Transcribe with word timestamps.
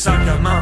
saca 0.00 0.38
más. 0.38 0.59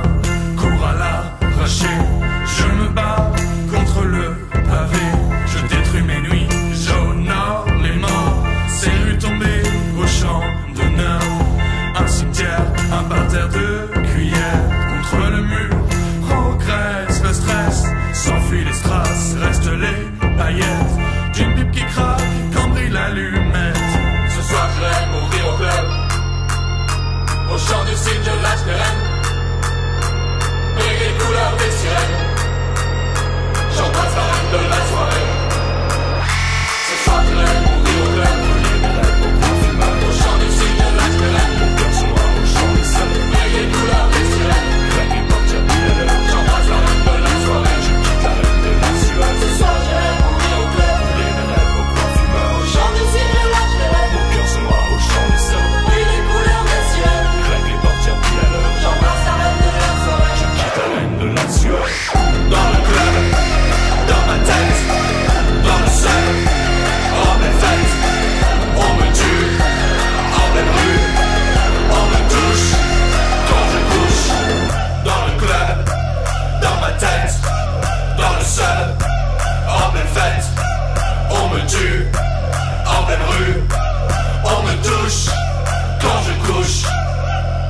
thunder, 34.18 34.68
that's 34.68 34.92
why 34.92 35.17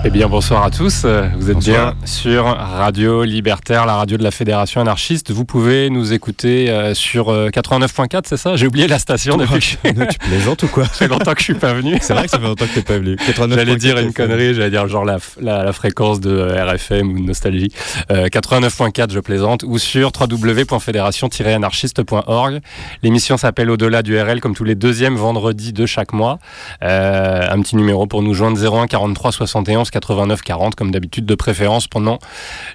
Eh 0.05 0.11
bien, 0.11 0.29
bonsoir 0.29 0.63
à 0.63 0.71
tous. 0.71 1.03
Euh, 1.05 1.27
vous 1.37 1.51
êtes 1.51 1.59
bien 1.59 1.97
sur 2.05 2.45
Radio 2.45 3.25
Libertaire, 3.25 3.85
la 3.85 3.97
radio 3.97 4.17
de 4.17 4.23
la 4.23 4.31
Fédération 4.31 4.81
anarchiste. 4.81 5.33
Vous 5.33 5.45
pouvez 5.45 5.91
nous 5.91 6.13
écouter 6.13 6.71
euh, 6.71 6.95
sur 6.95 7.31
euh, 7.31 7.49
89.4, 7.49 8.21
c'est 8.25 8.37
ça? 8.37 8.55
J'ai 8.55 8.69
oublié 8.69 8.87
la 8.87 9.01
station 9.01 9.37
depuis 9.37 9.77
que... 9.83 10.05
tu 10.05 10.19
plaisantes 10.21 10.63
ou 10.63 10.69
quoi? 10.69 10.85
Ça 10.85 10.91
fait 10.91 11.09
longtemps 11.09 11.33
que 11.33 11.41
je 11.41 11.45
suis 11.45 11.55
pas 11.55 11.75
venu. 11.75 11.99
C'est 12.01 12.13
vrai 12.13 12.27
que 12.27 12.31
ça 12.31 12.39
fait 12.39 12.47
longtemps 12.47 12.67
que 12.67 12.75
t'es 12.75 12.83
pas 12.83 12.99
venu. 12.99 13.17
J'allais 13.27 13.75
dire 13.75 13.99
une 13.99 14.13
connerie, 14.13 14.55
j'allais 14.55 14.71
dire 14.71 14.87
genre 14.87 15.05
la, 15.05 15.17
la, 15.41 15.65
la, 15.65 15.73
fréquence 15.73 16.21
de 16.21 16.43
RFM 16.43 17.11
ou 17.11 17.19
de 17.19 17.25
Nostalgie. 17.25 17.73
89.4, 18.09 19.13
je 19.13 19.19
plaisante, 19.19 19.65
ou 19.65 19.79
sur 19.79 20.13
www.fédération-anarchiste.org. 20.19 22.61
L'émission 23.03 23.37
s'appelle 23.37 23.69
Au-delà 23.69 24.05
du 24.05 24.17
RL, 24.17 24.41
comme 24.41 24.55
tous 24.55 24.65
les 24.65 24.77
deuxièmes 24.77 25.17
vendredis 25.17 25.73
de 25.73 25.87
chaque 25.87 26.13
mois. 26.13 26.39
Un 26.81 27.61
petit 27.63 27.75
numéro 27.75 28.07
pour 28.07 28.23
nous 28.23 28.35
joindre 28.35 28.65
01 28.65 28.87
43 28.87 29.33
71 29.33 29.88
fréquence 29.91 30.09
89-40 30.09 30.75
comme 30.75 30.91
d'habitude, 30.91 31.27
de 31.27 31.35
préférence 31.35 31.87
pendant 31.89 32.19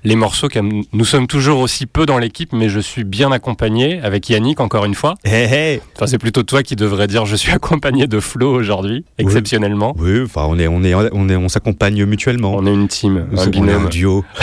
les 0.04 0.16
morceaux. 0.16 0.48
Nous 0.94 1.06
sommes 1.06 1.28
toujours 1.28 1.60
aussi 1.60 1.86
peu 1.86 2.06
dans 2.06 2.18
l'équipe, 2.18 2.54
mais 2.54 2.70
je 2.70 2.80
suis 2.80 3.04
bien 3.04 3.32
accompagné 3.32 4.02
avec 4.02 4.30
Yannick 4.30 4.60
encore 4.60 4.86
une 4.86 4.96
fois. 4.96 5.16
Enfin, 5.26 6.06
c'est 6.08 6.18
plutôt 6.18 6.44
toi 6.44 6.64
qui 6.64 6.76
devrais 6.76 7.08
dire 7.08 7.26
je 7.26 7.36
suis 7.36 7.52
accompagné 7.52 8.08
de 8.08 8.20
Flo 8.20 8.52
aujourd'hui, 8.54 9.06
exceptionnellement. 9.18 9.96
Oui, 9.98 10.22
enfin, 10.24 10.46
on 10.48 10.58
est, 10.60 10.68
on 10.68 10.84
est, 10.84 10.94
on 10.96 11.30
est, 11.30 11.36
on 11.36 11.50
s'accompagne 11.50 12.04
mutuellement. 12.06 12.56
On 12.56 12.66
est 12.66 12.74
une 12.74 12.88
team, 12.88 13.26
Nous 13.32 13.40
un 13.40 13.44
sommes- 13.44 13.54
on 13.56 13.58
est 13.64 13.68
binôme. 13.68 13.86
un 13.86 13.90
duo. 13.90 14.26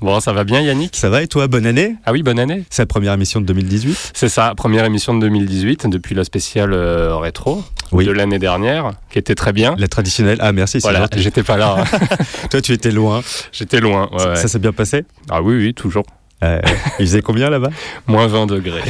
Bon, 0.00 0.20
ça 0.20 0.32
va 0.32 0.44
bien 0.44 0.60
Yannick? 0.60 0.94
Ça 0.96 1.08
va 1.10 1.22
et 1.22 1.26
toi, 1.28 1.46
bonne 1.48 1.66
année? 1.66 1.96
Ah 2.04 2.12
oui, 2.12 2.22
bonne 2.22 2.38
année. 2.38 2.64
C'est 2.70 2.82
la 2.82 2.86
première 2.86 3.12
émission 3.14 3.40
de 3.40 3.46
2018 3.46 4.12
C'est 4.14 4.28
ça, 4.28 4.52
première 4.56 4.84
émission 4.84 5.14
de 5.14 5.20
2018 5.20 5.86
depuis 5.86 6.14
la 6.14 6.24
spéciale 6.24 6.72
euh, 6.72 7.16
rétro 7.16 7.62
Oui. 7.92 8.04
de 8.04 8.10
l'année 8.12 8.38
dernière, 8.38 8.92
qui 9.10 9.18
était 9.18 9.34
très 9.34 9.52
bien. 9.52 9.74
La 9.78 9.88
traditionnelle. 9.88 10.38
Ah 10.40 10.52
merci, 10.52 10.80
c'est 10.80 10.88
Voilà, 10.88 11.06
j'étais 11.16 11.42
pas 11.42 11.56
là, 11.56 11.75
Toi, 12.50 12.60
tu 12.62 12.72
étais 12.72 12.90
loin. 12.90 13.22
j'étais 13.52 13.80
loin. 13.80 14.08
ouais, 14.12 14.26
ouais. 14.28 14.36
Ça 14.36 14.48
s'est 14.48 14.58
bien 14.58 14.72
passé? 14.72 15.04
Ah 15.30 15.42
oui, 15.42 15.56
oui, 15.56 15.74
toujours. 15.74 16.04
Euh, 16.44 16.60
Il 16.98 17.06
faisait 17.06 17.22
combien 17.22 17.48
là-bas? 17.50 17.70
Moins 18.06 18.26
20 18.26 18.46
degrés. 18.46 18.82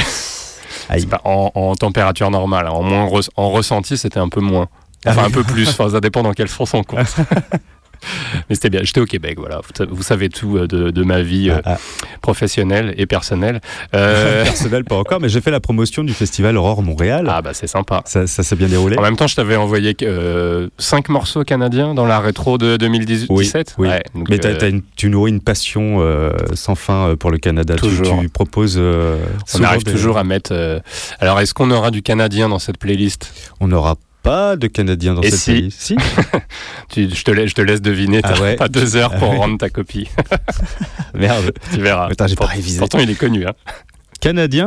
Aïe. 0.89 1.01
C'est 1.01 1.09
pas 1.09 1.21
en, 1.25 1.51
en 1.55 1.75
température 1.75 2.31
normale. 2.31 2.67
hein. 2.67 2.71
En, 2.71 2.83
moins 2.83 3.09
en 3.37 3.51
ressenti, 3.51 3.97
c'était 3.97 4.19
un 4.21 4.29
peu 4.29 4.41
moins. 4.41 4.69
Enfin, 5.07 5.23
Ah 5.23 5.27
un 5.27 5.31
peu 5.31 5.45
plus. 5.45 5.69
Enfin, 5.69 5.91
ça 5.91 6.01
dépend 6.01 6.23
dans 6.23 6.33
quel 6.33 6.49
sens 6.49 6.75
on 6.75 6.83
compte. 6.83 7.07
Mais 8.49 8.55
c'était 8.55 8.71
bien. 8.71 8.81
J'étais 8.83 9.01
au 9.01 9.05
Québec, 9.07 9.39
voilà. 9.39 9.57
Vous, 9.59 9.71
sa- 9.75 9.85
vous 9.87 10.03
savez 10.03 10.29
tout 10.29 10.57
euh, 10.57 10.67
de, 10.67 10.91
de 10.91 11.03
ma 11.05 11.23
vie 11.23 11.51
euh, 11.51 11.61
Ah, 11.65 11.79
professionnelle 12.23 12.95
et 12.99 13.07
personnelle. 13.07 13.61
Euh, 13.95 14.45
Personnel, 14.45 14.85
pas 14.85 14.97
encore, 14.97 15.21
mais 15.21 15.29
j'ai 15.29 15.41
fait 15.41 15.51
la 15.51 15.61
promotion 15.61 16.03
du 16.05 16.13
festival 16.13 16.57
Aurore 16.57 16.83
Montréal. 16.83 17.27
ah 17.31 17.41
bah 17.41 17.53
c'est 17.55 17.67
sympa. 17.67 18.03
Ça, 18.05 18.27
ça 18.27 18.43
s'est 18.43 18.57
bien 18.57 18.67
déroulé 18.69 18.97
En 18.99 19.03
même 19.03 19.17
temps, 19.17 19.27
je 19.27 19.37
t'avais 19.37 19.57
envoyé 19.57 19.97
euh, 20.03 20.69
cinq 20.79 21.09
morceaux 21.09 21.45
canadiens 21.45 21.95
dans 21.95 22.05
la 22.05 22.19
rétro 22.21 22.59
de 22.59 22.77
2017. 22.77 23.75
oui. 23.79 23.89
Ouais, 23.89 24.03
donc, 24.15 24.29
Mais 24.29 24.37
une- 24.69 24.83
tu 24.97 25.09
nourris 25.09 25.31
une 25.31 25.41
passion 25.41 25.99
euh, 26.01 26.33
sans 26.55 26.75
fin 26.75 27.15
pour 27.19 27.31
le 27.31 27.39
Canada. 27.39 27.75
Tu- 27.75 27.81
Toujours. 27.83 28.21
Tu, 28.21 28.29
proposes. 28.29 28.77
euh, 28.79 29.19
on 29.55 29.63
arrive 29.63 29.85
des- 29.85 29.93
toujours 29.93 30.19
à 30.19 30.25
mettre. 30.25 30.53
Alors, 31.21 31.41
est-ce 31.41 31.55
qu'on 31.55 31.71
aura 31.71 31.91
du 31.91 32.03
canadien 32.03 32.49
dans 32.49 32.59
cette 32.59 32.79
playlist? 32.79 33.33
On 33.61 33.69
n'aura 33.69 33.97
pas 34.27 34.57
de 34.57 34.67
Canadiens 34.67 35.15
dans 35.15 35.23
Et 35.23 35.31
cette 35.31 35.41
si 35.41 35.53
pays. 35.53 35.71
Si 35.71 35.97
Tu- 36.91 37.09
je, 37.15 37.25
te 37.25 37.31
laisse, 37.31 37.51
je 37.51 37.55
te 37.55 37.61
laisse 37.63 37.81
deviner. 37.81 38.21
Ah 38.23 38.33
T'as 38.35 38.41
ouais. 38.41 38.57
pas 38.57 38.69
deux 38.69 38.97
heures 38.97 39.15
pour 39.17 39.29
Ah 39.29 39.33
ouais. 39.33 39.37
rendre 39.39 39.59
ta 39.59 39.71
copie. 39.71 40.09
Merde. 41.15 41.53
tu 41.73 41.81
verras. 41.81 42.09
Attends, 42.11 42.27
j'ai 42.27 42.35
pas 42.37 42.47
révisé. 42.47 42.79
Pourtant, 42.79 42.99
il 42.99 43.11
est 43.11 43.15
connu. 43.15 43.47
Hein. 43.47 43.55
Canadien 44.21 44.67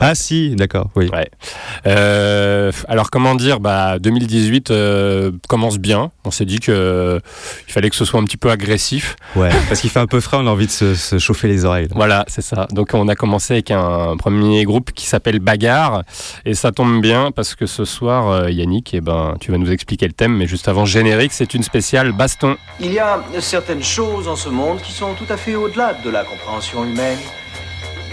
Ah 0.00 0.14
si, 0.14 0.54
d'accord, 0.56 0.90
oui. 0.96 1.08
Ouais. 1.12 1.28
Euh, 1.86 2.72
alors 2.88 3.10
comment 3.10 3.34
dire 3.34 3.60
bah 3.60 3.98
2018 3.98 4.70
euh, 4.70 5.30
commence 5.48 5.78
bien. 5.78 6.10
On 6.24 6.30
s'est 6.30 6.44
dit 6.44 6.60
que 6.60 6.72
euh, 6.72 7.20
il 7.68 7.72
fallait 7.72 7.90
que 7.90 7.96
ce 7.96 8.04
soit 8.04 8.20
un 8.20 8.24
petit 8.24 8.36
peu 8.36 8.50
agressif. 8.50 9.16
Ouais, 9.36 9.50
parce 9.68 9.80
qu'il 9.80 9.90
fait 9.90 10.00
un 10.00 10.06
peu 10.06 10.20
frais, 10.20 10.38
on 10.40 10.46
a 10.46 10.50
envie 10.50 10.66
de 10.66 10.70
se, 10.70 10.94
se 10.94 11.18
chauffer 11.18 11.48
les 11.48 11.64
oreilles. 11.64 11.88
là. 11.88 11.92
Voilà, 11.94 12.24
c'est 12.28 12.42
ça. 12.42 12.66
Donc 12.72 12.90
on 12.94 13.08
a 13.08 13.14
commencé 13.14 13.54
avec 13.54 13.70
un 13.70 14.16
premier 14.16 14.64
groupe 14.64 14.92
qui 14.92 15.06
s'appelle 15.06 15.38
Bagarre 15.38 16.02
et 16.44 16.54
ça 16.54 16.72
tombe 16.72 17.00
bien 17.00 17.30
parce 17.30 17.54
que 17.54 17.66
ce 17.66 17.84
soir 17.84 18.28
euh, 18.28 18.50
Yannick, 18.50 18.94
eh 18.94 19.00
ben 19.00 19.36
tu 19.40 19.50
vas 19.50 19.58
nous 19.58 19.70
expliquer 19.70 20.06
le 20.06 20.12
thème 20.12 20.36
mais 20.36 20.46
juste 20.46 20.68
avant 20.68 20.84
générique, 20.84 21.32
c'est 21.32 21.54
une 21.54 21.62
spéciale 21.62 22.12
baston. 22.12 22.56
Il 22.80 22.92
y 22.92 22.98
a 22.98 23.20
certaines 23.40 23.82
choses 23.82 24.28
en 24.28 24.36
ce 24.36 24.48
monde 24.48 24.80
qui 24.80 24.92
sont 24.92 25.14
tout 25.14 25.30
à 25.30 25.36
fait 25.36 25.54
au-delà 25.54 25.94
de 25.94 26.10
la 26.10 26.24
compréhension 26.24 26.84
humaine. 26.84 27.18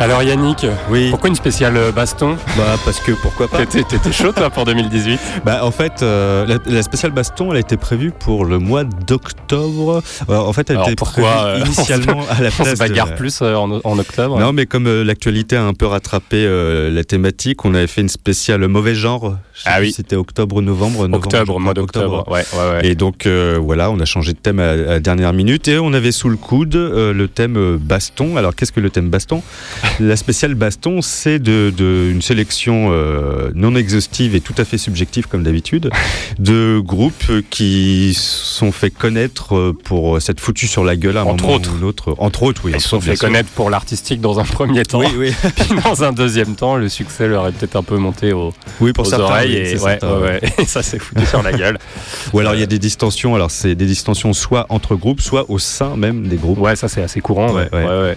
Alors 0.00 0.22
Yannick, 0.22 0.66
Oui, 0.90 1.08
pourquoi 1.10 1.28
une 1.30 1.34
spéciale 1.36 1.76
euh, 1.76 1.92
baston? 1.92 2.36
Bah 2.56 2.74
parce 2.84 3.00
que 3.00 3.12
pourquoi 3.12 3.48
pas 3.48 3.64
T'étais 3.64 4.12
chaud 4.12 4.32
toi 4.32 4.50
pour 4.50 4.64
2018 4.64 5.20
Bah 5.44 5.64
en 5.64 5.70
fait, 5.70 6.02
euh, 6.02 6.44
la, 6.46 6.58
la 6.66 6.82
spéciale 6.82 7.12
baston, 7.12 7.50
elle 7.52 7.56
a 7.58 7.60
été 7.60 7.76
prévue 7.76 8.10
pour 8.10 8.44
le 8.44 8.58
mois 8.58 8.84
d'octobre. 8.84 10.02
Euh, 10.28 10.36
en 10.36 10.52
fait, 10.52 10.68
elle 10.70 10.76
Alors, 10.76 10.88
était 10.88 10.96
pourquoi, 10.96 11.30
prévue 11.30 11.62
euh, 11.62 11.64
initialement 11.66 12.20
à 12.28 12.40
la 12.42 12.48
On 12.48 12.50
se 12.50 12.56
place 12.62 12.72
de- 12.74 12.78
bagarre 12.78 13.14
plus 13.14 13.40
en, 13.40 13.80
en 13.82 13.98
octobre? 13.98 14.38
Non, 14.38 14.52
mais 14.52 14.66
comme 14.66 14.86
euh, 14.88 15.04
l'actualité 15.04 15.56
a 15.56 15.64
un 15.64 15.74
peu 15.74 15.86
rattrapé 15.86 16.44
la 16.90 17.04
thématique, 17.04 17.64
on 17.64 17.74
avait 17.74 17.86
fait 17.86 18.00
une 18.00 18.08
spéciale 18.08 18.66
mauvais 18.68 18.94
genre. 18.94 19.36
Ah 19.66 19.78
oui. 19.80 19.92
C'était 19.92 20.16
octobre, 20.16 20.60
novembre, 20.62 21.06
novembre. 21.06 21.16
octobre, 21.26 21.60
mois 21.60 21.74
d'octobre. 21.74 22.24
Ouais, 22.28 22.44
ouais, 22.54 22.70
ouais. 22.72 22.86
Et 22.86 22.94
donc 22.94 23.26
euh, 23.26 23.58
voilà, 23.62 23.90
on 23.90 24.00
a 24.00 24.04
changé 24.04 24.32
de 24.32 24.38
thème 24.38 24.58
à, 24.58 24.74
la 24.76 25.00
dernière 25.00 25.32
minute 25.32 25.68
et 25.68 25.78
on 25.78 25.92
avait 25.92 26.12
sous 26.12 26.28
le 26.28 26.36
coude 26.36 26.74
euh, 26.76 27.12
le 27.12 27.28
thème 27.28 27.56
euh, 27.56 27.78
baston. 27.80 28.36
Alors 28.36 28.54
qu'est-ce 28.54 28.72
que 28.72 28.80
le 28.80 28.90
thème 28.90 29.10
baston? 29.10 29.42
La 30.00 30.16
spéciale 30.16 30.54
baston, 30.54 31.02
c'est 31.02 31.38
de, 31.38 31.72
de- 31.76 32.08
une 32.10 32.20
sélection 32.22 32.88
euh, 32.90 33.50
non 33.54 33.76
exhaustive 33.76 34.34
et 34.34 34.40
tout 34.40 34.54
à 34.58 34.64
fait 34.64 34.78
subjective 34.78 35.26
comme 35.28 35.42
d'habitude 35.44 35.90
de 36.38 36.80
groupes 36.84 37.30
qui 37.50 38.12
sont 38.14 38.72
fait 38.72 38.90
connaître 38.90 39.72
pour 39.84 40.20
s'être 40.20 40.40
foutus 40.40 40.70
sur 40.70 40.84
la 40.84 40.96
gueule 40.96 41.16
à 41.16 41.20
un 41.22 41.24
Entre 41.26 41.44
moment 41.44 41.56
autres. 41.56 41.70
ou 41.76 41.80
l'autre. 41.80 42.14
Entre 42.18 42.42
autres, 42.42 42.62
oui. 42.64 42.72
Ils 42.74 42.80
sont 42.80 43.00
fait 43.00 43.16
connaître 43.16 43.50
pour 43.50 43.70
l'artistique 43.70 44.20
dans 44.20 44.38
un 44.40 44.44
premier 44.44 44.82
temps. 44.84 44.98
Oui, 45.00 45.06
oui, 45.16 45.32
Puis 45.56 45.76
dans 45.84 46.02
un 46.02 46.12
deuxième 46.12 46.54
temps, 46.56 46.76
le 46.76 46.88
succès 46.88 47.28
leur 47.28 47.46
est 47.46 47.52
peut-être 47.52 47.76
un 47.76 47.82
peu 47.82 47.96
monté 47.96 48.32
aux, 48.32 48.52
oui, 48.80 48.92
pour 48.92 49.06
aux 49.06 49.10
certains. 49.10 49.24
oreilles. 49.24 49.43
Oui, 49.46 49.56
et, 49.56 49.78
ouais, 49.78 50.40
ça 50.66 50.82
s'est 50.82 50.98
foutu 50.98 51.24
sur 51.26 51.42
la 51.42 51.52
gueule. 51.52 51.78
Ou 52.32 52.40
alors 52.40 52.54
il 52.54 52.60
y 52.60 52.62
a 52.62 52.66
des 52.66 52.78
distensions. 52.78 53.34
Alors 53.34 53.50
c'est 53.50 53.74
des 53.74 53.86
distensions 53.86 54.32
soit 54.32 54.66
entre 54.68 54.96
groupes, 54.96 55.20
soit 55.20 55.50
au 55.50 55.58
sein 55.58 55.96
même 55.96 56.28
des 56.28 56.36
groupes. 56.36 56.58
Ouais, 56.58 56.76
ça 56.76 56.88
c'est 56.88 57.02
assez 57.02 57.20
courant. 57.20 57.52
Ouais. 57.52 58.16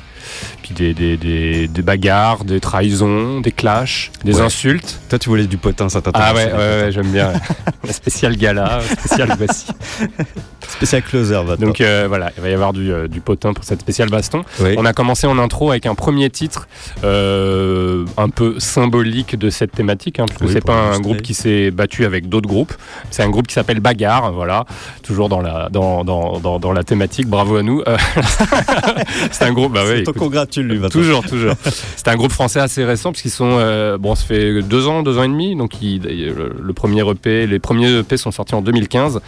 Puis 0.68 0.76
des, 0.76 0.94
des, 0.94 1.16
des, 1.16 1.68
des 1.70 1.82
bagarres, 1.82 2.44
des 2.44 2.60
trahisons, 2.60 3.40
des 3.40 3.54
clashs, 3.54 4.12
des 4.26 4.36
Ouais. 4.36 4.42
insultes. 4.42 5.00
Toi, 5.10 5.18
tu 5.18 5.30
voulais 5.30 5.48
du 5.48 5.56
potin, 5.58 5.88
ça 5.88 6.00
Ah 6.00 6.02
t'intéresse 6.12 6.34
ouais, 6.36 6.52
ouais, 6.52 6.58
ouais, 6.84 6.92
j'aime 6.92 7.08
bien. 7.12 7.32
La 7.86 7.94
spéciale 7.94 8.36
gala, 8.36 8.82
spéciale 9.00 9.34
voici. 9.38 9.68
Spécial 10.68 11.02
closer, 11.02 11.42
va. 11.46 11.56
Donc 11.56 11.80
euh, 11.80 12.06
voilà, 12.10 12.32
il 12.36 12.44
va 12.44 12.50
y 12.50 12.54
avoir 12.54 12.74
du, 12.74 12.92
euh, 12.92 13.08
du 13.08 13.22
potin 13.22 13.54
pour 13.54 13.64
cette 13.64 13.80
spéciale 13.80 14.10
baston. 14.10 14.44
oui. 14.60 14.76
On 14.78 14.84
a 14.84 14.92
commencé 14.92 15.26
en 15.26 15.40
intro 15.40 15.72
avec 15.72 15.86
un 15.86 15.96
premier 15.96 16.30
titre 16.30 16.68
euh, 17.06 18.04
un 18.18 18.28
peu 18.28 18.60
symbolique 18.60 19.38
de 19.38 19.50
cette 19.50 19.72
thématique, 19.72 20.20
hein, 20.20 20.26
parce 20.28 20.38
que 20.42 20.46
Oui, 20.46 20.52
c'est 20.52 20.60
pour 20.60 20.72
pas 20.76 20.82
un 20.94 21.00
groupe 21.00 21.22
qui 21.22 21.34
s'est 21.34 21.72
battu 21.72 22.04
avec 22.04 22.28
d'autres 22.28 22.50
groupes. 22.50 22.74
C'est 23.12 23.24
un 23.24 23.30
groupe 23.30 23.48
qui 23.48 23.54
s'appelle 23.54 23.80
Bagarre, 23.80 24.34
voilà, 24.34 24.66
toujours 25.04 25.30
dans 25.30 25.40
la 25.40 25.70
dans, 25.72 26.04
dans, 26.04 26.40
dans, 26.42 26.60
dans 26.60 26.74
la 26.74 26.84
thématique. 26.84 27.28
Bravo 27.30 27.56
à 27.56 27.64
nous. 27.64 27.82
C'est 29.32 29.46
un 29.46 29.54
groupe, 29.54 29.72
bah 29.74 29.86
ouais, 29.86 30.02
écoute, 30.02 30.16
lui, 30.62 30.80
Toujours, 30.90 31.24
toujours. 31.26 31.54
C'est 31.96 32.08
un 32.08 32.16
groupe 32.16 32.32
français 32.32 32.60
assez 32.60 32.84
récent 32.86 33.12
parce 33.12 33.22
qu'ils 33.22 33.32
sont 33.32 33.58
euh, 33.60 33.98
bon, 33.98 34.16
ça 34.16 34.26
fait 34.26 34.62
deux 34.62 34.88
ans, 34.88 35.04
deux 35.04 35.18
ans 35.18 35.24
et 35.24 35.28
demi. 35.28 35.56
Donc 35.56 35.72
le 35.82 36.72
premier 36.74 37.10
EP, 37.10 37.48
les 37.48 37.60
premiers 37.60 38.00
EP 38.00 38.18
sont 38.18 38.32
sortis 38.32 38.56
en 38.56 38.62
2015. 38.62 39.20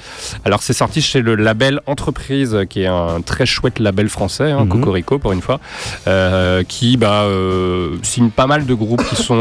Alors 0.45 0.61
c'est 0.63 0.73
sorti 0.73 1.01
chez 1.01 1.21
le 1.21 1.35
label 1.35 1.81
Entreprise, 1.85 2.57
qui 2.69 2.81
est 2.81 2.87
un 2.87 3.21
très 3.21 3.45
chouette 3.45 3.79
label 3.79 4.09
français, 4.09 4.51
hein, 4.51 4.65
Mhm. 4.65 4.69
Cocorico 4.69 5.19
pour 5.19 5.31
une 5.31 5.41
fois, 5.41 5.59
euh, 6.07 6.63
qui 6.63 6.97
bah, 6.97 7.23
euh, 7.23 7.95
signe 8.03 8.29
pas 8.29 8.47
mal 8.47 8.65
de 8.65 8.73
groupes 8.73 9.03
qui 9.09 9.15
sont 9.15 9.39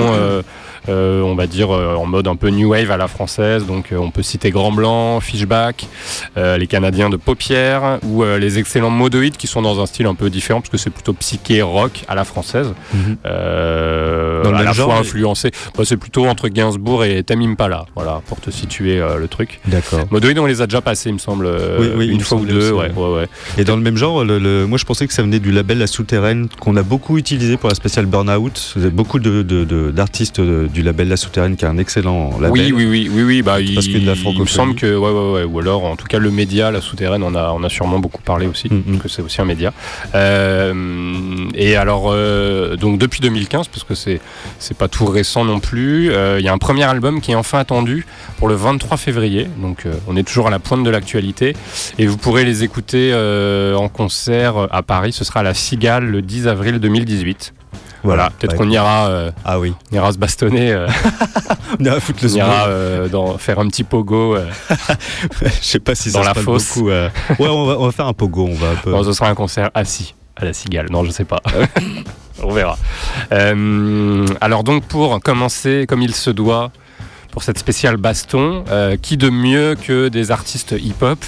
euh, 0.88 1.22
on 1.22 1.34
va 1.34 1.46
dire 1.46 1.74
euh, 1.74 1.94
en 1.94 2.06
mode 2.06 2.26
un 2.28 2.36
peu 2.36 2.48
new 2.50 2.70
wave 2.70 2.90
à 2.90 2.96
la 2.96 3.08
française. 3.08 3.66
Donc 3.66 3.92
euh, 3.92 3.96
on 3.96 4.10
peut 4.10 4.22
citer 4.22 4.50
Grand 4.50 4.72
Blanc, 4.72 5.20
Fishback, 5.20 5.86
les 6.36 6.66
Canadiens 6.66 7.10
de 7.10 7.16
Paupières 7.16 7.98
ou 8.04 8.22
les 8.24 8.58
excellents 8.58 8.90
Modoïdes 8.90 9.36
qui 9.36 9.46
sont 9.46 9.62
dans 9.62 9.80
un 9.80 9.86
style 9.86 10.06
un 10.06 10.14
peu 10.14 10.30
différent 10.30 10.60
parce 10.60 10.70
que 10.70 10.76
c'est 10.78 10.90
plutôt 10.90 11.12
psyché 11.14 11.62
rock 11.62 12.04
à 12.08 12.14
la 12.14 12.24
française. 12.24 12.72
Mhm. 12.94 13.16
Euh, 13.26 14.42
Dans 14.42 14.50
le 14.50 14.56
à 14.56 14.58
même 14.58 14.66
la 14.66 14.72
genre, 14.72 14.90
fois 14.90 15.00
influencé. 15.00 15.50
Bah, 15.76 15.84
c'est 15.84 15.96
plutôt 15.96 16.26
entre 16.26 16.48
Gainsbourg 16.48 17.04
et 17.04 17.22
Tame 17.22 17.42
Impala. 17.42 17.86
Voilà 17.94 18.20
pour 18.26 18.40
te 18.40 18.50
situer 18.50 19.02
le 19.18 19.28
truc. 19.28 19.60
D'accord. 19.66 20.00
Modoïdes 20.10 20.38
on 20.38 20.46
les 20.46 20.60
a 20.62 20.66
déjà 20.66 20.80
passés 20.80 21.08
il 21.10 21.14
me 21.14 21.18
semble 21.18 21.46
Oui, 21.78 21.88
oui, 21.96 22.06
il 22.06 22.12
une 22.12 22.20
fois 22.20 22.38
ou 22.38 22.44
deux. 22.44 22.72
ouais, 22.72 22.90
ouais, 22.94 23.14
ouais. 23.14 23.28
Et 23.58 23.64
dans 23.64 23.76
le 23.76 23.82
même 23.82 23.96
genre, 23.96 24.24
le, 24.24 24.38
le- 24.38 24.66
moi 24.66 24.78
je 24.78 24.84
pensais 24.84 25.06
que 25.06 25.12
ça 25.12 25.22
venait 25.22 25.38
du 25.40 25.50
label 25.52 25.78
La 25.78 25.86
Souterraine 25.86 26.48
qu'on 26.60 26.76
a 26.76 26.82
beaucoup 26.82 27.18
utilisé 27.18 27.56
pour 27.56 27.68
la 27.68 27.74
spéciale 27.74 28.06
Burnout. 28.06 28.72
Vous 28.76 28.82
avez 28.82 28.90
Beaucoup 28.90 29.18
de- 29.18 29.42
de- 29.42 29.64
de- 29.64 29.90
d'artistes 29.90 30.40
de, 30.40 30.68
du 30.72 30.77
label 30.82 31.08
La 31.08 31.16
Souterraine 31.16 31.56
qui 31.56 31.64
est 31.64 31.68
un 31.68 31.78
excellent 31.78 32.32
label. 32.40 32.50
Oui, 32.50 32.72
oui, 32.74 32.86
oui, 32.86 33.10
oui, 33.12 33.22
oui. 33.22 33.42
Bah, 33.42 33.60
il, 33.60 33.74
Parce 33.74 33.86
que 33.88 33.98
de 33.98 34.06
la 34.06 34.14
il 34.14 34.40
me 34.40 34.46
semble 34.46 34.74
que, 34.74 34.86
ouais, 34.96 35.10
ouais, 35.10 35.32
ouais. 35.32 35.44
Ou 35.44 35.58
alors, 35.60 35.84
en 35.84 35.96
tout 35.96 36.06
cas, 36.06 36.18
le 36.18 36.30
média, 36.30 36.70
la 36.70 36.80
souterraine, 36.80 37.22
on 37.22 37.34
a, 37.34 37.52
on 37.52 37.62
a 37.64 37.68
sûrement 37.68 37.98
beaucoup 37.98 38.22
parlé 38.22 38.46
aussi, 38.46 38.68
Mhm. 38.70 38.82
parce 38.86 39.02
que 39.02 39.08
c'est 39.08 39.22
aussi 39.22 39.40
un 39.40 39.44
média. 39.44 39.72
Euh, 40.14 40.74
et 41.54 41.76
alors, 41.76 42.10
euh, 42.12 42.76
donc 42.76 42.98
depuis 42.98 43.20
2015, 43.20 43.68
parce 43.68 43.84
que 43.84 43.94
c'est, 43.94 44.20
c'est 44.58 44.76
pas 44.76 44.88
tout 44.88 45.06
récent 45.06 45.44
non 45.44 45.60
plus. 45.60 46.10
euh, 46.10 46.38
Il 46.38 46.44
y 46.44 46.48
a 46.48 46.52
un 46.52 46.58
premier 46.58 46.84
album 46.84 47.20
qui 47.20 47.32
est 47.32 47.34
enfin 47.34 47.58
attendu 47.58 48.06
pour 48.38 48.48
le 48.48 48.54
23 48.54 48.96
février. 48.96 49.46
Donc, 49.60 49.84
on 50.06 50.16
est 50.16 50.22
toujours 50.22 50.46
à 50.48 50.50
la 50.50 50.58
pointe 50.58 50.84
de 50.84 50.90
l'actualité, 50.90 51.54
et 51.98 52.06
vous 52.06 52.16
pourrez 52.16 52.44
les 52.44 52.64
écouter 52.64 53.12
en 53.76 53.88
concert 53.88 54.66
à 54.70 54.82
Paris. 54.82 55.12
Ce 55.12 55.24
sera 55.24 55.40
à 55.40 55.42
la 55.42 55.54
Cigale 55.54 56.04
le 56.04 56.22
10 56.22 56.46
avril 56.48 56.78
2018. 56.78 57.52
Voilà, 58.04 58.30
peut-être 58.30 58.56
qu'on 58.56 58.70
ira, 58.70 59.08
euh, 59.08 59.30
Ah 59.44 59.58
oui, 59.58 59.74
on 59.90 59.96
ira 59.96 60.12
se 60.12 60.18
bastonner. 60.18 60.72
euh, 60.72 60.86
on 61.80 61.84
ira 61.84 62.00
foutre 62.00 62.20
le 62.24 62.32
on 62.32 62.36
ira 62.36 62.66
euh, 62.68 63.08
dans, 63.08 63.38
faire 63.38 63.58
un 63.58 63.66
petit 63.68 63.84
pogo. 63.84 64.36
Je 65.42 65.48
sais 65.60 65.80
pas 65.80 65.94
si 65.94 66.12
dans 66.12 66.22
ça 66.22 66.28
la 66.28 66.34
se 66.34 66.40
fosse. 66.40 66.76
beaucoup. 66.78 66.88
Ouais, 67.38 67.48
on 67.48 67.66
va, 67.66 67.78
on 67.78 67.86
va 67.86 67.92
faire 67.92 68.06
un 68.06 68.12
pogo, 68.12 68.46
on 68.50 68.54
va 68.54 68.70
un 68.70 68.74
peu. 68.76 68.90
Non, 68.90 69.02
ce 69.02 69.12
sera 69.12 69.28
un 69.28 69.34
concert 69.34 69.70
assis 69.74 70.14
à 70.36 70.44
la 70.44 70.52
cigale. 70.52 70.86
Non, 70.90 71.04
je 71.04 71.10
sais 71.10 71.24
pas. 71.24 71.40
On 72.42 72.52
verra. 72.52 72.78
Alors 74.40 74.62
donc 74.64 74.84
pour 74.84 75.20
commencer 75.20 75.86
comme 75.88 76.02
il 76.02 76.14
se 76.14 76.30
doit 76.30 76.70
pour 77.32 77.42
cette 77.42 77.58
spéciale 77.58 77.96
baston, 77.96 78.64
qui 79.02 79.16
de 79.16 79.28
mieux 79.28 79.74
que 79.74 80.08
des 80.08 80.30
artistes 80.30 80.74
hip-hop 80.78 81.18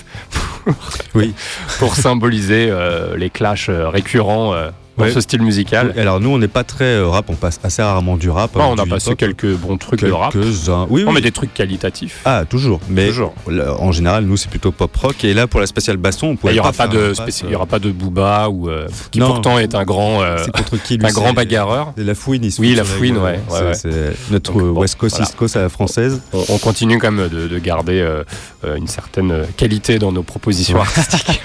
Oui. 1.14 1.34
pour 1.78 1.96
symboliser 1.96 2.72
les 3.16 3.30
clashs 3.30 3.70
récurrents 3.70 4.54
dans 5.00 5.06
Ouais. 5.06 5.12
ce 5.12 5.20
style 5.20 5.42
musical. 5.42 5.94
Alors 5.96 6.20
nous, 6.20 6.30
on 6.30 6.38
n'est 6.38 6.48
pas 6.48 6.64
très 6.64 6.84
euh, 6.84 7.08
rap, 7.08 7.26
on 7.28 7.34
passe 7.34 7.58
assez 7.64 7.82
rarement 7.82 8.16
du 8.16 8.30
rap. 8.30 8.56
Hein, 8.56 8.66
on 8.70 8.78
a 8.78 8.86
passé 8.86 9.14
quelques 9.16 9.54
bons 9.56 9.76
trucs 9.76 10.00
de 10.04 10.12
rap. 10.12 10.34
Oui, 10.34 11.04
oui. 11.04 11.12
mais 11.12 11.20
des 11.20 11.32
trucs 11.32 11.52
qualitatifs. 11.54 12.20
Ah, 12.24 12.44
toujours. 12.48 12.80
Mais 12.88 13.06
Toujours. 13.08 13.34
là, 13.48 13.74
en 13.78 13.92
général, 13.92 14.24
nous, 14.24 14.36
c'est 14.36 14.50
plutôt 14.50 14.72
pop 14.72 14.94
rock. 14.96 15.24
Et 15.24 15.34
là, 15.34 15.46
pour 15.46 15.60
la 15.60 15.66
spéciale 15.66 15.96
baston, 15.96 16.36
on 16.42 16.48
Il 16.48 16.52
n'y 16.54 16.60
aura, 16.60 16.72
pas 16.72 16.88
de 16.88 16.98
euh, 16.98 17.14
il 17.44 17.50
y 17.50 17.54
aura 17.54 17.66
pas 17.66 17.78
de 17.78 17.90
Booba 17.90 18.48
ou 18.50 18.68
euh, 18.68 18.86
qui 19.10 19.18
Non. 19.20 19.26
pourtant 19.28 19.58
est 19.58 19.74
un 19.74 19.84
grand, 19.84 20.22
euh, 20.22 20.36
C'est 20.44 20.50
contre 20.52 20.76
qui 20.82 20.96
lui 20.96 21.06
un 21.06 21.10
grand 21.10 21.32
bagarreur. 21.32 21.92
La 21.96 22.14
fouine, 22.14 22.44
il 22.44 22.52
se 22.52 22.60
Oui, 22.60 22.74
la 22.74 22.84
fouine, 22.84 23.16
ouais, 23.18 23.40
C'est- 23.48 23.54
ouais, 23.54 23.62
ouais. 23.68 23.74
C'est 23.74 24.32
notre 24.32 24.52
Donc, 24.52 24.78
West 24.78 24.96
Coast, 24.96 25.16
voilà. 25.16 25.28
East 25.28 25.36
Coast 25.36 25.56
à 25.56 25.62
la 25.62 25.68
française. 25.68 26.20
On, 26.32 26.44
on 26.48 26.58
continue 26.58 26.98
quand 26.98 27.10
même 27.12 27.28
de, 27.28 27.48
de 27.48 27.58
garder 27.58 28.00
euh, 28.00 28.22
euh, 28.64 28.76
une 28.76 28.88
certaine 28.88 29.44
qualité 29.56 29.98
dans 29.98 30.12
nos 30.12 30.22
propositions 30.22 30.78
artistiques. 30.80 31.40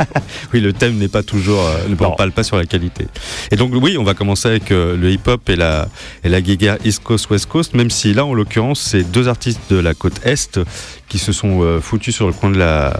Oui, 0.53 0.59
le 0.61 0.73
thème 0.73 0.95
n'est 0.97 1.07
pas 1.07 1.23
toujours, 1.23 1.61
euh, 1.61 1.87
ne 1.89 1.95
parle 1.95 2.31
pas 2.31 2.43
sur 2.43 2.57
la 2.57 2.65
qualité. 2.65 3.07
Et 3.51 3.55
donc, 3.55 3.71
oui, 3.73 3.97
on 3.97 4.03
va 4.03 4.13
commencer 4.13 4.47
avec 4.47 4.71
euh, 4.71 4.97
le 4.97 5.11
hip-hop 5.11 5.49
et 5.49 5.55
la, 5.55 5.87
et 6.23 6.41
guéguerre 6.41 6.77
East 6.83 7.03
Coast, 7.03 7.29
West 7.29 7.47
Coast, 7.47 7.73
même 7.73 7.89
si 7.89 8.13
là, 8.13 8.25
en 8.25 8.33
l'occurrence, 8.33 8.79
c'est 8.79 9.03
deux 9.03 9.27
artistes 9.27 9.61
de 9.69 9.77
la 9.77 9.93
côte 9.93 10.25
Est 10.25 10.59
qui 11.07 11.19
se 11.19 11.31
sont 11.31 11.61
euh, 11.61 11.79
foutus 11.79 12.15
sur 12.15 12.27
le 12.27 12.33
coin 12.33 12.49
de 12.49 12.57
la, 12.57 12.99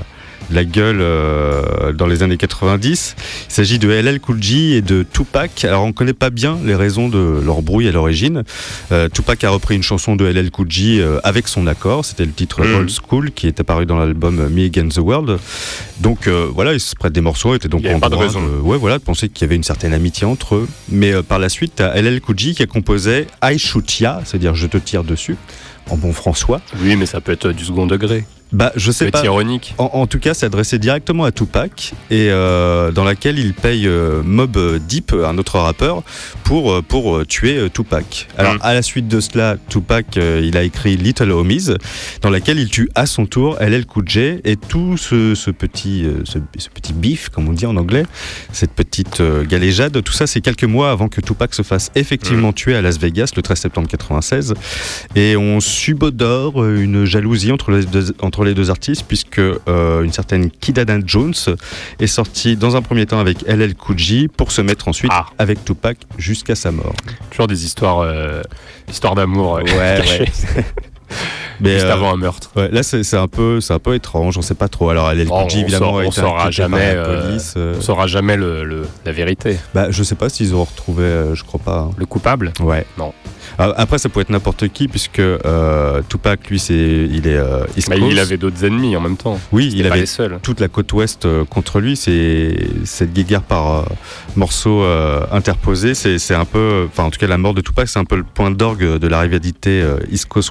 la 0.52 0.64
gueule 0.64 1.00
euh, 1.02 1.92
dans 1.94 2.08
les 2.08 2.24
années 2.24 2.38
90. 2.38 3.16
Il 3.50 3.52
s'agit 3.54 3.80
de 3.80 3.90
LL 3.90 4.20
Cool 4.20 4.42
J 4.42 4.74
et 4.74 4.82
de 4.82 5.04
Tupac. 5.04 5.66
Alors, 5.66 5.84
on 5.84 5.88
ne 5.88 5.92
connaît 5.94 6.14
pas 6.14 6.30
bien 6.30 6.58
les 6.64 6.76
raisons 6.76 7.10
de 7.10 7.42
leur 7.44 7.62
brouille 7.62 7.88
à 7.88 7.92
l'origine. 7.92 8.44
Euh, 8.92 9.10
Tupac 9.10 9.44
a 9.44 9.50
repris 9.50 9.76
une 9.76 9.84
chanson 9.84 10.16
de 10.16 10.26
LL 10.26 10.52
Cool 10.52 10.70
J 10.72 11.02
euh, 11.02 11.20
avec 11.24 11.48
son 11.48 11.68
accord. 11.68 12.06
C'était 12.06 12.26
le 12.26 12.32
titre 12.32 12.64
Mhm. 12.64 12.76
Old 12.76 12.90
School 12.90 13.32
qui 13.32 13.48
est 13.48 13.60
apparu 13.60 13.86
dans 13.86 13.98
l'album 13.98 14.48
Me 14.50 14.66
Against 14.66 14.98
the 14.98 15.02
World. 15.02 15.40
Donc 16.00 16.28
voilà, 16.28 16.74
ils 16.74 16.80
se 16.80 16.96
prêtent 16.96 17.14
des 17.14 17.22
morceaux, 17.22 17.56
étaient 17.56 17.68
donc 17.70 17.82
Il 17.84 17.94
en 17.94 18.00
pas 18.00 18.10
de 18.10 18.16
raison. 18.16 18.42
ouais, 18.64 18.78
voilà, 18.78 18.98
de 18.98 19.04
penser 19.04 19.30
qu'il 19.30 19.42
y 19.42 19.46
avait 19.46 19.56
une 19.56 19.64
certaine 19.64 19.94
amitié 19.94 20.26
entre 20.26 20.56
eux. 20.56 20.68
Mais 20.90 21.14
par 21.24 21.40
la 21.40 21.50
suite, 21.50 21.74
t'as 21.78 21.94
LL 22.02 22.20
Cool 22.22 22.38
J 22.38 22.56
qui 22.56 22.64
a 22.64 22.66
composé 22.66 23.28
I 23.44 23.58
Shoot 23.58 24.00
Ya, 24.00 24.22
c'est-à-dire 24.26 24.56
je 24.56 24.68
te 24.68 24.78
tire 24.78 25.04
dessus, 25.04 25.38
en 25.90 25.98
bon 25.98 26.12
François. 26.14 26.62
oui, 26.82 26.96
mais 26.96 27.06
ça 27.06 27.22
peut 27.22 27.32
être 27.32 27.50
du 27.52 27.64
second 27.64 27.88
degré. 27.88 28.26
Bah, 28.56 28.72
je 28.78 28.90
sais 28.92 29.12
pas. 29.12 29.24
ironique. 29.26 29.76
En, 29.78 29.90
en 29.94 30.08
tout 30.08 30.18
cas, 30.20 30.34
c'est 30.34 30.46
adressé 30.46 30.80
directement 30.80 31.26
à 31.26 31.32
Tupac 31.34 31.92
et 32.10 32.30
euh, 32.32 32.90
dans 32.92 33.04
laquelle 33.04 33.38
il 33.38 33.54
paye 33.54 33.86
euh, 33.86 34.22
Mob 34.24 34.58
Deep, 34.88 35.12
un 35.14 35.38
autre 35.38 35.60
rappeur, 35.60 36.04
pour, 36.46 36.72
euh, 36.72 36.82
pour 36.82 37.26
tuer 37.28 37.70
Tupac. 37.74 38.28
Alors, 38.38 38.54
Mm. 38.56 38.60
à 38.62 38.74
la 38.74 38.82
suite 38.82 39.10
de 39.10 39.20
cela, 39.20 39.58
Tupac, 39.68 40.16
euh, 40.16 40.42
il 40.42 40.56
a 40.56 40.64
écrit 40.64 40.96
Little 40.96 41.32
Homies, 41.32 41.68
dans 42.22 42.30
laquelle 42.30 42.58
il 42.58 42.70
tue 42.70 42.90
à 42.96 43.06
son 43.06 43.26
tour 43.26 43.58
LL 43.60 43.86
Cool 43.86 44.08
J 44.08 44.20
et 44.46 44.56
tout 44.56 44.96
ce, 44.96 45.36
ce 45.36 45.52
petit, 45.52 46.06
ce, 46.24 46.38
ce 46.58 46.70
petit 46.70 46.94
bif, 46.94 47.28
comme 47.30 47.50
on 47.50 47.54
dit 47.54 47.66
en 47.66 47.76
anglais, 47.76 48.06
cette 48.54 48.72
petite 48.72 49.22
galéjade, 49.50 50.02
tout 50.02 50.14
ça, 50.14 50.28
c'est 50.28 50.40
quelques 50.40 50.64
mois 50.64 50.92
avant 50.92 51.10
que 51.10 51.20
Tupac 51.20 51.54
se 51.54 51.62
fasse 51.64 51.92
effectivement 51.96 52.54
tuer 52.54 52.76
à 52.76 52.82
Las 52.82 52.98
Vegas 53.00 53.32
le 53.36 53.42
13 53.42 53.60
septembre 53.60 53.88
96. 53.90 54.54
Et 55.16 55.36
on 55.36 55.60
subodore 55.60 56.64
une 56.66 57.04
jalousie 57.04 57.52
entre 57.52 57.72
les 57.72 57.84
deux, 57.84 58.14
entre 58.22 58.45
les 58.46 58.54
deux 58.54 58.70
artistes, 58.70 59.04
puisque 59.08 59.40
euh, 59.40 60.04
une 60.04 60.12
certaine 60.14 60.50
Kidada 60.50 60.98
Jones 61.06 61.34
est 62.00 62.08
sortie 62.08 62.56
dans 62.56 62.76
un 62.76 62.82
premier 62.82 63.06
temps 63.06 63.20
avec 63.20 63.42
LL 63.48 63.76
Cool 63.76 63.98
J 64.00 64.28
pour 64.28 64.52
se 64.52 64.62
mettre 64.62 64.88
ensuite 64.88 65.12
Ah. 65.14 65.26
avec 65.38 65.64
Tupac 65.66 65.98
jusqu'à 66.18 66.56
sa 66.56 66.72
mort. 66.72 66.94
Toujours 67.32 67.48
des 67.48 67.66
histoires, 67.66 68.00
euh, 68.00 68.42
histoires 68.90 69.16
d'amour 69.16 69.58
euh, 69.58 69.62
Ouais, 69.62 69.98
cachées, 69.98 70.26
Mais 71.62 71.74
juste 71.74 71.86
euh, 71.86 71.94
avant 71.94 72.14
un 72.14 72.18
meurtre. 72.18 72.52
ouais, 72.56 72.70
là, 72.72 72.84
c'est 72.84 73.14
un 73.16 73.28
peu, 73.28 73.62
c'est 73.62 73.74
un 73.74 73.80
peu 73.80 73.96
étrange. 73.96 74.38
On 74.38 74.42
sait 74.42 74.56
pas 74.56 74.68
trop. 74.68 74.90
Alors, 74.90 75.12
LL 75.14 75.28
Oh, 75.32 75.48
évidemment 75.50 75.94
on 75.96 76.12
saura 76.12 76.52
jamais, 76.52 76.94
la 76.96 77.02
euh, 77.02 77.28
police. 77.28 77.54
On 77.58 77.82
saura 77.82 78.08
jamais 78.08 78.36
le, 78.36 78.64
le- 78.66 78.86
la 79.06 79.12
vérité. 79.14 79.58
bah, 79.74 79.88
je 79.90 80.04
sais 80.04 80.16
pas 80.16 80.28
s'ils 80.30 80.54
auront 80.54 80.66
retrouvé. 80.66 81.04
euh, 81.04 81.36
je 81.36 81.44
crois 81.44 81.62
pas. 81.64 81.78
hein. 81.80 81.92
Le 81.98 82.06
coupable? 82.06 82.52
Ouais. 82.60 82.86
Non. 82.98 83.14
Ah, 83.58 83.74
Après, 83.78 84.00
ça 84.00 84.10
peut 84.10 84.20
être 84.20 84.32
n'importe 84.32 84.68
qui, 84.68 84.88
puisque 84.90 85.20
euh, 85.20 86.02
Tupac, 86.10 86.50
lui, 86.50 86.60
c'est, 86.60 86.74
il 86.74 87.26
est 87.28 87.38
euh, 87.38 87.64
East 87.78 87.90
Bah. 87.90 87.96
Il 87.96 88.20
avait 88.20 88.36
d'autres 88.38 88.66
ennemis 88.66 88.98
en 88.98 89.02
même 89.02 89.16
temps. 89.16 89.40
Oui, 89.54 89.72
il 89.74 89.86
avait 89.88 90.04
toute 90.42 90.60
la 90.60 90.68
côte 90.68 90.92
ouest 90.92 91.26
euh, 91.26 91.46
contre 91.46 91.80
lui. 91.80 91.96
C'est 91.96 92.58
cette 92.84 93.14
guéguerre 93.14 93.44
par 93.44 93.86
morceaux 94.36 94.84
interposés. 95.32 95.94
C'est 95.96 96.34
un 96.36 96.46
peu, 96.46 96.86
enfin 96.92 97.04
en 97.06 97.10
tout 97.12 97.20
cas 97.20 97.28
la 97.28 97.38
mort 97.38 97.54
de 97.54 97.62
Tupac, 97.62 97.88
c'est 97.88 98.00
un 98.00 98.06
peu 98.06 98.16
le 98.18 98.24
point 98.24 98.52
d'orgue 98.52 98.98
de 98.98 99.08
la 99.08 99.22
rivalité 99.22 99.84
East 100.12 100.26
Coast 100.28 100.50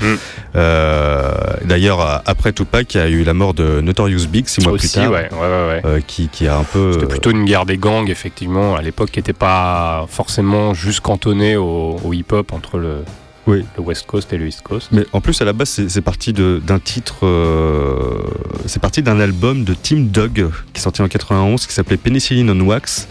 Mm. 0.00 0.14
Euh, 0.56 1.32
D'ailleurs, 1.64 2.22
après 2.26 2.52
Tupac, 2.52 2.94
il 2.94 2.98
y 2.98 3.00
a 3.00 3.08
eu 3.08 3.22
la 3.24 3.34
mort 3.34 3.54
de 3.54 3.80
Notorious 3.80 4.26
Big 4.28 4.46
six 4.48 4.60
mois 4.62 4.72
Aussi, 4.72 4.88
plus 4.88 4.94
tard, 5.02 5.10
ouais, 5.12 5.28
ouais, 5.32 5.38
ouais, 5.38 5.66
ouais. 5.68 5.80
euh, 5.84 6.00
qui, 6.06 6.28
qui 6.28 6.48
a 6.48 6.56
un 6.56 6.64
peu. 6.64 6.92
C'était 6.92 7.06
plutôt 7.06 7.30
une 7.30 7.44
guerre 7.44 7.66
des 7.66 7.78
gangs, 7.78 8.08
effectivement, 8.10 8.74
à 8.76 8.82
l'époque, 8.82 9.10
qui 9.10 9.18
n'était 9.18 9.32
pas 9.32 10.06
forcément 10.08 10.74
juste 10.74 11.00
cantonnée 11.00 11.56
au, 11.56 11.98
au 12.04 12.12
hip-hop 12.12 12.52
entre 12.52 12.78
le, 12.78 13.04
Oui. 13.46 13.64
le 13.76 13.82
West 13.82 14.06
Coast 14.06 14.32
et 14.32 14.38
le 14.38 14.46
East 14.48 14.62
Coast. 14.62 14.88
Mais 14.92 15.04
en 15.12 15.20
plus, 15.20 15.40
à 15.40 15.44
la 15.44 15.52
base, 15.52 15.80
c'est 15.88 16.00
parti 16.02 16.32
d'un 16.32 16.78
titre, 16.78 17.24
euh, 17.26 18.18
c'est 18.66 18.80
parti 18.82 19.02
d'un 19.02 19.20
album 19.20 19.64
de 19.64 19.74
Tim 19.74 20.00
Dog 20.10 20.48
qui 20.72 20.78
est 20.80 20.82
sorti 20.82 21.02
en 21.02 21.08
91 21.08 21.66
qui 21.66 21.72
s'appelait 21.72 21.96
Penicillin 21.96 22.48
on 22.48 22.60
Wax. 22.60 23.08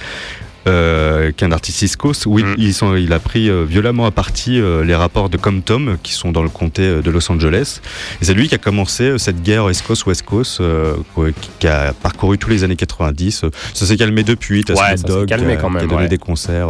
Euh, 0.67 1.31
qui 1.31 1.43
est 1.43 1.47
un 1.47 1.51
artiste 1.51 1.95
Coast, 1.97 2.25
où 2.25 2.37
il- 2.39 2.45
Mm. 2.45 2.55
ils 2.57 2.73
sont- 2.73 2.95
il 2.95 3.11
a 3.13 3.19
pris 3.19 3.49
euh, 3.49 3.63
violemment 3.67 4.05
à 4.05 4.11
partie 4.11 4.59
euh, 4.59 4.83
les 4.83 4.95
rapports 4.95 5.29
de 5.29 5.37
Compton 5.37 5.97
qui 6.03 6.13
sont 6.13 6.31
dans 6.31 6.43
le 6.43 6.49
comté 6.49 6.83
euh, 6.83 7.01
de 7.01 7.09
Los 7.11 7.31
Angeles. 7.31 7.81
Et 8.21 8.25
c'est 8.25 8.33
lui 8.33 8.47
qui 8.47 8.55
a 8.55 8.59
commencé 8.59 9.03
euh, 9.05 9.17
cette 9.17 9.41
guerre 9.41 9.65
West 9.65 9.83
Coast 10.25 10.61
euh, 10.61 10.95
qui, 11.15 11.49
qui 11.59 11.67
a 11.67 11.93
parcouru 11.93 12.37
tous 12.37 12.49
les 12.49 12.63
années 12.63 12.75
90. 12.75 13.45
Ça 13.73 13.85
s'est 13.85 13.97
calmé 13.97 14.23
depuis. 14.23 14.63
T'as 14.63 14.73
Ouais, 14.75 14.97
Snoop 14.97 15.07
Dogg 15.07 15.27
qui 15.27 15.33
a, 15.33 15.37
même, 15.37 15.57
qui 15.59 15.65
a 15.65 15.69
donné 15.87 15.95
ouais. 16.03 16.07
des 16.07 16.17
concerts 16.17 16.69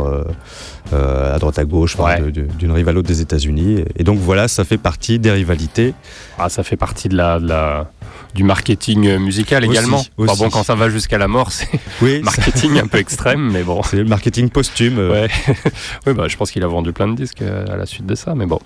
à 0.93 1.37
droite 1.39 1.59
à 1.59 1.65
gauche, 1.65 1.95
Ouais. 1.97 2.21
d'une 2.31 2.71
rive 2.71 2.87
à 2.89 2.91
l'autre 2.91 3.07
des 3.07 3.21
États-Unis. 3.21 3.83
Et 3.97 4.03
donc 4.03 4.19
voilà, 4.19 4.47
ça 4.47 4.63
fait 4.63 4.77
partie 4.77 5.19
des 5.19 5.31
rivalités. 5.31 5.93
Ah, 6.37 6.49
ça 6.49 6.63
fait 6.63 6.77
partie 6.77 7.09
de 7.09 7.15
la, 7.17 7.39
de 7.39 7.47
la- 7.47 7.89
du 8.33 8.43
marketing 8.43 9.07
euh, 9.07 9.19
musical 9.19 9.63
Aussi, 9.63 9.71
également. 9.71 10.03
Enfin, 10.17 10.33
bon, 10.37 10.49
quand 10.49 10.63
ça 10.63 10.75
va 10.75 10.89
jusqu'à 10.89 11.17
la 11.17 11.27
mort, 11.27 11.51
c'est 11.51 11.67
Oui, 12.01 12.21
marketing 12.23 12.79
un 12.79 12.87
peu 12.91 12.97
extrême, 12.97 13.51
mais 13.51 13.63
bon. 13.63 13.81
c'est 13.83 13.97
le 13.97 14.05
marketing 14.05 14.49
posthume. 14.49 14.99
euh, 14.99 15.11
Ouais. 15.23 15.29
oui, 16.07 16.13
bah, 16.13 16.27
je 16.27 16.37
pense 16.37 16.51
qu'il 16.51 16.63
a 16.63 16.67
vendu 16.67 16.93
plein 16.93 17.07
de 17.09 17.15
disques 17.15 17.41
euh, 17.41 17.65
à 17.71 17.75
la 17.75 17.85
suite 17.85 18.05
de 18.05 18.15
ça, 18.15 18.33
mais 18.35 18.45
bon. 18.45 18.59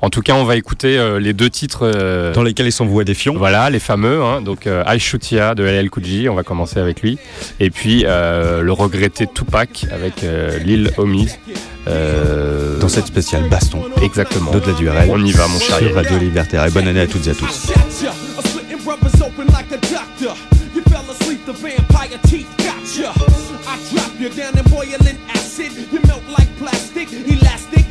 En 0.00 0.10
tout 0.10 0.22
cas, 0.22 0.34
on 0.34 0.44
va 0.44 0.56
écouter 0.56 0.98
euh, 0.98 1.18
les 1.18 1.32
deux 1.32 1.50
titres. 1.50 1.80
euh, 1.82 2.32
dans 2.32 2.42
lesquels 2.42 2.66
ils 2.66 2.72
s'envoient 2.72 3.04
des 3.04 3.14
fions. 3.14 3.34
Voilà, 3.36 3.68
les 3.70 3.78
fameux. 3.80 4.22
hein. 4.22 4.40
donc, 4.40 4.66
euh, 4.66 4.82
I 4.86 4.98
Shoot 4.98 5.30
Ya 5.32 5.54
de 5.54 5.64
LL 5.64 5.90
Cool 5.90 6.04
J, 6.04 6.28
on 6.28 6.34
va 6.34 6.42
commencer 6.42 6.78
avec 6.78 7.02
lui. 7.02 7.18
Et 7.60 7.70
puis, 7.70 8.04
euh, 8.06 8.62
le 8.62 8.72
regretté 8.72 9.26
Tupac 9.26 9.86
avec 9.92 10.22
euh, 10.24 10.58
Lil 10.58 10.90
Homies. 10.96 11.28
Euh, 11.88 12.78
Dans 12.80 12.88
cette 12.88 13.06
spéciale 13.06 13.48
baston 13.48 13.82
Exactement. 14.02 14.50
d'au-delà 14.50 14.72
du 14.74 14.88
RL. 14.88 15.08
On 15.10 15.24
y 15.24 15.32
va, 15.32 15.46
mon 15.48 15.58
cher 15.60 15.78
Sur. 15.78 15.94
Radio 15.94 16.18
Libertaire. 16.18 16.64
Et 16.66 16.70
bonne 16.70 16.88
année 16.88 17.00
à 17.00 17.06
toutes 17.06 17.26
et 17.26 17.30
à 17.30 17.34
tous. 17.34 17.72
You 24.18 24.30
down 24.30 24.56
in 24.56 24.62
boiling 24.70 25.18
acid. 25.34 25.70
You 25.92 26.00
melt 26.06 26.22
like 26.36 26.48
plastic, 26.58 27.08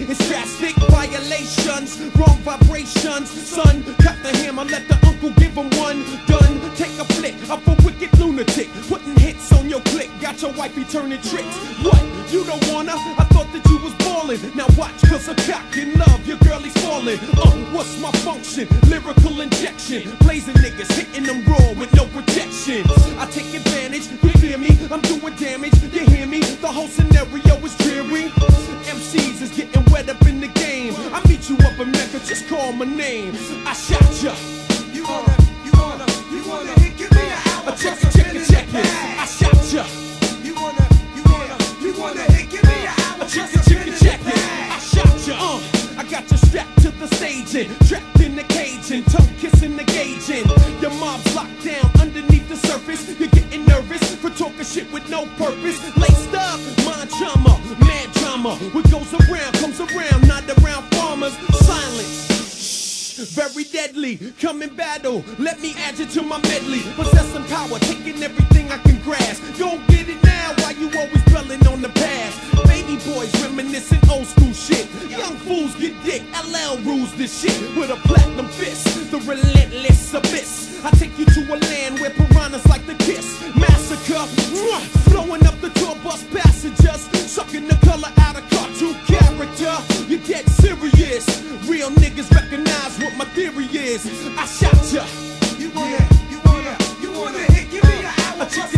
it's 0.09 0.27
drastic. 0.27 0.75
Violations, 0.89 2.00
wrong 2.15 2.38
vibrations. 2.39 3.29
Son, 3.29 3.83
cut 4.01 4.17
the 4.24 4.31
hammer, 4.43 4.65
let 4.65 4.88
the 4.88 4.97
uncle 5.07 5.31
give 5.41 5.53
him 5.53 5.69
one. 5.81 6.03
Done, 6.27 6.59
take 6.75 6.97
a 7.00 7.05
flick 7.15 7.35
of 7.50 7.65
a 7.67 7.74
wicked 7.83 8.17
lunatic. 8.19 8.69
Putting 8.88 9.15
hits 9.17 9.51
on 9.53 9.69
your 9.69 9.81
click, 9.81 10.09
got 10.21 10.41
your 10.41 10.53
wifey 10.53 10.83
turning 10.85 11.21
tricks. 11.21 11.55
What? 11.83 12.01
You 12.31 12.43
don't 12.43 12.65
wanna? 12.74 12.93
I 12.93 13.25
thought 13.31 13.51
that 13.53 13.63
you 13.69 13.77
was 13.79 13.93
ballin'. 13.95 14.39
Now 14.55 14.67
watch, 14.77 14.97
cause 15.05 15.27
a 15.27 15.35
cock 15.35 15.77
in 15.77 15.93
love, 15.97 16.25
your 16.27 16.38
girl 16.38 16.63
is 16.63 16.74
falling. 16.83 17.19
Uh, 17.38 17.51
what's 17.74 18.00
my 18.00 18.12
function? 18.25 18.67
Lyrical 18.89 19.41
injection. 19.41 20.15
Blazing 20.19 20.55
niggas, 20.55 20.91
hitting 20.93 21.24
them 21.24 21.43
raw 21.45 21.74
with 21.79 21.93
no 21.95 22.05
protection. 22.07 22.83
I 23.19 23.27
take 23.31 23.53
advantage, 23.53 24.07
you 24.24 24.31
fear 24.41 24.57
me? 24.57 24.77
I'm 24.91 25.01
doing 25.01 25.35
damage, 25.35 25.81
you 25.93 26.05
hear 26.05 26.27
me? 26.27 26.39
The 26.41 26.67
whole 26.67 26.88
scenario 26.88 27.55
is 27.63 27.75
dreary. 27.77 28.29
MCs 28.85 29.41
is 29.41 29.51
getting 29.55 29.83
wet 29.95 30.09
up 30.09 30.27
in 30.27 30.41
the 30.41 30.47
game. 30.59 30.93
I 31.15 31.21
meet 31.29 31.49
you 31.49 31.55
up 31.67 31.79
in 31.79 31.89
Mecca, 31.91 32.19
just 32.27 32.49
call 32.49 32.73
my 32.73 32.83
name. 32.83 33.33
I 33.65 33.73
shot 33.73 34.11
ya. 34.21 34.33
You 34.91 35.03
wanna, 35.07 35.35
you 35.63 35.71
wanna, 35.79 36.05
you 36.35 36.41
wanna 36.49 36.73
hit, 36.81 36.97
give 36.97 37.11
me 37.15 37.23
an 37.35 37.39
hour. 37.47 37.71
Check 37.83 38.03
it, 38.03 38.11
check 38.11 38.35
it, 38.35 38.45
check 38.51 38.67
it. 38.79 38.85
I 39.23 39.25
shot 39.37 39.61
ya. 39.75 39.83
You 40.43 40.53
wanna, 40.61 40.85
you 41.15 41.23
wanna, 41.31 41.57
you 41.79 41.91
wanna 42.01 42.25
hit, 42.35 42.49
give 42.51 42.63
me 42.63 42.77
an 42.83 42.95
hour. 43.03 43.23
Check 43.35 43.49
it, 43.55 43.63
check 43.69 43.87
it, 43.87 43.97
check 44.03 44.21
it. 44.33 44.41
I 44.75 44.79
shot 44.91 45.15
ya. 45.27 45.35
Uh, 45.39 46.01
I 46.01 46.03
got 46.11 46.29
you 46.29 46.37
strapped 46.37 46.77
to 46.83 46.89
the 46.91 47.07
stage 47.15 47.55
and 47.55 47.87
trapped 47.87 48.19
in 48.19 48.35
the 48.35 48.43
cage 48.43 48.91
and 48.91 49.05
tongue 49.07 49.33
kissing 49.39 49.77
the 49.77 49.85
gauge 49.85 50.29
and 50.29 50.45
your 50.81 50.91
mom's 50.99 51.33
locked 51.33 51.63
down 51.63 51.87
underneath 52.01 52.49
the 52.49 52.57
surface. 52.67 53.17
You're 53.17 53.29
getting 53.29 53.65
nervous 53.65 54.03
for 54.15 54.29
talking 54.31 54.65
shit 54.65 54.91
with 54.91 55.09
no 55.09 55.25
purpose. 55.37 55.79
Laced 55.95 56.35
up, 56.35 56.59
mind 56.59 56.75
trauma, 56.75 56.83
mad 56.83 56.84
drama. 58.35 58.55
What 58.73 58.89
goes 58.91 59.13
around 59.13 59.53
comes 59.55 59.79
around, 59.79 60.27
not 60.27 60.43
around 60.59 60.83
farmers. 60.93 61.33
Silence. 61.59 62.34
Very 63.15 63.63
deadly, 63.63 64.17
come 64.41 64.62
in 64.62 64.75
battle. 64.75 65.24
Let 65.39 65.62
me 65.62 65.74
add 65.77 65.98
you 65.98 66.05
to 66.05 66.22
my 66.22 66.38
medley. 66.41 66.81
Possessing 66.95 67.45
power, 67.45 67.79
taking 67.79 68.22
everything 68.22 68.69
I 68.69 68.77
can 68.79 69.01
grasp. 69.03 69.41
Don't 69.57 69.79
get 69.88 70.10
it 70.10 70.22
now, 70.22 70.53
why 70.57 70.72
you 70.72 70.91
always 71.00 71.24
dwelling 71.25 71.65
on 71.67 71.81
the 71.81 71.88
past? 71.89 72.67
Baby 72.67 72.98
boys 73.07 73.31
reminiscing 73.41 74.01
old 74.12 74.27
school 74.27 74.51
shit. 74.51 74.86
Young 75.10 75.38
fools 75.48 75.74
get 75.75 75.93
dick. 76.03 76.24
LL 76.51 76.77
rules 76.84 77.15
this 77.15 77.39
shit 77.39 77.57
with 77.77 77.89
a 77.89 77.95
platinum 78.03 78.48
fist. 78.48 79.10
The 79.12 79.19
relentless 79.19 80.13
abyss. 80.13 80.84
I 80.84 80.91
take 80.91 81.17
you 81.17 81.25
to 81.25 81.55
a 81.55 81.57
land 81.57 82.00
where 82.00 82.10
piranhas 82.10 82.67
like 82.67 82.86
the 82.86 82.95
kiss. 82.95 83.41
Massacre, 83.55 84.27
mwah, 84.51 84.81
flowing 85.10 85.45
up 85.48 85.60
the 85.62 85.69
tour 85.79 85.95
bus 86.03 86.22
passengers. 86.34 87.07
Sucking 87.31 87.67
the 87.69 87.75
color 87.86 88.12
out 88.17 88.36
of 88.36 88.54
Real 91.75 91.91
niggas 91.91 92.32
recognize 92.34 92.98
what 93.00 93.17
my 93.17 93.25
theory 93.36 93.65
is. 93.65 94.05
I 94.38 94.46
shot 94.46 94.94
ya. 94.94 95.03
You 95.60 95.70
wanna, 95.72 96.08
you 96.32 96.39
wanna, 96.46 96.77
you 97.01 97.12
wanna 97.12 97.39
hit, 97.51 97.70
give 97.70 97.84
me 97.84 98.00
an 98.00 98.13
hour. 98.39 98.75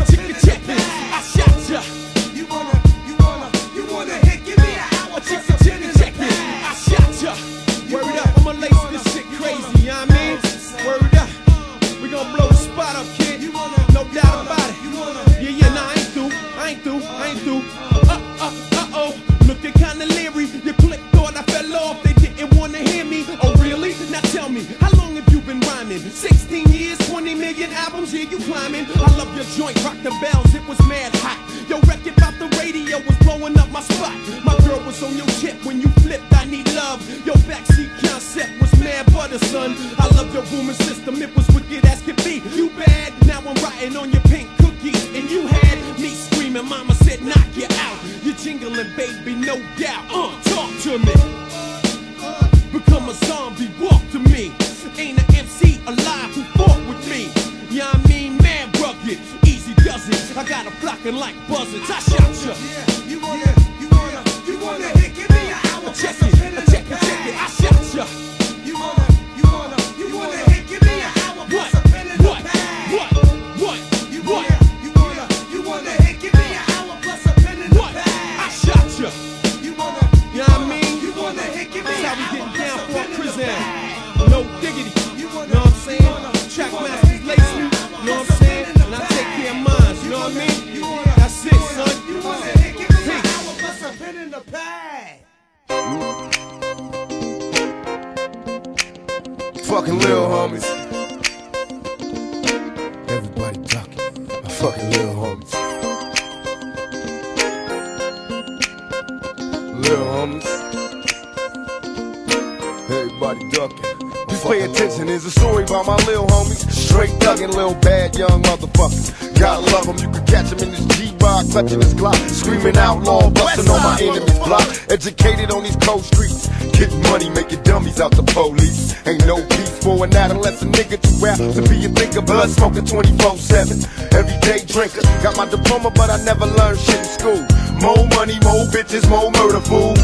Blood 132.82 133.06
24-7. 133.06 134.14
Everyday 134.14 134.66
drinker, 134.66 135.02
got 135.24 135.38
my 135.38 135.50
diploma, 135.50 135.92
but 135.92 136.10
I 136.10 136.24
never 136.24 136.46
learned 136.46 136.80
shit 136.80 137.00
in 137.00 137.06
school. 137.06 137.42
More 137.82 138.08
money, 138.16 138.38
more 138.44 138.66
bitches, 138.70 139.08
more 139.10 139.32
murder, 139.32 139.60
fool. 139.62 139.96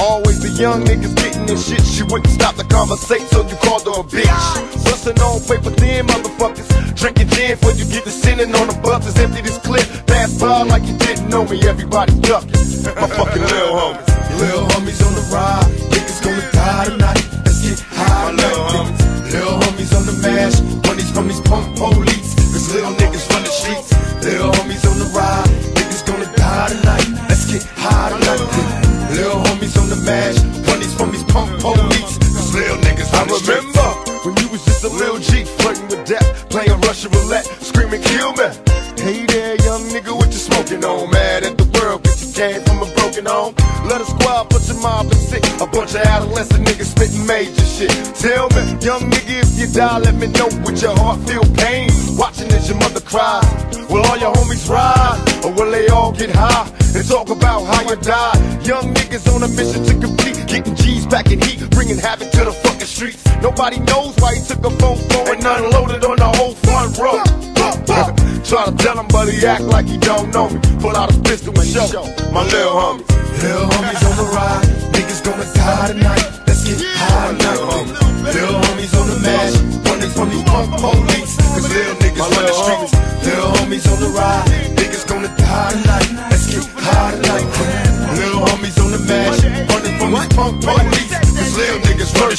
Always 0.00 0.40
the 0.40 0.50
young 0.60 0.84
niggas 0.84 1.14
getting 1.16 1.46
this 1.46 1.68
shit. 1.68 1.82
She 1.82 2.02
wouldn't 2.02 2.28
stop 2.28 2.56
the 2.56 2.64
conversation, 2.64 3.26
so 3.28 3.46
you 3.46 3.56
called 3.56 3.84
her 3.84 4.00
a 4.00 4.04
bitch. 4.04 4.84
Bustin' 4.84 5.18
on 5.20 5.40
paper 5.40 5.70
thin 5.70 6.06
motherfuckers. 6.06 6.68
Drinking 6.96 7.28
gin 7.28 7.56
for 7.56 7.70
you 7.72 7.84
get 7.86 8.04
to 8.04 8.10
sinning 8.10 8.54
on 8.54 8.66
the 8.68 8.78
buses. 8.82 9.16
Empty 9.18 9.42
this 9.42 9.58
clip, 9.58 9.86
pass 10.06 10.38
by 10.40 10.62
like 10.62 10.84
you 10.84 10.96
didn't 10.98 11.28
know 11.28 11.44
me. 11.44 11.60
Everybody 11.66 12.12
ducking. 12.20 12.53
Get 56.26 56.36
high 56.36 56.68
and 56.94 57.08
talk 57.08 57.28
about 57.30 57.64
how 57.64 57.82
you 57.88 57.96
died? 57.96 58.66
Young 58.66 58.94
niggas 58.94 59.26
on 59.34 59.42
a 59.42 59.48
mission 59.48 59.84
to 59.84 59.94
complete. 59.98 60.36
Getting 60.46 60.74
G's 60.76 61.06
back 61.06 61.30
in 61.30 61.40
heat, 61.40 61.68
bringing 61.70 61.98
havoc 61.98 62.30
to 62.32 62.44
the 62.44 62.52
fucking 62.52 62.86
streets. 62.86 63.24
Nobody 63.42 63.80
knows 63.80 64.14
why 64.18 64.36
he 64.36 64.40
took 64.40 64.64
a 64.64 64.70
phone 64.78 64.98
phone 65.10 65.28
and 65.28 65.44
unloaded 65.44 66.04
on 66.04 66.16
the 66.16 66.30
whole 66.38 66.54
front 66.66 66.96
row. 66.98 67.18
Try 68.44 68.64
to 68.66 68.72
tell 68.76 68.98
him, 68.98 69.06
but 69.08 69.28
he 69.28 69.44
act 69.46 69.62
like 69.62 69.86
he 69.86 69.98
don't 69.98 70.32
know 70.32 70.48
me. 70.48 70.60
Pull 70.80 70.96
out 70.96 71.10
his 71.10 71.20
pistol 71.20 71.58
and 71.58 71.68
show 71.68 72.04
my 72.32 72.44
little 72.44 72.72
homie. 72.72 73.08
Little 73.42 73.68
homies 73.68 74.02
on 74.08 74.16
the 74.16 74.28
ride, 74.34 74.64
niggas 74.92 75.24
gonna 75.24 75.54
die 75.54 75.88
tonight. 75.92 76.33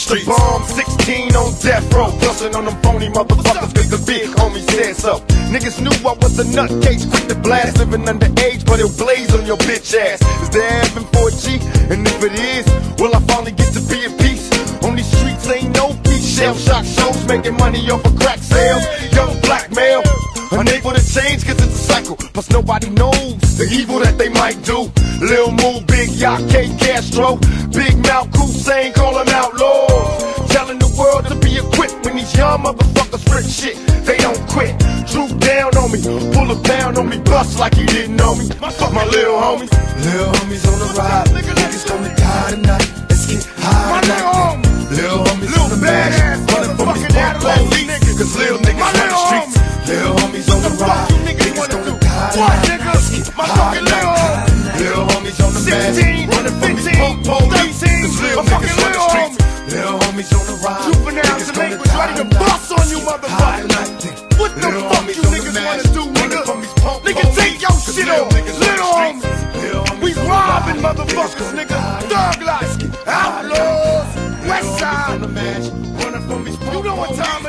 Streets. 0.05 0.25
bomb, 0.25 0.63
16 0.63 1.35
on 1.35 1.53
death 1.59 1.93
row. 1.93 2.11
Bustin' 2.21 2.53
on 2.55 2.65
them 2.65 2.77
phony 2.81 3.09
motherfuckers 3.09 3.73
cause 3.73 3.89
the 3.89 4.01
big 4.05 4.29
homie 4.37 4.61
said 4.69 4.95
so. 4.95 5.19
Niggas 5.49 5.81
knew 5.81 5.95
I 6.07 6.13
was 6.21 6.37
a 6.39 6.45
nutcase, 6.45 7.09
quick 7.09 7.27
to 7.27 7.35
blast. 7.35 7.77
Living 7.79 8.05
underage, 8.05 8.65
but 8.65 8.79
it'll 8.79 8.93
blaze 8.97 9.33
on 9.33 9.45
your 9.45 9.57
bitch 9.57 9.93
ass. 9.97 10.21
Is 10.43 10.49
there 10.49 10.69
heaven 10.69 11.03
for 11.11 11.29
a 11.29 11.31
G? 11.31 11.57
And 11.89 12.05
if 12.05 12.23
it 12.23 12.35
is, 12.37 12.65
will 12.99 13.15
I 13.15 13.19
finally 13.25 13.51
get 13.51 13.73
to 13.73 13.81
be 13.89 14.05
at 14.05 14.13
peace? 14.19 14.45
On 14.83 14.95
these 14.95 15.09
streets 15.17 15.49
ain't 15.49 15.75
no 15.75 15.93
peace. 16.03 16.37
Shell 16.37 16.55
shock 16.55 16.85
shows, 16.85 17.25
making 17.27 17.57
money 17.57 17.81
off 17.89 18.05
of 18.05 18.15
crack 18.19 18.39
sales. 18.39 18.85
Young 19.13 19.33
black 19.41 19.71
male. 19.71 20.03
Unable 20.51 20.93
to 20.93 21.01
change 21.01 21.43
cause 21.45 21.57
it's 21.57 21.73
a 21.73 21.83
cycle. 21.93 22.15
Plus 22.15 22.49
nobody 22.51 22.89
knows 22.89 23.57
the 23.57 23.67
evil 23.71 23.99
that 23.99 24.17
they 24.17 24.29
might 24.29 24.61
do. 24.63 24.91
Lil 25.19 25.51
Moo, 25.51 25.81
Big 25.87 26.09
Yacht, 26.11 26.41
K 26.49 26.69
Castro. 26.77 27.37
Big 27.73 27.97
Mouth, 28.07 28.29
Hussein, 28.35 28.93
call 28.93 29.15
them 29.15 29.27
outlaws. 29.29 29.54
Shit. 33.55 33.75
They 34.03 34.17
don't 34.17 34.39
quit. 34.51 34.75
Troop 35.07 35.31
down 35.39 35.71
on 35.79 35.91
me, 35.91 35.99
pull 36.03 36.51
a 36.51 36.57
pound 36.61 36.97
on 36.97 37.07
me, 37.07 37.17
bust 37.19 37.57
like 37.59 37.75
he 37.75 37.85
didn't 37.85 38.17
know 38.17 38.35
me. 38.35 38.45
Fuck 38.49 38.91
my 38.91 39.05
little 39.05 39.39
homies. 39.39 39.71
Little 40.03 40.31
homies 40.35 40.65
on 40.67 40.77
the 40.83 40.89
ride, 40.99 41.27
niggas 41.31 41.87
gonna 41.87 42.11
die 42.15 42.51
tonight. 42.51 42.87
Let's 43.09 43.25
get 43.31 43.43
high 43.63 44.01
tonight. 44.01 44.59
Little 44.91 45.23
homies 45.23 45.55
on 45.61 45.69
the 45.71 45.77
mash, 45.77 46.19
running 46.51 46.75
from 46.75 46.93
these 46.95 47.07
punk 47.15 47.39
police. 47.39 48.17
Cause 48.19 48.35
little 48.35 48.59
niggas 48.59 48.91
run 48.93 49.09
the 49.13 49.19
streets. 49.25 49.55
Little 49.87 50.15
homies 50.19 50.47
on 50.53 50.61
the 50.65 50.71
ride, 50.83 51.09
niggas 51.25 51.55
gonna 51.55 51.99
die 51.99 52.31
tonight. 52.33 52.93
Let's 52.93 53.09
get 53.15 53.27
high 53.35 53.77
tonight. 53.77 54.79
Little 54.79 55.05
homies 55.07 55.39
on 55.45 55.51
the 55.55 55.61
mash, 55.69 55.97
running 56.31 56.55
from 56.59 56.75
these 56.75 56.97
punk 56.97 57.25
police. 57.25 57.64
Little 68.05 68.27
Little 68.59 68.93
homies. 68.99 70.01
We 70.01 70.13
robbing 70.29 70.81
motherfuckers, 70.81 71.51
nigga. 71.53 71.79
Thug 72.09 72.41
life. 72.43 73.07
Outlaws. 73.07 74.05
West 74.47 74.79
side. 74.79 75.21
Is. 75.59 75.71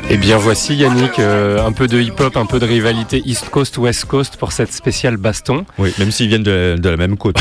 Eh 0.09 0.16
bien 0.19 0.37
voici 0.38 0.75
Yannick, 0.77 1.19
euh, 1.19 1.64
un 1.66 1.73
peu 1.73 1.88
de 1.88 2.01
hip-hop, 2.01 2.37
un 2.37 2.47
peu 2.47 2.59
de 2.61 2.64
rivalité 2.66 3.21
East 3.27 3.49
Coast, 3.51 3.77
West 3.79 4.05
Coast 4.05 4.37
pour 4.37 4.53
cette 4.53 4.73
spéciale 4.73 5.16
baston. 5.16 5.64
Oui, 5.79 5.92
même 5.99 6.11
s'ils 6.12 6.29
viennent 6.29 6.42
de, 6.45 6.77
de 6.79 6.88
la 6.88 6.97
même 6.97 7.16
côte. 7.16 7.37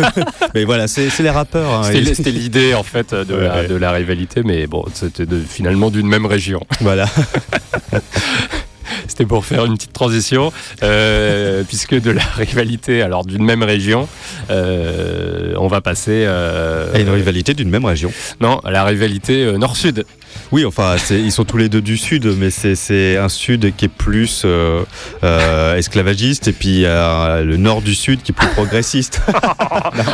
mais 0.54 0.64
voilà, 0.64 0.86
c'est 0.86 1.10
les 1.20 1.30
rappeurs. 1.30 1.72
hein. 1.72 1.90
C'était 2.14 2.30
l'idée 2.30 2.74
en 2.74 2.82
fait 2.84 3.12
de, 3.14 3.34
la, 3.34 3.54
Ouais. 3.56 3.66
de 3.68 3.74
la 3.74 3.90
rivalité, 3.92 4.42
mais 4.44 4.66
bon, 4.66 4.84
c'était 4.94 5.24
finalement 5.48 5.90
d'une 5.90 6.06
même 6.06 6.26
région. 6.26 6.60
Voilà. 6.80 7.06
C'était 9.16 9.26
pour 9.26 9.44
faire 9.46 9.64
une 9.64 9.74
petite 9.76 9.92
transition, 9.92 10.52
euh, 10.82 11.62
puisque 11.62 11.94
de 11.94 12.10
la 12.10 12.24
rivalité, 12.36 13.00
alors 13.00 13.24
d'une 13.24 13.44
même 13.44 13.62
région, 13.62 14.08
euh, 14.50 15.54
on 15.56 15.68
va 15.68 15.80
passer. 15.80 16.24
euh, 16.26 16.92
Et 16.96 17.02
une 17.02 17.10
rivalité 17.10 17.54
d'une 17.54 17.70
même 17.70 17.84
région. 17.84 18.10
non, 18.40 18.58
à 18.64 18.72
la 18.72 18.82
rivalité 18.82 19.56
nord-sud. 19.56 20.04
Oui, 20.50 20.64
enfin, 20.64 20.96
ils 21.10 21.30
sont 21.30 21.44
tous 21.44 21.58
les 21.58 21.68
deux 21.68 21.80
du 21.80 21.96
sud, 21.96 22.26
mais 22.36 22.50
c'est- 22.50 22.74
c'est 22.74 23.16
un 23.16 23.28
sud 23.28 23.72
qui 23.76 23.84
est 23.84 23.88
plus 23.88 24.42
euh, 24.44 24.82
euh, 25.22 25.76
esclavagiste, 25.76 26.48
et 26.48 26.52
puis 26.52 26.84
euh, 26.84 27.44
le 27.44 27.56
nord 27.56 27.82
du 27.82 27.94
sud 27.94 28.20
qui 28.22 28.32
est 28.32 28.34
plus 28.34 28.48
progressiste. 28.48 29.20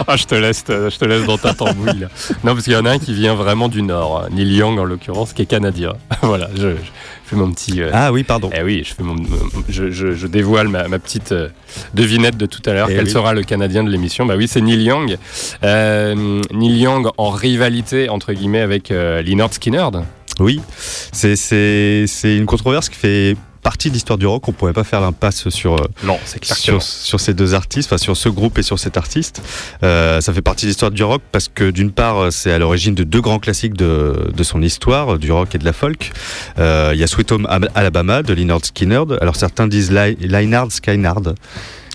Ah, 0.06 0.16
je 0.16 0.24
te 0.24 0.34
laisse, 0.34 0.64
je 0.68 0.96
te 0.98 1.04
laisse 1.04 1.24
dans 1.24 1.38
ta 1.38 1.54
tambouille. 1.54 2.00
là. 2.00 2.08
Non, 2.44 2.52
parce 2.52 2.64
qu'il 2.64 2.72
y 2.72 2.76
en 2.76 2.84
a 2.84 2.90
un 2.90 2.98
qui 2.98 3.14
vient 3.14 3.34
vraiment 3.34 3.68
du 3.68 3.82
nord, 3.82 4.24
hein. 4.24 4.28
Neil 4.32 4.54
Young 4.56 4.78
en 4.78 4.84
l'occurrence, 4.84 5.32
qui 5.32 5.42
est 5.42 5.46
canadien. 5.46 5.92
voilà, 6.22 6.48
je, 6.56 6.60
je 6.70 6.74
fais 7.30 7.36
mon 7.36 7.50
petit. 7.52 7.80
euh, 7.82 7.90
ah 7.92 8.12
oui, 8.12 8.22
pardon. 8.24 8.50
Eh 8.56 8.62
oui, 8.62 8.82
je, 8.84 8.94
fais 8.94 9.02
mon, 9.02 9.16
je, 9.68 9.90
je- 9.90 10.12
je 10.14 10.26
dévoile 10.26 10.68
ma, 10.68 10.86
ma 10.88 10.98
petite 10.98 11.32
euh, 11.32 11.48
devinette 11.94 12.36
de 12.36 12.46
tout 12.46 12.62
à 12.66 12.72
l'heure. 12.72 12.88
Eh 12.90 12.94
Quel 12.96 13.04
oui. 13.06 13.10
sera 13.10 13.32
le 13.34 13.42
Canadien 13.42 13.82
de 13.84 13.90
l'émission? 13.90 14.26
Bah 14.26 14.34
oui, 14.36 14.46
c'est 14.48 14.60
Neil 14.60 14.82
Young. 14.82 15.16
Euh, 15.64 16.40
Neil 16.52 16.78
Young 16.78 17.08
en 17.16 17.30
rivalité 17.30 18.08
entre 18.08 18.32
guillemets 18.32 18.60
avec 18.60 18.90
Lynyrd 18.90 19.52
Skynyrd. 19.52 20.04
Oui, 20.38 20.60
c'est 21.12 22.06
une 22.24 22.46
controverse 22.46 22.88
qui 22.88 22.96
fait 22.96 23.36
partie 23.62 23.88
de 23.88 23.94
l'histoire 23.94 24.18
du 24.18 24.26
rock. 24.26 24.48
On 24.48 24.52
pourrait 24.52 24.72
pas 24.72 24.84
faire 24.84 25.00
l'impasse 25.00 25.48
sur, 25.50 25.74
euh, 25.74 25.86
Non, 26.04 26.18
sur, 26.42 26.82
sur 26.82 27.20
ces 27.20 27.34
deux 27.34 27.54
artistes, 27.54 27.88
enfin 27.92 27.98
sur 27.98 28.16
ce 28.16 28.28
groupe 28.28 28.58
et 28.58 28.62
sur 28.62 28.78
cet 28.78 28.96
artiste. 28.96 29.42
Euh, 29.82 30.20
ça 30.20 30.32
fait 30.32 30.42
partie 30.42 30.66
de 30.66 30.70
l'histoire 30.70 30.90
du 30.90 31.02
rock 31.04 31.22
parce 31.32 31.48
que 31.48 31.70
d'une 31.70 31.90
part, 31.92 32.32
c'est 32.32 32.52
à 32.52 32.58
l'origine 32.58 32.94
de 32.94 33.04
deux 33.04 33.20
grands 33.20 33.38
classiques 33.38 33.74
de, 33.74 34.30
de 34.34 34.42
son 34.42 34.62
histoire, 34.62 35.18
du 35.18 35.30
rock 35.32 35.54
et 35.54 35.58
de 35.58 35.64
la 35.64 35.72
folk. 35.72 36.10
Euh, 36.58 36.90
Il 36.94 37.00
y 37.00 37.04
a 37.04 37.06
Sweet 37.06 37.32
Home 37.32 37.46
Al- 37.50 37.70
Alabama 37.74 38.22
de 38.22 38.32
Lynyrd 38.34 38.64
Skynyrd. 38.64 39.18
Alors 39.20 39.36
certains 39.36 39.66
disent 39.66 39.90
Ly- 39.90 40.16
Lynyrd 40.20 40.70
Skynyrd. 40.70 41.34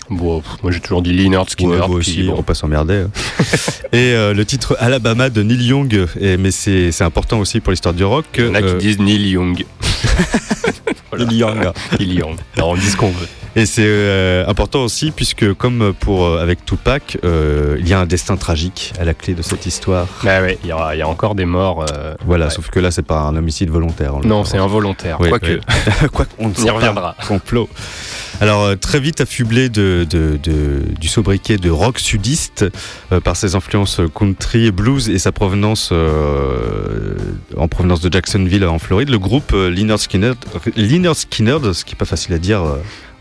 Bon, 0.08 0.40
moi 0.62 0.70
j'ai 0.70 0.78
toujours 0.78 1.02
dit 1.02 1.12
Lynyrd 1.12 1.50
Skynyrd. 1.50 1.80
Ouais, 1.82 1.88
moi 1.88 1.96
aussi, 1.96 2.22
bon. 2.22 2.36
on 2.38 2.42
pas 2.44 2.54
s'emmerder. 2.54 3.06
et 3.92 4.12
euh, 4.12 4.34
le 4.34 4.44
titre 4.44 4.76
Alabama 4.78 5.30
de 5.30 5.42
Neil 5.42 5.66
Young, 5.66 6.06
et, 6.20 6.36
mais 6.36 6.52
c'est 6.52 7.02
important 7.02 7.40
aussi 7.40 7.58
pour 7.58 7.72
l'histoire 7.72 7.92
du 7.94 8.04
rock. 8.04 8.24
Il 8.38 8.44
y 8.44 8.48
en 8.48 8.54
a 8.54 8.62
qui 8.62 8.74
disent 8.76 9.00
Neil 9.00 9.30
Young. 9.30 9.64
Voilà. 11.16 11.30
Neil 11.30 11.38
Young. 11.38 11.72
Neil 12.00 12.14
Young. 12.14 12.36
Alors 12.56 12.70
on 12.70 12.74
dit 12.76 12.86
ce 12.86 12.96
qu'on 12.96 13.10
veut. 13.10 13.28
Et 13.58 13.64
c'est 13.64 13.86
euh, 13.86 14.46
important 14.46 14.84
aussi 14.84 15.10
puisque 15.10 15.52
comme 15.54 15.94
pour 15.98 16.26
euh, 16.26 16.42
avec 16.42 16.64
Tupac, 16.66 17.16
euh, 17.24 17.76
il 17.80 17.88
y 17.88 17.94
a 17.94 18.00
un 18.00 18.04
destin 18.06 18.36
tragique 18.36 18.92
à 19.00 19.04
la 19.04 19.14
clé 19.14 19.32
de 19.32 19.40
cette 19.40 19.64
histoire. 19.64 20.06
Bah 20.22 20.42
ouais, 20.42 20.58
il 20.62 20.68
y, 20.68 20.72
aura- 20.74 20.94
il 20.94 20.98
y 20.98 21.02
a 21.02 21.08
encore 21.08 21.34
des 21.34 21.46
morts. 21.46 21.86
euh, 21.90 22.14
Voilà, 22.26 22.46
ouais. 22.46 22.50
sauf 22.50 22.68
que 22.68 22.78
là 22.80 22.90
c'est 22.90 23.06
pas 23.06 23.20
un 23.20 23.34
homicide 23.34 23.70
volontaire. 23.70 24.14
en 24.14 24.18
Non, 24.18 24.22
l'occurrence. 24.22 24.50
c'est 24.50 24.58
involontaire. 24.58 25.16
Oui, 25.20 25.30
Quoique. 25.30 25.46
oui. 25.46 25.60
Quoi 26.12 26.26
qu'on 26.26 26.48
ne 26.48 26.54
On 26.54 26.62
y 26.62 26.66
pas. 26.66 26.72
reviendra. 26.72 27.16
Complot. 27.26 27.68
Alors 28.42 28.62
euh, 28.64 28.76
très 28.76 29.00
vite 29.00 29.22
affublé 29.22 29.70
de, 29.70 30.06
de- 30.10 30.38
de- 30.42 30.82
du 31.00 31.08
sobriquet 31.08 31.56
de 31.56 31.70
rock 31.70 31.98
sudiste 31.98 32.66
euh, 33.10 33.20
par 33.20 33.34
ses 33.36 33.54
influences 33.54 34.02
country 34.14 34.66
et 34.66 34.70
blues 34.70 35.08
et 35.08 35.18
sa 35.18 35.32
provenance 35.32 35.88
euh, 35.92 37.14
en 37.56 37.68
provenance 37.68 38.00
de 38.02 38.12
Jacksonville 38.12 38.66
en 38.66 38.78
Floride, 38.78 39.08
le 39.08 39.18
groupe 39.18 39.52
euh, 39.54 39.70
Lynyrd 39.70 39.98
Skynyrd, 39.98 40.36
Lynyrd 40.76 41.16
Skynyrd, 41.16 41.72
ce 41.72 41.86
qui 41.86 41.94
est 41.94 41.98
pas 41.98 42.04
facile 42.04 42.34
à 42.34 42.38
dire. 42.38 42.62
euh, 42.62 42.76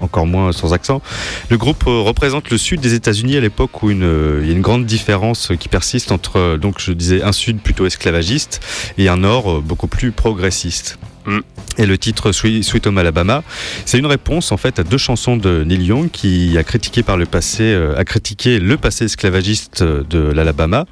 encore 0.06 0.26
moins 0.26 0.52
sans 0.52 0.74
accent. 0.74 1.02
Le 1.50 1.58
groupe 1.58 1.84
euh, 1.88 2.02
représente 2.02 2.50
le 2.50 2.58
sud 2.58 2.80
des 2.80 2.94
États-Unis 2.94 3.36
à 3.38 3.42
l'époque 3.42 3.84
où 3.84 3.90
euh, 3.90 4.40
il 4.42 4.48
y 4.48 4.52
a 4.52 4.56
une 4.56 4.62
grande 4.62 4.86
différence 4.86 5.52
qui 5.60 5.68
persiste 5.68 6.12
entre, 6.12 6.38
euh, 6.38 6.58
donc 6.58 6.80
je 6.80 6.92
disais, 6.92 7.22
un 7.22 7.32
sud 7.32 7.60
plutôt 7.60 7.86
esclavagiste 7.86 8.62
et 8.98 9.10
un 9.10 9.18
nord 9.18 9.52
euh, 9.52 9.62
beaucoup 9.62 9.88
plus 9.88 10.12
progressiste. 10.12 10.98
Mm. 11.26 11.40
Et 11.78 11.86
le 11.86 11.98
titre 11.98 12.32
Sweet 12.32 12.88
Home 12.88 12.98
Alabama, 12.98 13.44
c'est 13.86 13.98
une 13.98 14.06
réponse 14.06 14.52
en 14.52 14.58
fait 14.58 14.80
à 14.80 14.84
deux 14.84 14.98
chansons 14.98 15.36
de 15.38 15.64
Neil 15.64 15.84
Young 15.84 16.10
qui 16.12 16.58
a 16.58 16.64
critiqué 16.64 17.04
par 17.04 17.18
le 17.18 17.26
passé, 17.26 17.64
euh, 17.64 17.98
a 17.98 18.06
critiqué 18.06 18.60
le 18.60 18.78
passé 18.78 19.06
esclavagiste 19.06 19.84
de 19.84 20.20
l'Alabama 20.32 20.86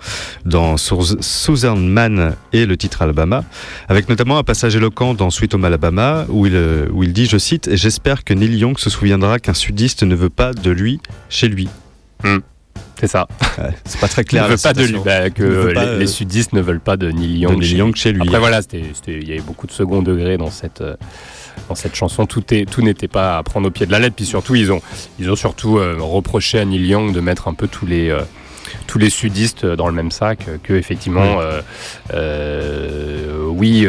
dans 0.45 0.75
Sou- 0.77 1.21
Southern 1.21 1.87
Man 1.87 2.35
et 2.51 2.65
le 2.65 2.75
titre 2.77 3.01
Alabama, 3.03 3.43
avec 3.87 4.09
notamment 4.09 4.37
un 4.37 4.43
passage 4.43 4.75
éloquent 4.75 5.13
dans 5.13 5.29
Sweet 5.29 5.53
Home 5.53 5.65
Alabama 5.65 6.25
où 6.29 6.45
il, 6.47 6.55
euh, 6.55 6.87
où 6.91 7.03
il 7.03 7.13
dit, 7.13 7.27
je 7.27 7.37
cite, 7.37 7.69
J'espère 7.75 8.23
que 8.23 8.33
Neil 8.33 8.57
Young 8.57 8.77
se 8.77 8.89
souviendra 8.89 9.39
qu'un 9.39 9.53
sudiste 9.53 10.03
ne 10.03 10.15
veut 10.15 10.29
pas 10.29 10.53
de 10.53 10.71
lui 10.71 10.99
chez 11.29 11.47
lui. 11.47 11.69
C'est 12.99 13.07
ça. 13.07 13.27
Ouais, 13.57 13.71
c'est 13.85 13.99
pas 13.99 14.07
très 14.07 14.21
Il 14.21 14.25
clair. 14.25 14.43
ne 14.43 14.49
la 14.49 14.55
veut 14.55 14.61
pas 14.61 14.73
de 14.73 14.79
lui. 14.81 14.87
citation. 14.87 15.03
Bah, 15.03 15.29
que 15.29 15.43
Il 15.43 15.67
les, 15.69 15.73
pas, 15.73 15.83
euh, 15.85 15.99
les 15.99 16.07
sudistes 16.07 16.53
ne 16.53 16.61
veulent 16.61 16.79
pas 16.79 16.95
de 16.95 17.11
Neil 17.11 17.33
de 17.33 17.37
Young. 17.39 17.59
Neil 17.59 17.63
chez 17.69 17.75
Young 17.77 17.91
lui. 17.93 17.99
chez 17.99 18.11
lui. 18.13 18.21
Après 18.21 18.39
voilà, 18.39 18.61
c'était, 18.61 18.83
c'était- 18.93 19.19
il 19.21 19.27
y 19.27 19.31
avait 19.33 19.41
beaucoup 19.41 19.67
de 19.67 19.71
second 19.71 20.01
degré 20.01 20.37
dans 20.37 20.49
cette, 20.51 20.81
euh, 20.81 20.95
dans 21.69 21.75
cette 21.75 21.95
chanson, 21.95 22.25
tout 22.25 22.43
est, 22.53 22.69
tout 22.69 22.81
n'était 22.81 23.07
pas 23.07 23.37
à 23.37 23.43
prendre 23.43 23.67
au 23.67 23.71
pied 23.71 23.85
de 23.85 23.91
la 23.91 23.99
lettre. 23.99 24.15
Puis 24.15 24.25
surtout, 24.25 24.55
ils 24.55 24.71
ont, 24.71 24.81
ils 25.19 25.29
ont 25.29 25.35
surtout 25.35 25.77
euh, 25.79 25.97
reproché 25.99 26.59
à 26.59 26.65
Neil 26.65 26.85
Young 26.87 27.13
de 27.13 27.19
mettre 27.19 27.47
un 27.47 27.53
peu 27.53 27.67
tous 27.67 27.85
les 27.85 28.09
euh, 28.09 28.21
tous 28.87 28.97
les 28.97 29.09
sudistes 29.09 29.65
dans 29.65 29.87
le 29.87 29.93
même 29.93 30.09
sac, 30.11 30.47
que 30.63 30.73
effectivement, 30.73 31.39
euh, 31.41 31.61
oui, 33.49 33.85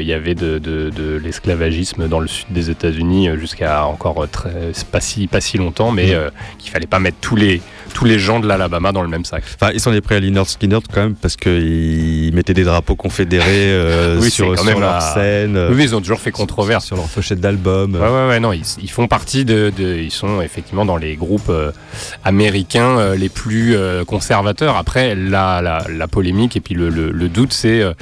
il 0.00 0.06
y 0.06 0.12
avait 0.12 0.34
de, 0.34 0.58
de- 0.58 0.90
de 0.90 1.16
l'esclavagisme 1.16 2.08
dans 2.08 2.20
le 2.20 2.28
sud 2.28 2.46
des 2.50 2.70
États-Unis 2.70 3.30
jusqu'à 3.38 3.84
encore 3.86 4.26
très, 4.30 4.72
pas 4.90 5.00
si 5.00 5.26
pas 5.26 5.40
si 5.40 5.56
longtemps, 5.58 5.92
mais 5.92 6.14
qu'il 6.58 6.70
fallait 6.70 6.86
pas 6.86 6.98
mettre 6.98 7.16
tous 7.20 7.36
les 7.36 7.60
tous 7.94 8.04
les 8.04 8.18
gens 8.18 8.40
de 8.40 8.46
l'Alabama 8.46 8.92
dans 8.92 9.02
le 9.02 9.08
même 9.08 9.24
sac. 9.24 9.42
Enfin, 9.60 9.72
ils 9.74 9.80
s'en 9.80 9.92
est 9.92 10.00
pris 10.00 10.14
à 10.14 10.44
Skynyrd 10.44 10.84
quand 10.92 11.00
même 11.02 11.14
parce 11.14 11.36
qu'ils 11.36 12.32
mettaient 12.34 12.54
des 12.54 12.64
drapeaux 12.64 12.94
confédérés 12.96 13.44
euh, 13.70 14.18
Oui, 14.20 14.30
sur, 14.30 14.44
c'est 14.46 14.50
quand 14.50 14.62
sur 14.62 14.64
même 14.72 14.80
leur 14.80 14.94
la- 14.94 15.00
scène, 15.00 15.56
euh, 15.56 15.70
Oui, 15.72 15.82
ils 15.84 15.94
ont 15.94 16.00
toujours 16.00 16.20
fait 16.20 16.30
controverse. 16.30 16.84
sur 16.86 16.96
leur 16.96 17.06
pochette 17.06 17.40
d'album. 17.40 17.94
Ouais, 17.94 18.00
ouais, 18.00 18.28
ouais, 18.28 18.40
non, 18.40 18.52
ils, 18.52 18.62
ils 18.82 18.90
font 18.90 19.06
partie 19.08 19.44
de, 19.44 19.72
de- 19.76 19.96
Ils 19.96 20.10
sont 20.10 20.40
effectivement 20.42 20.84
dans 20.84 20.96
les 20.96 21.16
groupes 21.16 21.48
euh, 21.50 21.72
américains 22.24 22.98
euh, 22.98 23.16
les 23.16 23.28
plus 23.28 23.74
euh, 23.74 24.04
conservateurs. 24.04 24.76
Après, 24.76 25.14
la, 25.14 25.60
la, 25.62 25.84
la 25.88 26.08
polémique 26.08 26.56
et 26.56 26.60
puis 26.60 26.74
le, 26.74 26.88
le- 26.88 27.10
le 27.10 27.28
doute, 27.28 27.52
c'est 27.52 27.80
euh, 27.80 27.92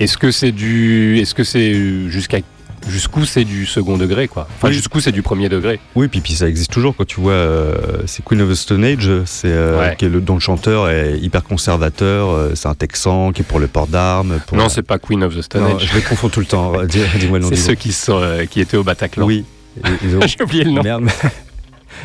est-ce 0.00 0.18
que 0.18 0.30
c'est 0.30 0.52
du. 0.52 1.18
Est-ce 1.18 1.34
que 1.34 1.44
c'est 1.44 1.74
jusqu'à. 2.08 2.38
Jusqu'où 2.88 3.24
c'est 3.24 3.44
du 3.44 3.64
second 3.66 3.96
degré, 3.96 4.28
quoi. 4.28 4.48
Enfin, 4.56 4.68
Oui. 4.68 4.74
jusqu'où 4.74 5.00
c'est 5.00 5.12
du 5.12 5.22
premier 5.22 5.48
degré. 5.48 5.78
Oui, 5.94 6.08
puis, 6.08 6.20
puis 6.20 6.34
ça 6.34 6.48
existe 6.48 6.70
toujours 6.72 6.94
quand 6.96 7.06
tu 7.06 7.20
vois, 7.20 7.32
euh, 7.32 7.74
c'est 8.06 8.24
Queen 8.24 8.40
of 8.42 8.50
the 8.50 8.54
Stone 8.54 8.84
Age, 8.84 9.08
c'est 9.24 9.48
euh, 9.48 9.78
Ouais. 9.80 9.96
qui 9.96 10.04
est 10.06 10.08
le, 10.08 10.20
dont 10.20 10.34
le 10.34 10.40
chanteur 10.40 10.88
est 10.90 11.18
hyper 11.18 11.44
conservateur, 11.44 12.30
euh, 12.30 12.52
c'est 12.54 12.68
un 12.68 12.74
Texan 12.74 13.32
qui 13.32 13.42
est 13.42 13.44
pour 13.44 13.60
le 13.60 13.66
port 13.68 13.86
d'armes. 13.86 14.40
pour- 14.46 14.56
Non, 14.58 14.68
c'est 14.68 14.82
pas 14.82 14.98
Queen 14.98 15.22
of 15.22 15.36
the 15.36 15.42
Stone 15.42 15.62
Non, 15.62 15.76
Age. 15.76 15.88
je 15.90 15.94
les 15.94 16.02
confonds 16.02 16.28
tout 16.28 16.40
le 16.40 16.46
temps. 16.46 16.72
Dis- 16.86 17.00
Dis-moi 17.18 17.38
le 17.38 17.44
nom 17.44 17.50
C'est 17.50 17.56
ceux 17.56 17.74
qui, 17.74 17.92
sont, 17.92 18.20
qui 18.50 18.60
étaient 18.60 18.76
au 18.76 18.84
Bataclan. 18.84 19.24
Oui. 19.26 19.44
Ils- 19.84 20.08
ils 20.08 20.16
ont- 20.16 20.20
J'ai 20.26 20.42
oublié 20.42 20.64
le 20.64 20.70
nom. 20.72 20.82
Merde. 20.82 21.08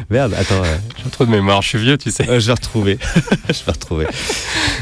Merde, 0.10 0.34
attends. 0.38 0.64
euh, 0.64 0.76
J'ai 1.04 1.10
trop 1.10 1.26
de 1.26 1.32
mémoire. 1.32 1.62
Je 1.62 1.70
suis 1.70 1.78
vieux, 1.80 1.98
tu 1.98 2.12
sais. 2.12 2.30
euh, 2.30 2.40
je 2.40 2.48
vais 2.48 2.54
retrouver. 2.54 2.98
je 3.50 3.66
vais 3.66 3.72
retrouver. 3.72 4.08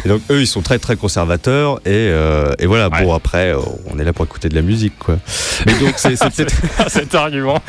Et 0.06 0.10
donc 0.10 0.22
eux, 0.30 0.42
ils 0.42 0.48
sont 0.48 0.62
très 0.62 0.80
très 0.80 0.96
conservateurs 0.96 1.80
et, 1.86 1.90
euh, 1.94 2.54
et 2.60 2.66
voilà. 2.68 2.90
Ouais. 2.90 3.04
Bon 3.04 3.14
après, 3.14 3.54
on 3.92 3.98
est 4.00 4.04
là 4.04 4.14
pour 4.14 4.26
écouter 4.26 4.50
de 4.50 4.56
la 4.56 4.62
musique, 4.62 4.98
quoi. 5.00 5.18
Mais 5.66 5.74
donc 5.80 5.94
c'est 5.98 6.18
peut-être. 6.20 6.56
Cet 6.90 7.16
argument. 7.16 7.60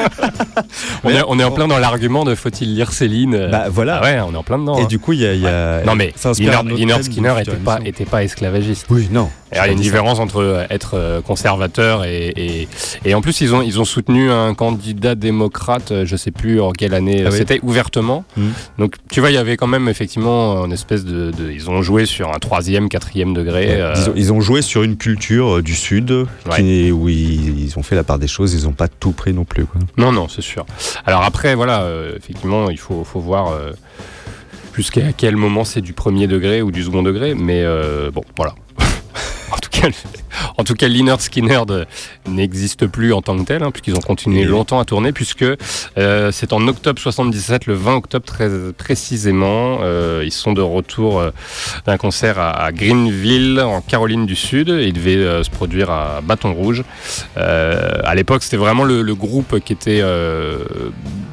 on, 1.04 1.10
est, 1.10 1.22
on 1.26 1.38
est 1.38 1.44
en 1.44 1.50
plein 1.50 1.68
dans 1.68 1.78
l'argument 1.78 2.24
de 2.24 2.34
faut-il 2.34 2.74
lire 2.74 2.92
Céline 2.92 3.48
Bah 3.50 3.66
voilà. 3.70 4.00
ah 4.02 4.04
ouais, 4.04 4.20
on 4.26 4.32
est 4.34 4.36
en 4.36 4.42
plein 4.42 4.58
dedans. 4.58 4.78
Et 4.78 4.82
hein. 4.82 4.86
du 4.86 4.98
coup, 4.98 5.12
il 5.12 5.20
y 5.20 5.26
a, 5.26 5.34
il 5.34 5.40
y 5.40 5.46
a- 5.46 5.82
Non 5.84 5.94
mais 5.94 6.12
Skinner 6.16 6.58
d'une 6.64 6.90
était 6.90 7.02
future 7.02 7.54
pas, 7.64 7.78
était 7.84 8.04
pas 8.04 8.22
esclavagiste. 8.24 8.86
Oui, 8.90 9.08
non. 9.10 9.30
Il 9.52 9.56
y 9.58 9.60
a 9.60 9.68
une 9.68 9.78
différence 9.78 10.18
entre 10.18 10.66
être 10.70 11.22
conservateur 11.24 12.04
et, 12.04 12.32
et, 12.36 12.68
et 13.04 13.14
en 13.14 13.20
plus 13.20 13.40
ils 13.40 13.54
ont, 13.54 13.62
ils 13.62 13.80
ont 13.80 13.84
soutenu 13.84 14.30
un 14.30 14.54
candidat 14.54 15.14
démocrate, 15.14 16.04
je 16.04 16.16
sais 16.16 16.32
plus 16.32 16.60
en 16.60 16.72
quelle 16.72 16.94
année, 16.94 17.22
Ah 17.24 17.30
oui. 17.36 17.38
c'était 17.46 17.60
ouvertement. 17.62 18.24
Mhm. 18.36 18.52
Donc 18.78 18.94
tu 19.10 19.20
vois, 19.20 19.30
il 19.30 19.34
y 19.34 19.38
avait 19.38 19.56
quand 19.56 19.66
même 19.66 19.88
effectivement 19.88 20.64
une 20.64 20.72
espèce 20.72 21.04
de, 21.04 21.30
de- 21.30 21.50
ils 21.50 21.70
ont 21.70 21.82
joué 21.82 22.06
sur 22.06 22.34
un 22.34 22.38
troisième, 22.38 22.88
quatrième 22.88 23.34
degré. 23.34 23.80
euh, 23.80 23.94
Ils, 23.96 24.10
ont, 24.10 24.12
ils 24.16 24.32
ont 24.32 24.40
joué 24.40 24.62
sur 24.62 24.82
une 24.82 24.96
culture 24.96 25.56
euh, 25.56 25.62
du 25.62 25.74
Sud 25.74 26.26
qui, 26.56 26.90
où 26.92 27.08
ils, 27.08 27.64
ils 27.64 27.78
ont 27.78 27.82
fait 27.82 27.96
la 27.96 28.04
part 28.04 28.18
des 28.18 28.28
choses, 28.28 28.54
ils 28.54 28.64
n'ont 28.66 28.72
pas 28.72 28.88
tout 28.88 29.12
pris 29.12 29.32
non 29.32 29.44
plus. 29.44 29.64
Quoi. 29.66 29.80
Non, 29.96 30.12
non, 30.12 30.28
c'est 30.28 30.42
sûr. 30.42 30.66
Alors 31.04 31.22
après, 31.22 31.54
voilà, 31.54 31.82
euh, 31.82 32.16
effectivement, 32.16 32.70
il 32.70 32.78
faut, 32.78 33.04
faut 33.04 33.20
voir 33.20 33.52
euh, 33.52 33.72
jusqu'à 34.74 35.12
quel 35.16 35.36
moment 35.36 35.64
c'est 35.64 35.80
du 35.80 35.92
premier 35.92 36.26
degré 36.26 36.62
ou 36.62 36.70
du 36.70 36.82
second 36.82 37.02
degré, 37.02 37.34
mais 37.34 37.64
bon, 38.12 38.22
voilà. 38.36 38.54
en 39.52 39.56
tout 39.58 39.70
cas, 39.70 39.88
en 40.58 40.64
tout 40.64 40.74
cas, 40.74 40.88
euh, 40.88 41.84
n'existe 42.26 42.86
plus 42.86 43.12
en 43.12 43.22
tant 43.22 43.36
que 43.38 43.44
tel, 43.44 43.62
hein, 43.62 43.70
puisqu'ils 43.70 43.94
ont 43.94 44.00
continué 44.00 44.44
longtemps 44.44 44.80
à 44.80 44.84
tourner, 44.84 45.12
puisque 45.12 45.44
euh, 45.98 46.30
c'est 46.32 46.52
en 46.52 46.66
octobre 46.68 47.00
77, 47.00 47.66
le 47.66 47.74
20 47.74 47.96
octobre 47.96 48.24
très 48.24 48.48
précisément, 48.76 49.78
euh, 49.82 50.22
ils 50.24 50.32
sont 50.32 50.52
de 50.52 50.60
retour 50.60 51.20
euh, 51.20 51.30
d'un 51.86 51.96
concert 51.96 52.38
à, 52.38 52.50
à 52.50 52.72
Greenville, 52.72 53.60
en 53.60 53.80
Caroline 53.80 54.26
du 54.26 54.36
Sud, 54.36 54.68
et 54.68 54.86
ils 54.86 54.92
devaient 54.92 55.42
se 55.42 55.50
produire 55.50 55.90
à 55.90 56.20
Bâton 56.22 56.52
Rouge. 56.52 56.84
À 57.36 58.14
l'époque, 58.14 58.42
c'était 58.42 58.56
vraiment 58.56 58.84
le, 58.84 59.02
le 59.02 59.14
groupe 59.14 59.60
qui 59.60 59.72
était, 59.72 60.02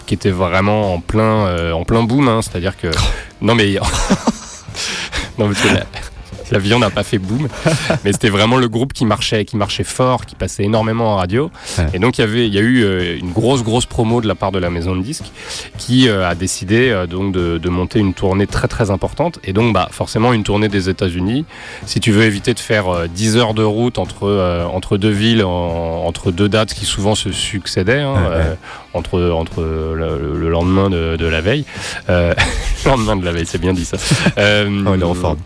qui 0.05 0.13
était 0.13 0.31
vraiment 0.31 0.93
en 0.93 0.99
plein, 0.99 1.71
en 1.73 1.83
plein 1.83 2.03
boom, 2.03 2.27
hein, 2.27 2.41
c'est-à-dire 2.41 2.77
que... 2.77 2.87
Non 3.41 3.55
mais... 3.55 3.73
non, 5.37 5.49
que 5.49 6.12
la- 6.53 6.57
L'avion 6.59 6.79
n'a 6.79 6.89
pas 6.89 7.03
fait 7.03 7.17
boom, 7.17 7.47
mais 8.05 8.13
c'était 8.13 8.29
vraiment 8.29 8.57
le 8.57 8.69
groupe 8.69 8.93
qui 8.93 9.05
marchait, 9.05 9.43
qui 9.45 9.57
marchait 9.57 9.83
fort, 9.83 10.25
qui 10.25 10.35
passait 10.35 10.63
énormément 10.63 11.13
en 11.13 11.15
radio. 11.17 11.51
Ouais. 11.77 11.85
Et 11.93 11.99
donc 11.99 12.17
il 12.17 12.21
y 12.21 12.23
avait, 12.23 12.47
il 12.47 12.53
y 12.53 12.57
a 12.57 12.61
eu 12.61 12.83
euh, 12.83 13.17
une 13.19 13.31
grosse 13.31 13.63
grosse 13.63 13.85
promo 13.85 14.21
de 14.21 14.27
la 14.27 14.35
part 14.35 14.51
de 14.51 14.59
la 14.59 14.69
maison 14.69 14.95
de 14.95 15.01
disques 15.01 15.31
qui 15.77 16.07
euh, 16.07 16.27
a 16.29 16.35
décidé 16.35 16.89
euh, 16.89 17.05
donc 17.07 17.33
de, 17.33 17.57
de 17.57 17.69
monter 17.69 17.99
une 17.99 18.13
tournée 18.13 18.47
très 18.47 18.67
très 18.67 18.91
importante. 18.91 19.39
Et 19.43 19.51
donc 19.53 19.73
bah 19.73 19.89
forcément 19.91 20.31
une 20.31 20.43
tournée 20.43 20.69
des 20.69 20.89
États-Unis. 20.89 21.45
Si 21.85 21.99
tu 21.99 22.11
veux 22.11 22.23
éviter 22.23 22.53
de 22.53 22.59
faire 22.59 22.87
euh, 22.87 23.07
10 23.07 23.37
heures 23.37 23.53
de 23.53 23.63
route 23.63 23.97
entre 23.97 24.63
entre 24.73 24.97
deux 24.97 25.09
villes, 25.11 25.43
en- 25.43 26.05
entre 26.05 26.31
deux 26.31 26.49
dates 26.49 26.73
qui 26.73 26.85
souvent 26.85 27.15
se 27.15 27.31
succédaient, 27.31 28.01
hein, 28.01 28.13
Ouais, 28.13 28.35
ouais. 28.37 28.57
entre 28.93 29.31
entre 29.31 29.61
le, 29.61 30.37
le 30.39 30.49
lendemain 30.49 30.89
de, 30.89 31.15
de 31.17 31.25
la 31.25 31.41
veille, 31.41 31.65
euh, 32.09 32.33
le 32.85 32.89
lendemain 32.91 33.15
de 33.15 33.25
la 33.25 33.31
veille, 33.31 33.45
c'est 33.47 33.59
bien 33.61 33.73
dit 33.73 33.85
ça. 33.85 33.97
Euh, 34.37 34.69
Oh, 34.87 34.91
il 34.95 35.01
est 35.01 35.05
en 35.05 35.13
forme. 35.13 35.37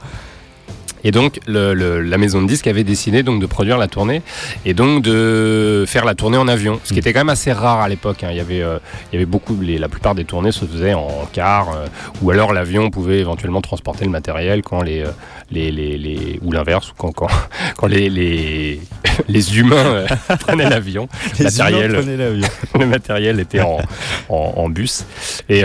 Et 1.03 1.11
donc, 1.11 1.39
le- 1.47 1.73
le- 1.73 2.01
la 2.01 2.17
maison 2.17 2.41
de 2.41 2.47
disques 2.47 2.67
avait 2.67 2.83
décidé 2.83 3.23
donc 3.23 3.41
de 3.41 3.45
produire 3.45 3.77
la 3.77 3.87
tournée 3.87 4.21
et 4.65 4.73
donc 4.73 5.03
de 5.03 5.85
faire 5.87 6.05
la 6.05 6.15
tournée 6.15 6.37
en 6.37 6.47
avion, 6.47 6.79
ce 6.83 6.93
qui 6.93 6.99
était 6.99 7.13
quand 7.13 7.19
même 7.21 7.29
assez 7.29 7.51
rare 7.51 7.81
à 7.81 7.89
l'époque. 7.89 8.23
hein. 8.23 8.29
Il 8.31 8.37
y 8.37 8.39
avait, 8.39 8.61
euh, 8.61 8.79
il 9.11 9.15
y 9.15 9.17
avait 9.17 9.25
beaucoup, 9.25 9.57
les- 9.61 9.77
la 9.77 9.89
plupart 9.89 10.15
des 10.15 10.25
tournées 10.25 10.51
se 10.51 10.65
faisaient 10.65 10.93
en 10.93 11.07
car, 11.33 11.69
euh, 11.69 11.85
ou 12.21 12.31
alors 12.31 12.53
l'avion 12.53 12.89
pouvait 12.89 13.19
éventuellement 13.19 13.61
transporter 13.61 14.05
le 14.05 14.11
matériel 14.11 14.61
quand 14.63 14.81
les, 14.81 15.01
euh, 15.03 15.07
les, 15.51 15.71
les, 15.71 15.97
les- 15.97 16.39
ou 16.43 16.51
l'inverse, 16.51 16.89
ou 16.91 16.93
quand, 16.97 17.11
quand, 17.11 17.27
quand 17.77 17.87
les, 17.87 18.09
les, 18.09 18.79
les 19.27 19.59
humains 19.59 19.75
euh, 19.75 20.07
prenaient 20.39 20.69
l'avion, 20.69 21.07
matériel. 21.69 21.91
le 22.79 22.85
matériel 22.85 23.39
était 23.39 23.61
en, 23.61 23.77
en, 24.29 24.53
en 24.57 24.69
bus. 24.69 25.05
Et, 25.49 25.63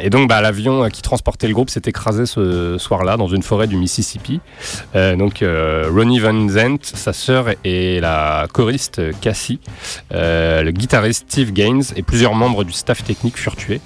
et 0.00 0.10
donc, 0.10 0.28
bah, 0.28 0.40
l'avion 0.40 0.88
qui 0.88 1.02
transportait 1.02 1.46
le 1.48 1.54
groupe 1.54 1.70
s'est 1.70 1.82
écrasé 1.86 2.26
ce 2.26 2.76
soir-là 2.78 3.16
dans 3.16 3.28
une 3.28 3.42
forêt 3.42 3.66
du 3.66 3.76
Mississippi. 3.76 3.99
Euh, 4.94 5.16
donc, 5.16 5.42
euh, 5.42 5.90
Ronnie 5.92 6.18
Van 6.18 6.48
Zant, 6.48 6.78
sa 6.82 7.12
sœur 7.12 7.46
et 7.64 8.00
la 8.00 8.46
choriste 8.52 9.00
Cassie, 9.20 9.60
euh, 10.12 10.62
le 10.62 10.70
guitariste 10.70 11.24
Steve 11.28 11.52
Gaines 11.52 11.82
et 11.96 12.02
plusieurs 12.02 12.34
membres 12.34 12.64
du 12.64 12.72
staff 12.72 13.04
technique 13.04 13.36
furent 13.36 13.56
tués. 13.56 13.80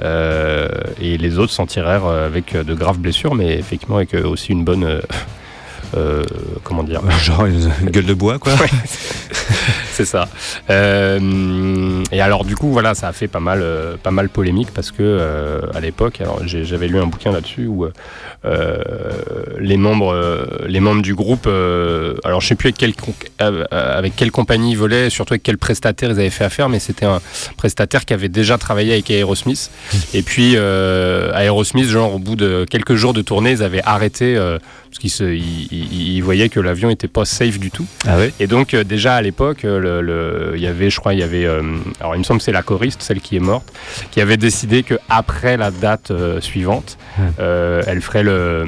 Et 0.00 1.18
les 1.18 1.38
autres 1.38 1.52
s'en 1.52 1.66
tirèrent 1.66 2.06
avec 2.06 2.56
de 2.56 2.74
graves 2.74 2.98
blessures, 2.98 3.34
mais 3.34 3.58
effectivement 3.58 3.96
avec 3.96 4.14
aussi 4.14 4.52
une 4.52 4.64
bonne. 4.64 5.02
Euh, 5.96 6.22
euh, 6.22 6.24
comment 6.64 6.82
dire 6.82 7.00
Genre 7.22 7.46
une, 7.46 7.70
une 7.82 7.90
gueule 7.90 8.06
de 8.06 8.14
bois, 8.14 8.38
quoi. 8.38 8.52
Ouais, 8.54 8.68
c'est 9.92 10.04
ça. 10.04 10.28
Euh, 10.70 12.02
et 12.12 12.20
alors 12.20 12.44
du 12.44 12.54
coup 12.56 12.70
voilà, 12.72 12.94
ça 12.94 13.08
a 13.08 13.12
fait 13.12 13.28
pas 13.28 13.40
mal, 13.40 13.60
euh, 13.62 13.96
pas 14.02 14.10
mal 14.10 14.28
polémique 14.28 14.68
parce 14.74 14.90
que 14.90 14.96
euh, 15.00 15.60
à 15.74 15.80
l'époque, 15.80 16.20
alors 16.20 16.40
j'avais 16.44 16.88
lu 16.88 16.98
un 16.98 17.06
bouquin 17.06 17.32
là-dessus 17.32 17.66
où 17.66 17.86
euh, 18.44 18.78
les 19.58 19.76
membres, 19.76 20.12
euh, 20.12 20.44
les 20.66 20.80
membres 20.80 21.02
du 21.02 21.14
groupe, 21.14 21.46
euh, 21.46 22.14
alors 22.24 22.40
je 22.40 22.48
sais 22.48 22.54
plus 22.54 22.68
avec 22.68 22.76
quelle, 22.78 22.94
con- 22.94 23.14
euh, 23.42 23.64
avec 23.70 24.14
quelle 24.16 24.30
compagnie 24.30 24.72
ils 24.72 24.78
volaient, 24.78 25.10
surtout 25.10 25.34
avec 25.34 25.42
quel 25.42 25.58
prestataire 25.58 26.10
ils 26.10 26.18
avaient 26.20 26.30
fait 26.30 26.44
affaire, 26.44 26.68
mais 26.68 26.78
c'était 26.78 27.06
un 27.06 27.20
prestataire 27.56 28.04
qui 28.04 28.14
avait 28.14 28.28
déjà 28.28 28.58
travaillé 28.58 28.92
avec 28.92 29.10
Aerosmith. 29.10 29.70
Et 30.14 30.22
puis 30.22 30.52
euh, 30.56 31.32
Aerosmith, 31.34 31.88
genre 31.88 32.14
au 32.14 32.18
bout 32.18 32.36
de 32.36 32.64
quelques 32.68 32.94
jours 32.94 33.14
de 33.14 33.22
tournée, 33.22 33.52
ils 33.52 33.62
avaient 33.62 33.82
arrêté 33.84 34.36
euh, 34.36 34.58
parce 34.90 34.98
qu'ils 34.98 35.10
se- 35.10 35.24
ils- 35.34 35.68
ils 35.90 36.20
voyaient 36.20 36.48
que 36.48 36.60
l'avion 36.60 36.90
était 36.90 37.08
pas 37.08 37.24
safe 37.24 37.58
du 37.58 37.70
tout. 37.70 37.86
Ah 38.06 38.16
ouais 38.16 38.32
Et 38.40 38.46
donc 38.46 38.74
euh, 38.74 38.84
déjà 38.84 39.14
à 39.16 39.22
l'époque, 39.22 39.64
euh, 39.64 39.78
le, 39.78 40.00
le- 40.02 40.52
il 40.56 40.62
y 40.62 40.66
avait, 40.66 40.90
je 40.90 40.98
crois, 41.00 41.14
il 41.14 41.20
y 41.20 41.22
avait, 41.22 41.44
euh, 41.44 41.62
alors 42.00 42.14
il 42.14 42.18
me 42.18 42.24
semble 42.24 42.38
que 42.38 42.44
c'est 42.44 42.52
la 42.52 42.62
choriste, 42.62 43.02
celle 43.02 43.20
qui 43.20 43.36
est 43.36 43.40
morte, 43.40 43.72
qui 44.10 44.20
avait 44.20 44.36
décidé 44.36 44.82
que 44.82 44.94
après 45.08 45.56
la 45.56 45.70
date 45.70 46.12
suivante, 46.40 46.98
Ouais. 47.18 47.24
euh, 47.40 47.82
elle 47.86 48.02
ferait 48.02 48.22
le, 48.22 48.64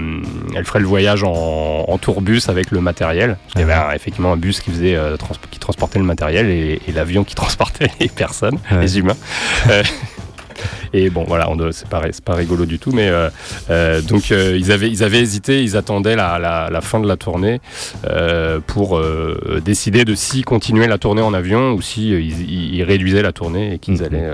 elle 0.57 0.65
ferait 0.65 0.81
le 0.81 0.87
voyage 0.87 1.23
en, 1.23 1.85
en 1.87 1.99
tourbus 1.99 2.43
avec 2.49 2.71
le 2.71 2.81
matériel. 2.81 3.37
Il 3.55 3.61
y 3.61 3.65
avait 3.65 3.75
un- 3.75 3.91
effectivement 3.93 4.33
un 4.33 4.37
bus 4.37 4.61
qui 4.61 4.71
faisait, 4.71 4.97
trans- 5.19 5.35
qui 5.51 5.59
transportait 5.59 5.99
le 5.99 6.05
matériel 6.07 6.49
et, 6.49 6.81
et 6.89 6.93
l'avion 6.93 7.25
qui 7.25 7.35
transportait 7.43 7.89
les 8.01 8.09
personnes, 8.09 8.59
Ouais. 8.71 8.81
les 8.81 8.99
humains. 8.99 9.17
Et 10.93 11.11
bon, 11.11 11.25
voilà, 11.27 11.49
c'est 11.73 11.89
pas, 11.89 12.03
pas 12.25 12.35
rigolo 12.35 12.67
du 12.67 12.79
tout, 12.79 12.93
mais 12.93 13.09
euh, 13.09 13.29
euh, 13.71 14.01
donc 14.03 14.31
euh, 14.33 14.57
ils, 14.59 14.73
avaient, 14.73 14.89
ils 14.91 15.03
avaient 15.03 15.21
hésité, 15.21 15.63
ils 15.63 15.77
attendaient 15.77 16.17
la, 16.17 16.39
la- 16.39 16.69
la 16.71 16.81
fin 16.81 17.01
de 17.01 17.07
la 17.09 17.17
tournée 17.17 17.61
pour 18.67 19.01
décider 19.65 20.05
de 20.05 20.15
si 20.15 20.43
continuer 20.43 20.87
la 20.87 20.99
tournée 20.99 21.23
en 21.23 21.35
avion 21.35 21.73
ou 21.73 21.83
si 21.83 22.09
ils, 22.11 22.83
réduisaient 22.83 23.23
la 23.23 23.33
tournée 23.33 23.75
et 23.75 23.79
qu'ils 23.79 23.95
Mhm. 23.95 24.05
allaient, 24.05 24.31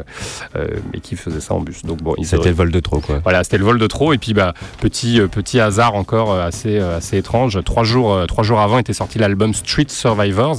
et 0.95 1.01
qu'ils 1.01 1.19
faisaient 1.19 1.41
ça 1.41 1.55
en 1.55 1.61
bus. 1.61 1.83
Donc 1.85 2.03
bon, 2.03 2.15
C'était 2.23 2.49
le 2.51 2.55
vol 2.55 2.71
de 2.71 2.81
trop, 2.81 3.01
quoi. 3.01 3.21
voilà, 3.25 3.43
c'était 3.45 3.59
le 3.59 3.65
vol 3.65 3.79
de 3.79 3.87
trop. 3.87 4.13
Et 4.13 4.19
puis, 4.19 4.35
bah, 4.35 4.55
petit, 4.81 5.21
petit 5.31 5.61
hasard 5.61 5.95
encore 5.95 6.35
assez, 6.39 6.79
assez 6.79 7.19
étrange. 7.19 7.59
Trois 7.65 7.85
jours, 7.85 8.25
trois 8.29 8.45
jours 8.45 8.61
avant 8.61 8.79
était 8.79 8.93
sorti 8.93 9.19
l'album 9.19 9.55
Street 9.55 9.87
Survivors, 9.89 10.59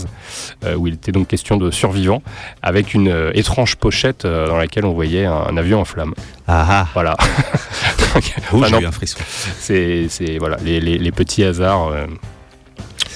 où 0.78 0.88
il 0.88 0.94
était 0.96 1.12
donc 1.12 1.28
question 1.28 1.58
de 1.58 1.72
survivants, 1.72 2.22
avec 2.62 2.94
une 2.94 3.14
étrange 3.34 3.76
pochette 3.76 4.26
dans 4.26 4.58
laquelle 4.58 4.86
on 4.86 4.94
voyait 4.94 5.26
un, 5.26 5.55
un 5.56 5.58
avion 5.58 5.80
en 5.82 5.86
flammes. 5.86 6.14
Ah 6.48 6.66
ah. 6.70 6.88
Voilà. 6.94 7.16
Donc, 8.14 8.34
Oh, 8.54 8.64
j'ai 8.66 8.72
non, 8.72 8.80
eu 8.82 8.86
un 8.86 8.92
frisson. 8.92 9.18
c'est, 9.60 10.08
c'est 10.10 10.38
voilà, 10.38 10.58
les, 10.64 10.80
les- 10.80 10.98
les 10.98 11.12
petits 11.12 11.44
hasards. 11.44 11.92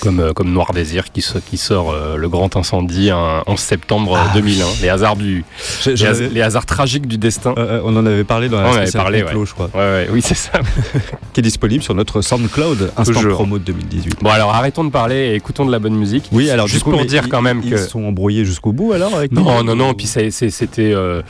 Comme, 0.01 0.19
euh, 0.19 0.33
comme 0.33 0.51
Noir 0.51 0.71
Désir 0.73 1.12
qui, 1.12 1.25
qui 1.49 1.57
sort 1.57 1.91
euh, 1.91 2.15
le 2.17 2.29
grand 2.29 2.55
incendie 2.55 3.09
un 3.09 3.43
11 3.47 3.59
septembre 3.59 4.13
euh, 4.15 4.19
Ah, 4.21 4.31
2001. 4.33 4.65
Les 4.81 4.89
hasards 4.89 5.15
du, 5.15 5.43
les, 5.85 6.05
avais- 6.05 6.41
hasards 6.41 6.65
tragiques 6.65 7.07
du 7.07 7.17
destin. 7.17 7.53
Euh, 7.57 7.81
on 7.83 7.95
en 7.95 8.05
avait 8.05 8.23
parlé 8.23 8.49
dans 8.49 8.62
la 8.62 8.67
On 8.67 8.71
en 8.71 8.73
avait 8.75 8.81
spéciale 8.85 9.03
parlé, 9.03 9.21
complot, 9.23 9.45
je 9.45 9.53
crois, 9.53 9.69
Ouais, 9.73 9.79
ouais, 9.79 10.09
oui, 10.12 10.21
c'est 10.21 10.35
ça. 10.35 10.51
qui 11.33 11.39
est 11.39 11.43
disponible 11.43 11.83
sur 11.83 11.93
notre 11.95 12.21
SoundCloud 12.21 12.91
Instant 12.97 13.13
Toujours. 13.13 13.33
Promo 13.33 13.57
de 13.59 13.63
2018. 13.65 14.17
Bon, 14.21 14.29
alors 14.29 14.53
arrêtons 14.53 14.83
de 14.83 14.89
parler 14.91 15.15
et 15.15 15.35
écoutons 15.35 15.65
de 15.65 15.71
la 15.71 15.79
bonne 15.79 15.95
musique. 15.95 16.29
Oui, 16.31 16.49
alors 16.49 16.67
Juste 16.67 16.83
coup, 16.83 16.91
pour 16.91 17.05
dire 17.05 17.23
ils- 17.25 17.29
quand 17.29 17.41
même 17.41 17.62
ils 17.63 17.71
que- 17.71 17.77
sont 17.77 18.03
embrouillés 18.05 18.45
jusqu'au 18.45 18.71
bout 18.71 18.93
alors 18.93 19.13
avec 19.15 19.31
Non, 19.31 19.43
Neil 19.43 19.63
non, 19.65 19.75
non. 19.75 19.93
Puis 19.93 20.07
c'était 20.07 20.93
euh, 20.93 21.21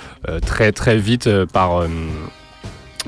très, 0.45 0.71
très 0.71 0.97
vite 0.97 1.29
par. 1.53 1.83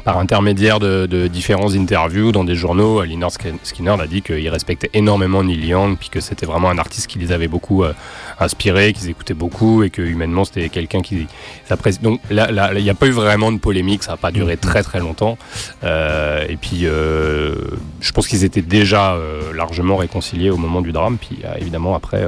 Par 0.04 0.18
intermédiaire 0.18 0.80
de, 0.80 1.06
de 1.06 1.28
différents 1.28 1.74
interviews 1.76 2.32
dans 2.32 2.44
des 2.44 2.56
journaux, 2.56 3.04
Lynyrd 3.04 3.32
Sk- 3.32 3.60
Skinner 3.64 3.96
a 4.00 4.08
dit 4.08 4.22
qu'il 4.22 4.48
respectait 4.50 4.90
énormément 4.94 5.44
Neil 5.44 5.66
Young, 5.66 5.98
puis 5.98 6.10
que 6.10 6.20
c'était 6.20 6.46
vraiment 6.46 6.70
un 6.70 6.78
artiste 6.78 7.08
qui 7.08 7.20
les 7.20 7.32
avait 7.32 7.48
beaucoup 7.48 7.84
euh, 7.84 7.94
inspirés, 8.40 8.94
qu'ils 8.94 9.10
écoutaient 9.10 9.34
beaucoup, 9.34 9.84
et 9.84 9.90
que 9.90 10.02
humainement 10.02 10.46
c'était 10.46 10.70
quelqu'un 10.70 11.02
qui 11.02 11.28
s'apprécie. 11.68 12.00
Donc 12.00 12.20
là, 12.30 12.72
il 12.76 12.84
n'y 12.84 12.90
a 12.90 12.94
pas 12.94 13.08
eu 13.08 13.12
vraiment 13.12 13.52
de 13.52 13.60
polémique, 13.60 14.04
ça 14.04 14.12
n'a 14.12 14.18
pas 14.18 14.32
duré 14.32 14.58
très 14.58 14.84
très 14.84 15.00
longtemps. 15.00 15.38
Euh, 15.84 16.46
et 16.50 16.58
puis 16.58 16.82
euh, 16.86 17.56
je 18.00 18.12
pense 18.12 18.28
qu'ils 18.28 18.44
étaient 18.44 18.62
déjà 18.62 19.18
largement 19.54 19.98
réconciliés 19.98 20.50
au 20.50 20.58
moment 20.58 20.82
du 20.82 20.92
drame. 20.92 21.18
Puis 21.18 21.40
évidemment 21.60 21.96
après, 21.96 22.26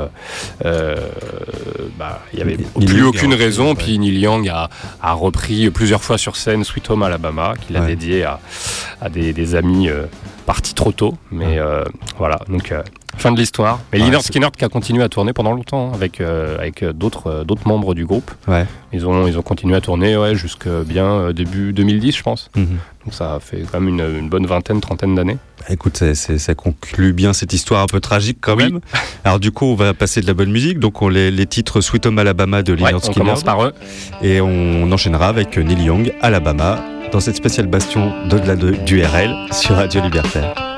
bah, 0.64 2.22
il 2.34 2.38
n'y 2.38 2.42
avait 2.42 2.58
plus 2.86 3.04
aucune 3.04 3.34
raison. 3.34 3.76
Puis 3.76 3.98
Neil 4.00 4.20
Young 4.20 4.48
a, 4.50 4.70
a 5.02 5.14
repris 5.14 5.70
plusieurs 5.70 6.04
fois 6.04 6.18
sur 6.18 6.36
scène 6.36 6.64
Sweet 6.64 6.90
Home 6.90 7.04
Alabama, 7.04 7.54
qu'il 7.66 7.78
a 7.78 7.82
Ouais. 7.82 7.88
dédié 7.88 8.24
à, 8.24 8.40
à 9.02 9.10
des, 9.10 9.34
des 9.34 9.56
amis 9.56 9.90
euh, 9.90 10.06
partis 10.46 10.74
trop 10.74 10.92
tôt. 10.92 11.16
Mais 11.32 11.58
euh, 11.60 11.84
voilà, 12.18 12.40
donc 12.50 12.72
euh, 12.72 12.82
fin 13.18 13.32
de 13.32 13.38
l'histoire. 13.40 13.80
Mais 13.92 14.02
Ouais, 14.02 14.10
c'est- 14.18 14.28
Skinner 14.28 14.48
qui 14.58 14.66
a 14.66 14.70
continué 14.70 15.04
à 15.04 15.10
tourner 15.10 15.34
pendant 15.34 15.52
longtemps 15.54 15.90
hein, 15.90 15.96
avec, 15.96 16.20
avec 16.22 16.84
d'autres 16.84 17.44
membres 17.66 17.94
du 17.94 18.06
groupe. 18.06 18.32
Ouais. 18.48 18.66
Ils 18.92 19.06
ont, 19.08 19.28
ils 19.28 19.38
ont 19.38 19.42
continué 19.42 19.76
à 19.76 19.82
tourner 19.82 20.16
ouais, 20.18 20.36
jusque 20.36 20.68
bien 20.86 21.32
début 21.32 21.74
2010, 21.74 22.16
je 22.18 22.24
pense. 22.24 22.50
Mhm. 22.56 22.78
Donc 23.06 23.14
ça 23.14 23.38
fait 23.42 23.64
quand 23.70 23.80
même 23.82 23.90
une, 23.90 24.20
une 24.20 24.30
bonne 24.30 24.46
vingtaine, 24.46 24.80
trentaine 24.80 25.14
d'années. 25.16 25.38
Bah, 25.60 25.66
Écoute, 25.70 26.02
ça 26.14 26.56
conclut 26.56 27.12
bien 27.14 27.34
cette 27.34 27.52
histoire 27.54 27.82
un 27.84 27.88
peu 27.88 28.00
tragique 28.00 28.38
quand 28.42 28.56
Oui. 28.56 28.64
même. 28.72 28.80
Alors 29.26 29.40
du 29.40 29.52
coup, 29.52 29.66
on 29.66 29.76
va 29.76 29.94
passer 29.94 30.22
de 30.22 30.28
la 30.28 30.34
bonne 30.34 30.52
musique. 30.52 30.80
Donc 30.80 31.02
on 31.02 31.10
les, 31.10 31.30
les 31.32 31.46
titres 31.46 31.82
Sweet 31.82 32.06
Home 32.06 32.18
Alabama 32.20 32.64
de 32.64 32.72
Ouais, 32.74 32.80
Lynyrd 32.80 32.96
on 33.04 33.12
Skinner 33.12 33.26
commence 33.26 33.44
par 33.44 33.64
eux. 33.64 33.74
et 34.22 34.40
on 34.42 34.92
enchaînera 34.92 35.28
avec 35.28 35.58
Neil 35.58 35.84
Young 35.84 36.14
Alabama 36.22 36.84
dans 37.14 37.20
cette 37.20 37.36
spéciale 37.38 37.68
bastion 37.68 38.12
de- 38.28 38.72
du 38.86 39.04
RL 39.06 39.30
sur 39.52 39.76
Radio 39.76 40.02
Libertaire. 40.02 40.73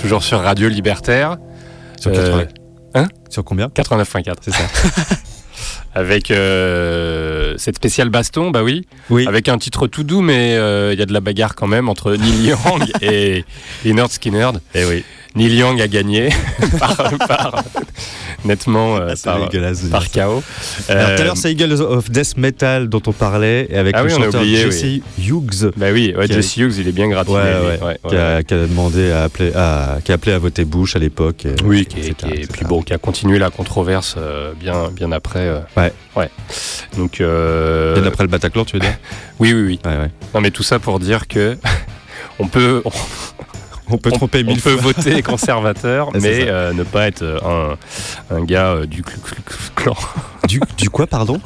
Toujours 0.00 0.22
sur 0.22 0.40
Radio 0.40 0.68
Libertaire. 0.68 1.36
Sur 2.00 2.10
Euh, 2.12 2.14
80. 2.14 2.44
hein 2.94 3.08
Sur 3.30 3.44
combien 3.44 3.66
89.4. 3.68 4.34
C'est 4.42 4.52
ça. 4.52 4.64
Avec 5.94 6.30
euh, 6.30 7.54
cette 7.56 7.76
spéciale 7.76 8.10
baston, 8.10 8.50
bah 8.50 8.62
oui. 8.62 8.86
Oui. 9.08 9.26
Avec 9.26 9.48
un 9.48 9.56
titre 9.56 9.86
tout 9.86 10.02
doux, 10.04 10.20
mais 10.20 10.54
euh, 10.54 10.92
il 10.92 10.98
y 10.98 11.02
a 11.02 11.06
de 11.06 11.12
la 11.14 11.20
bagarre 11.20 11.54
quand 11.54 11.66
même 11.66 11.88
entre 11.88 12.12
Neil 12.14 12.48
Young 12.48 12.84
et 13.00 13.44
Leonard 13.84 14.10
Skinner. 14.12 14.50
Eh 14.74 14.84
oui. 14.84 15.04
Neil 15.34 15.54
Young 15.56 15.80
a 15.80 15.88
gagné 15.88 16.28
par, 16.78 16.96
par- 17.26 17.64
nettement 18.46 18.96
euh, 18.96 19.08
Ah, 19.10 19.16
c'est 19.16 19.24
par, 19.24 19.48
par. 19.90 20.10
KO. 20.10 20.18
Alors, 20.20 20.42
tout 20.42 20.92
à 20.92 20.92
Euh, 20.94 21.24
l'heure, 21.24 21.36
c'est 21.36 21.52
Eagles 21.52 21.80
of 21.82 22.10
Death 22.10 22.36
Metal 22.36 22.88
dont 22.88 23.02
on 23.06 23.12
parlait, 23.12 23.66
et 23.70 23.76
avec 23.76 23.94
Ah 23.96 24.02
le 24.02 24.08
oui, 24.08 24.12
chanteur 24.22 24.40
oublié, 24.40 24.58
Jesse 24.70 25.02
Hughes. 25.18 25.70
bah 25.76 25.86
oui, 25.92 26.14
ouais, 26.16 26.26
qui 26.26 26.32
a- 26.32 26.36
Jesse 26.36 26.56
Hughes, 26.56 26.74
il 26.78 26.88
est 26.88 26.92
bien 26.92 27.08
gratiné. 27.08 27.36
ouais, 27.36 27.98
qui, 28.08 28.14
ouais. 28.14 28.20
a, 28.20 28.42
qui 28.42 28.54
a 28.54 28.58
demandé 28.66 29.10
à 29.10 29.24
appeler, 29.24 29.52
à, 29.54 29.98
qui 30.04 30.12
a 30.12 30.14
appelé 30.14 30.32
à 30.32 30.38
voter 30.38 30.64
Bush 30.64 30.96
à 30.96 30.98
l'époque. 30.98 31.44
et- 31.46 31.54
Oui, 31.64 31.86
qui 31.86 31.98
etc., 31.98 32.14
etc. 32.32 32.48
puis 32.52 32.64
bon, 32.66 32.82
qui 32.82 32.92
a 32.92 32.98
continué 32.98 33.38
la 33.38 33.50
controverse 33.50 34.14
euh, 34.18 34.52
bien, 34.58 34.90
bien 34.90 35.12
après. 35.12 35.40
euh, 35.46 35.58
Ouais. 35.76 35.92
ouais. 36.16 36.30
Donc, 36.96 37.20
euh, 37.20 37.94
Bien 37.94 38.04
après 38.06 38.24
le 38.24 38.28
Bataclan, 38.30 38.64
tu 38.64 38.74
veux 38.74 38.80
dire 38.80 38.96
oui, 39.38 39.52
oui, 39.52 39.62
oui. 39.62 39.80
Non, 40.34 40.40
mais 40.40 40.50
tout 40.50 40.62
ça 40.62 40.78
pour 40.78 40.98
dire 41.00 41.26
que 41.28 41.56
on 42.38 42.46
peut, 42.48 42.82
on, 42.84 42.90
On 43.88 43.98
peut 43.98 44.10
tromper 44.10 44.42
on 44.44 44.48
mille 44.50 44.60
peut 44.60 44.76
fois. 44.76 44.92
voter 44.92 45.22
conservateur, 45.22 46.10
mais 46.20 46.48
euh, 46.48 46.72
ne 46.72 46.82
pas 46.82 47.06
être 47.06 47.22
euh, 47.22 47.76
un, 48.30 48.36
un 48.36 48.44
gars 48.44 48.72
euh, 48.72 48.86
du 48.86 49.02
Klan. 49.74 49.94
Du, 50.48 50.60
du 50.76 50.90
quoi, 50.90 51.06
pardon? 51.06 51.40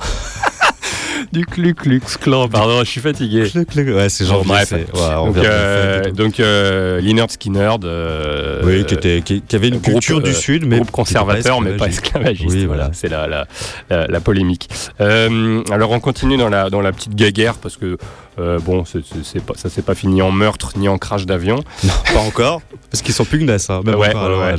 du 1.32 1.44
Ku 1.46 1.74
Klux 1.74 2.00
Klan, 2.20 2.48
pardon, 2.48 2.80
je 2.80 2.90
suis 2.90 3.00
fatigué. 3.00 3.44
Ouais, 3.76 4.08
c'est 4.08 4.26
janvier. 4.26 4.48
bref. 4.48 4.72
Donc, 4.92 5.36
euh, 5.36 6.10
donc 6.10 6.40
euh, 6.40 7.00
Leonard 7.00 7.30
Skinner, 7.30 7.70
euh, 7.84 8.62
Oui, 8.64 8.84
qui, 8.86 8.94
était, 8.94 9.22
qui, 9.22 9.42
qui 9.42 9.56
avait 9.56 9.68
une 9.68 9.78
groupe, 9.78 9.94
culture 9.94 10.20
du 10.20 10.30
euh, 10.30 10.34
Sud, 10.34 10.66
mais 10.66 10.76
groupe 10.76 10.90
conservateur, 10.90 11.60
mais 11.60 11.76
pas 11.76 11.86
esclavagiste. 11.88 12.48
Oui, 12.50 12.66
voilà, 12.66 12.90
c'est 12.92 13.08
la, 13.08 13.26
la, 13.26 13.46
la, 13.88 14.06
la 14.06 14.20
polémique. 14.20 14.68
Euh, 15.00 15.62
alors 15.70 15.90
on 15.90 16.00
continue 16.00 16.36
dans 16.36 16.48
la, 16.48 16.70
dans 16.70 16.80
la 16.80 16.92
petite 16.92 17.14
guéguerre 17.14 17.54
parce 17.54 17.76
que 17.76 17.96
euh, 18.38 18.58
bon, 18.58 18.84
pas, 18.84 19.52
ça 19.56 19.68
s'est 19.68 19.82
pas 19.82 19.94
fini 19.94 20.22
en 20.22 20.30
meurtre 20.30 20.72
ni 20.76 20.88
en 20.88 20.98
crash 20.98 21.26
d'avion. 21.26 21.62
Pas 22.14 22.20
encore, 22.20 22.62
parce 22.90 23.02
qu'ils 23.02 23.14
sont 23.14 23.24
pugnaces. 23.24 23.68
Hein, 23.70 23.82
même 23.84 23.96
Ouais, 23.96 24.14
encore 24.14 24.40
ouais. 24.40 24.54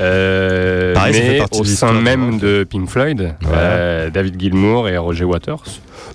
Euh, 0.00 0.94
Pareil, 0.94 1.14
mais 1.14 1.58
au 1.58 1.64
sein 1.64 1.92
même 1.92 2.38
de 2.38 2.64
Pink 2.68 2.88
Floyd, 2.88 3.34
euh, 3.46 4.10
David 4.10 4.38
Gilmour 4.40 4.88
et 4.88 4.96
Roger 4.98 5.24
Waters. 5.24 5.62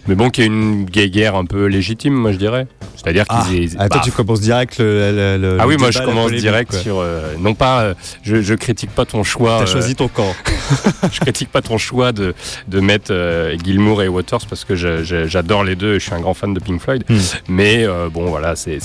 Mais 0.08 0.16
bon, 0.16 0.30
qui 0.30 0.42
est 0.42 0.46
une 0.46 0.86
guéguerre 0.86 1.36
un 1.36 1.46
peu 1.46 1.66
légitime, 1.66 2.14
moi 2.14 2.32
je 2.32 2.38
dirais. 2.38 2.68
C'est-à-dire 2.96 3.26
qu'ils. 3.26 3.38
Ah, 3.40 3.46
ils- 3.54 3.76
ah, 3.80 3.88
toi 3.90 3.98
bah, 3.98 4.02
tu 4.04 4.12
commences 4.12 4.42
direct 4.42 4.78
le. 4.80 5.12
le- 5.12 5.38
le- 5.38 5.58
ah 5.60 5.68
oui, 5.68 5.78
moi 5.78 5.92
je 5.92 6.00
commence 6.00 6.32
direct 6.32 6.72
quoi. 6.72 6.80
sur. 6.80 7.00
euh, 7.00 7.34
non 7.40 7.54
pas, 7.54 7.82
euh, 7.82 7.94
je, 8.24 8.42
je 8.42 8.54
critique 8.56 8.90
pas 8.92 9.06
ton 9.06 9.24
choix. 9.24 9.58
T'as 9.60 9.64
euh, 9.64 9.68
choisi 9.68 9.96
ton 9.96 10.08
camp. 10.08 10.34
je 11.12 11.20
critique 11.22 11.50
pas 11.52 11.62
ton 11.62 11.78
choix 11.78 12.12
de, 12.12 12.34
de 12.68 12.80
mettre 12.80 13.12
euh, 13.12 13.56
Gilmour 13.64 14.02
et 14.04 14.08
Waters 14.08 14.42
parce 14.50 14.66
que 14.66 14.76
j'adore 14.76 15.64
les 15.64 15.76
deux 15.76 15.96
et 15.96 16.00
je 16.00 16.06
suis 16.06 16.14
un 16.14 16.20
grand 16.20 16.34
fan 16.34 16.54
de 16.54 16.60
Pink 16.60 16.82
Floyd. 16.82 17.04
Hmm. 17.10 17.18
Mais 17.48 17.88
bon, 18.12 18.26
voilà, 18.26 18.56
c'est 18.56 18.80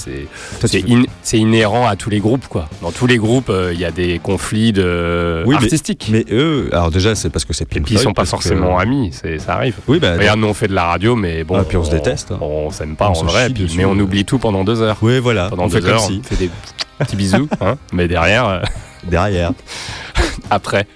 in- 0.89 1.05
inhérent 1.33 1.87
à 1.87 1.97
tous 1.97 2.11
les 2.11 2.21
groupes, 2.21 2.47
quoi. 2.49 2.69
Dans 2.83 2.93
tous 2.93 3.07
les 3.07 3.17
groupes, 3.19 3.53
il 3.73 3.79
y 3.79 3.85
a 3.85 3.91
des 3.91 4.21
conflits 4.23 4.73
de 4.73 5.43
Oui, 5.47 5.55
artistiques. 5.57 6.09
Mais 6.11 6.25
eux, 6.31 6.69
alors 6.73 6.91
déjà 6.91 7.15
c'est 7.15 7.31
parce 7.31 7.45
que 7.45 7.53
c'est 7.53 7.65
Pink 7.65 7.85
puis 7.85 7.95
ils 7.95 7.99
Floyd, 7.99 8.05
sont 8.11 8.13
pas 8.15 8.23
parce 8.23 8.31
que- 8.31 8.37
forcément 8.37 8.79
amis, 8.79 9.13
ça 9.39 9.55
arrive. 9.55 9.75
Oui, 9.89 9.99
bah. 9.99 10.15
Regarde, 10.17 10.39
nous 10.41 10.47
on 10.49 10.55
fait 10.55 10.69
de 10.69 10.75
la 10.75 10.94
radio, 10.95 11.15
mais 11.17 11.45
bon. 11.45 11.57
Ah, 11.59 11.65
puis 11.65 11.77
on 11.77 11.85
se 11.85 11.91
déteste, 11.91 12.33
hein. 12.33 12.39
On 12.41 12.71
s'aime 12.71 12.97
pas 12.97 13.11
On 13.11 13.19
en 13.21 13.25
vrai, 13.25 13.49
chie 13.49 13.55
puis- 13.55 13.63
dessus, 13.65 13.77
mais 13.79 13.85
on 13.85 13.99
oublie 13.99 14.25
tout 14.25 14.39
pendant 14.39 14.65
deux 14.65 14.81
heures. 14.83 14.97
Oui, 15.03 15.19
voilà. 15.21 15.49
Pendant 15.51 15.65
on 15.65 15.69
fait 15.69 15.81
deux 15.81 15.87
comme 15.89 15.95
heures, 15.97 16.01
si. 16.01 16.21
on 16.25 16.27
fait 16.27 16.37
des 16.37 16.51
petits 16.99 17.17
bisous, 17.17 17.49
hein, 17.61 17.77
mais 17.93 18.09
derrière, 18.09 18.49
euh, 18.49 18.61
Derrière. 19.07 19.53
après. 20.51 20.87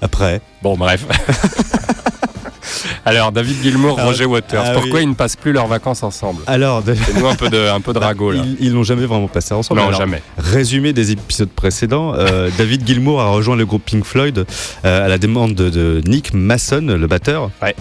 Après. 0.00 0.40
Bon, 0.62 0.76
bref. 0.76 1.04
Alors, 3.04 3.32
David 3.32 3.62
Gilmour, 3.62 3.96
Ah, 3.98 4.04
Roger 4.04 4.26
Waters, 4.26 4.62
ah 4.66 4.72
pourquoi 4.74 4.98
oui. 4.98 5.02
ils 5.02 5.08
ne 5.08 5.14
passent 5.14 5.36
plus 5.36 5.52
leurs 5.52 5.66
vacances 5.66 6.02
ensemble? 6.02 6.42
Alors, 6.46 6.82
de- 6.82 6.92
Fais-nous 6.94 7.26
un 7.26 7.34
peu 7.34 7.48
de, 7.48 7.68
un 7.68 7.80
peu 7.80 7.94
de 7.94 7.98
ragot, 7.98 8.32
là. 8.32 8.42
ils 8.60 8.72
l'ont 8.72 8.82
jamais 8.82 9.06
vraiment 9.06 9.28
passé 9.28 9.54
ensemble. 9.54 9.80
Non, 9.80 9.88
Alors, 9.88 9.98
jamais. 10.00 10.22
Résumé 10.36 10.92
des 10.92 11.10
épisodes 11.12 11.48
précédents, 11.48 12.12
euh, 12.14 12.50
David 12.58 12.86
Gilmour 12.86 13.20
a 13.22 13.28
rejoint 13.30 13.56
le 13.56 13.64
groupe 13.64 13.82
Pink 13.86 14.04
Floyd 14.04 14.44
euh, 14.84 15.04
à 15.06 15.08
la 15.08 15.16
demande 15.18 15.54
de, 15.54 15.70
de 15.70 16.02
Nick 16.06 16.34
Mason, 16.34 16.82
le 16.82 17.06
batteur. 17.06 17.50
Ouais. 17.62 17.74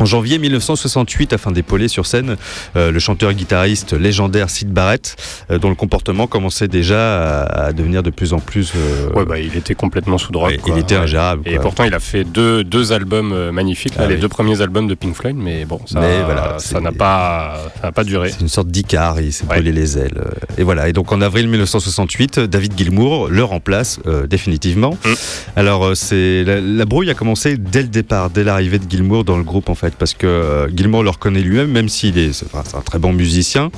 En 0.00 0.06
janvier 0.06 0.38
1968, 0.38 1.34
afin 1.34 1.52
d'épauler 1.52 1.86
sur 1.88 2.06
scène 2.06 2.36
euh, 2.76 2.90
le 2.90 2.98
chanteur-guitariste 2.98 3.92
légendaire 3.92 4.48
Sid 4.50 4.70
Barrett, 4.72 5.14
euh, 5.50 5.58
dont 5.58 5.68
le 5.68 5.74
comportement 5.74 6.26
commençait 6.26 6.68
déjà 6.68 7.42
à, 7.42 7.66
à 7.66 7.72
devenir 7.72 8.02
de 8.02 8.10
plus 8.10 8.32
en 8.32 8.38
plus. 8.40 8.72
euh, 8.76 9.10
Ouais, 9.14 9.24
bah, 9.26 9.38
il 9.38 9.54
était 9.56 9.74
complètement 9.74 10.16
sous 10.18 10.32
drogue. 10.32 10.52
ouais, 10.52 10.60
il 10.66 10.78
était 10.78 10.96
Ouais. 10.96 11.02
ingérable. 11.02 11.42
Et 11.46 11.58
pourtant, 11.58 11.84
il 11.84 11.94
a 11.94 12.00
fait 12.00 12.24
deux, 12.24 12.64
deux 12.64 12.92
albums 12.92 13.32
euh, 13.32 13.52
magnifiques, 13.52 13.94
là, 13.96 14.04
Ah 14.04 14.08
les 14.08 14.16
deux 14.16 14.28
premiers 14.28 14.60
albums 14.62 14.88
de 14.88 14.94
Pink 14.94 15.14
Floyd, 15.14 15.36
mais 15.36 15.64
bon, 15.66 15.80
ça 15.86 16.00
voilà, 16.00 16.56
n'a 16.80 16.92
pas, 16.92 17.70
ça 17.82 17.92
pas 17.92 18.04
duré. 18.04 18.30
C'est 18.30 18.40
une 18.40 18.48
sorte 18.48 18.68
d'Icar, 18.68 19.20
il 19.20 19.32
s'est 19.32 19.44
brûlé 19.44 19.70
les 19.70 19.98
ailes. 19.98 20.18
Et 20.58 20.62
voilà. 20.62 20.88
Et 20.88 20.92
donc 20.94 21.12
en 21.12 21.20
avril 21.20 21.46
1968, 21.48 22.40
David 22.40 22.72
Gilmour 22.76 23.28
le 23.28 23.44
remplace 23.44 24.00
définitivement. 24.28 24.96
Mm. 25.04 25.08
Alors 25.56 25.90
c'est 25.94 26.42
la, 26.44 26.60
la 26.60 26.84
brouille 26.86 27.10
a 27.10 27.14
commencé 27.14 27.56
dès 27.58 27.82
le 27.82 27.88
départ, 27.88 28.30
dès 28.30 28.44
l'arrivée 28.44 28.78
de 28.78 28.90
Gilmour 28.90 29.24
dans 29.24 29.36
le 29.36 29.42
groupe 29.44 29.68
en 29.68 29.74
fait, 29.74 29.89
parce 29.98 30.14
que 30.14 30.26
euh, 30.26 30.68
Gilmour 30.74 31.02
le 31.02 31.10
reconnaît 31.10 31.40
lui-même, 31.40 31.70
même 31.70 31.88
s'il 31.88 32.18
est, 32.18 32.32
c'est 32.32 32.46
enfin, 32.46 32.62
c'est 32.66 32.76
un 32.76 32.80
très 32.82 32.98
bon 32.98 33.12
musicien. 33.12 33.70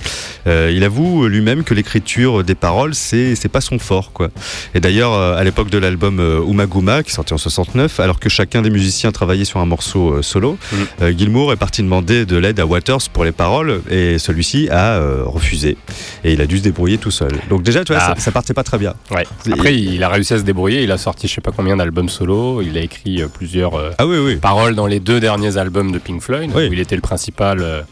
euh, 0.46 0.72
il 0.74 0.84
avoue 0.84 1.26
lui-même 1.28 1.64
que 1.64 1.74
l'écriture 1.74 2.44
des 2.44 2.54
paroles 2.54 2.94
c'est 2.94 3.48
pas 3.50 3.60
son 3.60 3.78
fort 3.78 4.12
quoi. 4.12 4.28
Et 4.74 4.80
d'ailleurs 4.80 5.12
euh, 5.14 5.36
à 5.36 5.44
l'époque 5.44 5.70
de 5.70 5.78
l'album 5.78 6.20
Umaguma 6.48 7.02
qui 7.02 7.10
est 7.10 7.14
sorti 7.14 7.34
en 7.34 7.38
69, 7.38 8.00
alors 8.00 8.18
que 8.20 8.28
chacun 8.28 8.62
des 8.62 8.70
musiciens 8.70 9.12
travaillait 9.12 9.44
sur 9.44 9.60
un 9.60 9.66
morceau 9.66 10.22
solo, 10.22 10.58
Mm. 10.72 10.76
euh, 11.02 11.12
Gilmour 11.16 11.52
est 11.52 11.56
parti 11.56 11.82
demander 11.82 12.24
de 12.26 12.36
l'aide 12.36 12.58
à 12.60 12.66
Waters 12.66 13.08
pour 13.12 13.24
les 13.24 13.32
paroles 13.32 13.82
et 13.90 14.18
celui-ci 14.18 14.68
a 14.70 15.00
refusé 15.24 15.76
et 16.24 16.32
il 16.32 16.40
a 16.40 16.46
dû 16.46 16.58
se 16.58 16.62
débrouiller 16.62 16.98
tout 16.98 17.10
seul. 17.10 17.32
Donc 17.48 17.62
déjà, 17.62 17.84
tu 17.84 17.92
vois, 17.92 18.02
Ah. 18.04 18.14
ça, 18.16 18.20
ça 18.20 18.32
partait 18.32 18.54
pas 18.54 18.62
très 18.64 18.78
bien. 18.78 18.94
Ouais. 19.10 19.24
Après, 19.52 19.74
il 19.76 20.02
a 20.02 20.08
réussi 20.08 20.34
à 20.34 20.38
se 20.38 20.42
débrouiller. 20.42 20.82
Il 20.82 20.90
a 20.92 20.98
sorti 20.98 21.28
je 21.28 21.34
sais 21.34 21.40
pas 21.40 21.52
combien 21.52 21.76
d'albums 21.76 22.08
solo. 22.08 22.62
Il 22.62 22.76
a 22.76 22.80
écrit 22.80 23.22
plusieurs 23.32 23.72
Ah 23.98 24.06
oui, 24.06 24.16
oui. 24.18 24.36
paroles 24.36 24.74
dans 24.74 24.86
les 24.86 25.00
deux 25.00 25.20
derniers 25.20 25.56
albums 25.56 25.92
de 25.92 25.98
Pink 26.02 26.20
Floyd, 26.22 26.50
Oui. 26.54 26.68
où 26.68 26.72
il 26.72 26.80
était 26.80 26.94
le 26.96 27.00
principal 27.02 27.60
euh, 27.60 27.82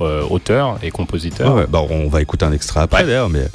euh, 0.00 0.22
auteur 0.28 0.78
et 0.82 0.90
compositeur. 0.90 1.48
Ah 1.50 1.54
ouais, 1.54 1.66
bah, 1.68 1.80
on 1.88 2.08
va 2.08 2.20
écouter 2.20 2.44
un 2.44 2.52
extrait 2.52 2.80
après 2.80 3.00
Ouais. 3.02 3.06
d'ailleurs, 3.06 3.28
mais 3.28 3.46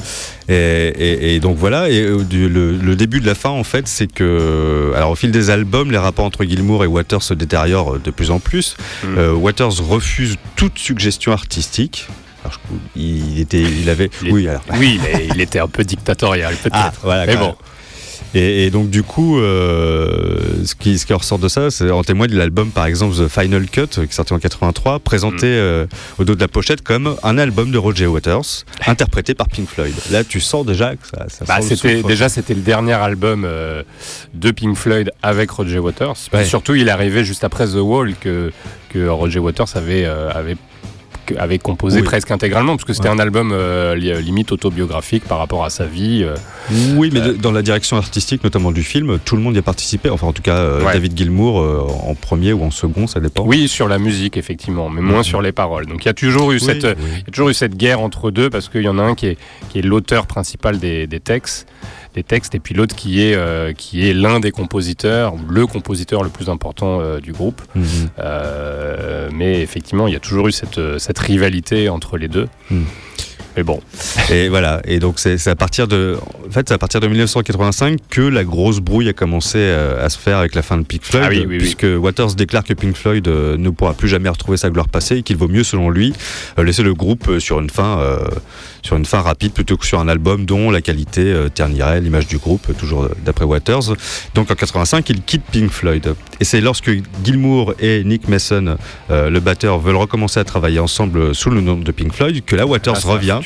et, 0.47 0.53
et- 0.87 1.35
et 1.35 1.39
donc 1.41 1.57
voilà. 1.57 1.89
Et 1.89 2.01
euh, 2.01 2.23
du- 2.23 2.47
le, 2.47 2.71
le 2.77 2.95
début 2.95 3.19
de 3.19 3.25
la 3.25 3.35
fin, 3.35 3.49
en 3.49 3.63
fait, 3.65 3.87
c'est 3.89 4.07
que 4.11 4.93
alors 4.95 5.11
au 5.11 5.15
fil 5.15 5.31
des 5.31 5.49
albums, 5.49 5.91
les 5.91 5.97
rapports 5.97 6.23
entre 6.25 6.45
Gilmour 6.45 6.83
et 6.83 6.87
Waters 6.87 7.23
se 7.23 7.33
détériorent 7.33 7.99
de 7.99 8.11
plus 8.11 8.31
en 8.31 8.39
plus. 8.39 8.77
Mm. 9.03 9.17
Euh, 9.17 9.33
Waters 9.33 9.81
refuse 9.81 10.37
toute 10.55 10.79
suggestion 10.79 11.33
artistique. 11.33 12.07
Alors, 12.45 12.57
je- 12.95 12.99
il 13.01 13.39
était, 13.41 13.61
il 13.61 13.89
avait, 13.89 14.09
Il 14.21 14.29
est- 14.29 14.31
oui, 14.31 14.47
alors. 14.47 14.61
Oui, 14.77 14.97
mais 15.03 15.27
il 15.29 15.41
était 15.41 15.59
un 15.59 15.67
peu 15.67 15.83
dictatorial, 15.83 16.55
peut-être. 16.55 16.75
Ah, 16.77 16.93
voilà, 17.03 17.25
mais 17.25 17.35
bon. 17.35 17.47
même. 17.47 17.55
Et, 18.35 18.65
et 18.65 18.69
donc 18.71 18.89
du 18.89 19.01
coup, 19.03 19.39
euh, 19.39 20.63
ce, 20.65 20.75
qui, 20.75 20.97
ce 20.99 21.05
qui 21.05 21.13
ressort 21.13 21.39
de 21.39 21.47
ça, 21.47 21.71
c'est 21.71 21.89
en 21.89 22.03
témoigne 22.03 22.33
l'album 22.33 22.69
par 22.71 22.85
exemple 22.85 23.15
The 23.15 23.27
Final 23.27 23.67
Cut, 23.69 23.87
qui 23.87 24.01
est 24.01 24.11
sorti 24.11 24.33
en 24.33 24.39
83, 24.39 24.99
présenté 24.99 25.47
Mm. 25.47 25.61
euh, 25.61 25.85
au 26.19 26.23
dos 26.25 26.35
de 26.35 26.39
la 26.41 26.47
pochette 26.47 26.81
comme 26.81 27.15
un 27.23 27.37
album 27.37 27.71
de 27.71 27.77
Roger 27.77 28.07
Waters, 28.07 28.65
interprété 28.87 29.33
par 29.33 29.47
Pink 29.47 29.67
Floyd. 29.67 29.95
Là, 30.11 30.23
tu 30.23 30.39
sens 30.39 30.65
déjà 30.65 30.95
que 30.95 31.07
ça, 31.07 31.25
ça 31.29 31.45
Bah, 31.45 31.59
c'était 31.61 32.03
déjà 32.03 32.29
c'était 32.29 32.53
le 32.53 32.61
dernier 32.61 32.93
album 32.93 33.43
euh, 33.45 33.83
de 34.33 34.51
Pink 34.51 34.75
Floyd 34.75 35.11
avec 35.23 35.49
Roger 35.51 35.79
Waters. 35.79 36.15
Ouais. 36.33 36.45
surtout, 36.45 36.75
il 36.75 36.89
arrivé 36.89 37.23
juste 37.23 37.43
après 37.43 37.67
The 37.67 37.75
Wall 37.75 38.13
que 38.19 38.51
que 38.89 39.07
Roger 39.07 39.39
Waters 39.39 39.67
avait 39.75 40.05
avait 41.37 41.59
composé 41.59 41.99
Oui. 41.99 42.05
presque 42.05 42.31
intégralement 42.31 42.75
parce 42.75 42.85
que 42.85 42.93
c'était 42.93 43.09
Ouais. 43.09 43.15
un 43.15 43.19
album 43.19 43.51
euh, 43.53 43.95
li- 43.95 44.13
limite 44.23 44.51
autobiographique 44.51 45.25
par 45.25 45.37
rapport 45.37 45.63
à 45.65 45.69
sa 45.69 45.85
vie. 45.85 46.23
euh. 46.23 46.35
Oui, 46.95 47.09
mais 47.13 47.21
de- 47.21 47.33
dans 47.33 47.51
la 47.51 47.61
direction 47.61 47.97
artistique, 47.97 48.43
notamment 48.43 48.71
du 48.71 48.83
film, 48.83 49.19
tout 49.23 49.35
le 49.35 49.41
monde 49.41 49.55
y 49.55 49.59
a 49.59 49.61
participé. 49.63 50.09
Enfin, 50.09 50.27
en 50.27 50.33
tout 50.33 50.41
cas, 50.41 50.55
euh, 50.57 50.83
Ouais. 50.83 50.93
David 50.93 51.17
Gilmour 51.17 51.59
euh, 51.61 51.85
en 52.07 52.15
premier 52.15 52.53
ou 52.53 52.63
en 52.63 52.71
second, 52.71 53.07
ça 53.07 53.19
dépend. 53.19 53.43
Oui, 53.45 53.67
sur 53.67 53.87
la 53.87 53.97
musique 53.99 54.37
effectivement, 54.37 54.89
mais 54.89 55.01
moins 55.01 55.17
Mhm. 55.19 55.23
sur 55.23 55.41
les 55.41 55.51
paroles. 55.51 55.85
Donc 55.87 56.03
il 56.03 56.07
y 56.07 56.09
a 56.09 56.13
toujours 56.13 56.51
eu 56.51 56.55
Oui, 56.55 56.61
cette 56.61 56.83
oui. 56.83 56.93
il 57.11 57.17
y 57.19 57.29
a 57.29 57.31
toujours 57.31 57.49
eu 57.49 57.53
cette 57.53 57.75
guerre 57.75 57.99
entre 58.01 58.31
deux 58.31 58.49
parce 58.49 58.69
qu'il 58.69 58.81
y 58.83 58.87
en 58.89 58.97
a 58.99 59.03
un 59.03 59.15
qui 59.15 59.27
est, 59.27 59.37
qui 59.69 59.79
est 59.79 59.81
l'auteur 59.83 60.27
principal 60.27 60.79
des, 60.79 61.07
des 61.07 61.19
textes, 61.19 61.67
des 62.19 62.23
textes, 62.23 62.53
et 62.53 62.59
puis 62.59 62.75
l'autre 62.75 62.95
qui 62.95 63.21
est, 63.21 63.35
euh, 63.35 63.71
qui 63.73 64.07
est 64.07 64.13
l'un 64.13 64.39
des 64.39 64.51
compositeurs, 64.51 65.33
ou 65.35 65.39
le 65.49 65.65
compositeur 65.65 66.21
le 66.21 66.29
plus 66.29 66.49
important 66.49 66.99
euh, 66.99 67.19
du 67.19 67.31
groupe. 67.31 67.61
Mhm. 67.75 67.83
Euh, 68.19 69.29
mais 69.33 69.61
effectivement, 69.61 70.07
il 70.07 70.13
y 70.13 70.17
a 70.17 70.19
toujours 70.19 70.47
eu 70.47 70.51
cette, 70.51 70.99
cette 70.99 71.19
rivalité 71.19 71.87
entre 71.89 72.17
les 72.17 72.27
deux. 72.27 72.47
Hmm. 72.69 72.83
Mais 73.57 73.63
bon, 73.63 73.81
Et 74.31 74.47
voilà. 74.49 74.81
Et 74.85 74.99
donc 74.99 75.15
c'est 75.19 75.47
à 75.47 75.55
partir 75.55 75.87
de, 75.87 76.17
en 76.47 76.51
fait, 76.51 76.67
c'est 76.69 76.73
à 76.73 76.77
partir 76.77 76.99
de 76.99 77.07
1985 77.07 77.97
que 78.09 78.21
la 78.21 78.43
grosse 78.43 78.79
brouille 78.79 79.09
a 79.09 79.13
commencé 79.13 79.57
euh, 79.57 80.03
à 80.05 80.09
se 80.09 80.17
faire 80.17 80.37
avec 80.37 80.55
la 80.55 80.61
fin 80.61 80.77
de 80.77 80.83
Pink 80.83 81.03
Floyd, 81.03 81.23
Ah 81.25 81.29
oui, 81.29 81.39
oui, 81.39 81.45
oui. 81.49 81.57
puisque 81.57 81.85
Waters 81.85 82.35
déclare 82.35 82.63
que 82.63 82.73
Pink 82.73 82.95
Floyd 82.95 83.27
euh, 83.27 83.57
ne 83.57 83.69
pourra 83.69 83.93
plus 83.93 84.07
jamais 84.07 84.29
retrouver 84.29 84.57
sa 84.57 84.69
gloire 84.69 84.87
passée 84.87 85.17
et 85.17 85.23
qu'il 85.23 85.37
vaut 85.37 85.47
mieux, 85.47 85.63
selon 85.63 85.89
lui, 85.89 86.13
euh, 86.57 86.63
laisser 86.63 86.83
le 86.83 86.93
groupe 86.93 87.39
sur 87.39 87.59
une 87.59 87.69
fin, 87.69 87.99
euh, 87.99 88.19
sur 88.83 88.95
une 88.95 89.05
fin 89.05 89.19
rapide 89.21 89.51
plutôt 89.53 89.77
que 89.77 89.85
sur 89.85 89.99
un 89.99 90.07
album 90.07 90.45
dont 90.45 90.71
la 90.71 90.81
qualité 90.81 91.33
ternirait 91.53 92.01
l'image 92.01 92.27
du 92.27 92.37
groupe, 92.37 92.75
toujours 92.77 93.09
d'après 93.25 93.45
Waters. 93.45 93.95
Donc 94.35 94.51
en 94.51 94.55
85, 94.55 95.09
il 95.09 95.21
quitte 95.21 95.43
Pink 95.51 95.69
Floyd. 95.71 96.13
Et 96.39 96.45
c'est 96.45 96.61
lorsque 96.61 96.89
Gilmour 97.23 97.73
et 97.79 98.03
Nick 98.03 98.27
Mason, 98.27 98.77
euh, 99.11 99.29
le 99.29 99.39
batteur, 99.39 99.79
veulent 99.79 99.95
recommencer 99.97 100.39
à 100.39 100.43
travailler 100.43 100.79
ensemble 100.79 101.35
sous 101.35 101.49
le 101.49 101.61
nom 101.61 101.75
de 101.77 101.91
Pink 101.91 102.13
Floyd, 102.13 102.43
que 102.45 102.55
là 102.55 102.65
Waters 102.65 102.95
Ah, 103.03 103.07
revient 103.07 103.38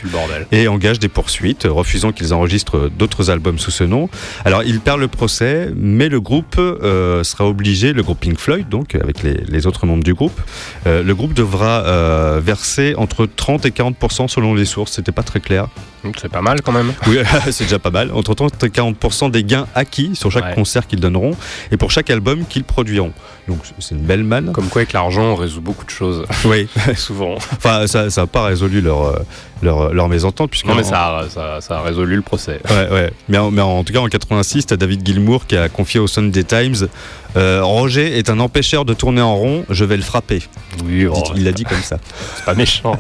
et 0.52 0.68
engage 0.68 1.00
des 1.00 1.10
poursuites, 1.10 1.68
refusant 1.70 2.12
qu'ils 2.12 2.34
enregistrent 2.34 2.90
d'autres 2.90 3.30
albums 3.30 3.60
sous 3.60 3.72
ce 3.72 3.84
nom. 3.84 4.10
Alors, 4.46 4.64
il 4.64 4.80
perd 4.80 5.00
le 5.00 5.08
procès, 5.08 5.70
mais 5.76 6.10
le 6.10 6.20
groupe 6.20 6.56
euh, 6.58 7.24
sera 7.24 7.48
obligé, 7.48 7.94
le 7.94 8.04
groupe 8.04 8.20
Pink 8.20 8.40
Floyd, 8.40 8.70
donc 8.70 8.96
avec 8.96 9.24
les, 9.24 9.34
les 9.34 9.68
autres 9.68 9.86
membres 9.86 10.04
du 10.04 10.14
groupe, 10.14 10.40
euh, 10.88 11.04
le 11.04 11.16
groupe 11.16 11.34
devra 11.34 11.84
euh, 11.86 12.42
verser 12.44 12.96
entre 12.98 13.26
30 13.26 13.66
et 13.66 13.70
40% 13.70 14.28
selon 14.28 14.54
les 14.54 14.66
sources. 14.66 14.94
C'était 14.94 15.12
pas 15.12 15.24
très 15.24 15.40
clair. 15.40 15.68
Donc 16.04 16.16
c'est 16.22 16.30
pas 16.32 16.42
mal 16.42 16.62
quand 16.62 16.72
même. 16.72 16.94
Oui, 17.08 17.18
c'est 17.52 17.64
déjà 17.66 17.80
pas 17.80 17.92
mal. 17.92 18.12
Entre 18.14 18.34
30 18.34 18.62
et 18.64 18.68
40% 18.68 19.32
des 19.32 19.44
gains 19.44 19.68
acquis 19.76 20.12
sur 20.16 20.32
chaque 20.32 20.44
Ouais. 20.46 20.54
concert 20.56 20.86
qu'ils 20.88 21.00
donneront 21.00 21.32
et 21.72 21.78
pour 21.78 21.92
chaque 21.92 22.10
album 22.10 22.46
qu'ils 22.46 22.64
produiront. 22.66 23.14
Donc, 23.48 23.60
c'est 23.80 23.94
une 23.96 24.02
belle 24.02 24.24
manne. 24.24 24.52
Comme 24.54 24.70
quoi, 24.70 24.82
avec 24.82 24.94
l'argent, 24.94 25.24
on 25.24 25.36
résout 25.36 25.60
beaucoup 25.62 25.84
de 25.86 25.90
choses. 25.90 26.26
Oui. 26.46 26.68
Souvent. 26.96 27.36
Enfin, 27.36 27.88
ça 27.88 28.08
n'a 28.16 28.28
pas 28.28 28.44
résolu 28.46 28.80
leur, 28.82 29.02
euh, 29.04 29.20
leur, 29.62 29.94
leur 29.94 30.08
mésentente. 30.10 30.50
puisque 30.50 30.66
Non, 30.66 30.76
mais 30.76 30.86
en- 30.86 30.90
ça 30.90 31.18
a, 31.20 31.30
ça, 31.30 31.62
ça 31.62 31.80
a 31.80 31.82
résolu 31.82 32.16
le 32.16 32.22
procès. 32.22 32.60
Ouais, 32.70 32.90
ouais. 32.90 33.14
Mais 33.30 33.38
en, 33.38 33.52
mais 33.52 33.62
en 33.62 33.84
tout 33.84 33.92
cas, 33.94 34.00
en 34.00 34.08
86, 34.08 34.66
t'as 34.68 34.78
David 34.78 35.06
Gilmour 35.06 35.46
qui 35.46 35.58
a 35.58 35.68
confié 35.70 36.00
au 36.00 36.08
Sunday 36.08 36.44
Times 36.44 36.88
euh, 37.36 37.62
Roger 37.64 38.18
est 38.18 38.30
un 38.30 38.40
empêcheur 38.40 38.86
de 38.86 38.94
tourner 38.94 39.22
en 39.22 39.36
rond, 39.36 39.66
je 39.70 39.84
vais 39.86 39.98
le 39.98 40.04
frapper. 40.04 40.44
Oui, 40.86 41.06
oh, 41.08 41.22
il 41.36 41.44
l'a 41.44 41.52
dit 41.52 41.64
comme 41.64 41.82
ça. 41.82 41.98
c'est 42.36 42.46
pas 42.46 42.54
méchant. 42.54 42.96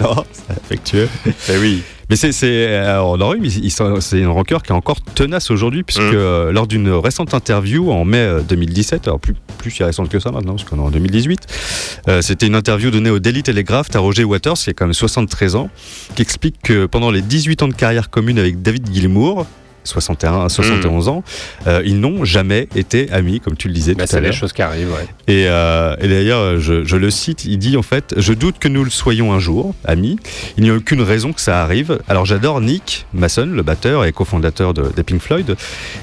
Non, 0.00 0.24
c'est 0.32 0.52
affectueux. 0.56 1.08
Eh 1.48 1.58
oui. 1.58 1.82
Mais 2.10 2.16
c'est, 2.16 2.32
c'est, 2.32 2.66
euh, 2.68 3.00
on 3.02 3.20
aurait 3.20 3.38
c'est 4.00 4.18
une 4.18 4.26
rancœur 4.26 4.62
qui 4.64 4.72
est 4.72 4.74
encore 4.74 5.00
tenace 5.00 5.50
aujourd'hui, 5.50 5.84
puisque 5.84 6.00
Mm. 6.00 6.14
euh, 6.14 6.52
lors 6.52 6.66
d'une 6.66 6.90
récente 6.90 7.34
interview 7.34 7.90
en 7.92 8.04
mai 8.04 8.18
euh, 8.18 8.40
2017, 8.40 9.06
alors 9.06 9.20
plus, 9.20 9.34
plus 9.58 9.70
si 9.70 9.84
récente 9.84 10.08
que 10.08 10.18
ça 10.18 10.32
maintenant, 10.32 10.54
parce 10.56 10.64
qu'on 10.64 10.78
est 10.78 10.80
en 10.80 10.90
2018, 10.90 11.46
euh, 12.08 12.20
c'était 12.20 12.48
une 12.48 12.56
interview 12.56 12.90
donnée 12.90 13.10
au 13.10 13.20
Daily 13.20 13.42
Telegraph 13.44 13.86
à 13.94 14.00
Roger 14.00 14.24
Waters, 14.24 14.54
qui 14.54 14.70
a 14.70 14.72
quand 14.72 14.86
même 14.86 14.92
73 14.92 15.54
ans, 15.54 15.70
qui 16.16 16.22
explique 16.22 16.56
que 16.62 16.86
pendant 16.86 17.10
les 17.12 17.22
18 17.22 17.62
ans 17.62 17.68
de 17.68 17.74
carrière 17.74 18.10
commune 18.10 18.38
avec 18.40 18.60
David 18.60 18.92
Gilmour, 18.92 19.46
61, 19.84 20.48
71 20.48 21.08
ans. 21.08 21.22
Euh, 21.66 21.82
ils 21.84 21.98
n'ont 22.00 22.24
jamais 22.24 22.68
été 22.74 23.10
amis, 23.12 23.40
comme 23.40 23.56
tu 23.56 23.68
le 23.68 23.74
disais 23.74 23.94
Bah, 23.94 24.04
tout 24.04 24.04
à 24.04 24.06
c'est 24.08 24.20
les 24.20 24.28
l'heure. 24.28 24.36
choses 24.36 24.52
qui 24.52 24.62
arrivent, 24.62 24.90
ouais. 24.92 25.06
Et, 25.26 25.46
euh, 25.48 25.96
et 26.00 26.08
d'ailleurs, 26.08 26.58
je, 26.60 26.84
je 26.84 26.96
le 26.96 27.10
cite, 27.10 27.44
il 27.44 27.58
dit 27.58 27.76
en 27.76 27.82
fait, 27.82 28.14
je 28.16 28.32
doute 28.32 28.58
que 28.58 28.68
nous 28.68 28.84
le 28.84 28.90
soyons 28.90 29.32
un 29.32 29.38
jour, 29.38 29.74
amis. 29.84 30.18
Il 30.56 30.64
n'y 30.64 30.70
a 30.70 30.74
aucune 30.74 31.02
raison 31.02 31.32
que 31.32 31.40
ça 31.40 31.62
arrive. 31.62 31.98
Alors 32.08 32.24
j'adore 32.26 32.60
Nick 32.60 33.06
Mason, 33.14 33.46
le 33.46 33.62
batteur 33.62 34.04
et 34.04 34.12
cofondateur 34.12 34.74
de, 34.74 34.84
des 34.94 35.02
Pink 35.02 35.20
Floyd, 35.20 35.56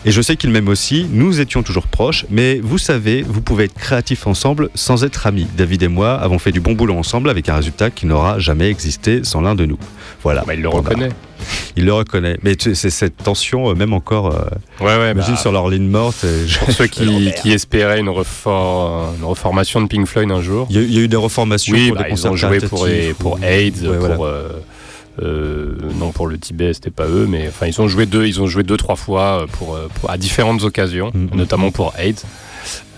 et 0.05 0.11
je 0.11 0.21
sais 0.21 0.36
qu'il 0.36 0.49
m'aime 0.51 0.67
aussi. 0.67 1.07
Nous 1.11 1.39
étions 1.39 1.63
toujours 1.63 1.88
proches, 1.88 2.25
mais 2.30 2.59
vous 2.63 2.78
savez, 2.78 3.23
vous 3.28 3.41
pouvez 3.41 3.65
être 3.65 3.73
créatifs 3.75 4.28
ensemble 4.28 4.69
sans 4.75 5.03
être 5.03 5.28
amis. 5.28 5.47
David 5.57 5.84
et 5.84 5.88
moi 5.88 6.15
avons 6.15 6.39
fait 6.39 6.51
du 6.51 6.59
bon 6.59 6.73
boulot 6.73 6.95
ensemble 6.95 7.30
avec 7.30 7.49
un 7.49 7.55
résultat 7.55 7.89
qui 7.89 8.05
n'aura 8.05 8.39
jamais 8.39 8.69
existé 8.69 9.21
sans 9.23 9.41
l'un 9.41 9.55
de 9.55 9.65
nous. 9.65 9.78
Voilà. 10.23 10.43
Bah, 10.45 10.53
il 10.53 10.61
le 10.61 10.69
bah, 10.69 10.75
reconnaît. 10.78 11.09
Il 11.76 11.86
le 11.86 11.93
reconnaît. 11.93 12.38
Mais 12.43 12.56
c'est 12.60 12.76
cette 12.89 13.18
tension, 13.18 13.70
euh, 13.70 13.74
même 13.76 13.93
encore. 13.93 14.28
euh, 14.36 14.39
Ouais, 14.84 14.98
ouais. 14.98 15.12
imagine 15.12 15.36
bah, 15.36 15.39
sur 15.39 15.52
leur 15.52 15.70
ligne 15.70 15.88
morte. 15.88 16.26
je- 16.45 16.60
Pour 16.60 16.72
ceux 16.72 16.88
qui, 16.88 17.32
qui 17.41 17.52
espéraient 17.52 18.00
une, 18.00 18.10
refor- 18.10 19.16
une 19.18 19.24
reformation 19.26 19.82
de 19.82 19.88
Pink 19.88 20.06
Floyd 20.08 20.32
un 20.32 20.41
jour. 20.41 20.68
Il 20.70 20.76
y, 20.76 20.80
a, 20.80 20.82
il 20.84 20.93
y 20.93 20.98
a 20.98 21.02
eu 21.02 21.08
des 21.08 21.16
reformations 21.18 21.74
Oui, 21.76 21.88
pour 21.89 21.98
bah, 21.98 22.04
des 22.04 22.12
ils 22.12 22.28
ont 22.28 22.36
joué 22.36 22.60
pour, 22.60 22.86
les- 22.88 23.14
pour 23.14 23.34
ou- 23.34 23.43
AIDS, 23.43 23.82
Ouais, 23.88 23.98
pour 23.98 24.08
voilà. 24.16 24.16
euh, 24.24 24.50
euh, 25.22 25.72
non 26.00 26.12
pour 26.12 26.28
le 26.28 26.38
Tibet, 26.38 26.74
c'était 26.74 26.91
pas 26.91 27.08
eux, 27.08 27.26
mais 27.28 27.48
enfin 27.48 27.66
ils 27.68 27.82
ont 27.82 27.88
joué 27.88 28.06
deux, 28.06 28.28
ils 28.28 28.39
ont 28.41 28.45
joué 28.48 28.62
deux 28.64 28.78
trois 28.78 28.95
fois 28.95 29.41
euh, 29.43 29.48
pour, 29.48 29.76
euh, 29.76 29.88
pour- 30.00 30.12
à 30.12 30.18
différentes 30.18 30.64
occasions, 30.64 31.12
Mhm. 31.14 31.30
notamment 31.34 31.72
pour 31.72 31.93
AIDS. 31.98 32.22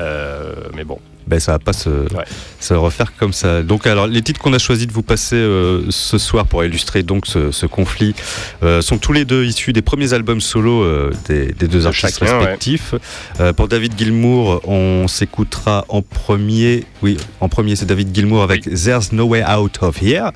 Euh, 0.02 0.54
mais 0.76 0.84
bon, 0.84 1.00
ben, 1.30 1.40
ça 1.40 1.54
va 1.54 1.60
pas 1.60 1.74
se, 1.74 1.90
Ouais. 1.90 2.24
se 2.60 2.74
refaire 2.74 3.14
comme 3.18 3.34
ça. 3.34 3.62
Donc 3.64 3.86
alors 3.88 4.08
les 4.08 4.22
titres 4.22 4.42
qu'on 4.42 4.54
a 4.54 4.60
choisi 4.60 4.88
de 4.88 4.92
vous 4.92 5.04
passer 5.04 5.36
euh, 5.36 5.84
ce 5.90 6.18
soir 6.18 6.46
pour 6.46 6.64
illustrer 6.64 7.04
donc 7.04 7.28
ce, 7.28 7.52
ce 7.52 7.66
conflit 7.66 8.16
euh, 8.64 8.82
sont 8.82 8.98
tous 8.98 9.14
les 9.14 9.26
deux 9.26 9.46
issus 9.46 9.72
des 9.74 9.82
premiers 9.82 10.14
albums 10.14 10.42
solo 10.42 10.84
euh, 10.84 11.12
des, 11.28 11.48
des 11.54 11.68
deux 11.68 11.82
De 11.82 11.86
artistes 11.86 12.20
chacun, 12.20 12.40
respectifs. 12.40 12.96
Pour 13.56 13.68
David 13.68 13.94
Gilmour, 13.98 14.62
on 14.68 15.08
s'écoutera 15.08 15.86
en 15.90 16.02
premier. 16.02 16.84
Oui, 17.02 17.18
en 17.40 17.48
premier 17.50 17.76
c'est 17.76 17.86
David 17.86 18.14
Gilmour 18.14 18.44
avec 18.44 18.64
There's 18.64 19.12
No 19.12 19.26
Way 19.26 19.44
Out 19.46 19.78
of 19.82 20.02
Here. 20.02 20.32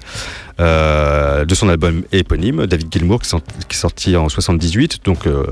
euh, 0.59 1.45
de 1.45 1.55
son 1.55 1.67
album 1.69 2.03
éponyme, 2.11 2.67
David 2.67 2.87
Gilmour, 2.93 3.21
qui, 3.21 3.35
est 3.35 3.73
sorti 3.73 4.15
en 4.15 4.29
78, 4.29 4.99
donc 5.03 5.25
euh, 5.25 5.43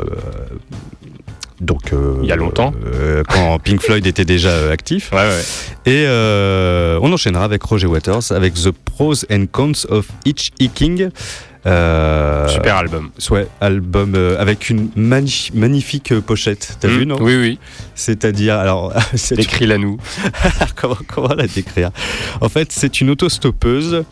donc 1.62 1.94
euh, 1.94 2.18
Il 2.22 2.28
y 2.28 2.32
a 2.32 2.36
longtemps. 2.36 2.74
euh, 2.86 3.24
quand 3.30 3.60
Pink 3.64 3.82
Floyd 3.82 4.06
était 4.06 4.26
déjà 4.26 4.50
euh, 4.50 4.72
actif. 4.74 5.12
ouais, 5.12 5.18
ouais. 5.20 5.42
Et 5.86 6.04
euh, 6.08 7.00
on 7.02 7.12
enchaînera 7.14 7.44
avec 7.46 7.64
Roger 7.64 7.88
Waters 7.88 8.32
avec 8.32 8.54
The 8.56 8.72
Pros 8.72 9.14
and 9.32 9.46
Cons 9.52 9.86
of 9.90 10.08
Hitchhiking. 10.26 11.10
Euh, 11.68 12.48
super 12.48 12.76
album. 12.78 13.12
Ouais, 13.30 13.48
album 13.62 14.14
euh, 14.16 14.36
avec 14.40 14.70
une 14.72 14.90
magni- 14.96 15.52
magnifique 15.54 16.12
euh, 16.12 16.20
pochette. 16.20 16.78
T'as 16.80 16.88
Mm, 16.88 16.92
vu, 16.92 17.06
non 17.06 17.18
Oui, 17.22 17.36
oui. 17.36 17.60
C'est-à-dire, 17.94 18.56
alors, 18.58 18.92
Décris-la 19.32 19.78
nous. 19.78 19.98
comment, 20.76 20.98
comment 21.08 21.34
la 21.36 21.46
décrire? 21.46 21.92
En 22.42 22.50
fait, 22.50 22.72
c'est 22.72 23.00
une 23.02 23.12
autostoppeuse 23.12 24.04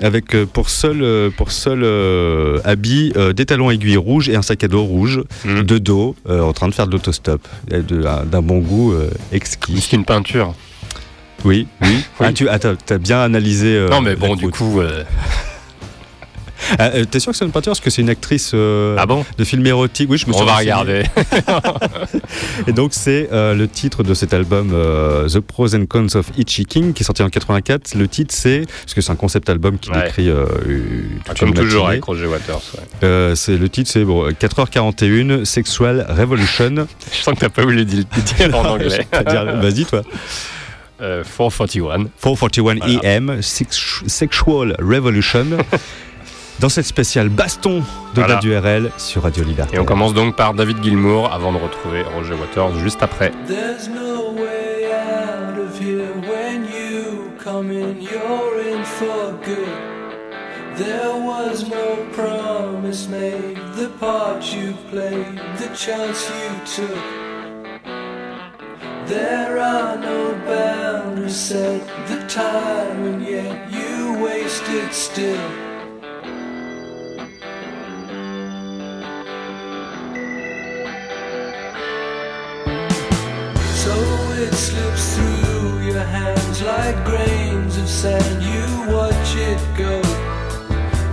avec 0.00 0.34
pour 0.46 0.70
seul, 0.70 1.30
pour 1.36 1.52
seul 1.52 1.82
euh, 1.84 2.60
habit 2.64 3.12
des 3.34 3.44
talons 3.46 3.70
aiguilles 3.70 3.98
rouges 3.98 4.28
et 4.30 4.36
un 4.36 4.42
sac 4.42 4.64
à 4.64 4.68
dos 4.68 4.82
rouge 4.84 5.20
Mm. 5.44 5.62
de 5.62 5.78
dos 5.78 6.16
en 6.28 6.52
train 6.54 6.68
de 6.68 6.74
faire 6.74 6.86
de 6.86 6.92
l'autostop. 6.92 7.46
Un- 7.72 8.24
D'un 8.24 8.42
bon 8.42 8.58
goût 8.58 8.94
exquis. 9.32 9.80
C'est 9.82 9.96
une 9.96 10.04
peinture. 10.06 10.54
Oui, 11.44 11.66
oui. 11.82 11.98
Ah, 12.20 12.32
tu 12.32 12.48
as 12.48 12.98
bien 12.98 13.20
analysé. 13.20 13.86
non, 13.90 14.00
mais 14.00 14.16
bon, 14.16 14.34
du 14.34 14.48
coup. 14.48 14.80
Ah, 16.78 16.90
euh, 16.94 17.04
T'es 17.04 17.20
sûr 17.20 17.32
que 17.32 17.38
c'est 17.38 17.44
une 17.44 17.52
peinture? 17.52 17.70
Parce 17.72 17.80
que 17.80 17.90
c'est 17.90 18.02
une 18.02 18.08
actrice 18.10 18.52
euh, 18.54 18.96
Ah 18.98 19.06
bon? 19.06 19.24
de 19.36 19.44
film 19.44 19.66
érotique. 19.66 20.08
Oui, 20.10 20.18
je 20.18 20.26
me 20.26 20.32
suis 20.32 20.42
On 20.42 20.44
va 20.46 20.56
regarder. 20.56 21.04
Et 22.66 22.72
donc, 22.72 22.90
c'est 22.92 23.28
euh, 23.32 23.54
le 23.54 23.68
titre 23.68 24.02
de 24.02 24.14
cet 24.14 24.32
album, 24.34 24.70
euh, 24.72 25.28
The 25.28 25.40
Pros 25.40 25.74
and 25.74 25.86
Cons 25.86 26.14
of 26.14 26.26
Hitchhiking, 26.36 26.92
qui 26.92 27.02
est 27.02 27.06
sorti 27.06 27.22
en 27.22 27.28
84. 27.30 27.94
Le 27.94 28.08
titre, 28.08 28.34
c'est. 28.34 28.64
Parce 28.82 28.94
que 28.94 29.00
c'est 29.00 29.12
un 29.12 29.16
concept 29.16 29.48
album 29.50 29.78
qui 29.78 29.90
Ouais. 29.90 30.04
décrit. 30.04 30.28
toute 31.24 31.38
Comme 31.38 31.54
toujours 31.54 31.88
avec 31.88 32.04
Roger 32.04 32.26
Waters. 32.26 32.60
ouais. 33.02 33.32
C'est 33.36 33.56
le 33.56 33.68
titre, 33.68 33.90
c'est 33.90 34.04
bon, 34.04 34.28
4h41, 34.30 35.44
Sexual 35.44 36.06
Revolution. 36.08 36.86
Je 37.12 37.22
sens 37.22 37.34
que 37.34 37.40
t'as 37.40 37.48
pas 37.48 37.62
voulu 37.62 37.76
le 37.76 37.84
dire 37.84 38.04
en 38.54 38.64
anglais. 38.64 39.06
Vas-y, 39.12 39.84
toi. 39.84 40.02
Euh, 41.02 41.22
441. 41.24 42.06
441 42.20 42.76
Voilà. 42.80 43.00
EM, 43.16 43.42
Sex- 43.42 44.02
Sexual 44.06 44.74
Revolution. 44.80 45.46
Dans 46.58 46.68
cette 46.70 46.86
spéciale 46.86 47.28
baston 47.28 47.80
de 48.14 48.20
Voilà. 48.20 48.40
la 48.42 48.48
URL 48.48 48.90
sur 48.96 49.22
Radio 49.24 49.44
Liberté. 49.44 49.76
Et 49.76 49.78
on 49.78 49.84
commence 49.84 50.14
donc 50.14 50.36
par 50.36 50.54
David 50.54 50.82
Gilmour 50.82 51.30
avant 51.32 51.52
de 51.52 51.58
retrouver 51.58 52.02
Roger 52.02 52.32
Waters 52.34 52.78
juste 52.80 53.02
après. 53.02 53.30
There's 53.46 53.88
no 53.88 54.32
way 54.32 54.90
out 54.90 55.58
of 55.58 55.78
here 55.78 56.08
when 56.26 56.64
you 56.64 57.30
come 57.42 57.70
in, 57.70 58.00
you're 58.00 58.60
in 58.74 58.82
for 58.84 59.32
good. 59.44 59.68
There 60.76 61.14
was 61.14 61.64
no 61.68 62.04
promise 62.14 63.06
made, 63.08 63.58
the 63.76 63.88
part 64.00 64.42
you 64.54 64.72
played, 64.90 65.38
the 65.58 65.68
chance 65.76 66.26
you 66.30 66.84
took. 66.84 67.84
There 69.06 69.58
are 69.58 69.96
no 69.98 70.34
boundaries 70.46 71.36
set, 71.36 71.82
the 72.08 72.26
time, 72.28 73.04
and 73.04 73.22
yet 73.22 73.70
you 73.70 74.22
wasted 74.24 74.92
still. 74.92 75.38
So 83.86 83.94
it 84.32 84.52
slips 84.52 85.14
through 85.14 85.82
your 85.82 86.02
hands 86.02 86.60
like 86.60 86.96
grains 87.04 87.76
of 87.78 87.88
sand. 87.88 88.42
You 88.42 88.66
watch 88.92 89.30
it 89.36 89.60
go. 89.78 90.02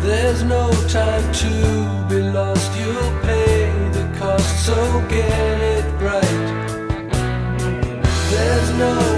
There's 0.02 0.42
no 0.42 0.72
time 0.88 1.28
to 1.44 1.52
be 2.10 2.22
lost. 2.32 2.72
You'll 2.80 3.14
pay 3.22 3.70
the 3.98 4.06
cost, 4.18 4.66
so 4.66 4.76
get 5.08 5.62
it 5.76 5.86
right. 6.02 6.46
There's 8.32 8.70
no 8.86 9.13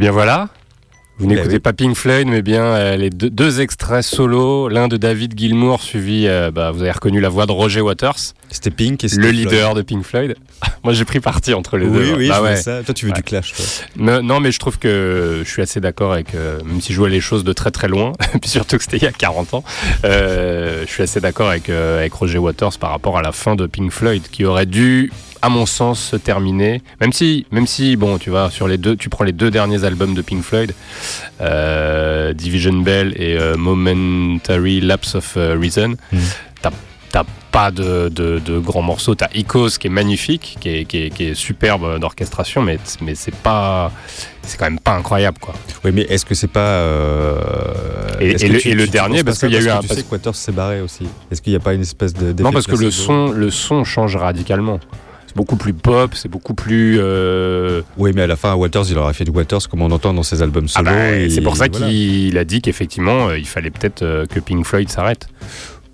bien 0.00 0.10
voilà. 0.12 0.48
Vous 1.18 1.26
Ben 1.26 1.34
n'écoutez 1.34 1.54
oui. 1.56 1.60
pas 1.60 1.74
Pink 1.74 1.94
Floyd, 1.96 2.26
mais 2.28 2.40
bien 2.40 2.64
euh, 2.64 2.96
les 2.96 3.10
deux, 3.10 3.28
deux 3.28 3.60
extraits 3.60 4.02
solo, 4.02 4.68
l'un 4.70 4.88
de 4.88 4.96
David 4.96 5.38
Gilmour, 5.38 5.82
suivi, 5.82 6.26
euh, 6.26 6.50
bah, 6.50 6.70
vous 6.70 6.80
avez 6.80 6.92
reconnu 6.92 7.20
la 7.20 7.28
voix 7.28 7.44
de 7.44 7.52
Roger 7.52 7.82
Waters, 7.82 8.14
C'était 8.50 8.70
Pink 8.70 9.04
et 9.04 9.08
c'était 9.08 9.24
le 9.24 9.28
Floyd. 9.34 9.50
leader 9.50 9.74
de 9.74 9.82
Pink 9.82 10.02
Floyd. 10.02 10.34
Moi, 10.82 10.94
j'ai 10.94 11.04
pris 11.04 11.20
parti 11.20 11.52
entre 11.52 11.76
les 11.76 11.84
Oui, 11.84 11.92
deux. 12.06 12.14
oui, 12.16 12.28
Bah 12.28 12.36
je 12.36 12.40
vois 12.40 12.48
ouais. 12.52 12.56
ça. 12.56 12.82
Toi, 12.82 12.94
tu 12.94 13.04
veux 13.04 13.10
Ouais. 13.12 13.18
du 13.18 13.22
clash, 13.22 13.52
toi. 13.52 13.64
Non, 13.98 14.22
non, 14.22 14.40
mais 14.40 14.50
je 14.50 14.58
trouve 14.58 14.78
que 14.78 15.42
je 15.44 15.50
suis 15.50 15.60
assez 15.60 15.78
d'accord 15.78 16.14
avec, 16.14 16.34
euh, 16.34 16.58
même 16.64 16.80
si 16.80 16.94
je 16.94 16.98
vois 16.98 17.10
les 17.10 17.20
choses 17.20 17.44
de 17.44 17.52
très 17.52 17.70
très 17.70 17.88
loin, 17.88 18.12
puis 18.40 18.48
surtout 18.48 18.78
que 18.78 18.82
c'était 18.84 18.96
il 18.96 19.02
y 19.02 19.06
a 19.06 19.12
40 19.12 19.52
ans, 19.52 19.64
je 20.02 20.84
suis 20.86 21.02
assez 21.02 21.20
d'accord 21.20 21.50
avec, 21.50 21.68
avec 21.68 22.14
Roger 22.14 22.38
Waters 22.38 22.78
par 22.80 22.92
rapport 22.92 23.18
à 23.18 23.22
la 23.22 23.32
fin 23.32 23.56
de 23.56 23.66
Pink 23.66 23.92
Floyd, 23.92 24.22
qui 24.32 24.46
aurait 24.46 24.64
dû, 24.64 25.12
à 25.42 25.48
mon 25.48 25.66
sens, 25.66 26.00
se 26.00 26.16
terminer. 26.16 26.82
Même 27.00 27.12
si, 27.12 27.46
même 27.50 27.66
si, 27.66 27.96
bon, 27.96 28.18
tu 28.18 28.30
vois, 28.30 28.50
sur 28.50 28.68
les 28.68 28.76
deux, 28.78 28.96
tu 28.96 29.08
prends 29.08 29.24
les 29.24 29.32
deux 29.32 29.50
derniers 29.50 29.84
albums 29.84 30.14
de 30.14 30.22
Pink 30.22 30.42
Floyd, 30.42 30.74
euh, 31.40 32.32
Division 32.32 32.74
Bell 32.74 33.14
et 33.16 33.36
euh, 33.38 33.56
Momentary 33.56 34.80
Lapse 34.80 35.14
of 35.14 35.34
euh, 35.36 35.56
Reason, 35.60 35.94
Mm. 36.12 36.18
t'as 36.62 36.70
t'as 37.12 37.24
pas 37.50 37.72
de, 37.72 38.08
de, 38.08 38.38
de 38.38 38.58
grands 38.60 38.82
morceaux. 38.82 39.16
T'as 39.16 39.26
Icos 39.34 39.70
qui 39.80 39.88
est 39.88 39.90
magnifique, 39.90 40.56
qui 40.60 40.68
est, 40.68 40.84
qui 40.84 40.98
est, 41.06 41.10
qui 41.10 41.24
est 41.24 41.34
superbe 41.34 41.98
d'orchestration, 41.98 42.62
mais, 42.62 42.78
mais 43.00 43.16
c'est 43.16 43.34
pas, 43.34 43.90
c'est 44.42 44.56
quand 44.56 44.66
même 44.66 44.78
pas 44.78 44.92
incroyable 44.94 45.38
quoi. 45.40 45.54
Oui, 45.84 45.90
mais 45.92 46.02
est-ce 46.02 46.24
que 46.24 46.36
c'est 46.36 46.46
pas. 46.46 46.60
euh, 46.60 47.40
Et- 48.20 48.30
est-ce 48.32 48.44
et 48.44 48.48
le- 48.48 48.66
et 48.68 48.74
le 48.74 48.84
tu 48.84 48.90
dernier, 48.90 49.24
parce 49.24 49.40
qu'il 49.40 49.50
y 49.50 49.56
a 49.56 49.60
eu 49.60 49.64
que 49.64 49.70
un- 49.70 49.80
Tu 49.80 49.88
parce- 49.88 49.98
sais 49.98 50.06
que 50.06 50.10
Waters 50.12 50.34
s'est 50.36 50.52
barré 50.52 50.80
aussi. 50.82 51.06
Est-ce 51.32 51.42
qu'il 51.42 51.52
n'y 51.52 51.56
a 51.56 51.60
pas 51.60 51.74
une 51.74 51.80
espèce 51.82 52.12
de. 52.12 52.40
Non, 52.42 52.52
parce 52.52 52.66
que 52.68 52.76
le 52.76 52.90
son, 52.92 53.30
le 53.32 53.50
son 53.50 53.82
change 53.82 54.14
radicalement. 54.16 54.78
C'est 55.30 55.36
beaucoup 55.36 55.54
plus 55.54 55.72
pop, 55.72 56.10
c'est 56.16 56.28
beaucoup 56.28 56.54
plus. 56.54 56.96
euh, 56.98 57.82
Oui, 57.96 58.10
mais 58.12 58.22
à 58.22 58.26
la 58.26 58.34
fin, 58.34 58.52
Waters, 58.56 58.86
il 58.90 58.98
aurait 58.98 59.12
fait 59.12 59.22
du 59.22 59.30
Waters 59.30 59.68
comme 59.70 59.80
on 59.80 59.90
entend 59.92 60.12
dans 60.12 60.24
ses 60.24 60.42
albums 60.42 60.66
Ah 60.74 60.78
solo. 60.78 60.90
bah, 60.90 61.12
et 61.12 61.30
c'est 61.30 61.40
pour 61.40 61.56
ça 61.56 61.66
voilà. 61.70 61.86
qu'il 61.86 62.36
a 62.36 62.44
dit 62.44 62.60
qu'effectivement, 62.60 63.28
euh, 63.28 63.38
il 63.38 63.46
fallait 63.46 63.70
peut-être 63.70 64.02
euh, 64.02 64.26
que 64.26 64.40
Pink 64.40 64.66
Floyd 64.66 64.88
s'arrête. 64.88 65.28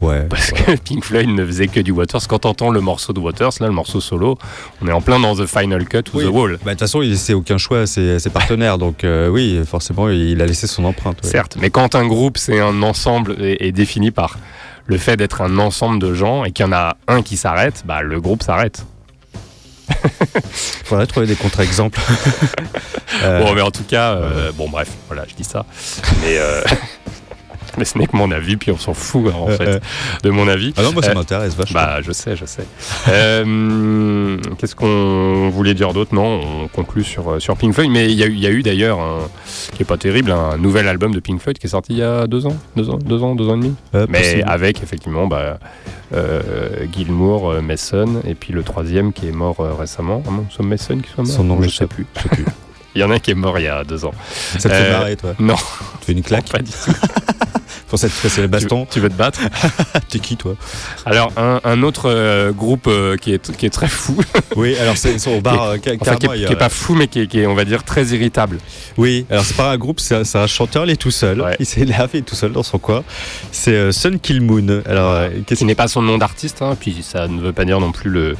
Ouais. 0.01 0.23
Parce 0.31 0.53
que 0.53 0.77
Pink 0.85 1.05
Floyd 1.05 1.29
ne 1.29 1.45
faisait 1.45 1.69
que 1.69 1.81
du 1.81 1.91
Waters. 1.91 2.23
Quand 2.27 2.39
t'entends 2.39 2.71
le 2.71 2.81
morceau 2.81 3.13
de 3.13 3.21
Waters, 3.21 3.53
là, 3.61 3.67
le 3.67 3.75
morceau 3.75 4.01
solo, 4.01 4.39
on 4.81 4.89
est 4.89 4.93
en 4.93 5.03
plein 5.03 5.21
dans 5.21 5.37
The 5.37 5.45
Final 5.45 5.85
Cut 5.87 5.99
ou 6.15 6.19
Oui. 6.19 6.25
The 6.25 6.29
Wall. 6.29 6.53
Bah, 6.53 6.59
De 6.65 6.71
toute 6.71 6.81
façon, 6.81 7.03
il 7.03 7.11
laissait 7.11 7.35
aucun 7.35 7.59
choix 7.59 7.81
à 7.81 7.87
ses, 7.87 8.19
partenaires. 8.33 8.79
donc, 8.79 9.05
euh, 9.05 9.29
oui, 9.29 9.61
forcément, 9.67 10.09
il 10.09 10.41
a 10.41 10.47
laissé 10.47 10.67
son 10.67 10.87
empreinte. 10.87 11.19
ouais. 11.23 11.29
Certes, 11.31 11.59
mais 11.61 11.69
quand 11.69 11.95
un 11.95 12.07
groupe, 12.07 12.39
c'est 12.39 12.59
un 12.59 12.83
ensemble 12.83 13.37
et 13.39 13.69
est 13.69 13.73
défini 13.73 14.11
par 14.13 14.39
le 14.87 14.97
fait 14.97 15.17
d'être 15.19 15.43
un 15.43 15.59
ensemble 15.59 15.99
de 15.99 16.15
gens 16.15 16.45
et 16.45 16.53
qu'il 16.53 16.65
y 16.65 16.69
en 16.69 16.73
a 16.73 16.97
un 17.09 17.21
qui 17.21 17.37
s'arrête, 17.37 17.83
bah, 17.87 18.01
le 18.03 18.19
groupe 18.19 18.43
s'arrête. 18.43 18.87
Il 19.89 20.41
faudrait 20.85 21.07
trouver 21.07 21.27
des 21.27 21.37
contre-exemples. 21.37 22.01
Euh, 23.23 23.41
Bon, 23.41 23.55
mais 23.55 23.63
en 23.63 23.71
tout 23.71 23.85
cas, 23.85 24.15
euh, 24.15 24.53
bon, 24.53 24.69
bref, 24.69 24.89
voilà, 25.07 25.25
je 25.27 25.35
dis 25.35 25.45
ça. 25.45 25.65
Mais, 26.21 26.37
euh, 26.39 26.61
mais 27.79 27.85
ce 27.85 27.99
n'est 27.99 28.07
que 28.07 28.17
mon 28.17 28.31
avis, 28.31 28.57
puis 28.57 28.71
on 28.73 28.79
s'en 28.79 28.95
fout, 28.95 29.25
hein, 29.29 29.35
en 29.39 29.49
Euh, 29.49 29.57
fait, 29.57 29.67
euh. 29.69 29.79
de 30.23 30.31
mon 30.31 30.49
avis. 30.49 30.73
Ah 30.77 30.83
non, 30.83 30.93
moi, 30.93 31.03
ça 31.03 31.11
Euh, 31.11 31.15
m'intéresse 31.15 31.55
vachement. 31.57 31.81
Bah, 31.81 31.99
je 32.03 32.13
sais, 32.13 32.37
je 32.37 32.45
sais. 32.45 32.65
Qu'est-ce 34.59 34.75
qu'on 34.75 35.51
voulait 35.51 35.75
dire 35.75 35.93
d'autre? 35.93 36.15
Non, 36.15 36.41
on 36.65 36.69
conclut 36.69 37.05
sur, 37.05 37.41
sur 37.41 37.57
Pink 37.57 37.75
Floyd. 37.75 37.91
Mais 37.91 38.07
il 38.07 38.19
y 38.19 38.23
a 38.23 38.27
y 38.29 38.47
a 38.47 38.51
eu 38.51 38.63
d'ailleurs, 38.63 38.99
qui 39.75 39.83
est 39.83 39.87
pas 39.87 39.97
terrible, 39.97 40.31
un 40.33 40.57
nouvel 40.59 40.89
album 40.89 41.13
de 41.15 41.21
Pink 41.21 41.41
Floyd 41.41 41.59
qui 41.59 41.67
est 41.67 41.71
sorti 41.71 41.93
il 41.95 41.99
y 41.99 42.03
a 42.03 42.27
deux 42.27 42.47
ans, 42.47 42.57
deux 42.77 42.91
ans, 42.91 42.99
deux 42.99 43.23
ans, 43.23 43.35
deux 43.35 43.49
ans 43.49 43.55
et 43.57 43.61
demi. 43.61 43.75
Euh, 43.95 44.07
Mais 44.09 44.19
possible. 44.21 44.45
avec 44.47 44.83
effectivement 44.83 45.27
bah, 45.27 45.59
euh, 46.15 46.87
Gilmour, 46.93 47.51
euh, 47.51 47.61
Mason, 47.61 48.21
et 48.27 48.35
puis 48.35 48.53
le 48.53 48.63
troisième 48.63 49.13
qui 49.13 49.29
est 49.29 49.33
mort 49.33 49.57
récemment. 49.79 50.23
Ah 50.27 50.31
non, 50.31 50.47
c'est 50.55 50.63
Mason 50.63 50.99
qui 50.99 51.11
soit 51.11 51.25
mort? 51.25 51.33
Son 51.33 51.45
nom, 51.45 51.63
je 51.63 51.69
sais 51.69 51.77
sais 51.79 51.87
plus. 51.87 52.07
Il 52.97 53.01
y 53.01 53.05
en 53.05 53.11
a 53.11 53.15
un 53.17 53.19
qui 53.19 53.31
est 53.31 53.35
mort 53.35 53.59
il 53.59 53.65
y 53.67 53.69
a 53.69 53.85
deux 53.85 54.05
ans. 54.07 54.13
Ça 54.59 54.69
te 54.71 54.75
fait 54.75 54.83
Euh, 54.87 54.99
marrer, 54.99 55.17
toi? 55.17 55.35
Non, 55.39 55.55
Tu 56.01 56.07
fais 56.07 56.13
une 56.13 56.23
claque 56.23 56.49
pas 56.51 56.59
du 56.61 56.71
tout. 56.73 56.93
pour 57.89 57.99
ça 58.01 58.09
casser 58.09 58.41
le 58.41 58.49
baston 58.49 58.85
Tu, 58.87 58.95
tu 58.95 59.01
veux 59.01 59.09
te 59.11 59.15
battre? 59.15 59.39
T'es 60.09 60.19
qui, 60.19 60.37
toi? 60.37 60.55
Alors, 61.05 61.31
un, 61.37 61.61
un 61.63 61.83
autre 61.83 62.09
euh, 62.11 62.53
groupe 62.53 62.87
euh, 62.89 63.17
qui, 63.17 63.33
est, 63.35 63.53
qui 63.55 63.67
est 63.67 63.71
très 63.71 63.87
fou, 63.87 64.17
Oui, 64.57 64.77
alors 64.79 64.97
c'est 64.97 65.15
au 65.29 65.41
bar. 65.43 65.63
euh, 65.63 65.77
enfin, 66.01 66.17
qui, 66.17 66.27
est, 66.27 66.31
a- 66.31 66.47
qui 66.47 66.53
est 66.53 66.57
pas 66.57 66.69
fou, 66.71 66.95
mais 66.95 67.07
qui 67.07 67.21
est, 67.21 67.27
qui 67.27 67.41
est, 67.41 67.47
on 67.47 67.55
va 67.55 67.65
dire, 67.67 67.85
très 67.85 68.07
irritable. 68.07 68.59
Oui, 68.97 69.27
alors 69.31 69.45
c'est 69.45 69.57
pas 69.57 69.71
un 69.73 69.77
groupe, 69.77 70.01
c'est 70.01 70.15
un, 70.35 70.47
chanteur, 70.47 70.85
il 70.87 70.91
est 70.91 70.97
tout 70.97 71.11
seul. 71.11 71.43
Ouais. 71.43 71.55
Il 71.61 71.67
s'énerve, 71.67 72.09
il 72.15 72.19
est 72.21 72.23
tout 72.23 72.35
seul 72.35 72.53
dans 72.53 72.63
son 72.63 72.79
coin. 72.79 73.05
C'est 73.53 73.93
Sun 73.93 74.19
Kill 74.19 74.41
Moon. 74.41 74.83
Alors, 74.87 75.29
Qui 75.47 75.65
n'est 75.67 75.75
pas 75.75 75.87
son 75.89 76.01
nom 76.03 76.17
d'artiste, 76.19 76.63
hein, 76.63 76.77
puis 76.81 77.03
ça 77.03 77.29
ne 77.29 77.41
veut 77.43 77.53
pas 77.53 77.65
dire 77.67 77.79
non 77.79 77.93
plus 77.93 78.11
le, 78.11 78.37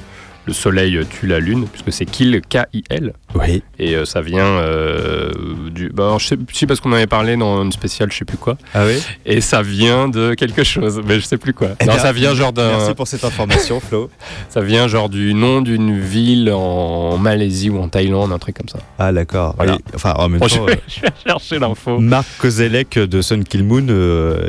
le 0.47 0.53
soleil 0.53 0.99
tue 1.11 1.27
la 1.27 1.41
lune, 1.41 1.67
puisque 1.67 1.93
c'est 1.93 2.07
Kill, 2.07 2.41
K-I-L. 2.49 3.13
Oui. 3.35 3.63
Et 3.79 3.97
euh, 3.97 4.05
ça 4.05 4.21
vient 4.21 4.45
euh, 4.47 5.31
du. 5.71 5.91
Bah, 5.91 6.05
alors, 6.05 6.19
je 6.21 6.29
sais, 6.29 6.37
je 6.51 6.57
sais 6.57 6.67
parce 6.67 6.81
qu'on 6.81 6.91
en 6.91 6.95
avait 6.95 7.07
parlé 7.07 7.37
dans 7.37 7.63
une 7.65 7.73
spéciale, 7.73 8.11
je 8.13 8.19
sais 8.19 8.25
plus 8.25 8.39
quoi. 8.39 8.57
Ah 8.73 8.85
oui 8.87 9.03
Et 9.27 9.41
ça 9.41 9.63
vient 9.63 10.09
de 10.09 10.35
quelque 10.35 10.63
chose, 10.65 11.03
mais 11.05 11.17
je 11.17 11.25
sais 11.27 11.37
plus 11.37 11.53
quoi. 11.53 11.71
Eh 11.81 11.85
non, 11.85 11.95
bien, 11.95 12.03
ça 12.03 12.13
vient 12.13 12.35
genre 12.35 12.53
d'un. 12.53 12.77
Merci 12.79 12.95
pour 12.95 13.09
cette 13.09 13.25
information, 13.25 13.81
Flo. 13.81 14.11
Ça 14.49 14.61
vient 14.61 14.89
genre 14.89 15.09
du 15.09 15.35
nom 15.35 15.61
d'une 15.61 15.99
ville 15.99 16.51
en 16.53 17.19
Malaisie 17.19 17.69
ou 17.69 17.79
en 17.79 17.89
Thaïlande, 17.89 18.33
un 18.33 18.39
truc 18.39 18.57
comme 18.57 18.69
ça. 18.69 18.79
Ah, 18.99 19.13
d'accord. 19.13 19.55
Voilà. 19.57 19.77
Enfin, 19.95 20.15
en 20.17 20.29
même 20.29 20.41
Bon, 20.41 20.49
je, 20.49 20.57
temps. 20.57 20.65
vais, 20.65 20.73
euh, 20.75 20.77
je 20.89 21.01
vais 21.03 21.09
chercher 21.27 21.59
l'info. 21.59 21.99
Marc 21.99 22.27
Kozelek 22.39 22.99
de 22.99 23.21
Sun 23.21 23.45
Kill 23.45 23.65
Moon, 23.65 23.87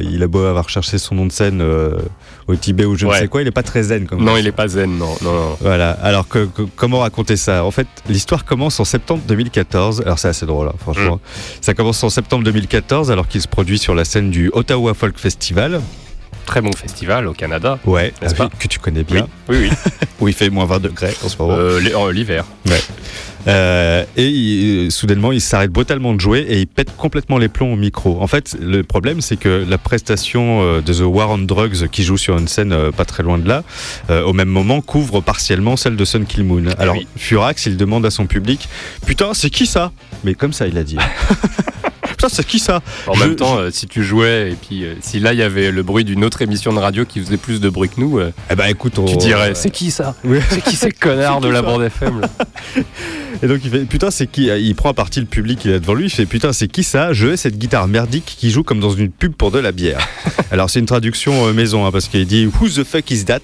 il 0.01 0.21
a 0.23 0.27
beau 0.27 0.43
avoir 0.43 0.65
recherché 0.65 0.97
son 0.97 1.15
nom 1.15 1.25
de 1.25 1.31
scène 1.31 1.61
au 2.47 2.55
Tibet 2.55 2.85
ou 2.85 2.95
je 2.95 3.05
ne 3.05 3.11
sais 3.13 3.27
quoi, 3.27 3.41
il 3.41 3.47
est 3.47 3.51
pas 3.51 3.63
très 3.63 3.83
zen 3.83 4.07
comme 4.07 4.23
Non, 4.23 4.37
il 4.37 4.47
est 4.47 4.51
pas 4.51 4.67
zen, 4.67 4.97
non, 4.97 5.15
non, 5.21 5.33
non. 5.33 5.57
Voilà, 5.59 5.91
alors 6.01 6.27
que, 6.27 6.45
que- 6.45 6.61
comment 6.75 6.99
raconter 6.99 7.35
ça? 7.35 7.63
En 7.65 7.71
fait, 7.71 7.87
l'histoire 8.07 8.45
commence 8.45 8.79
en 8.79 8.85
septembre 8.85 9.21
2014. 9.27 10.01
Alors, 10.01 10.17
c'est 10.17 10.29
assez 10.29 10.45
drôle, 10.45 10.67
hein, 10.67 10.73
franchement. 10.79 11.15
Mm. 11.17 11.19
Ça 11.61 11.73
commence 11.73 12.01
en 12.03 12.09
septembre 12.09 12.43
2014, 12.45 13.11
alors 13.11 13.27
qu'il 13.27 13.41
se 13.41 13.47
produit 13.47 13.77
sur 13.77 13.93
la 13.95 14.05
scène 14.05 14.31
du 14.31 14.49
Ottawa 14.53 14.93
Folk 14.93 15.17
Festival. 15.19 15.81
Très 16.45 16.61
bon 16.61 16.71
festival 16.71 17.27
au 17.27 17.33
Canada. 17.33 17.77
Ouais, 17.85 18.13
N'est-ce 18.21 18.35
ah 18.35 18.47
pas? 18.47 18.49
que 18.57 18.69
tu 18.69 18.79
connais 18.79 19.03
bien. 19.03 19.27
oui, 19.49 19.57
oui. 19.63 19.69
Où 20.21 20.29
il 20.29 20.33
fait 20.33 20.49
moins 20.49 20.65
20 20.65 20.79
degrés 20.79 21.13
en 21.25 21.27
ce 21.27 21.35
moment. 21.37 21.55
Euh, 21.57 21.81
euh, 21.83 22.11
L'hiver. 22.13 22.45
Euh, 23.47 24.03
et 24.17 24.27
il- 24.27 24.91
soudainement, 24.91 25.31
il 25.31 25.41
s'arrête 25.41 25.71
brutalement 25.71 26.13
de 26.13 26.19
jouer 26.19 26.45
et 26.49 26.59
il 26.59 26.67
pète 26.67 26.95
complètement 26.95 27.37
les 27.37 27.47
plombs 27.47 27.71
au 27.73 27.75
micro. 27.75 28.21
En 28.21 28.27
fait, 28.27 28.57
le 28.61 28.83
problème, 28.83 29.21
c'est 29.21 29.37
que 29.37 29.65
la 29.67 29.77
prestation 29.77 30.61
euh, 30.61 30.81
de 30.81 30.93
The 30.93 31.01
War 31.01 31.29
on 31.29 31.37
Drugs, 31.39 31.87
qui 31.89 32.03
joue 32.03 32.17
sur 32.17 32.37
une 32.37 32.47
scène 32.47 32.73
euh, 32.73 32.91
pas 32.91 33.05
très 33.05 33.23
loin 33.23 33.37
de 33.37 33.47
là, 33.47 33.63
euh, 34.09 34.23
au 34.23 34.33
même 34.33 34.49
moment, 34.49 34.81
couvre 34.81 35.21
partiellement 35.21 35.77
celle 35.77 35.95
de 35.95 36.05
Sun 36.05 36.25
Kill 36.25 36.43
Moon. 36.43 36.63
Alors, 36.77 36.95
oui. 36.95 37.07
Furax, 37.15 37.65
il 37.65 37.77
demande 37.77 38.05
à 38.05 38.11
son 38.11 38.25
public 38.27 38.67
Putain, 39.05 39.33
c'est 39.33 39.49
qui 39.49 39.65
ça? 39.65 39.91
Mais 40.23 40.33
comme 40.33 40.53
ça, 40.53 40.67
il 40.67 40.77
a 40.77 40.83
dit. 40.83 40.97
Putain, 42.17 42.29
c'est 42.29 42.45
qui 42.45 42.59
ça 42.59 42.81
En 43.05 43.13
Je- 43.13 43.19
même 43.23 43.35
temps, 43.35 43.57
euh, 43.59 43.69
si 43.71 43.85
tu 43.87 44.03
jouais 44.03 44.51
et 44.51 44.55
puis 44.55 44.83
euh, 44.85 44.95
si 45.01 45.19
là 45.19 45.33
il 45.33 45.39
y 45.39 45.43
avait 45.43 45.71
le 45.71 45.83
bruit 45.83 46.03
d'une 46.03 46.25
autre 46.25 46.41
émission 46.41 46.73
de 46.73 46.79
radio 46.79 47.05
qui 47.05 47.19
faisait 47.21 47.37
plus 47.37 47.61
de 47.61 47.69
bruit 47.69 47.89
que 47.89 48.01
nous, 48.01 48.17
euh, 48.19 48.31
Eh 48.51 48.55
ben, 48.55 48.65
écoute, 48.65 48.97
on... 48.99 49.05
tu 49.05 49.17
dirais 49.17 49.53
c'est 49.55 49.69
qui 49.69 49.91
ça 49.91 50.15
Oui. 50.23 50.39
C'est 50.49 50.63
qui 50.63 50.75
ces 50.75 50.91
connards 50.91 51.41
de 51.41 51.47
la 51.49 51.61
bande 51.61 51.83
FM 51.83 52.21
là 52.21 52.29
Et 53.43 53.47
donc 53.47 53.59
il 53.63 53.69
fait 53.69 53.85
putain 53.85 54.09
c'est 54.09 54.25
qui 54.25 54.47
Il 54.47 54.73
prend 54.73 54.89
à 54.89 54.93
partie 54.95 55.19
le 55.19 55.27
public 55.27 55.63
il 55.65 55.71
est 55.71 55.79
devant 55.79 55.93
lui, 55.93 56.05
il 56.05 56.09
fait 56.09 56.25
putain 56.25 56.53
c'est 56.53 56.67
qui 56.67 56.83
ça 56.83 57.13
Je 57.13 57.27
hais 57.27 57.37
cette 57.37 57.57
guitare 57.57 57.87
merdique 57.87 58.25
qui 58.25 58.49
joue 58.49 58.63
comme 58.63 58.79
dans 58.79 58.89
une 58.91 59.11
pub 59.11 59.33
pour 59.33 59.51
de 59.51 59.59
la 59.59 59.71
bière. 59.71 59.99
Alors 60.51 60.69
c'est 60.71 60.79
une 60.79 60.85
traduction 60.87 61.45
euh, 61.47 61.53
maison 61.53 61.85
hein, 61.85 61.91
parce 61.91 62.07
qu'il 62.07 62.25
dit 62.25 62.47
Who 62.59 62.67
the 62.67 62.83
fuck 62.83 63.11
is 63.11 63.25
that? 63.25 63.41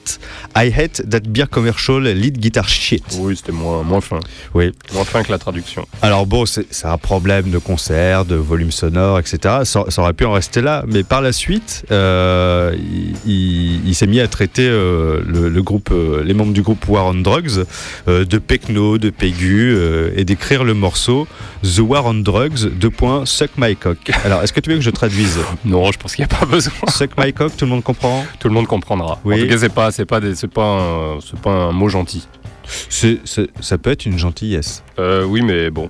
I 0.55 0.71
hate 0.75 1.07
that 1.09 1.19
beer 1.27 1.47
commercial 1.47 2.01
lead 2.01 2.39
guitar 2.39 2.67
shit. 2.67 3.03
Oui, 3.19 3.35
c'était 3.37 3.51
moins, 3.51 3.83
moins 3.83 4.01
fin. 4.01 4.19
Oui. 4.55 4.71
Moins 4.93 5.03
fin 5.05 5.21
que 5.21 5.31
la 5.31 5.37
traduction. 5.37 5.85
Alors 6.01 6.25
bon 6.25 6.45
c'est 6.47 6.65
un 6.85 6.97
problème 6.97 7.51
de 7.51 7.59
concert, 7.59 8.25
de 8.25 8.35
volume 8.35 8.62
sonore, 8.71 9.19
etc. 9.19 9.37
Ça, 9.63 9.85
ça 9.89 10.01
aurait 10.01 10.13
pu 10.13 10.25
en 10.25 10.31
rester 10.31 10.61
là, 10.61 10.83
mais 10.87 11.03
par 11.03 11.21
la 11.21 11.31
suite 11.33 11.85
euh, 11.91 12.75
il, 12.75 13.31
il- 13.31 13.87
il 13.87 13.95
s'est 13.95 14.07
mis 14.07 14.19
à 14.19 14.27
traiter 14.27 14.67
euh, 14.67 15.21
le, 15.27 15.49
le 15.49 15.61
groupe, 15.63 15.89
euh, 15.91 16.23
les 16.23 16.33
membres 16.33 16.53
du 16.53 16.61
groupe 16.61 16.87
War 16.87 17.05
on 17.07 17.13
Drugs 17.15 17.65
de 18.07 18.37
Pecno, 18.37 18.97
de 18.97 19.09
Pégu 19.09 19.77
et 20.15 20.25
d'écrire 20.25 20.63
le 20.63 20.73
morceau 20.73 21.27
The 21.63 21.79
War 21.79 22.05
on 22.05 22.13
Drugs, 22.15 22.69
deux 22.77 22.89
points, 22.89 23.25
Suck 23.25 23.51
My 23.57 23.75
Cock. 23.75 23.97
Alors, 24.25 24.41
est-ce 24.43 24.53
que 24.53 24.59
tu 24.59 24.69
veux 24.69 24.75
que 24.77 24.81
je 24.81 24.89
traduise? 24.89 25.39
Non, 25.65 25.91
je 25.91 25.97
pense 25.97 26.15
qu'il 26.15 26.25
n'y 26.25 26.31
a 26.33 26.37
pas 26.37 26.45
besoin. 26.45 26.73
Suck 26.89 27.11
My 27.17 27.31
Cock, 27.33 27.55
tout 27.57 27.65
le 27.65 27.71
monde 27.71 27.83
comprend? 27.83 28.25
Tout 28.39 28.47
le 28.49 28.53
monde 28.53 28.67
comprendra. 28.67 29.19
Oui. 29.23 29.35
En 29.35 29.43
tout 29.43 29.47
cas, 29.49 29.57
c'est 29.57 29.73
pas, 29.73 29.91
c'est 29.91 30.05
pas, 30.05 30.19
des- 30.19 30.35
c'est 30.35 30.51
pas, 30.51 30.65
un, 30.65 31.19
pas 31.41 31.51
un 31.51 31.71
mot 31.71 31.89
gentil. 31.89 32.27
Ça 32.65 33.77
peut 33.77 33.91
être 33.91 34.05
une 34.05 34.17
gentillesse. 34.17 34.83
Euh, 34.99 35.23
oui, 35.23 35.41
mais 35.41 35.69
bon, 35.69 35.89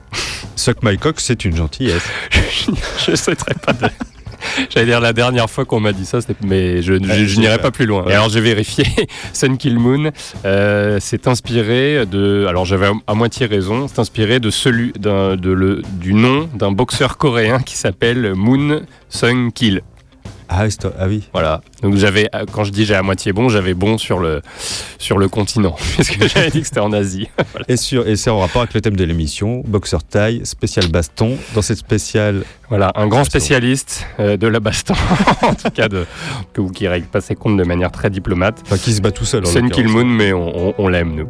Suck 0.55 0.83
My 0.83 0.97
Cock, 0.97 1.19
c'est 1.19 1.45
une 1.45 1.55
gentillesse. 1.55 2.05
je 3.05 3.11
ne 3.11 3.15
souhaiterais 3.15 3.55
pas 3.65 3.73
de. 3.73 3.87
J'allais 4.69 4.87
dire 4.87 4.99
la 4.99 5.13
dernière 5.13 5.49
fois 5.49 5.63
qu'on 5.65 5.79
m'a 5.79 5.93
dit 5.93 6.05
ça, 6.05 6.19
c'était- 6.19 6.35
mais 6.45 6.81
je, 6.81 6.93
n'irai 6.93 7.57
pas 7.59 7.71
plus 7.71 7.85
loin. 7.85 8.05
Et 8.07 8.13
alors 8.13 8.29
j'ai 8.29 8.41
vérifié, 8.41 8.85
Sun 9.33 9.57
Kill 9.57 9.79
Moon, 9.79 10.11
euh, 10.45 10.97
c'est 10.99 11.27
inspiré 11.27 12.05
de. 12.05 12.45
Alors 12.47 12.65
j'avais 12.65 12.89
à, 13.07 13.13
moitié 13.13 13.45
raison, 13.45 13.87
c'est 13.87 13.99
inspiré 13.99 14.39
de 14.39 14.49
celui 14.49 14.91
d'un, 14.99 15.35
de 15.37 15.51
le, 15.51 15.81
du 15.93 16.13
nom 16.13 16.49
d'un 16.55 16.71
boxeur 16.71 17.17
coréen 17.17 17.59
qui 17.59 17.77
s'appelle 17.77 18.33
Moon 18.35 18.81
Sun 19.09 19.51
Kill. 19.51 19.81
Ah, 20.49 20.69
c'est- 20.69 20.85
ah 20.99 21.07
oui. 21.07 21.27
Voilà. 21.33 21.61
Donc 21.81 21.95
j'avais, 21.95 22.29
euh, 22.35 22.45
quand 22.51 22.63
je 22.63 22.71
dis 22.71 22.85
j'ai 22.85 22.95
à 22.95 23.01
moitié 23.03 23.33
bon, 23.33 23.49
j'avais 23.49 23.73
bon 23.73 23.97
sur 23.97 24.19
le, 24.19 24.41
sur 24.97 25.17
le 25.17 25.27
continent. 25.29 25.75
Parce 25.97 26.09
que 26.09 26.27
j'avais 26.27 26.49
dit 26.49 26.61
que 26.61 26.67
c'était 26.67 26.79
en 26.79 26.91
Asie. 26.93 27.27
Voilà. 27.51 27.65
Et, 27.67 27.77
sur, 27.77 28.07
et 28.07 28.15
c'est 28.15 28.29
en 28.29 28.39
rapport 28.39 28.61
avec 28.61 28.73
le 28.73 28.81
thème 28.81 28.95
de 28.95 29.03
l'émission, 29.03 29.61
boxeur 29.65 30.03
taille, 30.03 30.41
spécial 30.45 30.87
baston. 30.87 31.37
Dans 31.55 31.61
cette 31.61 31.77
spéciale, 31.77 32.43
Voilà, 32.69 32.91
un 32.95 33.07
grand 33.07 33.23
spécialiste 33.23 34.05
euh, 34.19 34.37
de 34.37 34.47
la 34.47 34.59
baston, 34.59 34.93
en 35.41 35.53
tout 35.53 35.69
cas, 35.73 35.87
de, 35.87 36.05
que 36.53 36.61
vous 36.61 36.69
qui 36.69 36.87
passez 37.11 37.35
compte 37.35 37.57
de 37.57 37.63
manière 37.63 37.91
très 37.91 38.09
diplomate. 38.09 38.61
enfin, 38.65 38.77
qui 38.77 38.93
se 38.93 39.01
bat 39.01 39.11
tout 39.11 39.25
seul. 39.25 39.45
Sun 39.45 39.69
Kill. 39.69 39.87
Moon, 39.87 40.05
mais 40.05 40.33
on, 40.33 40.69
on- 40.69 40.73
on 40.77 40.87
l'aime, 40.87 41.13
nous. 41.15 41.27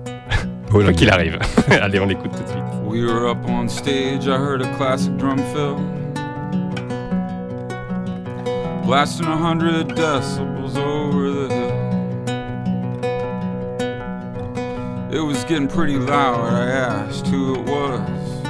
Oh, 0.73 0.79
Quoi 0.81 0.93
qu'il 0.93 1.09
arrive. 1.09 1.37
Allez, 1.69 1.99
on 1.99 2.05
l'écoute 2.07 2.31
tout 2.31 2.43
de 2.43 2.47
suite. 2.49 2.63
We 2.85 3.01
were 3.03 3.29
up 3.29 3.37
on 3.47 3.67
stage, 3.67 4.25
I 4.25 4.29
heard 4.37 4.61
a 4.63 4.67
classic 4.77 5.15
drum 5.17 5.37
fill. 5.53 5.75
Blasting 8.85 9.27
a 9.27 9.37
hundred 9.37 9.87
decibels 9.89 10.75
over 10.75 11.31
the 11.31 11.47
hill. 11.53 11.83
It 15.09 15.21
was 15.25 15.45
getting 15.45 15.69
pretty 15.69 15.97
loud, 15.97 16.53
I 16.53 16.69
asked 16.69 17.27
who 17.27 17.55
it 17.55 17.65
was. 17.65 18.43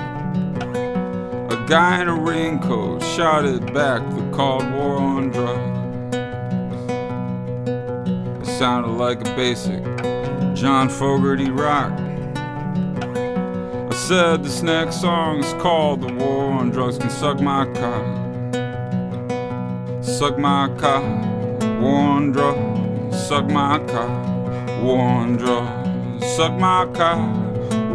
A 1.53 1.65
guy 1.67 2.01
in 2.01 2.07
a 2.07 2.15
raincoat 2.15 3.03
shouted 3.03 3.71
back 3.75 4.01
the 4.15 4.27
called 4.31 4.67
war 4.71 4.97
on 4.97 5.29
drugs. 5.29 6.15
It 8.41 8.57
sounded 8.57 8.93
like 8.93 9.21
a 9.21 9.35
basic 9.35 9.83
John 10.55 10.89
Fogerty 10.89 11.51
rock. 11.51 11.91
I 13.91 13.93
said 13.93 14.43
this 14.43 14.63
next 14.63 14.99
song 14.99 15.43
is 15.43 15.53
called 15.61 16.01
The 16.01 16.11
War 16.11 16.51
on 16.51 16.71
Drugs 16.71 16.97
Can 16.97 17.11
Suck 17.11 17.39
My 17.39 17.65
Cock. 17.73 18.22
Suck 20.03 20.37
my 20.37 20.67
cock. 20.77 21.01
War 21.79 21.95
on 21.95 22.33
drugs. 22.33 23.25
Suck 23.25 23.49
my 23.49 23.79
cock. 23.87 24.83
War 24.83 24.99
on 24.99 25.37
drugs. 25.37 26.35
Suck 26.35 26.59
my 26.59 26.85
cock. 26.93 27.19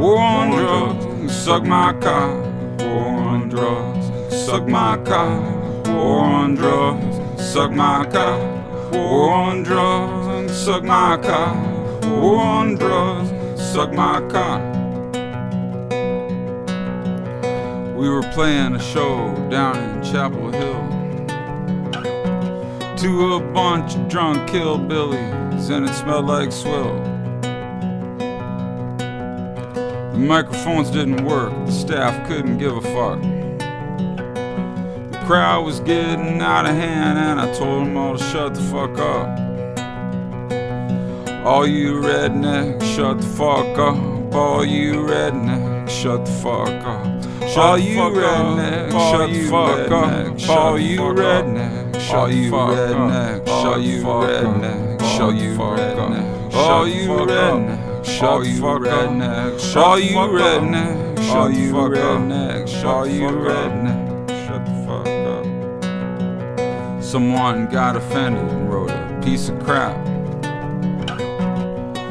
War 0.01 0.19
on 0.19 0.51
drugs. 0.51 1.37
Suck 1.37 1.65
my 1.65 1.93
cock. 2.01 2.81
War 2.81 3.05
on 3.05 3.49
drugs. 3.51 4.07
Suck 4.35 4.67
my 4.67 4.97
cock. 5.05 5.87
War 5.87 6.21
on 6.25 6.55
drugs. 6.55 7.43
Suck 7.43 7.73
my 7.73 8.07
cock. 8.11 8.93
War 8.93 9.31
on 9.31 9.63
drugs. 9.63 10.57
Suck 10.57 10.83
my 10.83 11.19
cock. 11.19 12.03
War 12.05 12.41
on. 12.41 12.59
Suck 13.79 13.93
my 13.93 14.21
cock. 14.29 14.61
We 17.97 18.09
were 18.09 18.23
playing 18.33 18.75
a 18.75 18.81
show 18.81 19.35
down 19.51 19.77
in 19.77 20.03
Chapel 20.03 20.51
Hill 20.51 20.78
to 22.99 23.35
a 23.35 23.41
bunch 23.53 23.95
of 23.95 24.09
drunk 24.09 24.51
hillbillies, 24.51 25.71
and 25.71 25.89
it 25.89 25.95
smelled 25.95 26.27
like 26.27 26.51
swill. 26.51 27.01
The 30.13 30.19
microphones 30.19 30.91
didn't 30.91 31.25
work, 31.25 31.53
the 31.67 31.71
staff 31.71 32.27
couldn't 32.27 32.59
give 32.59 32.77
a 32.77 32.81
fuck. 32.81 33.23
The 35.13 35.19
crowd 35.27 35.65
was 35.65 35.79
getting 35.81 36.41
out 36.41 36.67
of 36.67 36.75
hand, 36.75 37.19
and 37.19 37.41
I 37.41 37.53
told 37.53 37.87
them 37.87 37.97
all 37.97 38.19
to 38.19 38.25
shut 38.25 38.55
the 38.55 38.63
fuck 38.63 38.99
up. 38.99 39.39
All 41.47 41.69
you 41.69 42.01
rednecks, 42.01 42.83
shut 42.97 43.21
the 43.21 43.27
fuck 43.27 43.79
up. 43.79 44.35
All 44.35 44.65
you 44.65 44.95
rednecks, 44.95 45.89
shut 45.89 46.25
the 46.25 46.33
fuck 46.33 46.69
up. 46.85 47.07
All 47.57 47.79
you 47.79 48.01
rednecks, 48.01 48.91
shut 48.91 49.31
the 49.31 49.43
fuck 49.49 49.91
up. 49.93 50.49
All 50.51 50.79
you 50.79 51.01
rednecks, 51.01 51.88
shut 52.09 52.31
the 52.31 52.51
fuck 52.51 52.71
up. 52.71 53.49
All 53.49 53.79
you 53.79 54.03
rednecks, 54.03 55.03
shut 55.17 55.35
the 55.37 55.55
fuck 55.57 55.79
up. 55.79 56.55
All 56.55 56.89
you 56.89 57.09
rednecks, 57.09 58.05
shut 58.07 58.43
the 58.45 58.51
fuck 58.61 58.87
up. 58.87 59.11
All 59.77 59.99
you 59.99 60.15
rednecks, 60.17 61.29
all 61.35 61.51
you 61.51 61.73
rednecks, 61.75 62.85
all 62.85 63.07
you 63.07 63.29
rednecks, 63.29 64.47
shut 64.47 64.65
the 64.65 64.73
fuck 64.87 65.07
up. 66.99 67.03
Someone 67.05 67.67
got 67.67 67.97
offended 67.97 68.49
and 68.51 68.71
wrote 68.73 68.91
a 68.91 69.21
piece 69.23 69.49
of 69.51 69.59
crap. 69.63 69.97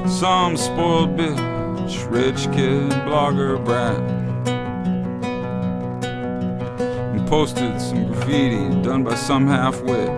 Some 0.07 0.57
spoiled 0.57 1.17
bitch, 1.17 2.09
rich 2.11 2.47
kid, 2.55 2.91
blogger, 2.91 3.63
brat. 3.63 4.16
Posted 7.27 7.81
some 7.81 8.07
graffiti 8.07 8.81
done 8.81 9.03
by 9.03 9.15
some 9.15 9.47
half 9.47 9.81
wit. 9.81 10.09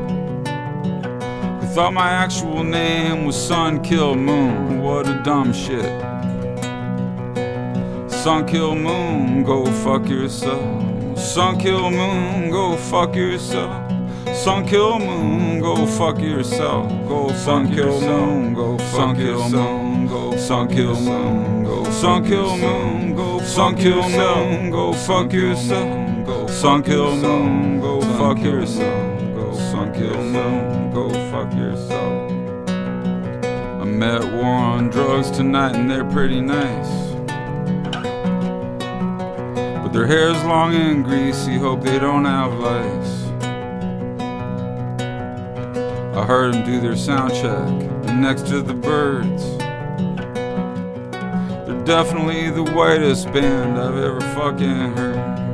Who 1.59 1.67
thought 1.73 1.91
my 1.93 2.09
actual 2.09 2.63
name 2.63 3.25
was 3.25 3.35
Sun 3.35 3.83
Kill 3.83 4.15
Moon. 4.15 4.81
What 4.81 5.07
a 5.07 5.21
dumb 5.23 5.51
shit. 5.51 5.89
Sun 8.11 8.45
Kill 8.47 8.75
Moon, 8.75 9.43
go 9.43 9.65
fuck 9.83 10.07
yourself. 10.07 11.17
Sun 11.17 11.59
Kill 11.59 11.89
Moon, 11.89 12.51
go 12.51 12.77
fuck 12.77 13.15
yourself. 13.15 13.91
Sun 14.35 14.67
Kill 14.67 14.99
Moon, 14.99 15.61
go 15.61 15.85
fuck 15.87 16.19
yourself. 16.19 16.89
Go 17.07 17.33
Sun 17.33 17.73
Kill 17.73 18.01
Moon, 18.01 18.53
go 18.53 18.77
fuck 18.77 19.17
moon, 19.17 20.07
Go 20.07 20.37
Sun 20.37 20.67
Kill 20.67 20.99
Moon, 20.99 21.63
go 21.63 21.83
Sun 21.85 22.25
Kill 22.25 22.57
Moon, 22.57 23.15
go 23.15 23.39
Sun 23.39 23.75
Kill 23.77 24.09
Moon, 24.09 24.69
go 24.69 24.93
fuck 24.93 25.33
yourself. 25.33 26.08
Sun 26.59 26.83
Kill 26.83 27.15
Moon, 27.15 27.79
go 27.79 28.01
fuck 28.17 28.37
yourself. 28.39 29.19
Go 29.33 29.53
Sun 29.53 29.93
Kill 29.93 30.21
Moon, 30.21 30.91
go 30.91 31.09
fuck 31.31 31.53
yourself. 31.53 32.31
I 33.81 33.85
met 33.85 34.25
War 34.25 34.43
on 34.43 34.89
Drugs 34.89 35.31
tonight 35.31 35.77
and 35.77 35.89
they're 35.89 36.03
pretty 36.03 36.41
nice. 36.41 37.13
But 39.81 39.93
their 39.93 40.05
hair's 40.05 40.43
long 40.43 40.75
and 40.75 41.05
greasy, 41.05 41.57
hope 41.57 41.81
they 41.81 41.97
don't 41.97 42.25
have 42.25 42.53
lice. 42.59 43.23
I 46.13 46.25
heard 46.25 46.55
them 46.55 46.65
do 46.65 46.81
their 46.81 46.97
sound 46.97 47.33
check 47.35 47.69
next 48.15 48.47
to 48.47 48.61
the 48.61 48.73
birds. 48.73 49.57
They're 51.65 51.85
definitely 51.85 52.49
the 52.49 52.63
whitest 52.73 53.31
band 53.31 53.79
I've 53.79 53.95
ever 53.95 54.19
fucking 54.19 54.97
heard. 54.97 55.48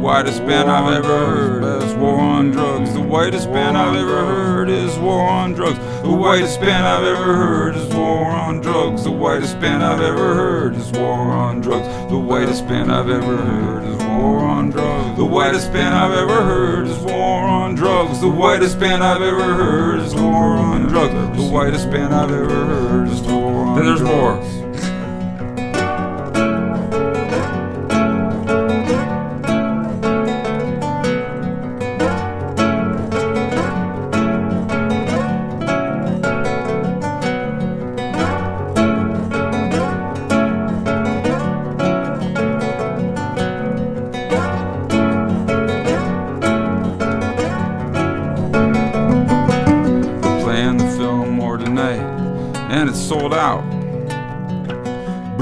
The 0.00 0.06
whitest 0.06 0.46
band 0.46 0.70
I've 0.70 1.04
ever 1.04 1.26
heard 1.26 1.82
is 1.82 1.92
War 1.92 2.18
on 2.18 2.52
Drugs. 2.52 2.94
The 2.94 3.02
whitest 3.02 3.52
band 3.52 3.76
I've 3.76 3.94
ever 3.94 4.24
heard 4.24 4.70
is 4.70 4.98
War 4.98 5.28
on 5.28 5.52
Drugs. 5.52 5.78
The 6.00 6.10
whitest 6.10 6.58
band 6.58 6.86
I've 6.86 7.04
ever 7.04 7.34
heard 7.34 7.76
is 7.76 7.86
War 7.94 8.24
on 8.24 8.62
Drugs. 8.62 9.04
The 9.04 9.10
whitest 9.10 9.60
band 9.60 9.84
I've 9.84 10.00
ever 10.00 10.34
heard 10.34 10.74
is 10.74 10.90
War 10.92 11.32
on 11.32 11.60
Drugs. 11.60 12.10
The 12.10 12.18
whitest 12.18 12.66
band 12.66 12.90
I've 12.90 13.10
ever 13.10 13.36
heard 13.36 13.84
is 13.84 13.98
War 13.98 14.38
on 14.38 14.70
Drugs. 14.70 15.18
The 15.18 15.24
whitest 15.26 15.70
band 15.70 15.94
I've 15.94 16.16
ever 16.16 16.44
heard 16.44 16.86
is 16.86 16.98
War 17.00 17.42
on 17.42 17.74
Drugs. 17.74 18.20
The 18.22 18.30
whitest 18.30 18.80
band 18.80 19.04
I've 19.04 19.20
ever 19.20 19.54
heard 19.54 20.00
is 20.00 20.14
War 20.14 20.56
on 20.56 20.88
Drugs. 20.88 21.36
The 21.36 21.46
whitest 21.46 21.90
band 21.90 22.14
I've 22.14 22.30
ever 22.30 22.64
heard 22.64 23.08
is 23.08 23.20
War 23.20 23.66
on 23.66 23.76
Then 23.76 23.84
there's 23.84 24.00
more. 24.00 24.59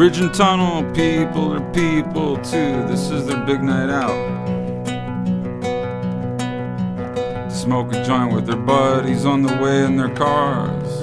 Bridge 0.08 0.20
and 0.20 0.32
tunnel 0.32 0.90
people 0.94 1.52
are 1.52 1.72
people 1.72 2.38
too. 2.38 2.82
This 2.86 3.10
is 3.10 3.26
their 3.26 3.44
big 3.44 3.62
night 3.62 3.90
out. 3.90 4.16
Smoke 7.52 7.92
a 7.92 8.02
joint 8.02 8.32
with 8.32 8.46
their 8.46 8.56
buddies 8.56 9.26
on 9.26 9.42
the 9.42 9.54
way 9.62 9.84
in 9.84 9.98
their 9.98 10.08
cars. 10.08 11.02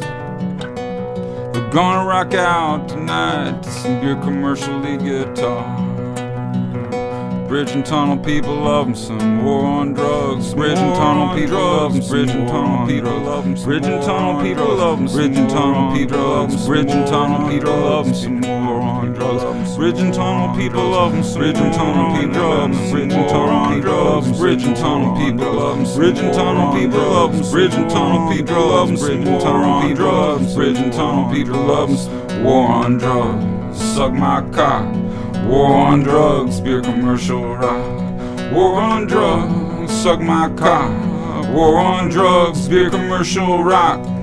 They're 1.53 1.69
gonna 1.69 2.03
rock 2.03 2.33
out 2.33 2.89
tonight 2.89 3.61
to 3.61 3.69
some 3.69 4.01
beer 4.01 4.15
commercially 4.15 4.97
guitar. 4.97 5.63
Bridge 7.47 7.73
and 7.73 7.85
tunnel 7.85 8.17
people 8.17 8.55
love 8.55 8.87
'em 8.87 8.95
some 8.95 9.45
war 9.45 9.65
on 9.65 9.93
drugs. 9.93 10.55
Bridge 10.55 10.79
and 10.79 10.95
tunnel 10.95 11.35
people 11.35 11.59
love 11.59 11.93
'em. 11.95 12.01
Bridge 12.09 12.31
and 12.31 12.47
tunnel 12.47 12.87
people 12.87 13.19
love 13.19 13.45
'em. 13.45 13.53
Bridge 13.53 13.85
and 13.85 14.01
tunnel 14.01 14.41
people 14.41 14.75
love 14.75 14.97
'em. 14.97 15.05
Bridge 15.05 15.37
and 15.37 15.49
tunnel 15.51 15.93
people 15.95 16.17
love 16.17 16.49
'em. 16.51 16.65
Bridge 16.65 16.91
and 16.91 17.07
tunnel 17.07 17.47
people 17.47 17.71
love 17.71 18.07
'em 18.07 18.44
some 19.75 19.91
war 19.91 19.99
on 19.99 19.99
drugs. 19.99 19.99
Bridge 19.99 19.99
and 19.99 20.13
tunnel 20.13 20.55
people 20.57 20.89
love 20.89 21.11
them. 21.11 21.33
Bridge 21.33 21.57
and 21.57 21.73
tunnel 21.73 22.21
people 22.21 22.41
love 22.43 22.71
them. 22.71 22.91
Bridge 22.91 23.13
and 23.13 23.27
tunnel 23.27 23.65
people 23.73 23.93
love 23.93 24.25
them. 24.25 24.33
Bridge 24.35 24.63
and 24.63 24.75
tunnel 24.75 25.15
people 25.15 25.51
love 25.53 25.77
them. 25.77 25.95
Bridge 25.95 26.19
and 26.19 26.33
tunnel 26.33 26.71
people 26.79 27.07
love 27.07 27.27
them. 27.31 27.45
Bridge 27.45 27.73
and 27.73 27.89
tunnel 27.91 28.31
people 28.31 28.67
love 28.67 28.87
them. 28.87 28.97
Bridge 28.97 29.27
and 29.27 29.41
tunnel 29.41 29.81
people 29.81 30.05
love 30.05 30.39
them. 30.39 30.55
Bridge 30.55 30.77
and 30.77 30.93
tunnel 30.93 31.33
people 31.33 31.59
love 31.61 32.07
them. 32.07 32.43
War 32.43 32.67
on 32.67 32.97
drugs, 32.97 33.81
suck 33.81 34.13
my 34.13 34.41
cock. 34.51 34.93
War 35.45 35.75
on 35.75 36.03
drugs, 36.03 36.59
beer 36.59 36.81
commercial 36.81 37.55
rock. 37.55 38.51
War 38.51 38.81
on 38.81 39.07
drugs, 39.07 39.93
suck 39.93 40.19
my 40.19 40.49
cock. 40.55 40.91
War 41.53 41.77
on 41.77 42.09
drugs, 42.09 42.67
beer 42.67 42.89
commercial 42.89 43.63
rock. 43.63 44.14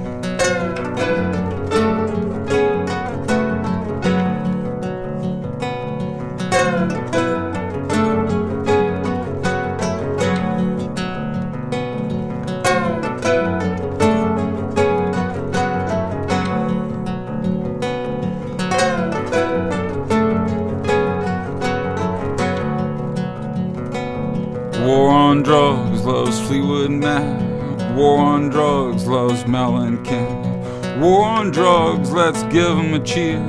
Give 32.52 32.78
'em 32.78 32.92
a 32.92 32.98
cheer. 32.98 33.40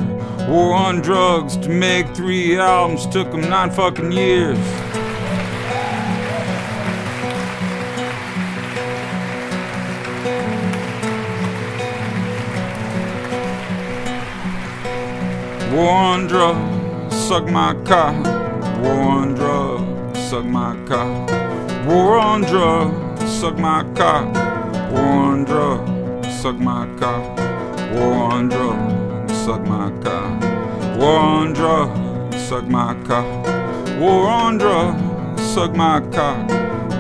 War 0.47 0.73
on 0.73 1.01
drugs 1.01 1.57
to 1.57 1.69
make 1.69 2.07
three 2.15 2.57
albums 2.57 3.05
took 3.07 3.27
'em 3.33 3.49
nine 3.49 3.69
fucking 3.69 4.13
years. 4.13 4.57
War 15.73 15.91
on 15.91 16.27
drugs, 16.27 17.15
suck 17.27 17.49
my 17.49 17.73
cock. 17.83 18.15
War 18.81 19.01
on 19.17 19.35
drugs, 19.35 20.19
suck 20.29 20.45
my 20.45 20.75
cock. 20.87 21.29
War 21.87 22.17
on 22.19 22.41
drugs, 22.41 23.29
suck 23.39 23.57
my 23.57 23.83
cock. 23.95 24.33
War 24.91 25.13
on 25.29 25.43
drugs, 25.43 26.41
suck 26.41 26.57
my 26.59 26.87
cock. 26.99 27.42
War 27.93 28.13
on 28.33 28.49
drugs, 28.49 29.33
suck 29.45 29.61
my 29.67 29.91
cock. 30.01 30.41
War 30.97 31.19
on 31.19 31.53
drugs, 31.53 32.41
suck 32.47 32.67
my 32.67 32.95
cock. 33.05 33.45
War 33.99 34.27
on 34.27 34.57
drugs, 34.57 35.43
suck 35.53 35.75
my 35.75 36.01
cock. 36.11 36.49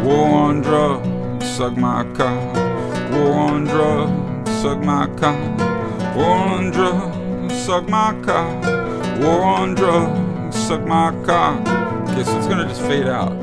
War 0.03 0.27
on 0.27 0.61
drugs, 0.61 1.45
suck 1.47 1.75
my 1.77 2.03
cock. 2.13 2.55
War 3.11 3.33
on 3.33 3.63
drugs, 3.65 4.51
suck 4.61 4.79
my 4.83 5.07
cock. 5.17 6.15
War 6.15 6.25
on 6.25 6.71
drugs, 6.71 7.65
suck 7.65 7.89
my 7.89 8.13
cock. 8.23 8.65
War 9.21 9.43
on 9.43 9.75
drugs, 9.75 10.55
suck 10.55 10.85
my 10.85 11.11
cock. 11.25 11.65
Guess 12.15 12.29
it's 12.29 12.47
gonna 12.47 12.67
just 12.67 12.81
fade 12.81 13.07
out. 13.07 13.42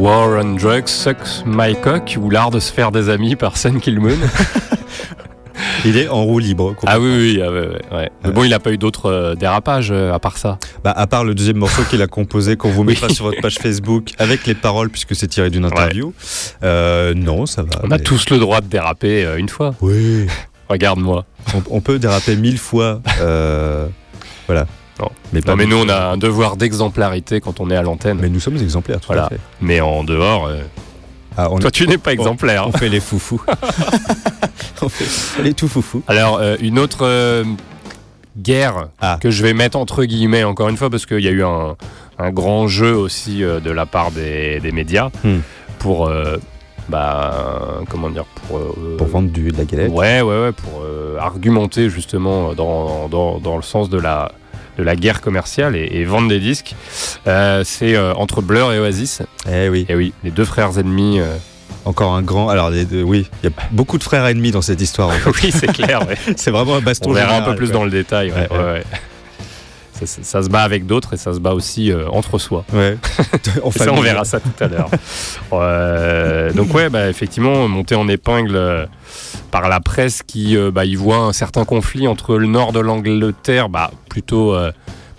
War 0.00 0.42
on 0.42 0.54
Drugs 0.56 0.88
Sucks 0.88 1.44
My 1.46 1.74
Cock 1.80 2.16
ou 2.20 2.30
L'art 2.30 2.50
de 2.50 2.58
se 2.60 2.72
faire 2.72 2.90
des 2.92 3.08
amis 3.10 3.36
par 3.36 3.56
Sen 3.56 3.78
Kilmoon. 3.80 4.16
Il 5.84 5.96
est 5.96 6.08
en 6.08 6.22
roue 6.24 6.38
libre. 6.38 6.74
ah 6.86 6.98
oui, 6.98 7.08
oui, 7.16 7.42
ah 7.44 7.50
ouais, 7.50 7.60
ouais, 7.68 7.80
ouais. 7.92 8.10
Mais 8.24 8.30
bon, 8.30 8.44
il 8.44 8.50
n'a 8.50 8.58
pas 8.60 8.70
eu 8.72 8.78
d'autres 8.78 9.06
euh, 9.10 9.34
dérapages 9.34 9.90
euh, 9.90 10.12
à 10.12 10.18
part 10.20 10.38
ça. 10.38 10.58
Bah, 10.84 10.92
à 10.92 11.06
part 11.08 11.24
le 11.24 11.34
deuxième 11.34 11.56
morceau 11.56 11.82
qu'il 11.82 12.00
a 12.02 12.06
composé, 12.06 12.56
qu'on 12.56 12.70
vous 12.70 12.84
mettra 12.84 13.08
Oui. 13.08 13.14
sur 13.14 13.24
votre 13.26 13.40
page 13.40 13.56
Facebook 13.56 14.10
avec 14.18 14.46
les 14.46 14.54
paroles, 14.54 14.90
puisque 14.90 15.14
c'est 15.16 15.26
tiré 15.26 15.50
d'une 15.50 15.64
interview. 15.64 16.14
Euh, 16.62 17.14
non, 17.14 17.46
ça 17.46 17.62
va. 17.62 17.70
On 17.82 17.90
a 17.90 17.98
tous 17.98 18.30
le 18.30 18.38
droit 18.38 18.60
de 18.60 18.66
déraper 18.68 19.26
une 19.36 19.48
fois. 19.48 19.74
Oui. 19.80 20.26
Regarde-moi. 20.68 21.24
On, 21.54 21.62
on 21.70 21.80
peut 21.80 21.98
déraper 21.98 22.36
mille 22.36 22.58
fois. 22.58 23.00
voilà. 24.46 24.66
Non. 25.00 25.08
Mais 25.32 25.40
pas 25.40 25.52
Non, 25.52 25.56
mais 25.56 25.66
nous, 25.66 25.76
on 25.76 25.88
a 25.88 26.10
un 26.12 26.16
devoir 26.16 26.56
d'exemplarité 26.56 27.40
quand 27.40 27.60
on 27.60 27.70
est 27.70 27.76
à 27.76 27.82
l'antenne. 27.82 28.18
Mais 28.20 28.28
nous 28.28 28.40
sommes 28.40 28.56
exemplaires, 28.58 29.00
tout 29.00 29.06
Voilà. 29.08 29.26
à 29.26 29.28
fait. 29.30 29.40
Mais 29.60 29.80
en 29.80 30.04
dehors, 30.04 30.46
euh, 30.46 30.60
Ah, 31.36 31.48
on, 31.50 31.58
toi, 31.58 31.70
tu 31.70 31.86
n'es 31.88 31.98
pas 31.98 32.12
exemplaire. 32.12 32.66
on 32.68 32.72
fait 32.72 32.88
les 32.90 33.00
foufous. 33.00 33.40
on 34.82 34.88
fait 34.88 35.42
les 35.42 35.54
tout 35.54 35.68
foufous. 35.68 36.02
Alors, 36.08 36.38
euh, 36.38 36.56
une 36.60 36.78
autre 36.78 36.98
euh, 37.06 37.44
guerre 38.36 38.88
Ah. 39.00 39.18
que 39.20 39.30
je 39.30 39.42
vais 39.42 39.54
mettre 39.54 39.78
entre 39.78 40.04
guillemets, 40.04 40.44
encore 40.44 40.68
une 40.68 40.76
fois, 40.76 40.90
parce 40.90 41.06
qu'il 41.06 41.20
y 41.20 41.28
a 41.28 41.32
eu 41.32 41.42
un, 41.44 41.76
un 42.18 42.30
grand 42.30 42.68
jeu 42.68 42.94
aussi 42.94 43.42
euh, 43.42 43.60
de 43.60 43.70
la 43.70 43.86
part 43.86 44.10
des, 44.10 44.60
des 44.60 44.72
médias 44.72 45.08
Hmm. 45.24 45.38
pour. 45.78 46.10
bah, 46.88 47.80
comment 47.88 48.10
dire 48.10 48.24
Pour, 48.48 48.60
Pour 48.98 49.06
vendre 49.06 49.30
du, 49.30 49.52
de 49.52 49.56
la 49.58 49.64
galette. 49.64 49.90
Ouais, 49.90 50.20
ouais, 50.20 50.42
ouais, 50.42 50.52
pour 50.52 50.82
argumenter 51.18 51.88
justement 51.90 52.54
dans, 52.54 53.08
dans, 53.08 53.38
dans 53.38 53.56
le 53.56 53.62
sens 53.62 53.88
de 53.88 53.98
la, 53.98 54.32
de 54.78 54.82
la 54.82 54.96
guerre 54.96 55.20
commerciale 55.20 55.76
et, 55.76 55.88
et 55.92 56.04
vendre 56.04 56.28
des 56.28 56.40
disques. 56.40 56.74
Euh, 57.26 57.62
c'est 57.64 57.94
euh, 57.94 58.14
entre 58.14 58.40
Blur 58.42 58.72
et 58.72 58.78
Oasis. 58.78 59.22
Eh 59.50 59.68
oui. 59.68 59.86
Et 59.88 59.94
oui, 59.94 60.12
les 60.24 60.30
deux 60.30 60.44
frères 60.44 60.78
ennemis. 60.78 61.20
euh, 61.20 61.36
Encore 61.84 62.14
un 62.14 62.22
grand. 62.22 62.48
Alors, 62.48 62.70
les 62.70 62.84
deux- 62.84 63.02
oui, 63.02 63.28
il 63.42 63.50
y 63.50 63.52
a 63.52 63.56
beaucoup 63.72 63.98
de 63.98 64.04
frères 64.04 64.24
ennemis 64.26 64.50
dans 64.52 64.62
cette 64.62 64.80
histoire. 64.80 65.08
en 65.08 65.12
fait. 65.12 65.30
oui, 65.46 65.52
c'est 65.52 65.72
clair. 65.72 66.06
ouais. 66.08 66.16
c'est 66.36 66.50
vraiment 66.50 66.76
un 66.76 66.80
baston. 66.80 67.10
On 67.10 67.12
verra 67.12 67.36
un 67.38 67.42
peu 67.42 67.54
plus 67.56 67.70
dans 67.70 67.84
le 67.84 67.90
détail. 67.90 68.30
ouais. 68.32 68.82
Ça, 70.06 70.42
se 70.42 70.48
bat 70.48 70.62
avec 70.62 70.86
d'autres 70.86 71.14
et 71.14 71.16
ça 71.16 71.32
se 71.32 71.38
bat 71.38 71.52
aussi 71.52 71.92
euh, 71.92 72.08
entre 72.08 72.38
soi. 72.38 72.64
Ouais. 72.72 72.96
En 73.62 73.70
Et 73.70 73.78
ça, 73.78 73.92
on 73.92 74.00
verra 74.00 74.24
ça 74.24 74.40
tout 74.40 74.52
à 74.60 74.68
l'heure. 74.68 74.88
Euh, 75.52 76.52
donc 76.52 76.72
ouais, 76.74 76.88
bah, 76.88 77.08
effectivement, 77.08 77.68
monté 77.68 77.94
en 77.94 78.08
épingle 78.08 78.56
euh, 78.56 78.86
par 79.50 79.68
la 79.68 79.80
presse 79.80 80.22
qui 80.22 80.56
bah, 80.72 80.84
y 80.84 80.94
voit 80.94 81.18
un 81.18 81.32
certain 81.32 81.64
conflit 81.64 82.08
entre 82.08 82.36
le 82.36 82.46
nord 82.46 82.72
de 82.72 82.80
l'Angleterre, 82.80 83.68
bah, 83.68 83.90
plutôt 84.08 84.56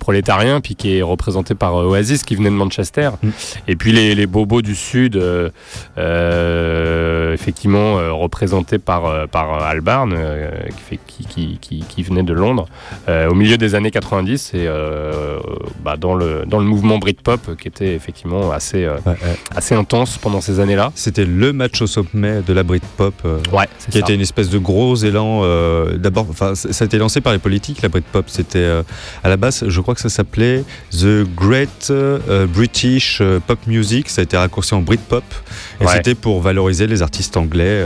prolétarien, 0.04 0.60
puis 0.60 0.76
qui 0.76 0.98
est 0.98 1.02
représenté 1.02 1.56
par 1.56 1.78
euh, 1.78 1.86
Oasis, 1.86 2.24
qui 2.24 2.36
venait 2.36 2.50
de 2.50 2.56
Manchester, 2.56 3.12
Mm. 3.24 3.30
et 3.70 3.76
puis 3.78 3.92
les, 3.94 4.16
les 4.16 4.26
bobos 4.28 4.62
du 4.62 4.76
sud, 4.76 5.16
euh, 5.16 5.50
euh, 5.98 7.34
effectivement 7.34 7.96
représentés 8.20 8.80
par, 8.80 9.28
par 9.30 9.64
Albarn, 9.64 10.14
qui, 10.90 11.00
qui, 11.08 11.26
qui, 11.26 11.58
qui, 11.62 11.86
qui 11.88 12.04
venait 12.04 12.24
de 12.24 12.34
Londres, 12.34 12.68
au 13.08 13.34
milieu 13.34 13.58
des 13.58 13.76
années 13.76 13.92
90, 13.92 14.54
et 14.56 14.68
bah, 15.84 15.96
dans, 15.98 16.16
le, 16.16 16.44
dans 16.46 16.60
le 16.60 16.66
mouvement 16.66 16.98
Britpop, 16.98 17.56
qui 17.58 17.68
était 17.68 17.94
effectivement 17.96 18.52
assez... 18.52 18.88
Ouais, 18.88 19.16
assez 19.56 19.76
intense 19.76 20.18
pendant 20.18 20.42
ces 20.42 20.60
années-là. 20.60 20.92
C'était 20.96 21.26
le 21.26 21.54
match 21.54 21.82
au 21.82 21.88
sommet 21.88 22.42
de 22.42 22.54
la 22.54 22.64
Britpop. 22.64 23.16
Ouais, 23.54 23.68
qui 23.86 23.94
ça. 23.94 24.00
était 24.00 24.16
une 24.16 24.22
espèce 24.22 24.50
de 24.50 24.58
gros 24.58 24.96
élan. 24.96 25.44
D'abord, 25.96 26.28
ça 26.36 26.84
a 26.84 26.86
été 26.86 26.98
lancé 26.98 27.22
par 27.22 27.34
les 27.34 27.40
politiques, 27.40 27.82
la 27.82 27.90
Britpop. 27.90 28.26
C'était 28.28 28.82
à 29.24 29.30
la 29.30 29.38
base, 29.38 29.64
je 29.68 29.82
crois 29.82 29.93
que 29.94 30.02
ça 30.02 30.10
s'appelait 30.10 30.64
The 30.92 31.24
Great 31.36 31.88
euh, 31.90 32.46
British 32.48 33.20
euh, 33.22 33.40
Pop 33.46 33.60
Music. 33.68 34.10
Ça 34.10 34.22
a 34.22 34.24
été 34.24 34.38
raccourci 34.38 34.74
en 34.74 34.82
Britpop, 34.82 35.24
et 35.82 35.86
Ouais. 35.86 35.94
c'était 35.94 36.16
pour 36.16 36.42
valoriser 36.42 36.88
les 36.88 37.02
artistes 37.02 37.38
anglais. 37.38 37.86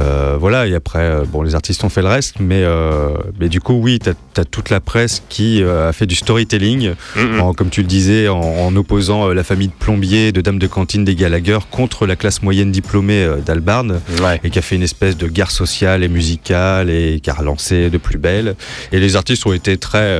euh, 0.00 0.36
voilà, 0.40 0.66
et 0.66 0.74
après, 0.74 1.00
euh, 1.00 1.24
bon, 1.30 1.42
les 1.42 1.54
artistes 1.54 1.84
ont 1.84 1.90
fait 1.90 2.00
le 2.00 2.08
reste, 2.08 2.36
mais, 2.40 2.62
euh, 2.64 3.08
mais 3.38 3.50
du 3.50 3.60
coup, 3.60 3.74
oui, 3.74 3.98
tu 3.98 4.08
as, 4.40 4.44
toute 4.46 4.70
la 4.70 4.80
presse 4.80 5.22
qui 5.28 5.62
a 5.62 5.92
fait 5.92 6.06
du 6.06 6.14
storytelling, 6.14 6.94
Mhm. 7.16 7.40
en- 7.40 7.52
comme 7.52 7.68
tu 7.68 7.82
le 7.82 7.86
disais, 7.86 8.26
en, 8.28 8.40
en 8.40 8.74
opposant 8.76 9.28
la 9.28 9.44
famille 9.44 9.68
de 9.68 9.74
plombiers, 9.78 10.32
de 10.32 10.40
dames 10.40 10.58
de 10.58 10.66
cantine 10.66 11.04
des 11.04 11.14
Gallagher 11.16 11.58
contre 11.70 12.06
la 12.06 12.16
classe 12.16 12.40
moyenne 12.42 12.70
diplômée 12.72 13.28
d'Albarn 13.44 14.00
Ouais. 14.22 14.40
et 14.42 14.48
qui 14.48 14.58
a 14.58 14.62
fait 14.62 14.76
une 14.76 14.82
espèce 14.84 15.18
de 15.18 15.26
guerre 15.26 15.50
sociale 15.50 16.02
et 16.02 16.08
musicale 16.08 16.88
et 16.88 17.20
qui 17.22 17.28
a 17.28 17.34
relancé 17.34 17.90
de 17.90 17.98
plus 17.98 18.16
belle. 18.16 18.54
Et 18.92 19.00
les 19.00 19.16
artistes 19.16 19.44
ont 19.44 19.52
été 19.52 19.76
très, 19.76 20.18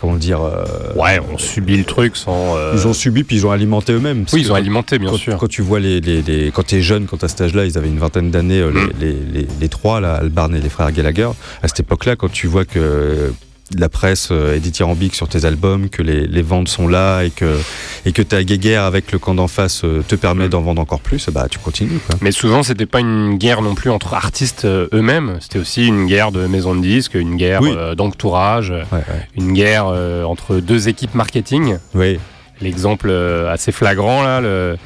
comment 0.00 0.16
dire, 0.16 0.40
euh, 0.42 0.64
Ouais, 0.96 1.20
on 1.32 1.36
subit 1.38 1.76
le 1.76 1.84
truc 1.84 2.16
sans. 2.16 2.56
euh, 2.56 2.72
ils 2.74 2.86
ont 2.86 2.92
subi 2.92 3.22
puis 3.24 3.36
ils 3.36 3.46
ont 3.46 3.50
alimenté 3.50 3.92
eux-mêmes. 3.92 4.24
Oui, 4.32 4.40
ils 4.40 4.46
ont 4.46 4.54
quand- 4.54 4.60
alimenté, 4.60 4.98
bien 4.98 5.10
quand, 5.10 5.16
sûr. 5.16 5.36
quand 5.36 5.48
tu 5.48 5.62
vois 5.62 5.80
les, 5.80 6.00
les, 6.00 6.22
les- 6.22 6.50
quand 6.50 6.64
tu 6.66 6.76
es 6.76 6.80
jeune, 6.82 7.06
quand 7.06 7.18
tu 7.18 7.24
à 7.24 7.28
cet 7.28 7.40
âge-là, 7.42 7.64
ils 7.66 7.76
avaient 7.78 7.88
une 7.88 7.98
vingtaine 7.98 8.30
d'années, 8.30 8.60
euh, 8.60 8.70
Mm. 8.70 8.90
les, 9.00 9.06
les, 9.12 9.40
les, 9.42 9.46
les 9.60 9.68
trois, 9.68 10.00
là, 10.00 10.14
Albarn 10.14 10.54
et 10.54 10.60
les 10.60 10.68
frères 10.68 10.90
Gallagher. 10.92 11.28
À 11.62 11.68
cette 11.68 11.80
époque-là, 11.80 12.16
quand 12.16 12.30
tu 12.30 12.46
vois 12.46 12.64
que 12.64 13.32
la 13.78 13.88
presse 13.88 14.28
euh, 14.32 14.56
est 14.56 14.60
dithyrambique 14.60 15.14
sur 15.14 15.28
tes 15.28 15.44
albums, 15.44 15.88
que 15.88 16.02
les, 16.02 16.26
les 16.26 16.42
ventes 16.42 16.68
sont 16.68 16.88
là 16.88 17.22
et 17.22 17.30
que, 17.30 17.56
et 18.04 18.12
que 18.12 18.22
ta 18.22 18.42
guéguerre 18.42 18.82
avec 18.84 19.12
le 19.12 19.18
camp 19.18 19.34
d'en 19.34 19.46
face 19.48 19.82
euh, 19.84 20.02
te 20.06 20.14
permet 20.16 20.46
Mm. 20.46 20.50
d'en 20.50 20.60
vendre 20.62 20.80
encore 20.82 21.00
plus, 21.00 21.28
bah 21.30 21.46
tu 21.50 21.58
continues. 21.58 22.00
Quoi. 22.06 22.16
Mais 22.20 22.32
souvent, 22.32 22.62
c'était 22.62 22.86
pas 22.86 23.00
une 23.00 23.36
guerre 23.38 23.62
non 23.62 23.74
plus 23.74 23.90
entre 23.90 24.14
artistes 24.14 24.64
euh, 24.64 24.88
eux-mêmes. 24.92 25.36
C'était 25.40 25.58
aussi 25.58 25.86
une 25.86 26.06
guerre 26.06 26.32
de 26.32 26.46
maisons 26.46 26.74
de 26.74 26.80
disques, 26.82 27.14
une 27.14 27.36
guerre 27.36 27.60
Oui. 27.62 27.72
euh, 27.76 27.94
d'entourage, 27.94 28.70
Ouais, 28.70 28.84
ouais. 28.92 29.26
une 29.36 29.52
guerre 29.52 29.86
euh, 29.88 30.24
entre 30.24 30.56
deux 30.56 30.88
équipes 30.88 31.14
marketing. 31.14 31.76
Oui. 31.94 32.18
l'exemple 32.60 33.10
assez 33.48 33.72
flagrant 33.72 34.22
là, 34.22 34.40
le, 34.40 34.76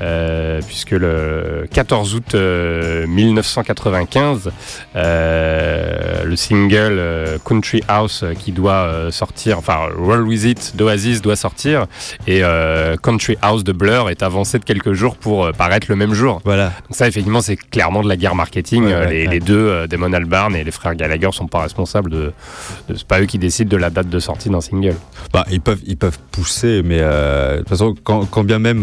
euh, 0.00 0.60
puisque 0.66 0.90
le 0.92 1.66
14 1.72 2.14
août 2.14 2.34
euh, 2.34 3.06
1995, 3.06 4.50
euh, 4.96 6.24
le 6.24 6.36
single 6.36 6.96
euh, 6.98 7.38
Country 7.44 7.82
House 7.88 8.22
euh, 8.22 8.34
qui 8.34 8.52
doit 8.52 8.72
euh, 8.72 9.10
sortir, 9.10 9.58
enfin 9.58 9.88
Roll 9.96 10.22
With 10.26 10.44
It 10.44 10.76
d'Oasis 10.76 11.20
doit 11.22 11.36
sortir, 11.36 11.86
et 12.26 12.40
euh, 12.42 12.96
Country 12.96 13.36
House 13.42 13.64
de 13.64 13.72
Blur 13.72 14.08
est 14.10 14.22
avancé 14.22 14.58
de 14.58 14.64
quelques 14.64 14.92
jours 14.92 15.16
pour 15.16 15.44
euh, 15.46 15.52
paraître 15.52 15.86
le 15.88 15.96
même 15.96 16.14
jour. 16.14 16.40
Voilà. 16.44 16.66
Donc 16.88 16.96
ça, 16.96 17.08
effectivement, 17.08 17.40
c'est 17.40 17.56
clairement 17.56 18.02
de 18.02 18.08
la 18.08 18.16
guerre 18.16 18.34
marketing. 18.34 18.84
Ouais, 18.84 18.92
Euh, 18.94 19.06
les, 19.06 19.26
ouais. 19.26 19.32
les 19.32 19.40
deux, 19.40 19.54
euh, 19.56 19.86
Damon 19.86 20.12
Albarn 20.12 20.54
et 20.56 20.64
les 20.64 20.70
frères 20.70 20.94
Gallagher, 20.94 21.28
sont 21.32 21.46
pas 21.46 21.60
responsables 21.62 22.10
de. 22.10 22.32
de- 22.88 22.94
c'est 22.96 23.06
pas 23.06 23.20
eux 23.20 23.26
qui 23.26 23.38
décident 23.38 23.68
de 23.70 23.76
la 23.76 23.90
date 23.90 24.08
de 24.08 24.18
sortie 24.18 24.50
d'un 24.50 24.60
single. 24.60 24.94
Bah, 25.32 25.44
ils 25.50 25.60
peuvent, 25.60 25.80
ils 25.86 25.96
peuvent 25.96 26.18
pousser, 26.32 26.82
mais 26.84 26.98
euh, 27.00 27.52
de 27.54 27.58
toute 27.58 27.68
façon, 27.68 27.94
quand, 28.02 28.24
quand 28.26 28.44
bien 28.44 28.58
même 28.58 28.82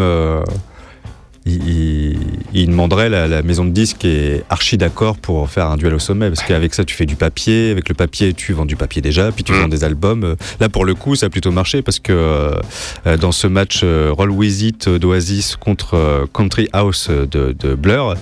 ils 1.47 2.67
demanderaient, 2.67 3.09
la, 3.09 3.27
la 3.27 3.41
maison 3.41 3.65
de 3.65 3.71
disques 3.71 4.05
est 4.05 4.43
archi 4.49 4.77
d'accord 4.77 5.17
pour 5.17 5.49
faire 5.49 5.67
un 5.67 5.77
duel 5.77 5.93
au 5.93 5.99
sommet, 5.99 6.29
parce 6.29 6.43
qu'avec 6.43 6.73
ça, 6.73 6.83
tu 6.85 6.95
fais 6.95 7.05
du 7.05 7.15
papier, 7.15 7.71
avec 7.71 7.89
le 7.89 7.95
papier, 7.95 8.33
tu 8.33 8.53
vends 8.53 8.65
du 8.65 8.75
papier 8.75 9.01
déjà, 9.01 9.31
puis 9.31 9.43
tu 9.43 9.51
Mm. 9.53 9.61
vends 9.61 9.67
des 9.67 9.83
albums. 9.83 10.23
Euh, 10.23 10.35
Là, 10.59 10.69
pour 10.69 10.85
le 10.85 10.93
coup, 10.95 11.15
ça 11.15 11.27
a 11.27 11.29
plutôt 11.29 11.51
marché, 11.51 11.81
parce 11.81 11.99
que 11.99 12.11
euh, 12.13 12.51
euh, 13.05 13.17
dans 13.17 13.31
ce 13.31 13.47
match 13.47 13.81
euh, 13.83 14.11
Roll 14.15 14.31
With 14.31 14.61
It 14.61 14.89
d'Oasis 14.89 15.55
contre 15.55 15.93
euh, 15.95 16.25
Country 16.33 16.67
House 16.73 17.09
de, 17.09 17.55
de 17.57 17.75
Blur, 17.75 18.15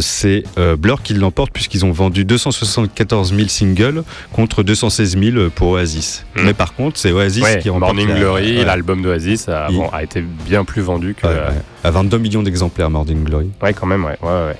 c'est 0.00 0.44
Blur 0.78 1.02
qui 1.02 1.14
l'emporte, 1.14 1.52
puisqu'ils 1.52 1.84
ont 1.84 1.92
vendu 1.92 2.24
274 2.24 3.34
000 3.34 3.48
singles 3.48 4.02
contre 4.32 4.62
216 4.62 5.16
000 5.18 5.50
pour 5.54 5.68
Oasis. 5.70 6.24
Mm. 6.36 6.40
Mais 6.44 6.54
par 6.54 6.74
contre, 6.74 6.98
c'est 6.98 7.12
Oasis 7.12 7.42
Ouais, 7.42 7.58
qui 7.60 7.68
remporte 7.70 7.94
Morning 7.94 8.14
Glory, 8.16 8.64
l'album 8.64 9.02
d'Oasis, 9.02 9.48
a, 9.48 9.66
Il- 9.70 9.76
bon, 9.76 9.88
a 9.92 10.02
été 10.02 10.22
bien 10.46 10.64
plus 10.64 10.82
vendu 10.82 11.14
que. 11.14 11.26
Ouais, 11.26 11.32
ouais. 11.34 11.62
À 11.86 11.90
22 11.92 12.18
millions 12.18 12.42
d'exemplaires, 12.42 12.90
Morning 12.90 13.22
Glory. 13.22 13.50
Ouais, 13.62 13.72
quand 13.72 13.86
même, 13.86 14.04
ouais. 14.04 14.18
ouais, 14.20 14.28
ouais. 14.28 14.56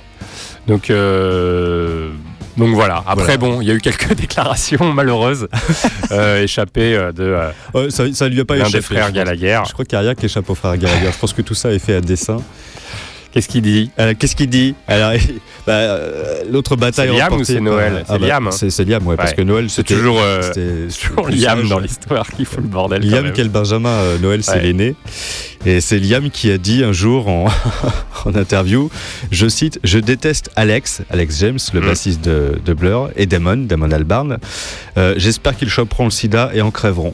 Donc, 0.65 0.89
euh, 0.89 2.09
donc 2.55 2.73
voilà. 2.73 3.03
Après, 3.05 3.35
Voilà. 3.35 3.37
bon, 3.37 3.61
il 3.61 3.67
y 3.67 3.71
a 3.71 3.73
eu 3.73 3.81
quelques 3.81 4.13
déclarations 4.15 4.93
malheureuses 4.93 5.47
euh, 6.11 6.43
échappées 6.43 6.95
euh, 6.95 7.11
de 7.11 7.23
euh, 7.23 7.49
Ouais, 7.73 7.89
ça, 7.89 8.05
ça 8.13 8.29
lui 8.29 8.39
a 8.39 8.45
pas 8.45 8.55
échappé. 8.55 8.71
des 8.73 8.81
frères. 8.81 9.11
Gallagher. 9.11 9.61
Je 9.67 9.73
crois 9.73 9.83
qu'il 9.83 9.97
n'y 9.99 10.05
a 10.05 10.07
rien 10.07 10.15
qui 10.15 10.25
échappe 10.25 10.49
aux 10.49 10.55
frères 10.55 10.77
Gallagher. 10.77 11.09
Je 11.11 11.17
pense 11.19 11.33
que 11.33 11.41
tout 11.41 11.53
ça 11.55 11.73
est 11.73 11.79
fait 11.79 11.95
à 11.95 12.01
dessein. 12.01 12.37
Qu'est-ce 13.37 13.47
qu'il 13.49 13.61
dit 13.61 13.91
Alors, 13.97 14.13
Qu'est-ce 14.17 14.35
qu'il 14.35 14.49
dit 14.49 14.73
Alors, 14.87 15.11
bah, 15.67 15.73
euh, 15.73 16.41
L'autre 16.51 16.75
bataille 16.75 17.09
C'est 17.11 17.15
Liam 17.17 17.33
ou 17.33 17.43
c'est 17.43 17.59
Noël 17.59 18.03
C'est 18.07 18.17
bah, 18.19 18.27
Liam, 18.27 18.47
hein. 18.47 18.51
C'est 18.51 18.83
Liam, 18.83 19.05
ouais, 19.05 19.15
parce 19.15 19.33
que 19.35 19.43
Noël, 19.43 19.69
C'est 19.69 19.83
toujours, 19.83 20.19
euh, 20.19 20.41
toujours 20.89 21.29
Liam 21.29 21.67
dans 21.69 21.77
l'histoire 21.77 22.27
qui 22.31 22.45
fout 22.45 22.61
le 22.63 22.67
bordel. 22.67 23.03
Liam 23.07 23.25
même. 23.25 23.33
quel 23.33 23.49
Benjamin, 23.49 23.89
euh, 23.89 24.17
Noël 24.17 24.43
c'est 24.43 24.53
Ouais. 24.53 24.61
l'aîné. 24.63 24.95
Et 25.67 25.81
c'est 25.81 25.99
Liam 25.99 26.31
qui 26.31 26.49
a 26.51 26.57
dit 26.57 26.83
un 26.83 26.93
jour 26.93 27.27
en, 27.27 27.45
en 28.25 28.33
interview, 28.33 28.89
je 29.29 29.47
cite, 29.47 29.79
je 29.83 29.99
déteste 29.99 30.49
Alex, 30.55 31.03
Alex 31.11 31.37
James, 31.39 31.59
le 31.75 31.81
Mm. 31.81 31.85
bassiste 31.85 32.25
de, 32.25 32.59
de 32.65 32.73
Blur, 32.73 33.11
et 33.15 33.27
Damon, 33.27 33.57
Damon 33.57 33.91
Albarn. 33.91 34.39
Euh, 34.97 35.13
J'espère 35.17 35.55
qu'ils 35.55 35.69
choperont 35.69 36.05
le 36.05 36.09
sida 36.11 36.49
et 36.55 36.61
en 36.61 36.71
crèveront. 36.71 37.13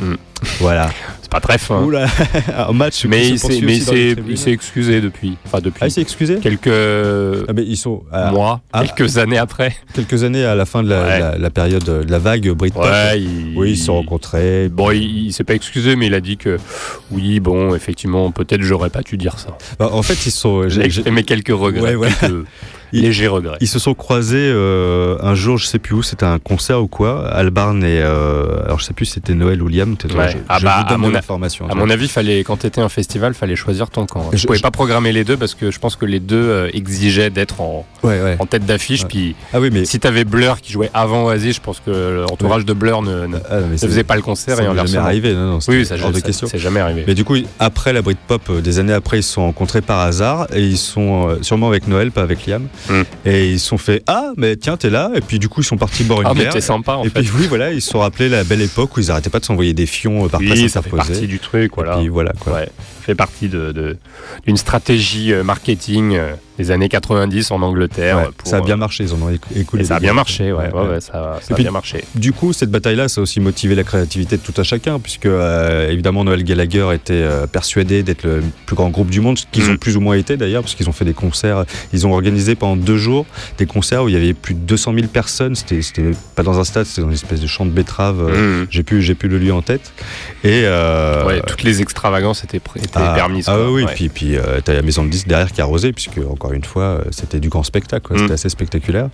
Mm. 0.00 0.14
Voilà. 0.60 0.90
C'est 1.22 1.30
pas 1.30 1.40
très 1.40 1.56
fin. 1.58 1.82
Oula, 1.82 2.06
un 2.68 2.72
match 2.72 3.04
mais 3.06 3.28
il 3.28 3.38
s'est 3.38 4.50
excusé 4.52 5.00
depuis. 5.00 5.36
Enfin, 5.46 5.60
depuis 5.60 5.78
Ah, 5.82 5.86
il 5.86 5.90
s'est 5.90 6.00
excusé 6.02 6.38
quelques 6.40 6.66
Ah, 6.68 7.52
mais 7.54 7.62
ils 7.64 7.76
sont 7.76 8.02
à- 8.12 8.30
mois, 8.32 8.60
ah. 8.72 8.84
quelques 8.84 9.18
années 9.18 9.38
après. 9.38 9.74
quelques 9.94 10.24
années 10.24 10.44
à 10.44 10.54
la 10.54 10.66
fin 10.66 10.82
de 10.82 10.88
la, 10.90 11.02
Ouais. 11.02 11.18
la- 11.20 11.38
la 11.38 11.50
période 11.50 11.84
de 11.84 12.04
la 12.10 12.18
vague 12.18 12.48
Britpop. 12.50 12.84
Ouais, 12.84 13.20
il, 13.20 13.54
Oui, 13.56 13.70
ils 13.72 13.78
se 13.78 13.86
sont 13.86 13.94
rencontrés. 13.94 14.68
Bon, 14.68 14.90
il, 14.90 15.26
il 15.26 15.32
s'est 15.32 15.44
pas 15.44 15.54
excusé, 15.54 15.96
mais 15.96 16.06
il 16.06 16.14
a 16.14 16.20
dit 16.20 16.36
que 16.36 16.58
oui, 17.10 17.40
bon, 17.40 17.74
effectivement, 17.74 18.30
peut-être 18.30 18.62
j'aurais 18.62 18.90
pas 18.90 19.02
dû 19.02 19.16
dire 19.16 19.38
ça. 19.38 19.56
Bah, 19.78 19.90
en 19.92 20.02
fait, 20.02 20.26
ils 20.26 20.30
sont. 20.32 20.68
j'ai- 20.68 20.82
exprimé 20.84 21.22
quelques 21.24 21.48
regrets, 21.48 21.94
Ouais, 21.94 22.06
ouais. 22.08 22.08
quelques 22.20 22.44
Légers 23.00 23.28
regrets. 23.28 23.56
Ils 23.60 23.68
se 23.68 23.78
sont 23.78 23.94
croisés 23.94 24.36
euh, 24.54 25.16
un 25.22 25.34
jour, 25.34 25.56
je 25.58 25.66
sais 25.66 25.78
plus 25.78 25.94
où, 25.94 26.02
c'était 26.02 26.26
un 26.26 26.38
concert 26.38 26.82
ou 26.82 26.88
quoi. 26.88 27.26
Albarn 27.28 27.82
et 27.82 28.00
euh, 28.02 28.62
alors 28.64 28.78
je 28.78 28.84
sais 28.84 28.92
plus 28.92 29.06
si 29.06 29.12
c'était 29.12 29.34
Noël 29.34 29.62
ou 29.62 29.68
Liam. 29.68 29.96
peut-être, 29.96 30.16
Ouais. 30.16 30.30
Je, 30.32 30.36
Ah 30.48 30.58
je 30.58 30.64
bah, 30.64 30.76
vous 30.78 30.84
donne 30.84 30.94
à 30.94 30.98
mon. 30.98 31.14
À 31.70 31.92
avis, 31.92 32.08
fallait 32.08 32.40
quand 32.40 32.58
t'étais 32.58 32.80
un 32.80 32.88
festival, 32.88 33.34
fallait 33.34 33.56
choisir 33.56 33.88
ton 33.90 34.06
camp. 34.06 34.28
Je- 34.32 34.36
Je, 34.38 34.46
pouvais 34.46 34.58
pas 34.58 34.70
programmer 34.70 35.12
les 35.12 35.24
deux 35.24 35.36
parce 35.36 35.54
que 35.54 35.70
je 35.70 35.78
pense 35.78 35.96
que 35.96 36.04
les 36.04 36.20
deux 36.20 36.36
euh, 36.36 36.70
exigeaient 36.74 37.30
d'être 37.30 37.60
en, 37.60 37.86
Ouais, 38.02 38.20
ouais. 38.20 38.36
en 38.38 38.46
tête 38.46 38.66
d'affiche. 38.66 39.06
Puis 39.06 39.34
Ah 39.54 39.60
oui, 39.60 39.70
mais 39.72 39.84
si 39.84 39.98
t'avais 40.00 40.24
Blur 40.24 40.60
qui 40.60 40.72
jouait 40.72 40.90
avant 40.92 41.24
Oasis, 41.24 41.56
je 41.56 41.60
pense 41.60 41.80
que 41.80 42.24
l'entourage 42.28 42.64
de 42.64 42.72
Blur 42.72 43.02
ne, 43.02 43.26
ne, 43.26 43.36
ah, 43.48 43.60
ne 43.60 43.76
faisait 43.76 44.04
pas 44.04 44.16
le 44.16 44.22
concert 44.22 44.56
ça 44.56 44.62
et 44.62 44.66
jamais 44.76 44.96
arrivé. 44.96 45.32
Non, 45.34 45.46
non, 45.52 45.60
c'était 45.60 45.78
Oui, 45.78 45.86
ça, 45.86 45.96
c'est 46.46 46.58
jamais 46.58 46.80
arrivé. 46.80 47.04
Mais 47.06 47.14
du 47.14 47.24
coup, 47.24 47.36
après 47.58 47.92
la 47.92 48.02
Britpop, 48.02 48.60
des 48.60 48.78
années 48.78 48.92
après, 48.92 49.20
ils 49.20 49.22
se 49.22 49.32
sont 49.32 49.42
rencontrés 49.42 49.80
par 49.80 50.00
hasard 50.00 50.46
et 50.52 50.62
ils 50.62 50.76
sont 50.78 51.38
sûrement 51.42 51.68
avec 51.68 51.86
Noël, 51.88 52.10
pas 52.10 52.22
avec 52.22 52.46
Liam. 52.46 52.66
Mm. 52.88 53.02
Et 53.26 53.50
ils 53.52 53.60
se 53.60 53.66
sont 53.68 53.78
fait 53.78 54.02
ah, 54.06 54.32
mais 54.36 54.56
tiens, 54.56 54.76
t'es 54.76 54.90
là. 54.90 55.10
Et 55.14 55.20
puis 55.20 55.38
du 55.38 55.48
coup, 55.48 55.60
ils 55.60 55.64
sont 55.64 55.76
partis 55.76 56.04
boire 56.04 56.22
une 56.22 56.26
Ah, 56.28 56.32
mais 56.34 56.40
bière. 56.40 56.52
t'es 56.52 56.60
sympa 56.60 56.94
en 56.94 57.04
et 57.04 57.10
fait. 57.10 57.20
puis 57.22 57.30
oui, 57.36 57.46
voilà, 57.48 57.72
ils 57.72 57.80
se 57.82 57.90
sont 57.90 58.00
rappelés 58.00 58.28
la 58.28 58.44
belle 58.44 58.60
époque 58.62 58.96
où 58.96 59.00
ils 59.00 59.10
arrêtaient 59.10 59.30
pas 59.30 59.40
de 59.40 59.44
s'envoyer 59.44 59.74
des 59.74 59.86
fions 59.86 60.24
euh, 60.24 60.28
par 60.28 60.40
Oui, 60.40 60.68
ça 60.68 60.82
fait 60.82 60.90
partie 60.90 61.26
du 61.26 61.38
truc, 61.38 61.72
voilà. 61.76 61.94
Et 61.96 61.98
puis 62.00 62.08
voilà 62.08 62.32
quoi. 62.40 62.54
Ouais, 62.54 62.68
fait 63.02 63.14
partie 63.14 63.48
de, 63.48 63.72
de- 63.72 63.96
d'une 64.46 64.56
stratégie 64.56 65.32
euh, 65.32 65.42
marketing 65.44 66.14
euh, 66.16 66.34
des 66.58 66.70
années 66.70 66.88
90 66.88 67.50
en 67.50 67.62
Angleterre. 67.62 68.16
Ouais, 68.18 68.28
pour, 68.36 68.46
ça 68.48 68.58
a 68.58 68.60
bien 68.60 68.74
euh, 68.74 68.78
marché, 68.78 69.04
ils 69.04 69.12
en 69.14 69.22
ont 69.22 69.30
écou- 69.30 69.48
écoulé. 69.56 69.84
ça 69.84 69.96
a 69.96 70.00
bien 70.00 70.12
marché, 70.12 70.52
ouais, 70.52 70.70
ouais, 70.72 70.88
ouais, 70.88 71.00
ça, 71.00 71.34
a 71.36 71.54
puis- 71.54 71.62
bien 71.64 71.70
marché. 71.72 72.04
Du 72.14 72.32
coup, 72.32 72.52
cette 72.52 72.70
bataille-là, 72.70 73.08
ça 73.08 73.20
a 73.20 73.22
aussi 73.22 73.40
motivé 73.40 73.74
la 73.74 73.84
créativité 73.84 74.36
de 74.36 74.42
tout 74.42 74.54
un 74.58 74.62
chacun, 74.62 74.98
puisque 74.98 75.26
euh, 75.26 75.88
évidemment 75.90 76.24
Noël 76.24 76.44
Gallagher 76.44 76.88
était 76.94 77.12
euh, 77.14 77.46
persuadé 77.46 78.02
d'être 78.02 78.24
le 78.24 78.42
plus 78.66 78.76
grand 78.76 78.90
groupe 78.90 79.10
du 79.10 79.20
monde, 79.20 79.38
ce 79.38 79.46
qu'ils 79.50 79.64
Mm. 79.64 79.70
ont 79.72 79.76
plus 79.76 79.96
ou 79.96 80.00
moins 80.00 80.16
été 80.16 80.36
d'ailleurs, 80.36 80.62
parce 80.62 80.74
qu'ils 80.74 80.88
ont 80.88 80.92
fait 80.92 81.04
des 81.04 81.14
concerts, 81.14 81.64
ils 81.92 82.06
ont 82.06 82.12
organisé 82.12 82.54
pendant 82.54 82.76
deux 82.76 82.98
jours 82.98 83.26
des 83.58 83.66
concerts 83.66 84.04
où 84.04 84.08
il 84.08 84.14
y 84.14 84.16
avait 84.16 84.34
plus 84.34 84.54
de 84.54 84.60
200 84.60 84.92
000 84.94 85.06
personnes. 85.06 85.54
C'était, 85.54 85.80
pas 86.34 86.42
dans 86.42 86.58
un 86.58 86.64
stade, 86.64 86.84
c'était 86.86 87.02
dans 87.02 87.08
une 87.08 87.14
espèce 87.14 87.40
de 87.40 87.46
champ 87.46 87.64
de 87.64 87.70
betterave. 87.70 88.20
euh, 88.20 88.62
Mm. 88.62 88.66
J'ai 88.70 88.82
plus, 88.82 89.28
le 89.28 89.38
lieu 89.38 89.52
en 89.52 89.62
tête. 89.62 89.92
Et 90.44 90.64
toutes 91.46 91.62
les 91.62 91.80
extravagances 91.82 92.44
étaient, 92.44 92.60
ah, 92.94 93.12
permises. 93.14 93.48
ah 93.48 93.54
quoi. 93.54 93.70
oui, 93.72 93.84
puis, 93.94 94.08
puis 94.08 94.36
t'as 94.64 94.74
la 94.74 94.82
maison 94.82 95.04
de 95.04 95.08
disques 95.10 95.28
derrière 95.28 95.50
qui 95.52 95.60
a 95.60 95.64
arrosé, 95.64 95.92
puisque 95.92 96.18
encore 96.42 96.54
une 96.54 96.64
fois, 96.64 96.82
euh, 96.82 97.04
c'était 97.12 97.38
du 97.38 97.48
grand 97.48 97.62
spectacle. 97.62 98.12
Mm. 98.12 98.18
c'était 98.18 98.32
assez 98.32 98.48
spectaculaire. 98.48 99.08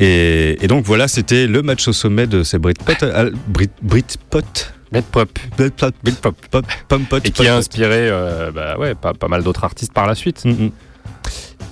Et, 0.00 0.58
et 0.60 0.66
donc 0.66 0.84
voilà, 0.84 1.06
c'était 1.06 1.46
le 1.46 1.62
match 1.62 1.86
au 1.86 1.92
sommet 1.92 2.26
de 2.26 2.42
ces 2.42 2.58
Britpot. 2.58 2.92
euh, 3.04 3.30
Brit, 3.46 3.70
Britpot 3.82 4.40
Britpop. 4.90 5.38
Britpot. 5.56 5.90
Britpop. 6.02 6.34
Pop, 6.50 6.66
pom, 6.88 7.04
pot, 7.04 7.24
Et 7.24 7.30
qui 7.30 7.46
a 7.46 7.54
inspiré 7.54 8.08
euh, 8.10 8.50
bah, 8.50 8.76
ouais, 8.78 8.96
pas, 8.96 9.14
pas 9.14 9.28
mal 9.28 9.44
d'autres 9.44 9.62
artistes 9.62 9.92
par 9.92 10.08
la 10.08 10.16
suite. 10.16 10.44
Mm, 10.44 10.50
mm. 10.50 10.70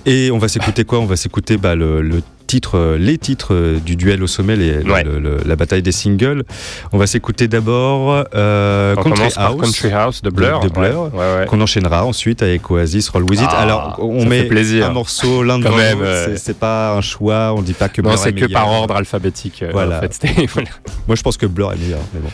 Et 0.05 0.31
on 0.31 0.37
va 0.37 0.47
s'écouter 0.47 0.83
quoi? 0.85 0.99
On 0.99 1.05
va 1.05 1.15
s'écouter 1.15 1.57
bah, 1.57 1.75
le, 1.75 2.01
le 2.01 2.21
titre, 2.47 2.77
euh, 2.79 2.97
les 2.97 3.17
titres 3.19 3.53
euh, 3.53 3.77
du 3.79 3.95
duel 3.95 4.23
au 4.23 4.27
sommet, 4.27 4.55
les- 4.55 4.77
Ouais. 4.79 5.03
le- 5.03 5.19
le- 5.19 5.37
la 5.45 5.55
bataille 5.55 5.83
des 5.83 5.91
singles. 5.91 6.43
On 6.91 6.97
va 6.97 7.05
s'écouter 7.05 7.47
d'abord 7.47 8.23
euh, 8.33 8.95
Country 8.95 9.29
Country 9.35 9.91
House 9.91 10.21
de 10.23 10.29
Blur. 10.31 10.59
de 10.61 10.69
Blur, 10.69 11.11
Ouais, 11.13 11.45
qu'on 11.47 11.61
enchaînera 11.61 12.05
ensuite 12.05 12.41
avec 12.41 12.71
Oasis, 12.71 13.09
Roll 13.09 13.23
With 13.29 13.41
It. 13.41 13.47
Ah, 13.51 13.59
Alors, 13.61 13.99
on 14.01 14.25
met 14.25 14.45
plaisir. 14.45 14.87
un 14.87 14.93
morceau 14.93 15.43
l'un 15.43 15.59
devant 15.59 15.75
même. 15.75 15.99
C'est- 16.03 16.37
C'est 16.37 16.57
pas 16.57 16.93
un 16.95 17.01
choix. 17.01 17.53
On 17.55 17.61
dit 17.61 17.73
pas 17.73 17.89
que 17.89 18.01
Non, 18.01 18.09
Blur 18.09 18.19
c'est 18.19 18.29
est 18.29 18.33
que 18.33 18.45
par 18.51 18.67
ordre 18.71 18.95
alphabétique. 18.95 19.61
euh, 19.61 19.69
Voilà. 19.71 19.97
En 19.99 20.01
fait. 20.01 20.19
Moi, 21.07 21.15
je 21.15 21.21
pense 21.21 21.37
que 21.37 21.45
Blur 21.45 21.71
est 21.73 21.77
meilleur. 21.77 21.99
Mais 22.15 22.21
bon. 22.21 22.29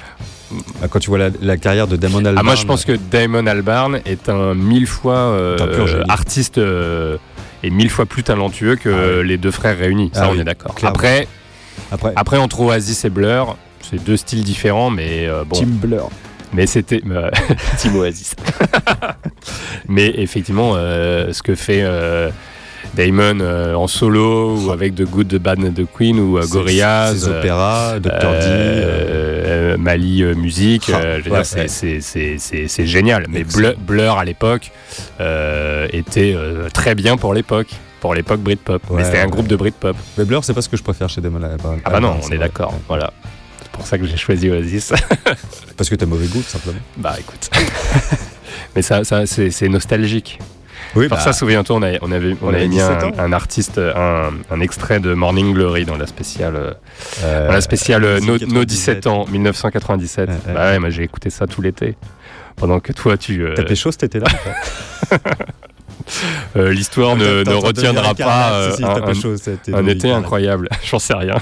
Ah, 0.81 0.87
Quand 0.87 0.99
tu 0.99 1.09
vois 1.09 1.17
la, 1.17 1.29
la 1.41 1.57
carrière 1.57 1.87
de 1.87 1.97
Damon 1.97 2.19
Albarn, 2.19 2.37
Ah, 2.37 2.43
moi, 2.43 2.55
je 2.55 2.65
pense 2.65 2.85
que 2.85 2.93
Damon 3.11 3.47
Albarn 3.47 3.99
est 4.05 4.29
un 4.29 4.53
mille 4.53 4.87
fois 4.87 5.15
euh, 5.17 5.57
artiste 6.07 6.59
euh, 6.59 7.17
et 7.65 7.69
mille 7.71 7.89
fois 7.89 8.05
plus 8.05 8.21
talentueux 8.23 8.75
que 8.75 8.89
Ah 8.89 9.19
oui. 9.21 9.27
les 9.27 9.37
deux 9.37 9.51
frères 9.51 9.77
réunis. 9.77 10.11
Ça, 10.13 10.25
Ah 10.25 10.29
on 10.31 10.39
est 10.39 10.43
d'accord. 10.43 10.75
Après, 10.83 11.27
après, 11.91 12.13
après, 12.15 12.37
entre 12.37 12.61
Oasis 12.61 13.05
et 13.05 13.09
Blur, 13.09 13.57
c'est 13.81 14.03
deux 14.03 14.17
styles 14.17 14.43
différents, 14.43 14.91
mais 14.91 15.27
euh, 15.27 15.43
bon. 15.43 15.55
Team 15.57 15.69
Blur. 15.69 16.09
Mais 16.53 16.67
c'était 16.67 17.01
euh, 17.09 17.31
Team 17.79 17.95
Oasis. 17.95 18.35
mais 19.87 20.13
effectivement, 20.17 20.73
euh, 20.75 21.33
ce 21.33 21.41
que 21.41 21.55
fait 21.55 21.83
Damon 22.95 23.39
euh, 23.41 23.73
en 23.75 23.87
solo 23.87 24.57
ou 24.57 24.71
avec 24.71 24.95
The 24.95 25.03
Good, 25.03 25.27
The 25.27 25.35
Bad, 25.35 25.59
The 25.73 25.85
Queen 25.95 26.19
ou 26.19 26.37
euh, 26.37 26.45
Gorillaz, 26.47 27.15
ses 27.17 27.27
euh, 27.27 27.39
opéras, 27.39 27.99
Dr. 27.99 28.09
D. 28.09 28.15
euh, 28.17 28.31
euh, 28.47 29.73
euh, 29.73 29.77
Mali 29.77 30.23
musique, 30.35 30.89
Ah, 30.93 31.17
ouais, 31.29 31.43
c'est- 31.43 32.85
génial. 32.85 33.25
Mais. 33.29 33.43
Blur, 33.43 33.73
Blur, 33.77 34.17
à 34.17 34.25
l'époque 34.25 34.71
était 35.91 36.35
très 36.73 36.95
bien 36.95 37.17
pour 37.17 37.33
l'époque, 37.33 37.67
pour 37.99 38.13
l'époque 38.15 38.39
Britpop. 38.41 38.89
Ouais, 38.89 38.97
mais 38.97 39.03
c'était 39.03 39.19
un 39.19 39.25
ouais. 39.25 39.29
groupe 39.31 39.47
de 39.47 39.55
Britpop. 39.55 39.95
Mais 40.17 40.25
Blur, 40.25 40.43
c'est 40.43 40.53
pas 40.53 40.61
ce 40.61 40.69
que 40.69 40.77
je 40.77 40.83
préfère 40.83 41.09
chez 41.09 41.21
Damon. 41.21 41.39
Ah 41.43 41.57
bah 41.57 41.99
non, 41.99 42.09
Albarn, 42.13 42.19
on 42.23 42.29
est 42.31 42.37
d'accord. 42.37 42.73
Voilà. 42.87 43.11
C'est 43.61 43.71
pour 43.71 43.85
ça 43.87 43.97
que 43.97 44.05
j'ai 44.05 44.17
choisi 44.17 44.49
Oasis. 44.49 44.93
Parce 45.77 45.89
que 45.89 45.95
t'as 45.95 46.05
mauvais 46.05 46.27
goût, 46.27 46.39
tout 46.41 46.49
simplement. 46.49 46.79
bah 46.97 47.15
écoute. 47.19 47.49
mais 48.75 48.81
ça, 48.81 49.01
c'est 49.25 49.67
nostalgique. 49.69 50.39
Oui, 50.95 51.07
Pour 51.07 51.17
bah, 51.17 51.23
ça, 51.23 51.33
souviens-toi, 51.33 51.75
on, 51.77 51.81
a- 51.83 51.97
on 52.01 52.11
avait, 52.11 52.33
on 52.41 52.45
on 52.45 52.49
avait 52.49 52.57
avait 52.59 52.67
mis 52.67 52.75
17 52.77 53.03
un, 53.19 53.33
artiste, 53.33 53.77
un, 53.79 54.29
un 54.49 54.59
extrait 54.61 54.99
de 54.99 55.13
Morning 55.13 55.53
Glory 55.53 55.85
dans 55.85 55.97
la 55.97 56.07
spéciale, 56.07 56.55
euh, 56.55 56.73
euh, 57.23 57.47
dans 57.47 57.53
la 57.53 57.61
spéciale 57.61 58.03
euh, 58.05 58.19
nos, 58.19 58.33
nos 58.33 58.37
97. 58.65 58.67
17 58.67 59.07
ans, 59.07 59.25
1997. 59.29 60.29
Ouais. 60.29 60.35
Bah 60.53 60.71
ouais, 60.71 60.79
moi 60.79 60.89
j'ai 60.89 61.03
écouté 61.03 61.29
ça 61.29 61.47
tout 61.47 61.61
l'été. 61.61 61.95
pendant 62.55 62.79
que 62.79 62.93
toi 62.93 63.17
tu. 63.17 63.43
euh, 63.43 63.53
T'as 63.55 63.63
pécho 63.63 63.91
cet 63.91 64.03
été-là 64.03 64.27
euh, 66.55 66.71
L'histoire 66.71 67.15
ne, 67.15 67.43
retiendra 67.55 68.13
pas 68.15 68.53
euh, 68.53 68.71
si, 68.71 68.77
si, 68.77 68.83
un, 68.85 68.93
t'as 68.93 69.01
un- 69.01 69.53
été 69.53 69.73
un 69.73 69.87
été 69.87 70.11
incroyable. 70.11 70.69
J'en 70.85 70.99
sais 70.99 71.13
rien. 71.15 71.35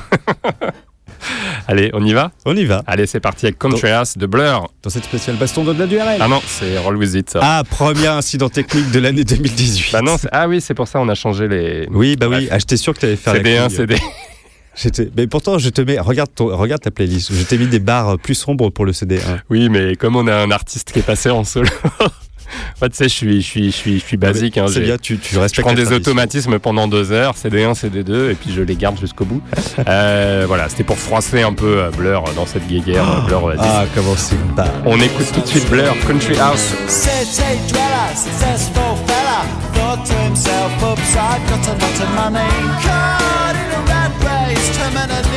Allez, 1.68 1.90
on 1.94 2.06
y 2.06 2.14
va 2.14 2.32
On 2.46 2.56
y 2.56 2.66
va. 2.66 2.84
Allez, 2.88 3.06
c'est 3.06 3.20
parti 3.20 3.46
avec 3.46 3.58
Contrast 3.58 4.18
de 4.18 4.26
Blur. 4.26 4.70
Dans 4.82 4.90
cette 4.90 5.06
spéciale 5.06 5.36
baston 5.38 5.64
de 5.64 5.72
la 5.74 5.88
d'URL. 5.88 6.18
Ah 6.20 6.28
non, 6.28 6.42
c'est 6.46 6.78
Roll 6.78 6.98
With 6.98 7.14
It. 7.16 7.30
ça. 7.32 7.40
Ah, 7.42 7.64
premier 7.70 8.08
incident 8.08 8.50
technique 8.50 8.92
de 8.92 9.00
l'année 9.00 9.24
2018. 9.26 9.92
Bah 9.94 10.02
non, 10.02 10.18
ah 10.32 10.48
oui, 10.48 10.62
c'est 10.62 10.74
pour 10.74 10.88
ça 10.88 11.00
on 11.00 11.10
a 11.10 11.16
changé 11.16 11.48
les. 11.48 11.88
Oui, 11.92 12.16
bah 12.16 12.28
oui. 12.30 12.48
Ah, 12.52 12.60
j'étais 12.60 12.78
sûr 12.78 12.94
que 12.94 13.00
t'allais 13.00 13.16
faire 13.16 13.34
la 13.34 13.40
CD1, 13.42 13.68
couille. 13.68 13.76
CD. 13.76 13.96
J'étais- 14.76 15.12
Mais 15.16 15.28
pourtant, 15.28 15.60
je 15.60 15.70
te 15.70 15.82
mets. 15.82 16.00
Regarde, 16.00 16.32
ton- 16.34 16.56
regarde 16.58 16.82
ta 16.82 16.90
playlist. 16.90 17.32
Je 17.32 17.44
t'ai 17.44 17.60
mis 17.60 17.68
des 17.68 17.78
barres 17.78 18.18
plus 18.18 18.34
sombres 18.34 18.72
pour 18.72 18.86
le 18.86 18.92
CD1. 18.92 19.20
Oui, 19.52 19.70
mais 19.70 19.96
comme 19.96 20.16
on 20.16 20.26
a 20.26 20.34
un 20.36 20.50
artiste 20.50 20.92
qui 20.92 20.98
est 20.98 21.04
passé 21.04 21.30
en 21.30 21.44
solo. 21.44 21.70
Moi, 22.82 22.90
tu 22.90 22.96
sais, 22.96 23.04
je 23.06 23.10
suis, 23.14 23.42
je 23.42 23.48
suis, 23.48 23.66
je 23.72 23.76
suis, 23.76 24.00
je 24.00 24.06
suis 24.06 24.18
basique. 24.18 24.58
hein, 24.58 24.66
bien, 24.70 24.98
tu, 24.98 25.18
tu 25.18 25.36
Je 25.36 25.62
prends 25.62 25.74
des 25.74 25.92
automatismes 25.92 26.60
pendant 26.60 26.88
deux 26.88 27.12
heures, 27.12 27.34
CD1, 27.36 27.74
CD2, 27.74 28.32
et 28.32 28.36
puis 28.36 28.52
je 28.54 28.62
les 28.62 28.76
garde 28.76 29.00
jusqu'au 29.00 29.26
bout. 29.26 29.42
Euh, 29.88 30.46
voilà, 30.48 30.70
c'était 30.70 30.84
pour 30.84 30.98
froisser 30.98 31.42
un 31.42 31.54
peu 31.54 31.80
euh, 31.80 31.90
Blur 31.92 32.24
dans 32.36 32.46
cette 32.46 32.68
guéguerre. 32.68 33.04
euh, 33.10 33.22
Blur, 33.28 33.42
vas-y. 33.48 33.58
Ah, 33.60 33.86
comment 33.96 34.16
c'est 34.16 34.38
bas. 34.56 34.68
On 34.86 35.00
écoute 35.00 35.28
tout 35.34 35.42
de 35.42 35.46
suite 35.48 35.68
Blur, 35.70 35.94
Country 36.08 36.38
House. 36.40 36.74
City 36.88 37.42
dweller, 37.70 38.16
successful 38.16 38.96
fella, 39.08 39.44
thought 39.74 40.06
to 40.06 40.14
himself, 40.26 40.72
oops, 40.84 41.16
I've 41.16 41.44
got 41.50 41.68
a 41.68 41.74
lot 41.74 42.00
of 42.02 42.16
money. 42.16 42.50
Caught 42.84 43.56
in 43.56 43.72
a 43.74 43.82
rat 43.90 44.12
race, 44.24 44.70
terminally. 44.78 45.33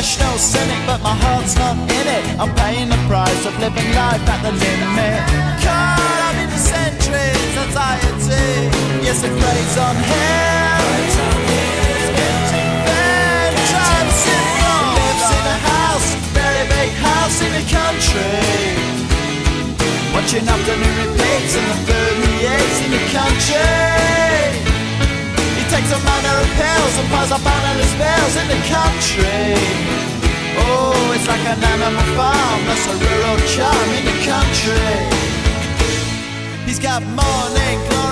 Professional 0.00 0.38
cynic, 0.38 0.80
but 0.86 1.02
my 1.02 1.12
heart's 1.12 1.54
not 1.56 1.76
in 1.76 2.06
it. 2.08 2.24
I'm 2.40 2.48
paying 2.56 2.88
the 2.88 2.96
price 3.04 3.44
of 3.44 3.52
living 3.60 3.84
life 3.92 4.24
at 4.32 4.40
the 4.40 4.48
limit. 4.48 5.20
Caught 5.60 6.20
up 6.24 6.36
in 6.40 6.48
the 6.48 6.56
centuries, 6.56 7.52
anxiety. 7.68 8.72
Yes, 9.04 9.20
it 9.20 9.28
preys 9.28 9.76
on 9.76 9.96
him. 10.00 10.80
Getting 12.16 12.72
bad, 12.88 13.52
trying 13.68 14.12
simple. 14.24 14.88
Lives 14.96 15.28
in 15.36 15.44
a 15.52 15.58
house, 15.68 16.08
very 16.32 16.64
big 16.72 16.96
house 16.96 17.36
in 17.44 17.52
the 17.60 17.64
country. 17.68 18.40
Watching 20.16 20.48
afternoon 20.48 20.96
repeats 20.96 21.52
and 21.60 21.66
the 21.68 21.76
food 21.84 22.16
he 22.24 22.48
eats 22.48 22.78
in 22.88 22.90
the 22.96 23.04
country. 23.12 24.19
Takes 25.80 25.92
a 25.92 26.04
manner 26.04 26.36
of 26.44 26.50
pills 26.60 26.94
and 27.00 27.08
piles 27.08 27.32
up 27.32 27.40
analyst 27.40 27.96
bills 27.96 28.36
in 28.36 28.46
the 28.52 28.60
country. 28.68 29.56
Oh, 30.60 31.16
it's 31.16 31.26
like 31.26 31.40
an 31.48 31.56
animal 31.56 32.04
farm, 32.20 32.60
that's 32.68 32.84
a 32.84 32.96
rural 33.00 33.38
charm 33.48 33.88
in 33.96 34.04
the 34.04 34.18
country. 34.28 34.92
He's 36.66 36.78
got 36.78 37.00
morning 37.16 37.78
glory 37.88 38.09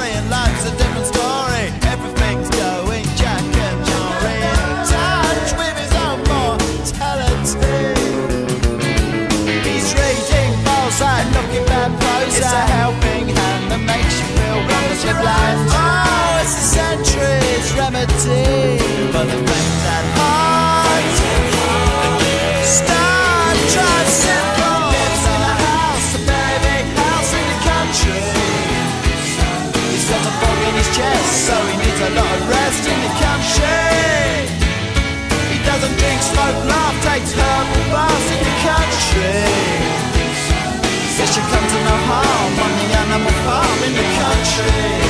Says 41.19 41.35
she 41.35 41.41
comes 41.41 41.73
to 41.73 41.79
no 41.83 41.97
harm 42.07 42.59
on 42.65 42.71
the 42.79 42.87
animal 43.03 43.33
farm 43.43 43.83
in 43.83 43.93
the 43.93 44.07
country. 44.23 45.08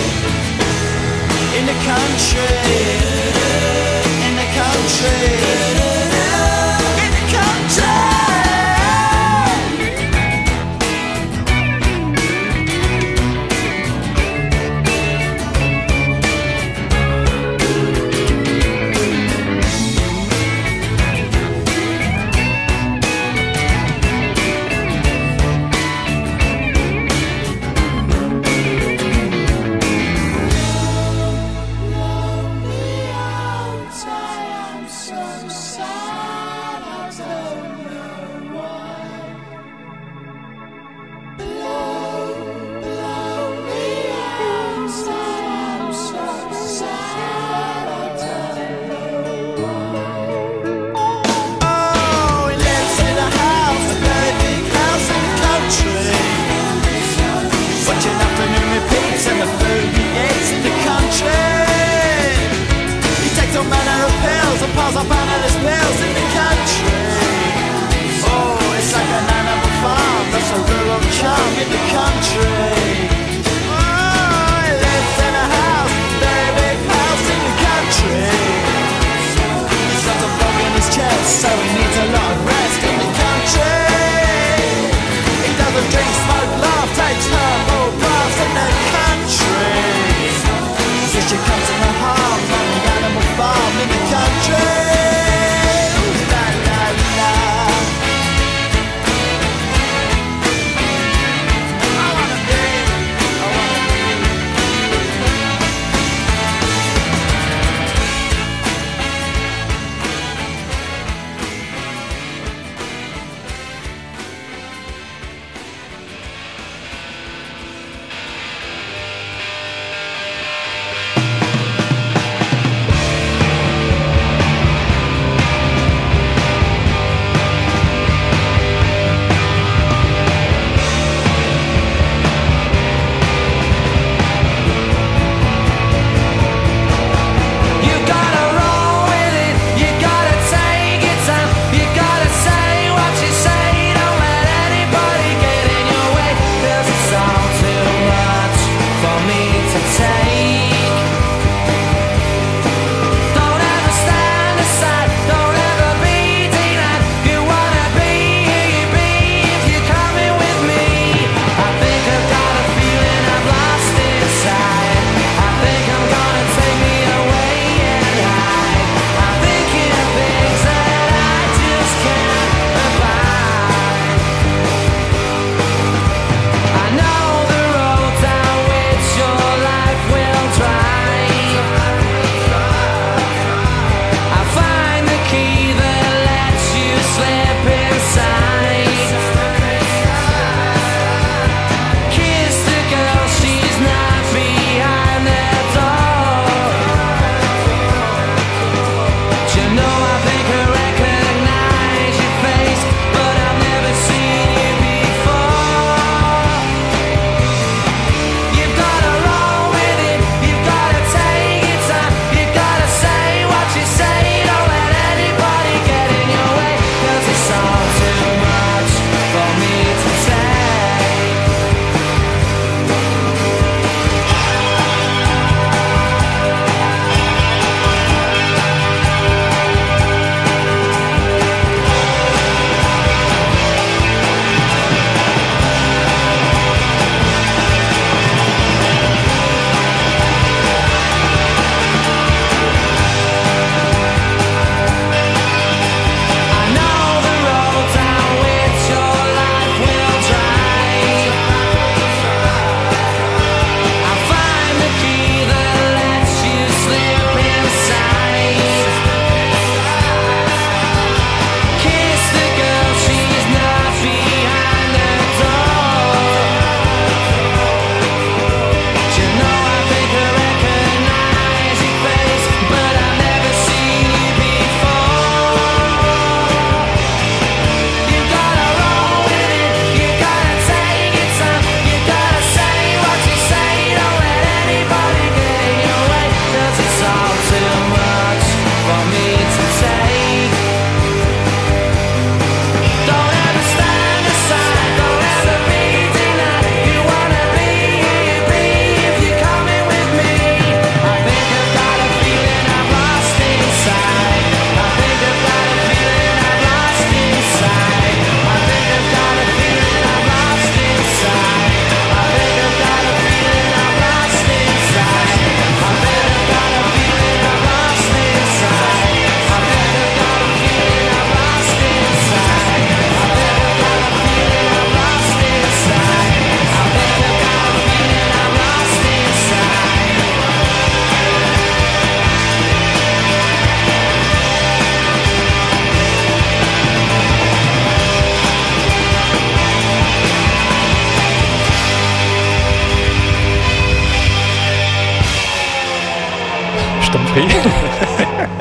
In 1.57 1.67
the 1.67 1.73
country. 1.73 2.43
In 4.27 4.37
the 4.37 4.49
country. 4.55 5.88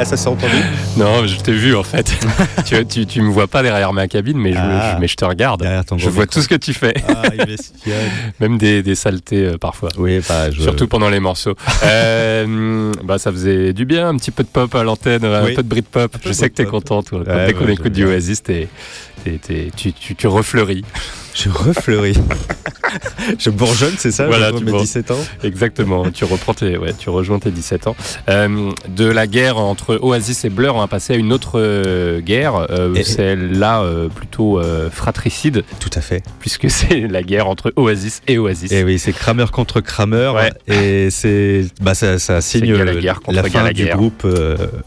Ça 0.07 0.17
s'est 0.17 0.27
entendu 0.29 0.53
Non, 0.95 1.27
je 1.27 1.37
t'ai 1.37 1.51
vu 1.51 1.75
en 1.75 1.83
fait. 1.83 2.11
tu, 2.65 2.85
tu, 2.85 3.05
tu 3.05 3.21
me 3.21 3.29
vois 3.29 3.47
pas 3.47 3.61
derrière 3.61 3.91
ma 3.93 4.07
cabine, 4.07 4.37
mais 4.37 4.53
je, 4.53 4.57
Ah. 4.59 4.93
je- 4.95 5.01
mais 5.01 5.07
je 5.07 5.15
te 5.15 5.25
regarde. 5.25 5.67
Ton 5.85 5.97
Je 5.97 6.09
vois 6.09 6.23
micro. 6.23 6.35
tout 6.35 6.41
ce 6.43 6.47
que 6.47 6.55
tu 6.55 6.73
fais. 6.73 6.93
Ah. 7.07 7.23
Même 8.39 8.57
des, 8.57 8.81
des 8.83 8.95
saletés 8.95 9.45
euh, 9.45 9.57
parfois. 9.57 9.89
Oui, 9.97 10.19
bah, 10.27 10.49
je... 10.51 10.61
Surtout 10.61 10.87
pendant 10.87 11.09
les 11.09 11.19
morceaux. 11.19 11.55
Euh, 11.83 12.91
bah, 13.03 13.17
ça 13.17 13.31
faisait 13.31 13.71
du 13.73 13.85
bien, 13.85 14.09
un 14.09 14.17
petit 14.17 14.31
peu 14.31 14.43
de 14.43 14.47
pop 14.49 14.73
à 14.75 14.83
l'antenne, 14.83 15.23
un 15.23 15.45
peu 15.45 15.55
de 15.63 15.67
Britpop. 15.67 16.17
Je 16.21 16.27
peu 16.29 16.33
sais 16.33 16.49
que 16.49 16.55
t'es 16.55 16.63
pop. 16.63 16.71
content, 16.71 17.03
toi. 17.03 17.21
Quand 17.25 17.31
Ouais, 17.33 17.47
dès 17.47 17.53
qu'on 17.53 17.67
écoute 17.67 17.93
du. 17.93 18.05
Oasis, 18.05 18.41
tu, 18.43 19.91
tu, 19.93 20.15
tu 20.15 20.27
refleuris. 20.27 20.83
Je 21.37 21.49
refleuris. 21.49 22.17
je 23.39 23.49
bourgeonne, 23.51 23.93
c'est 23.97 24.11
ça 24.11 24.25
Voilà, 24.25 24.51
tu 24.51 24.63
mes 24.63 24.71
bourges. 24.71 24.83
17 24.83 25.11
ans? 25.11 25.19
Exactement. 25.43 26.09
tu 26.09 26.23
reprends 26.25 26.53
tes, 26.55 26.77
ouais, 26.77 26.93
tu 26.97 27.09
rejoins 27.11 27.37
tes 27.37 27.51
17 27.51 27.87
ans. 27.87 27.95
Euh, 28.29 28.71
de 28.87 29.05
la 29.05 29.27
guerre 29.27 29.57
entre 29.57 29.99
Oasis 30.01 30.45
et 30.45 30.49
Blur, 30.49 30.75
on 30.75 30.79
va 30.79 30.87
passer 30.87 31.13
à 31.13 31.15
une 31.15 31.31
autre 31.31 31.59
euh, 31.59 32.21
guerre. 32.21 32.65
euh, 32.71 32.95
Celle-là, 33.03 33.83
plutôt 34.15 34.59
fratricide, 34.91 35.63
Tout 35.79 35.91
à 35.93 36.01
fait. 36.01 36.23
puisque 36.39 36.69
c'est 36.71 37.01
la 37.07 37.21
guerre 37.21 37.47
entre 37.47 37.71
Oasis 37.75 38.21
et 38.27 38.37
Oasis. 38.39 38.71
Et 38.71 38.83
oui, 38.83 38.97
c'est 38.97 39.13
Kramer 39.13 39.45
contre 39.51 39.79
Kramer. 39.79 40.31
Ouais. 40.35 40.51
Et 40.73 41.09
c'est, 41.11 41.65
bah, 41.81 41.93
ça, 41.93 42.17
ça 42.17 42.41
signe 42.41 42.71
euh, 42.71 43.13
contre 43.13 43.31
la 43.31 43.43
fin 43.43 43.71
du 43.71 43.85
groupe 43.85 44.25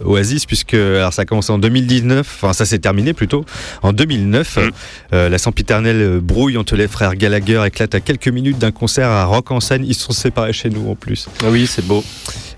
Oasis, 0.05 0.47
puisque 0.47 0.75
alors 0.75 1.13
ça 1.13 1.23
a 1.23 1.25
commencé 1.27 1.53
en 1.53 1.59
2019, 1.59 2.21
enfin 2.21 2.53
ça 2.53 2.65
s'est 2.65 2.79
terminé 2.81 3.13
plutôt 3.13 3.45
en 3.83 3.93
2009. 3.93 4.59
Mm. 4.59 4.71
La 5.13 5.39
sempiternelle 5.39 6.21
entre 6.41 6.75
les 6.75 6.89
frères 6.89 7.17
Gallagher 7.17 7.63
éclate 7.67 7.95
à 7.95 8.01
quelques 8.01 8.29
minutes 8.29 8.59
d'un 8.59 8.71
concert 8.71 9.09
à 9.09 9.25
Rock 9.27 9.51
en 9.51 9.61
scène. 9.61 9.85
Ils 9.85 9.95
sont 9.95 10.13
séparés 10.13 10.55
chez 10.55 10.71
nous 10.71 10.91
en 10.91 10.95
plus. 10.95 11.29
Ah 11.43 11.51
Oui, 11.51 11.67
c'est 11.67 11.87
beau. 11.87 12.03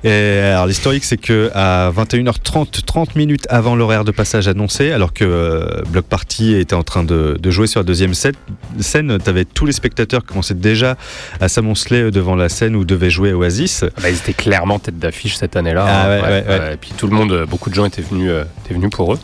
Et 0.05 0.39
alors 0.39 0.66
l'historique 0.66 1.05
c'est 1.05 1.16
que 1.16 1.51
à 1.55 1.91
21h30, 1.91 2.85
30 2.85 3.16
minutes 3.16 3.47
avant 3.49 3.77
l'horaire 3.77 4.05
de 4.05 4.11
passage 4.11 4.49
annoncé, 4.49 4.93
alors 4.93 5.12
que 5.12 5.24
euh, 5.24 5.83
Block 5.89 6.07
Party 6.07 6.55
était 6.55 6.74
en 6.74 6.83
train 6.83 7.05
de, 7.05 7.37
de 7.41 7.51
jouer 7.51 7.66
sur 7.66 7.81
la 7.81 7.85
deuxième 7.85 8.15
scène, 8.15 8.35
scène 8.81 9.19
t'avais 9.19 9.45
tous 9.45 9.66
les 9.66 9.73
spectateurs 9.73 10.23
qui 10.23 10.29
commençaient 10.29 10.55
déjà 10.55 10.97
à 11.41 11.49
s'amonceler 11.49 12.11
devant 12.11 12.37
la 12.37 12.49
scène 12.49 12.77
où 12.77 12.85
devait 12.85 13.11
jouer 13.11 13.33
Oasis. 13.33 13.85
Bah, 14.01 14.11
ils 14.11 14.16
étaient 14.16 14.33
clairement 14.33 14.79
tête 14.79 14.99
d'affiche 14.99 15.37
cette 15.37 15.57
année-là. 15.57 15.85
Ah 15.87 16.05
hein. 16.05 16.09
ouais, 16.09 16.23
ouais, 16.23 16.45
ouais. 16.47 16.74
Et 16.74 16.77
puis 16.77 16.93
tout 16.97 17.07
le 17.07 17.15
monde, 17.15 17.47
beaucoup 17.49 17.70
de 17.70 17.74
gens 17.74 17.85
étaient 17.85 18.03
venus, 18.03 18.31
euh, 18.31 18.45
étaient 18.65 18.74
venus 18.74 18.91
pour 18.91 19.15
eux. 19.15 19.19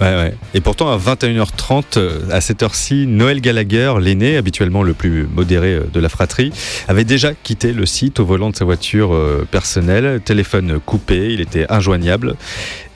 Et 0.54 0.60
pourtant, 0.60 0.90
à 0.90 0.98
21h30, 0.98 1.82
euh, 1.96 2.20
à 2.30 2.40
cette 2.40 2.62
heure-ci, 2.62 3.06
Noël 3.06 3.40
Gallagher, 3.40 3.94
l'aîné, 4.00 4.36
habituellement 4.36 4.82
le 4.82 4.94
plus 4.94 5.26
modéré 5.26 5.74
euh, 5.74 5.84
de 5.92 6.00
la 6.00 6.08
fratrie, 6.08 6.52
avait 6.88 7.04
déjà 7.04 7.32
quitté 7.34 7.72
le 7.72 7.86
site 7.86 8.20
au 8.20 8.24
volant 8.24 8.50
de 8.50 8.56
sa 8.56 8.64
voiture 8.64 9.16
personnelle, 9.50 10.20
téléphone 10.24 10.67
coupé, 10.76 11.32
il 11.32 11.40
était 11.40 11.66
injoignable. 11.70 12.36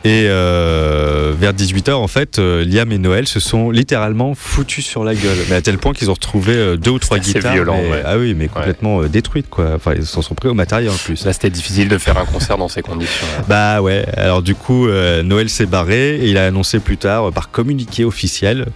Et 0.05 0.27
euh, 0.29 1.33
vers 1.39 1.53
18h, 1.53 1.93
en 1.93 2.09
fait, 2.09 2.39
euh, 2.39 2.65
Liam 2.65 2.91
et 2.91 2.99
Noël 2.99 3.27
se 3.29 3.39
sont 3.41 3.71
littéralement 3.71 4.35
foutus 4.35 4.85
sur 4.85 5.05
la 5.05 5.15
gueule. 5.15 5.37
Mais 5.49 5.55
à 5.57 5.63
tel 5.63 5.79
point 5.79 5.93
qu'ils 5.93 6.11
ont 6.11 6.15
retrouvé 6.15 6.55
euh, 6.55 6.77
deux 6.77 6.91
ou 6.91 6.99
trois 6.99 7.19
guitares. 7.19 7.53
violent, 7.53 7.79
mais- 7.83 7.91
ouais. 7.91 8.03
Ah 8.05 8.19
oui, 8.19 8.35
mais 8.35 8.49
complètement 8.49 9.03
euh, 9.03 9.09
détruites, 9.09 9.49
quoi. 9.49 9.73
Enfin, 9.77 9.93
ils 9.97 10.05
s'en 10.05 10.21
sont 10.23 10.35
pris 10.35 10.49
au 10.49 10.55
matériel 10.55 10.91
en 10.91 10.97
plus. 10.97 11.25
Là, 11.25 11.33
c'était 11.33 11.51
difficile 11.51 11.89
de 11.89 11.99
faire 11.99 12.19
un 12.19 12.25
concert 12.25 12.59
dans 12.59 12.69
ces 12.69 12.83
conditions. 12.83 13.27
Bah 13.49 13.81
ouais, 13.83 14.05
alors 14.17 14.41
du 14.43 14.55
coup, 14.55 14.87
euh, 14.87 15.23
Noël 15.23 15.49
s'est 15.49 15.67
barré 15.67 16.17
et 16.17 16.29
il 16.31 16.39
a 16.39 16.47
annoncé 16.47 16.79
plus 16.79 16.97
tard, 16.97 17.29
euh, 17.29 17.31
par 17.31 17.51
communiqué 17.51 18.05
officiel, 18.05 18.67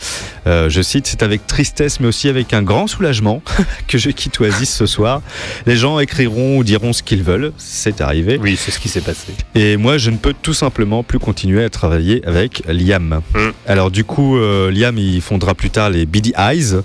je 0.46 0.80
cite, 0.82 1.06
c'est 1.08 1.22
avec 1.24 1.46
tristesse 1.48 1.98
mais 2.00 2.06
aussi 2.06 2.28
avec 2.28 2.52
un 2.54 2.62
grand 2.62 2.86
soulagement 2.86 3.42
que 3.88 3.98
je 3.98 4.10
quitte 4.10 4.38
Oasis 4.40 4.70
ce 4.72 4.86
soir. 4.86 5.22
Les 5.66 5.76
gens 5.76 5.98
écriront 5.98 6.58
ou 6.58 6.64
diront 6.64 6.92
ce 6.92 7.02
qu'ils 7.02 7.22
veulent, 7.22 7.52
c'est 7.58 8.00
arrivé. 8.00 8.38
Oui, 8.40 8.56
c'est 8.56 8.70
ce 8.70 8.78
qui 8.78 8.88
s'est 8.88 9.00
passé. 9.00 9.32
Et 9.56 9.76
moi, 9.76 9.98
je 9.98 10.10
ne 10.10 10.16
peux 10.16 10.34
tout 10.40 10.54
simplement 10.54 11.02
plus 11.02 11.15
continuer 11.18 11.64
à 11.64 11.70
travailler 11.70 12.22
avec 12.26 12.62
Liam. 12.68 13.20
Mm. 13.34 13.38
Alors 13.66 13.90
du 13.90 14.04
coup, 14.04 14.36
euh, 14.36 14.70
Liam, 14.70 14.98
il 14.98 15.20
fondera 15.20 15.54
plus 15.54 15.70
tard 15.70 15.90
les 15.90 16.06
Beady 16.06 16.32
Eyes 16.36 16.76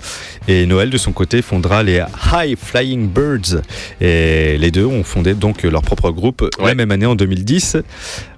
et 0.48 0.66
Noël, 0.66 0.90
de 0.90 0.98
son 0.98 1.12
côté, 1.12 1.42
fondera 1.42 1.82
les 1.82 2.02
High 2.32 2.56
Flying 2.56 3.08
Birds. 3.08 3.62
Et 4.00 4.58
les 4.58 4.70
deux 4.70 4.86
ont 4.86 5.04
fondé 5.04 5.34
donc 5.34 5.62
leur 5.62 5.82
propre 5.82 6.10
groupe 6.10 6.48
la 6.58 6.74
même 6.74 6.90
année 6.90 7.06
en 7.06 7.14
2010. 7.14 7.78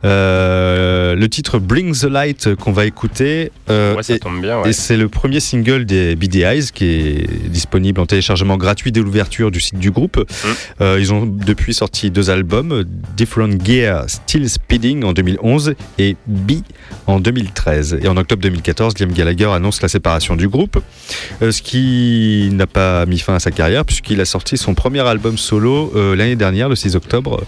Euh, 0.04 1.14
le 1.14 1.28
titre 1.28 1.58
Bring 1.58 1.94
the 1.98 2.04
Light 2.04 2.54
qu'on 2.56 2.72
va 2.72 2.84
écouter. 2.84 3.50
euh, 3.70 3.94
Ouais, 3.96 4.02
ça 4.02 4.14
et- 4.14 4.18
tombe 4.18 4.40
bien. 4.40 4.60
ouais. 4.60 4.70
et 4.70 4.72
c'est 4.72 4.96
le 4.96 5.08
premier 5.08 5.40
single 5.40 5.84
des 5.86 6.14
Beady 6.16 6.42
Eyes 6.42 6.64
qui 6.74 6.84
est 6.84 7.48
disponible 7.48 8.00
en 8.00 8.06
téléchargement 8.06 8.56
gratuit 8.56 8.92
dès 8.92 9.00
l'ouverture 9.00 9.50
du 9.50 9.60
site 9.60 9.78
du 9.78 9.90
groupe. 9.90 10.18
Mm. 10.18 10.48
Euh, 10.82 10.98
ils 11.00 11.12
ont 11.12 11.24
depuis 11.26 11.72
sorti 11.74 12.10
deux 12.10 12.28
albums, 12.30 12.84
Different 13.16 13.58
Gear 13.64 14.04
Still 14.08 14.48
Speeding 14.48 15.04
en 15.04 15.12
2011 15.12 15.74
et 15.98 16.16
B 16.26 16.52
en 17.06 17.18
2013. 17.20 17.98
Et 18.02 18.08
en 18.08 18.16
octobre 18.16 18.42
2014, 18.42 18.98
Liam 18.98 19.12
Gallagher 19.12 19.48
annonce 19.52 19.80
la 19.82 19.88
séparation 19.88 20.36
du 20.36 20.48
groupe, 20.48 20.78
ce 21.40 21.62
qui 21.62 22.50
n'a 22.52 22.66
pas 22.66 23.06
mis 23.06 23.18
fin 23.18 23.34
à 23.36 23.38
sa 23.40 23.50
carrière 23.50 23.84
puisqu'il 23.84 24.20
a 24.20 24.24
sorti 24.24 24.56
son 24.56 24.74
premier 24.74 25.00
album 25.00 25.38
solo 25.38 25.92
l'année 26.14 26.36
dernière, 26.36 26.68
le 26.68 26.76
6 26.76 26.96
octobre, 26.96 27.42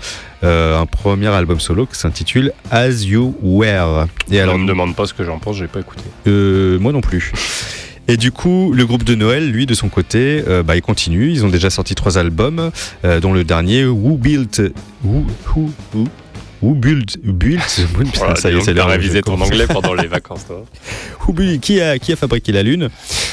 euh, 0.47 0.79
un 0.81 0.87
premier 0.87 1.27
album 1.29 1.61
solo 1.61 1.85
qui 1.87 1.99
s'intitule 1.99 2.53
As 2.71 3.05
You 3.05 3.35
Were. 3.43 4.07
Et 4.31 4.41
Alors, 4.41 4.55
alors, 4.55 4.59
ne 4.59 4.67
demande 4.69 4.95
pas 4.97 5.07
ce 5.07 5.13
que 5.15 5.25
j'en 5.25 5.39
pense, 5.39 5.57
j'ai 5.57 5.67
pas 5.67 5.81
écouté. 5.81 6.05
euh, 6.27 6.79
moi 6.79 6.93
non 6.93 7.01
plus. 7.03 7.33
Et 8.09 8.17
du 8.17 8.31
coup, 8.31 8.73
le 8.73 8.87
groupe 8.87 9.03
de 9.03 9.17
Noël, 9.17 9.51
lui, 9.51 9.67
de 9.67 9.75
son 9.75 9.89
côté, 9.89 10.45
euh, 10.47 10.63
bah, 10.63 10.77
il 10.77 10.81
continue. 10.83 11.33
Ils 11.33 11.45
ont 11.45 11.49
déjà 11.49 11.71
sorti 11.71 11.97
trois 11.97 12.19
albums, 12.19 12.71
dont 13.21 13.33
le 13.33 13.43
dernier, 13.43 13.85
Who 13.85 14.17
Built... 14.17 14.63
Who, 15.05 15.27
who, 15.57 15.71
who, 15.93 16.05
who 16.63 16.75
Built... 16.77 17.19
Built? 17.25 17.81
Voilà, 18.15 18.37
ça 18.37 18.53
y 18.53 18.57
est, 18.57 18.61
c'est 18.61 18.75
l'heure 18.75 18.87
révisé 18.87 19.23
ton 19.23 19.41
anglais 19.41 19.67
pendant 19.67 19.93
les 20.01 20.07
vacances, 20.07 20.47
toi. 20.47 20.65
Who 21.27 21.33
Built- 21.33 21.59
qui, 21.59 21.81
a, 21.81 21.99
qui 21.99 22.13
a 22.13 22.17
fabriqué 22.17 22.53
la 22.53 22.63
Lune, 22.63 22.91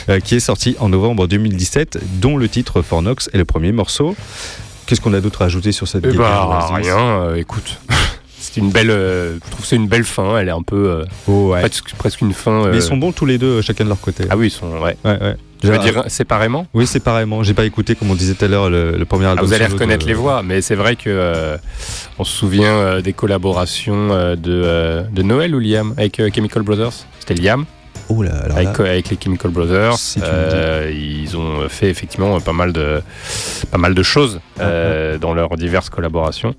euh, 0.10 0.20
qui 0.20 0.34
est 0.34 0.40
sorti 0.40 0.76
en 0.80 0.90
novembre 0.90 1.28
2017, 1.28 2.00
dont 2.20 2.36
le 2.36 2.50
titre 2.50 2.82
Fornox 2.82 3.30
est 3.32 3.38
le 3.38 3.46
premier 3.46 3.72
morceau. 3.74 4.16
Qu'est-ce 4.94 5.02
qu'on 5.02 5.14
a 5.16 5.22
d'autre 5.22 5.42
à 5.42 5.46
ajouter 5.46 5.72
sur 5.72 5.88
cette 5.88 6.06
Eh 6.08 6.16
bah, 6.16 6.68
rien, 6.72 6.96
euh, 7.00 7.36
écoute. 7.36 7.80
C'est 8.40 8.58
une 8.58 8.70
belle. 8.70 8.92
euh, 8.92 9.34
je 9.44 9.50
trouve 9.50 9.62
que 9.62 9.66
c'est 9.68 9.76
une 9.78 9.88
belle 9.88 10.04
fin, 10.04 10.38
elle 10.38 10.50
est 10.50 10.52
un 10.52 10.62
peu. 10.62 10.88
euh, 11.00 11.06
Oh, 11.28 11.50
ouais. 11.54 11.62
presque, 11.62 11.96
presque 11.98 12.22
une 12.22 12.34
fin. 12.34 12.66
euh, 12.66 12.70
Mais 12.72 12.78
ils 12.78 12.82
sont 12.84 12.98
bons 12.98 13.12
tous 13.12 13.26
les 13.26 13.40
deux, 13.40 13.64
chacun 13.64 13.86
de 13.86 13.90
leur 13.90 14.00
côté. 14.00 14.26
Ah 14.30 14.38
oui, 14.38 14.48
ils 14.48 14.52
sont. 14.52 14.68
Ouais. 14.74 14.96
Ouais, 15.04 15.20
ouais. 15.20 15.36
Tu 15.60 15.66
veux 15.66 15.74
Ah, 15.74 15.78
dire 15.80 16.04
séparément 16.10 16.68
Oui, 16.76 16.86
séparément. 16.86 17.42
J'ai 17.42 17.56
pas 17.56 17.66
écouté, 17.66 17.96
comme 17.96 18.12
on 18.12 18.16
disait 18.16 18.36
tout 18.36 18.46
à 18.46 18.48
l'heure, 18.48 18.70
le, 18.70 18.96
le 18.98 19.06
premier 19.06 19.26
Ah, 19.26 19.32
album. 19.32 19.48
vous 19.48 19.54
allez 19.54 19.66
reconnaître 19.66 20.06
les 20.06 20.14
voix, 20.14 20.44
mais 20.44 20.62
c'est 20.62 20.76
vrai 20.76 20.96
que 20.96 21.58
on 22.20 22.24
se 22.24 22.38
souvient 22.38 23.02
des 23.02 23.14
collaborations 23.14 24.10
de, 24.36 25.04
de 25.12 25.22
Noël 25.24 25.56
ou 25.56 25.60
Liam 25.60 25.96
avec 25.98 26.22
Chemical 26.36 26.62
Brothers. 26.62 26.92
C'était 27.20 27.34
Liam 27.42 27.66
Oh 28.10 28.22
là, 28.22 28.32
alors 28.44 28.58
avec, 28.58 28.78
là, 28.78 28.86
avec 28.92 29.10
les 29.10 29.18
Chemical 29.22 29.52
Brothers. 29.52 29.96
Euh, 30.22 30.92
ils 30.94 31.36
ont 31.38 31.68
fait 31.70 31.90
effectivement 31.90 32.40
pas 32.42 32.54
mal 32.54 32.74
de 32.74 33.02
pas 33.72 33.78
mal 33.78 33.94
de 33.96 34.04
choses 34.04 34.40
euh, 34.60 35.18
dans 35.18 35.34
leurs 35.34 35.56
diverses 35.56 35.90
collaborations, 35.90 36.54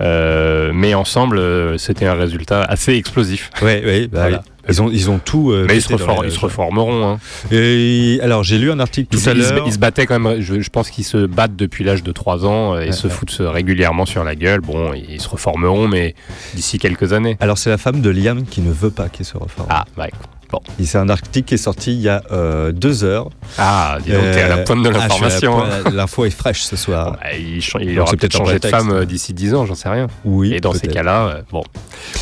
Euh, 0.00 0.70
mais 0.74 0.94
ensemble 0.94 1.40
c'était 1.78 2.06
un 2.06 2.14
résultat 2.14 2.62
assez 2.62 2.94
explosif. 2.94 3.50
Ouais, 3.62 3.82
ouais, 3.84 4.06
bah 4.08 4.20
Voilà. 4.22 4.36
oui. 4.44 4.52
Ils 4.70 4.82
ont, 4.82 4.90
ils 4.90 5.08
ont 5.08 5.18
tout. 5.18 5.50
Mais 5.66 5.76
ils 5.76 5.80
se, 5.82 5.88
pété 5.88 6.04
dans 6.04 6.12
reform- 6.12 6.24
les- 6.24 6.28
ils 6.30 6.34
se 6.34 6.40
reformeront. 6.40 7.08
Hein. 7.12 7.18
Et 7.50 8.18
alors, 8.22 8.44
j'ai 8.44 8.58
lu 8.58 8.70
un 8.70 8.78
article 8.80 9.08
tout 9.10 9.18
Ils, 9.18 9.28
à 9.30 9.32
l'heure. 9.32 9.64
ils 9.66 9.72
se 9.72 9.78
battaient 9.78 10.04
quand 10.04 10.18
même, 10.20 10.42
je, 10.42 10.60
je 10.60 10.68
pense 10.68 10.90
qu'ils 10.90 11.06
se 11.06 11.24
battent 11.24 11.56
depuis 11.56 11.84
l'âge 11.84 12.02
de 12.02 12.12
3 12.12 12.44
ans 12.44 12.76
et 12.78 12.86
Ouais, 12.88 12.92
se 12.92 13.06
ouais. 13.06 13.12
foutent 13.14 13.38
régulièrement 13.40 14.04
sur 14.04 14.24
la 14.24 14.34
gueule. 14.34 14.60
Bon, 14.60 14.92
ils 14.92 15.22
se 15.22 15.28
reformeront, 15.30 15.88
mais 15.88 16.14
d'ici 16.54 16.78
quelques 16.78 17.14
années. 17.14 17.38
Alors, 17.40 17.56
c'est 17.56 17.70
la 17.70 17.78
femme 17.78 18.02
de 18.02 18.10
Liam 18.10 18.44
qui 18.44 18.60
ne 18.60 18.70
veut 18.70 18.90
pas 18.90 19.08
qu'il 19.08 19.24
se 19.24 19.38
reforme. 19.38 19.68
Ah, 19.70 19.86
ouais. 19.96 20.10
Bon. 20.50 20.60
Et 20.80 20.84
C'est 20.86 20.96
un 20.96 21.10
article 21.10 21.46
qui 21.46 21.54
est 21.54 21.58
sorti 21.58 21.92
il 21.92 22.00
y 22.00 22.08
a 22.08 22.22
euh, 22.32 22.72
deux 22.72 23.04
heures. 23.04 23.28
Ah, 23.58 23.98
dis 24.02 24.12
donc, 24.12 24.22
t'es 24.32 24.40
à 24.40 24.48
la 24.48 24.56
Euh, 24.58 24.64
pointe 24.64 24.82
de 24.82 24.88
ah, 24.88 24.92
l'information. 24.98 25.58
pointe- 25.60 25.92
L'info 25.92 26.24
est 26.24 26.30
fraîche 26.30 26.62
ce 26.62 26.74
soir. 26.74 27.12
Bah, 27.12 27.34
il, 27.38 27.58
il 27.58 27.94
Donc, 27.94 27.98
aura 27.98 28.10
c'est 28.10 28.16
peut-être 28.16 28.34
un 28.36 28.38
changé 28.44 28.58
de 28.58 28.66
femme 28.68 28.90
euh, 28.90 29.04
d'ici 29.04 29.34
10 29.34 29.54
ans, 29.54 29.66
j'en 29.66 29.74
sais 29.74 29.90
rien. 29.90 30.06
Oui. 30.24 30.54
Et 30.54 30.60
dans 30.60 30.72
ces 30.72 30.88
cas-là, 30.88 31.40
bon, 31.52 31.62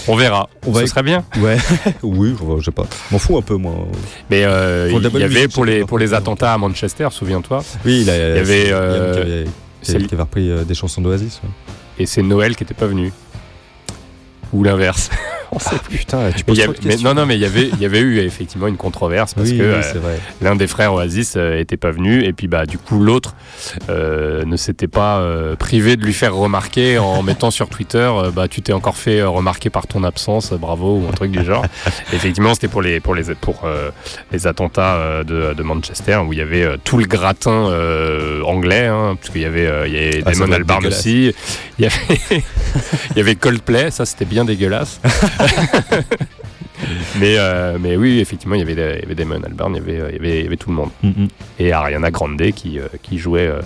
on 0.09 0.17
verra. 0.17 0.49
On 0.67 0.75
Ce 0.75 0.81
va- 0.81 0.87
serait 0.89 1.05
bien. 1.05 1.25
Ouais, 1.39 1.57
oui, 2.03 2.35
je 2.59 2.65
sais 2.65 2.71
pas. 2.73 2.87
M'en 3.13 3.19
fous 3.21 3.39
un 3.39 3.43
peu, 3.43 3.55
moi. 3.57 3.75
Mais 4.29 4.43
euh, 4.45 4.91
il 4.93 5.19
y 5.21 5.23
avait 5.23 5.47
pour 5.47 5.65
les, 5.65 5.85
pour 5.85 5.99
les 5.99 6.13
attentats 6.13 6.53
à 6.53 6.59
Manchester, 6.59 7.07
souviens-toi. 7.13 7.63
Oui, 7.85 8.01
il, 8.01 8.07
y 8.07 8.11
avait, 8.11 8.45
c'est 8.45 8.73
euh, 8.73 9.45
qui 9.83 9.91
avait, 10.15 10.23
repris 10.23 10.51
des 10.65 10.75
chansons 10.75 11.01
d'Oasis. 11.01 11.41
ouais. 11.45 11.51
Et 12.01 12.07
c'est 12.07 12.23
Noël 12.23 12.57
qui 12.57 12.65
était 12.65 12.75
pas 12.75 12.87
venu. 12.87 13.13
Ou 14.53 14.65
l'inverse. 14.65 15.11
On 15.53 15.59
sait 15.59 15.77
plus. 15.79 15.99
Putain, 15.99 16.31
tu 16.37 16.45
poses 16.45 16.59
y 16.59 16.67
mais 16.85 16.97
non, 16.97 17.15
non, 17.15 17.27
mais 17.27 17.35
il 17.37 17.41
y 17.41 17.45
avait, 17.45 17.69
il 17.69 17.81
y 17.81 17.85
avait 17.85 18.01
eu 18.01 18.19
effectivement 18.19 18.67
une 18.67 18.77
controverse 18.77 19.35
parce 19.35 19.49
Oui, 19.51 19.59
que 19.59 19.63
oui, 19.63 19.83
euh, 19.97 20.17
l'un 20.43 20.57
des 20.57 20.67
frères 20.67 20.93
Oasis 20.95 21.35
euh, 21.37 21.59
était 21.59 21.77
pas 21.77 21.91
venu 21.91 22.23
et 22.25 22.33
puis 22.33 22.49
bah 22.49 22.67
du 22.67 22.79
coup 22.79 23.01
l'autre 23.01 23.35
euh, 23.89 24.45
ne 24.45 24.57
s'était 24.57 24.89
pas 24.89 25.19
euh, 25.19 25.57
privé 25.57 25.97
de 25.97 26.05
lui 26.05 26.13
faire 26.13 26.35
remarquer 26.35 26.99
en 26.99 27.23
mettant 27.31 27.51
sur 27.51 27.69
Twitter 27.69 27.99
euh, 27.99 28.31
bah 28.31 28.49
tu 28.49 28.63
t'es 28.63 28.73
encore 28.73 28.97
fait 28.97 29.21
euh, 29.21 29.29
remarquer 29.29 29.71
par 29.71 29.87
ton 29.87 30.05
absence, 30.05 30.53
bravo 30.53 30.99
ou 30.99 31.09
un 31.09 31.13
truc 31.13 31.31
du 31.31 31.45
genre. 31.45 31.65
effectivement, 32.13 32.55
c'était 32.55 32.69
pour 32.69 32.83
les 32.83 33.01
pour 33.01 33.15
les 33.15 33.35
pour 33.35 33.63
euh, 33.65 33.91
les 34.33 34.47
attentats 34.47 34.97
euh, 34.97 35.25
de, 35.25 35.55
de 35.55 35.63
Manchester 35.63 36.17
où 36.27 36.33
il 36.33 36.39
y 36.39 36.43
avait 36.43 36.63
euh, 36.63 36.77
tout 36.83 36.99
le 36.99 37.07
gratin 37.07 37.69
euh, 37.71 38.43
anglais 38.43 38.87
hein, 38.87 39.17
parce 39.21 39.31
qu'il 39.33 39.43
y 39.43 39.47
avait 39.47 39.67
euh, 39.67 39.87
il 39.87 39.95
y 39.95 39.99
avait 39.99 40.23
Ah, 40.27 40.33
Damon 40.33 40.53
Albarn 40.53 40.87
aussi, 40.87 41.33
il 41.79 41.85
y 41.85 41.87
avait 41.87 42.19
il 43.11 43.17
y 43.17 43.21
avait 43.21 43.35
Coldplay, 43.35 43.91
ça 43.91 44.05
c'était 44.07 44.25
bien 44.25 44.45
dégueulasse. 44.45 45.01
Mais, 47.19 47.37
euh, 47.39 47.79
mais 47.81 47.97
oui, 47.97 48.21
effectivement, 48.21 48.55
il 48.55 48.59
y 48.59 48.63
avait, 48.63 48.75
des- 48.75 48.97
il 48.99 49.03
y 49.03 49.05
avait 49.07 49.15
Damon 49.15 49.41
Albarn, 49.43 49.75
il 49.75 49.79
y 49.79 49.81
avait, 49.81 50.11
il 50.11 50.17
y 50.17 50.19
avait, 50.19 50.39
il 50.41 50.45
y 50.45 50.47
avait 50.47 50.59
tout 50.59 50.69
le 50.69 50.77
monde. 50.77 50.91
Mhm. 51.03 51.29
Et 51.59 51.73
Ariana 51.73 52.11
Grande 52.11 52.39
qui, 52.55 52.79
euh, 52.79 52.83
qui 53.03 53.17
jouait, 53.19 53.47
euh, 53.47 53.61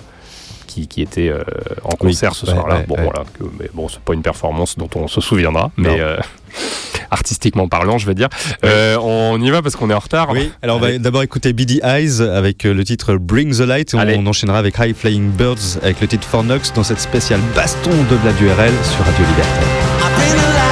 qui, 0.65 0.87
qui 0.87 1.01
était 1.01 1.27
euh, 1.27 1.43
en 1.83 1.89
Oui, 1.89 1.97
concert 2.13 2.33
ce 2.33 2.45
soir-là. 2.45 2.77
ouais, 2.77 2.85
bon, 2.87 2.95
ouais. 2.95 3.03
voilà, 3.03 3.25
que- 3.37 3.43
mais 3.59 3.69
bon, 3.73 3.89
c'est 3.89 3.99
pas 3.99 4.13
une 4.13 4.21
performance 4.21 4.77
dont 4.77 4.89
on 4.95 5.09
se 5.09 5.19
souviendra, 5.19 5.71
mais 5.75 5.99
euh, 5.99 6.15
artistiquement 7.11 7.67
parlant, 7.67 7.97
je 7.97 8.05
veux 8.07 8.13
dire. 8.15 8.29
Euh, 8.63 8.95
on 9.01 9.41
y 9.41 9.49
va 9.51 9.61
parce 9.61 9.75
qu'on 9.75 9.89
est 9.89 9.93
en 9.93 9.99
retard. 9.99 10.29
Oui, 10.31 10.49
alors 10.61 10.77
on 10.77 10.79
va 10.79 10.97
d'abord 10.97 11.21
écouter 11.23 11.51
Beady 11.51 11.81
Eyes 11.83 12.21
avec 12.21 12.63
le 12.63 12.83
titre 12.85 13.15
Bring 13.15 13.53
the 13.53 13.59
Light 13.67 13.93
et 13.93 13.97
Allez. 13.97 14.15
on 14.17 14.25
enchaînera 14.25 14.57
avec 14.57 14.75
High 14.79 14.95
Flying 14.95 15.31
Birds 15.31 15.79
avec 15.83 15.99
le 15.99 16.07
titre 16.07 16.25
Fornox 16.25 16.71
dans 16.71 16.83
cette 16.83 17.01
spéciale 17.01 17.41
baston 17.53 17.91
de 17.91 18.15
la 18.25 18.31
du 18.31 18.47
RL 18.49 18.71
sur 18.83 19.03
Radio 19.03 19.25
Libertaire. 19.25 20.70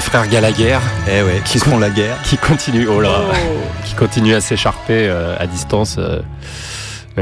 Les 0.00 0.06
frères 0.06 0.28
Gallagher. 0.28 0.78
Eh 1.08 1.22
ouais, 1.22 1.42
qui 1.44 1.58
font 1.58 1.78
la 1.78 1.90
guerre. 1.90 2.16
Qui 2.22 2.38
continuent, 2.38 2.88
oh 2.88 3.00
là, 3.00 3.20
qui 3.84 3.94
continuent 3.94 4.34
à 4.34 4.40
s'écharper 4.40 5.06
euh, 5.08 5.36
à 5.38 5.46
distance. 5.46 5.96
euh, 5.98 6.20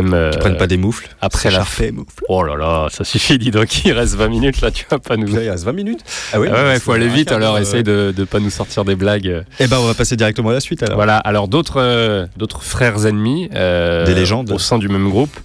même, 0.03 0.15
euh, 0.15 0.31
Ils 0.33 0.39
prennent 0.39 0.57
pas 0.57 0.66
des 0.66 0.77
moufles. 0.77 1.09
après 1.20 1.51
la 1.51 1.61
moufles. 1.61 2.25
Oh 2.29 2.43
là 2.43 2.57
là, 2.57 2.89
ça 2.91 3.05
suffit, 3.05 3.39
dis 3.39 3.51
donc, 3.51 3.85
il 3.85 3.93
reste 3.93 4.15
20 4.15 4.29
minutes 4.29 4.61
là, 4.61 4.70
tu 4.70 4.85
vas 4.91 4.99
pas 4.99 5.16
nous. 5.16 5.29
Il 5.29 5.51
reste 5.51 5.65
20 5.65 5.73
minutes. 5.73 6.01
Ah 6.07 6.11
Ah 6.35 6.41
oui 6.41 6.49
ouais, 6.49 6.55
ouais, 6.55 6.79
faut 6.81 6.93
aller 6.93 7.09
vite, 7.09 7.33
alors 7.33 7.55
d'heure, 7.55 7.59
essaye 7.62 7.83
de, 7.83 8.12
de 8.16 8.25
pas 8.25 8.39
nous 8.41 8.51
sortir 8.51 8.85
des 8.85 8.95
blagues. 8.97 9.45
Eh 9.61 9.66
ben, 9.66 9.79
on 9.81 9.87
va 9.87 9.95
passer 9.95 10.16
directement 10.16 10.51
à 10.51 10.55
la 10.55 10.61
suite 10.61 10.83
alors. 10.83 10.97
Voilà, 10.97 11.19
alors 11.19 11.49
d'autres 11.49 11.81
euh, 11.81 12.27
d'autres 12.37 12.62
frères 12.62 13.07
ennemis 13.07 13.49
euh, 13.55 14.05
Des 14.07 14.15
légendes. 14.15 14.51
au 14.53 14.59
sein 14.59 14.79
du 14.79 14.89
même 14.89 15.09
groupe. 15.09 15.37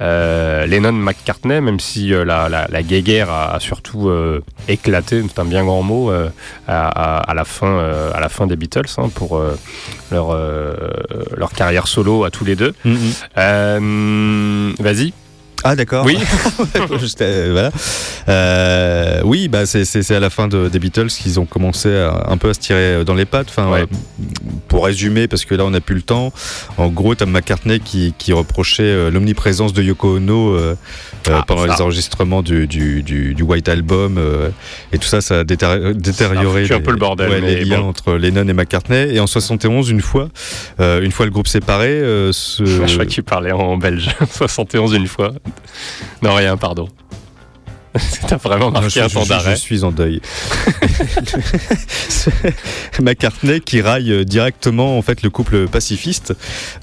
Euh, 0.00 0.66
Lennon 0.66 0.92
McCartney, 0.92 1.60
même 1.60 1.80
si 1.80 2.12
euh, 2.14 2.24
la, 2.24 2.48
la, 2.48 2.66
la 2.70 2.82
guéguerre 2.82 3.30
a, 3.30 3.54
a 3.54 3.60
surtout 3.60 4.08
euh, 4.08 4.40
éclaté, 4.68 5.22
c'est 5.28 5.40
un 5.40 5.44
bien 5.44 5.64
grand 5.64 5.82
mot, 5.82 6.10
euh, 6.10 6.28
à, 6.66 6.88
à- 6.88 7.30
à 7.30 7.34
la 7.34 7.44
fin, 7.44 7.66
euh, 7.66 8.10
à 8.14 8.20
la 8.20 8.28
fin 8.28 8.46
des 8.46 8.56
Beatles 8.56 8.82
hein, 8.98 9.08
pour 9.14 9.36
euh, 9.38 9.56
leur, 10.10 10.30
euh, 10.30 10.72
leur 11.36 11.52
carrière 11.52 11.86
solo 11.86 12.24
à 12.24 12.30
tous 12.30 12.44
les 12.44 12.56
deux. 12.56 12.74
Mhm. 12.84 12.98
Euh, 13.36 14.72
Vas-y. 14.78 15.12
Ah 15.64 15.74
d'accord. 15.76 16.04
Oui. 16.06 16.18
Juste, 17.00 17.20
euh, 17.22 17.48
voilà. 17.52 17.70
Euh, 18.28 19.20
oui, 19.24 19.48
bah 19.48 19.66
c'est 19.66 20.10
à 20.14 20.20
la 20.20 20.30
fin 20.30 20.46
de, 20.48 20.68
des 20.68 20.78
Beatles 20.78 21.08
qu'ils 21.08 21.40
ont 21.40 21.46
commencé 21.46 21.92
à, 21.94 22.26
un 22.28 22.36
peu 22.36 22.50
à 22.50 22.54
se 22.54 22.60
tirer 22.60 23.04
dans 23.04 23.14
les 23.14 23.24
pattes. 23.24 23.48
Enfin, 23.50 23.68
Ouais. 23.70 23.82
euh, 23.82 23.86
pour 24.68 24.84
résumer, 24.84 25.26
parce 25.28 25.44
que 25.44 25.54
là 25.54 25.64
on 25.64 25.70
n'a 25.70 25.80
plus 25.80 25.94
le 25.96 26.02
temps. 26.02 26.32
En 26.76 26.88
gros, 26.88 27.14
t'as 27.14 27.26
McCartney 27.26 27.80
qui, 27.80 28.14
qui 28.18 28.32
reprochait 28.32 28.82
euh, 28.84 29.10
l'omniprésence 29.10 29.72
de 29.72 29.82
Yoko 29.82 30.16
Ono 30.16 30.50
euh, 30.54 30.76
euh, 31.28 31.32
Ah, 31.34 31.44
pendant 31.46 31.66
ça. 31.66 31.74
les 31.74 31.80
enregistrements 31.82 32.42
du, 32.42 32.66
du, 32.66 33.02
du, 33.02 33.34
du 33.34 33.42
White 33.42 33.68
Album 33.68 34.16
euh, 34.18 34.50
et 34.92 34.98
tout 34.98 35.08
ça, 35.08 35.20
ça 35.20 35.40
a 35.40 35.44
détéri- 35.44 35.94
détérioré 35.94 36.62
foutu 36.62 36.74
un 36.74 36.78
les- 36.78 36.82
peu 36.82 36.90
le 36.92 36.96
bordel, 36.98 37.30
ouais, 37.30 37.40
les 37.40 37.64
liens 37.64 37.80
bon. 37.80 37.88
entre 37.88 38.14
Lennon 38.14 38.46
et 38.48 38.52
McCartney. 38.52 39.14
Et 39.14 39.20
en 39.20 39.26
71, 39.26 39.90
une 39.90 40.00
fois, 40.02 40.28
euh, 40.80 41.00
une 41.02 41.10
fois 41.12 41.26
le 41.26 41.32
groupe 41.32 41.48
séparé, 41.48 41.88
euh, 41.88 42.30
ce... 42.32 42.64
Je 42.64 42.92
crois 42.92 43.04
que 43.06 43.10
tu 43.10 43.22
parlais 43.22 43.52
en 43.52 43.76
belge. 43.76 44.08
71 44.30 44.92
une 44.94 45.06
fois. 45.08 45.32
Non, 46.22 46.34
rien, 46.34 46.56
pardon. 46.56 46.88
T'as 48.28 48.36
vraiment 48.36 48.66
Non, 48.66 48.72
marqué 48.82 48.90
je, 48.90 49.00
un 49.00 49.08
temps 49.08 49.20
je- 49.20 49.24
je 49.24 49.28
d'arrêt. 49.30 49.56
suis 49.56 49.82
en 49.82 49.90
deuil. 49.90 50.20
McCartney 53.00 53.60
qui 53.60 53.80
raille 53.80 54.24
directement 54.26 54.98
en 54.98 55.02
fait 55.02 55.22
le 55.22 55.30
couple 55.30 55.68
pacifiste 55.68 56.34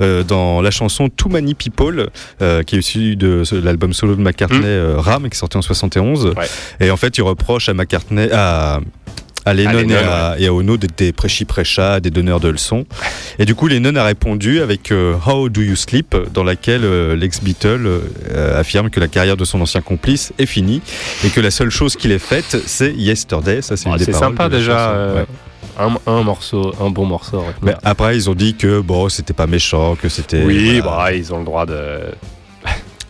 euh, 0.01 0.23
dans 0.23 0.61
la 0.61 0.71
chanson 0.71 1.09
Too 1.09 1.29
Many 1.29 1.53
People 1.53 2.09
euh, 2.41 2.63
qui 2.63 2.75
est 2.75 2.79
issue 2.79 3.15
de 3.15 3.43
l'album 3.63 3.93
solo 3.93 4.15
de 4.15 4.21
McCartney 4.21 4.59
Mm. 4.59 4.63
euh, 4.65 4.95
Ram 4.99 5.23
qui 5.23 5.35
est 5.35 5.39
sorti 5.39 5.57
en 5.57 5.61
71 5.61 6.25
Ouais. 6.35 6.47
et 6.79 6.91
en 6.91 6.97
fait 6.97 7.17
il 7.17 7.21
reproche 7.21 7.69
à 7.69 7.73
McCartney 7.73 8.29
à 8.31 8.79
à 9.45 9.53
Lennon, 9.53 9.87
et, 9.89 9.95
à, 9.95 10.35
et 10.39 10.47
à 10.47 10.53
Ono 10.53 10.75
des 10.77 11.11
prêchis-prêchats, 11.11 11.99
des 11.99 12.09
donneurs 12.09 12.39
de 12.39 12.49
leçons. 12.49 12.85
Et 13.39 13.45
du 13.45 13.53
coup, 13.53 13.67
Lennon 13.67 13.95
a 13.95 14.03
répondu 14.03 14.61
avec 14.61 14.91
euh, 14.91 15.13
How 15.25 15.49
Do 15.49 15.61
You 15.61 15.75
Sleep, 15.75 16.15
dans 16.33 16.43
laquelle 16.43 16.83
euh, 16.85 17.15
l'ex-Beatle 17.15 17.85
euh, 17.85 18.59
affirme 18.59 18.89
que 18.89 18.99
la 18.99 19.07
carrière 19.07 19.37
de 19.37 19.45
son 19.45 19.59
ancien 19.61 19.81
complice 19.81 20.31
est 20.39 20.45
finie 20.45 20.81
et 21.25 21.29
que 21.29 21.41
la 21.41 21.51
seule 21.51 21.69
chose 21.69 21.95
qu'il 21.95 22.11
ait 22.11 22.19
faite, 22.19 22.57
c'est 22.65 22.93
Yesterday. 22.93 23.61
Ça, 23.61 23.75
c'est 23.77 23.87
Ouais, 23.87 23.93
une 23.93 23.97
des 23.99 24.05
c'est 24.05 24.13
sympa 24.13 24.47
de 24.49 24.57
déjà. 24.57 25.13
Ouais. 25.13 25.25
un, 25.79 25.95
un 26.11 26.23
morceau, 26.23 26.73
un 26.81 26.89
bon 26.89 27.05
morceau. 27.05 27.43
Mais 27.61 27.75
après, 27.83 28.15
ils 28.15 28.29
ont 28.29 28.35
dit 28.35 28.55
que 28.55 28.79
bon, 28.79 29.09
c'était 29.09 29.33
pas 29.33 29.47
méchant, 29.47 29.95
que 29.95 30.09
c'était. 30.09 30.43
oui, 30.43 30.79
voilà, 30.79 30.97
bah, 30.97 31.13
ils 31.13 31.33
ont 31.33 31.39
le 31.39 31.45
droit 31.45 31.65
de. 31.65 31.99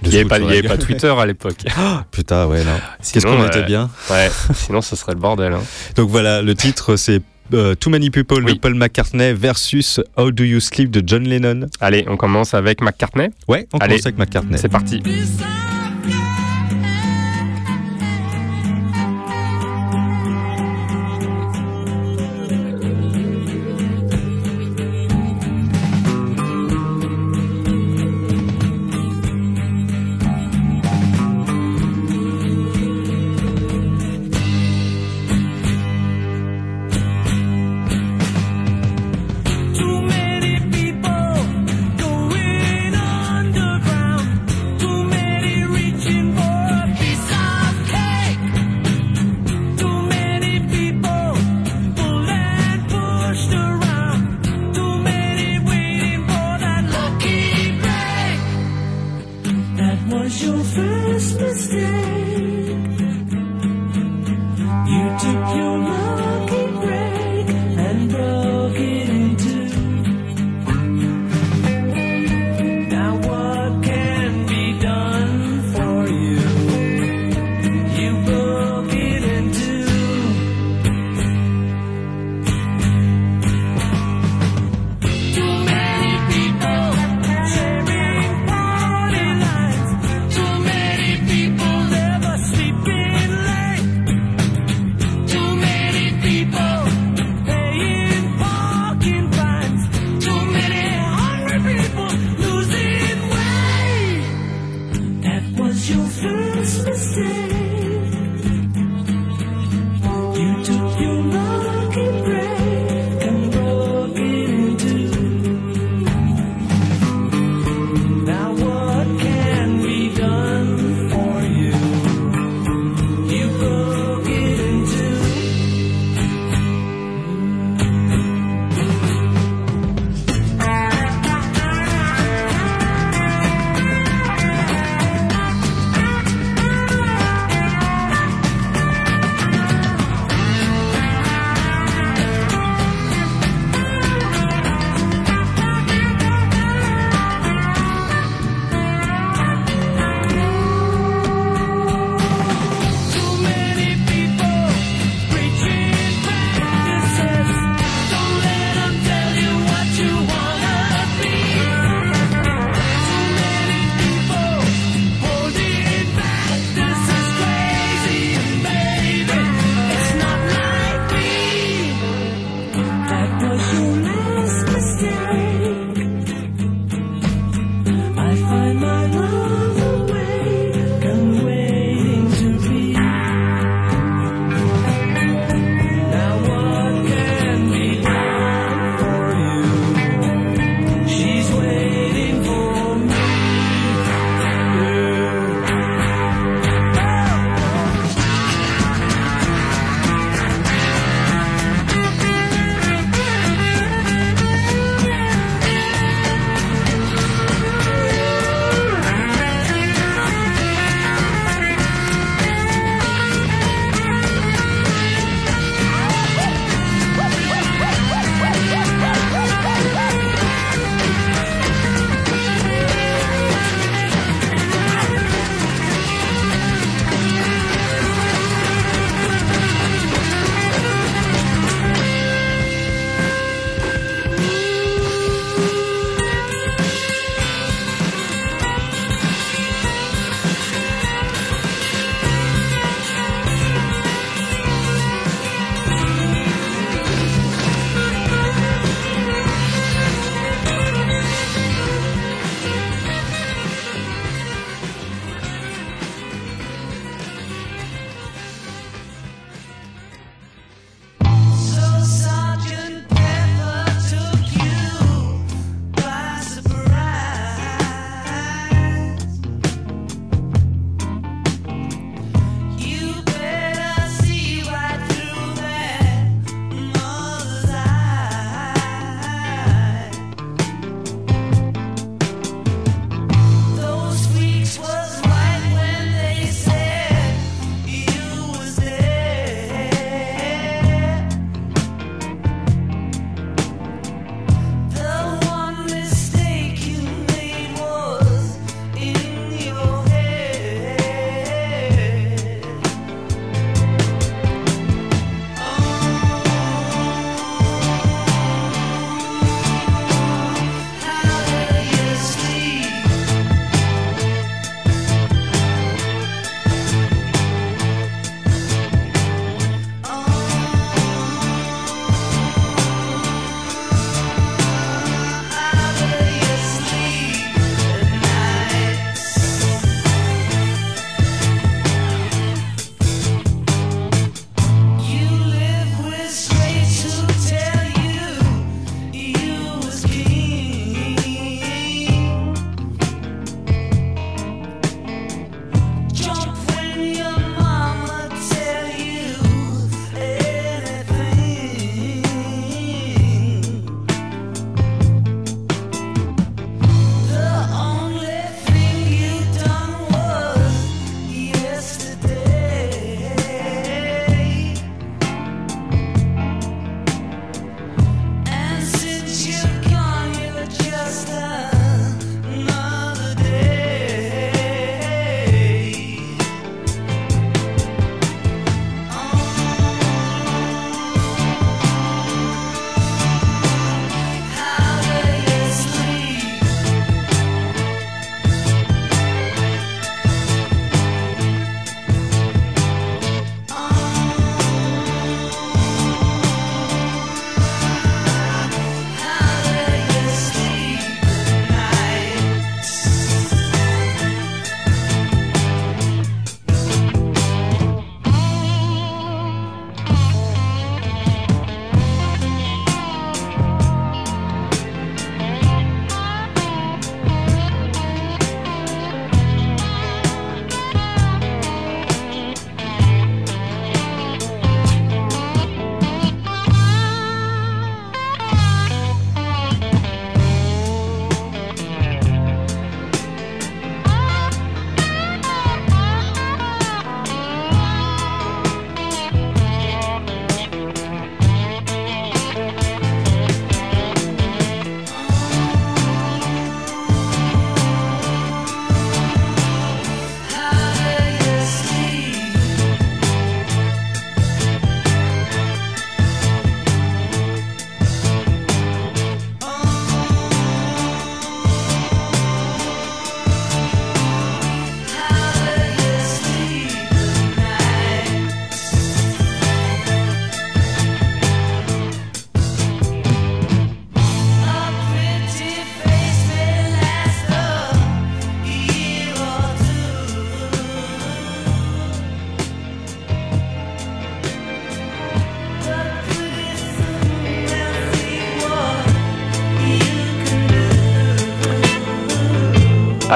Il 0.03 0.09
n'y 0.09 0.15
avait, 0.17 0.25
pas, 0.25 0.39
y 0.39 0.57
avait. 0.57 0.77
Twitter 0.77 1.07
à 1.17 1.25
l'époque. 1.25 1.57
Putain, 2.11 2.45
ouais, 2.47 2.63
non. 2.63 2.71
Qu'est-ce 2.99 3.19
Sinon, 3.21 3.37
qu'on 3.37 3.43
euh, 3.43 3.47
était 3.47 3.63
bien. 3.63 3.89
Ouais, 4.09 4.29
sinon 4.53 4.81
ce 4.81 4.95
serait 4.95 5.13
le 5.13 5.19
bordel. 5.19 5.53
hein. 5.53 5.61
Donc 5.95 6.09
voilà, 6.09 6.41
le 6.41 6.53
titre, 6.55 6.95
c'est. 6.95 7.21
euh, 7.53 7.75
Too 7.75 7.89
Many 7.89 8.09
People 8.09 8.43
Oui. 8.43 8.53
de 8.55 8.59
Paul 8.59 8.75
McCartney 8.75 9.33
versus 9.33 9.99
How 10.17 10.31
Do 10.31 10.43
You 10.43 10.59
Sleep 10.59 10.91
de 10.91 11.01
John 11.05 11.23
Lennon. 11.23 11.67
Allez, 11.79 12.05
on 12.07 12.17
commence 12.17 12.53
avec 12.53 12.81
McCartney. 12.81 13.29
Ouais, 13.47 13.67
on 13.73 13.77
Allez. 13.77 13.93
commence 13.95 14.05
avec 14.07 14.17
McCartney. 14.17 14.57
C'est 14.57 14.69
parti. 14.69 15.01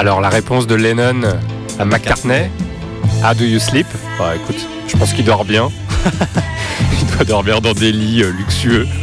Alors, 0.00 0.22
la 0.22 0.30
réponse 0.30 0.66
de 0.66 0.74
Lennon 0.74 1.20
à 1.78 1.84
McCartney 1.84 2.48
How 3.22 3.34
do 3.34 3.44
you 3.44 3.58
sleep? 3.58 3.86
Bah 4.18 4.34
écoute, 4.34 4.56
je 4.88 4.96
pense 4.96 5.12
qu'il 5.12 5.26
dort 5.26 5.44
bien. 5.44 5.68
il 7.02 7.06
doit 7.14 7.26
dormir 7.26 7.60
dans 7.60 7.74
des 7.74 7.92
lits 7.92 8.22
euh, 8.22 8.30
luxueux. 8.30 8.88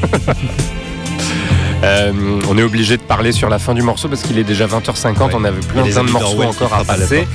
Euh, 1.84 2.42
on 2.50 2.58
est 2.58 2.64
obligé 2.64 2.98
de 2.98 3.04
parler 3.04 3.32
sur 3.32 3.50
la 3.50 3.60
fin 3.60 3.76
du 3.76 3.84
morceau 3.84 4.10
parce 4.10 4.24
qu'il 4.24 4.40
est 4.40 4.44
déjà 4.44 4.66
20h50. 4.66 5.30
On 5.36 5.44
avait 5.44 5.60
plein, 5.60 5.84
de 5.84 6.10
morceaux 6.10 6.42
encore 6.42 6.74
à 6.74 6.84
passer. 6.84 7.28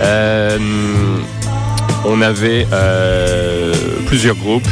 Euh, 0.00 0.58
on 2.06 2.22
avait 2.22 2.66
euh, 2.72 3.74
plusieurs 4.06 4.36
groupes, 4.36 4.66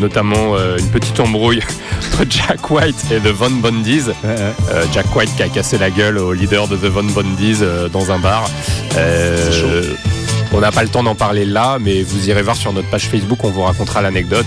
notamment 0.00 0.56
une 0.78 0.88
petite 0.88 1.20
embrouille 1.20 1.60
entre 2.14 2.30
Jack 2.30 2.70
White 2.70 3.10
et 3.10 3.18
The 3.18 3.32
Von 3.32 3.50
Bondies. 3.60 4.04
Euh, 4.24 4.84
Jack 4.92 5.14
White 5.14 5.34
qui 5.36 5.42
a 5.42 5.48
cassé 5.48 5.78
la 5.78 5.90
gueule 5.90 6.18
au 6.18 6.32
leader 6.32 6.68
de 6.68 6.76
The 6.76 6.84
Von 6.84 7.04
Bondies 7.04 7.58
euh, 7.62 7.88
dans 7.88 8.12
un 8.12 8.18
bar. 8.18 8.48
Euh, 8.96 9.94
on 10.54 10.60
n'a 10.60 10.72
pas 10.72 10.82
le 10.82 10.88
temps 10.88 11.02
d'en 11.02 11.14
parler 11.14 11.44
là, 11.44 11.78
mais 11.80 12.02
vous 12.02 12.28
irez 12.28 12.42
voir 12.42 12.56
sur 12.56 12.72
notre 12.72 12.88
page 12.88 13.06
Facebook, 13.08 13.42
on 13.44 13.50
vous 13.50 13.62
racontera 13.62 14.00
l'anecdote. 14.02 14.46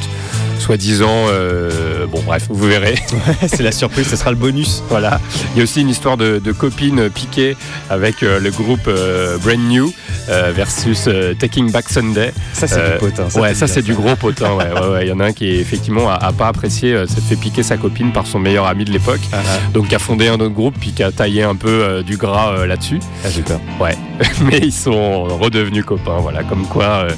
Soi-disant, 0.60 1.28
euh, 1.30 2.08
bon 2.08 2.20
bref, 2.26 2.48
vous 2.50 2.68
verrez. 2.68 2.96
c'est 3.48 3.62
la 3.62 3.72
surprise, 3.72 4.08
ce 4.08 4.16
sera 4.16 4.32
le 4.32 4.38
bonus. 4.38 4.82
Voilà. 4.90 5.20
Il 5.54 5.60
y 5.60 5.62
a 5.62 5.64
aussi 5.64 5.82
une 5.82 5.90
histoire 5.90 6.18
de, 6.18 6.40
de 6.40 6.52
copines 6.52 7.10
piquées 7.12 7.56
avec 7.92 8.24
euh, 8.24 8.40
le 8.40 8.50
groupe 8.50 8.88
euh, 8.88 9.38
Brand 9.38 9.60
New 9.60 9.94
euh, 10.30 10.52
versus 10.56 11.06
euh, 11.08 11.36
Taking 11.36 11.72
Back 11.72 11.88
Sunday. 11.90 12.34
Ça, 12.54 12.68
c'est 12.68 12.94
du 12.94 12.98
potin, 12.98 13.30
ça, 13.30 13.40
ouais, 13.40 13.54
ça 13.54 13.68
c'est 13.68 13.84
du 13.84 13.94
gros 13.94 14.16
potin. 14.16 14.54
Ouais, 14.56 14.66
ouais, 14.72 14.88
ouais. 14.88 15.06
Il 15.06 15.10
y 15.10 15.12
en 15.12 15.20
a 15.20 15.26
un 15.26 15.32
qui 15.34 15.48
effectivement 15.48 16.10
a, 16.10 16.16
a 16.16 16.32
pas 16.32 16.48
apprécié 16.48 16.92
euh, 16.94 17.06
s'être 17.06 17.26
fait 17.28 17.36
piquer 17.36 17.62
sa 17.62 17.78
copine 17.78 18.12
par 18.12 18.26
son 18.26 18.40
meilleur 18.40 18.66
ami 18.66 18.84
de 18.84 18.92
l'époque, 18.92 19.22
Ah, 19.32 19.38
donc 19.74 19.90
qui 19.90 19.96
a 19.96 20.00
fondé 20.00 20.28
un 20.28 20.36
autre 20.40 20.48
groupe 20.56 20.76
puis 20.80 20.92
qui 20.92 21.04
a 21.04 21.12
taillé 21.12 21.44
un 21.44 21.56
peu 21.56 21.70
euh, 21.70 22.02
du 22.02 22.18
gras 22.18 22.52
euh, 22.54 22.66
là-dessus. 22.66 23.00
Ah, 23.24 23.28
j'ai 23.34 23.44
peur. 23.44 23.60
Ouais, 23.80 23.96
mais 24.46 24.60
ils 24.60 24.72
sont 24.74 25.24
redevenus 25.26 25.86
copains. 25.86 26.18
Voilà, 26.20 26.44
comme 26.44 26.66
quoi 26.68 26.86
euh, 26.86 27.10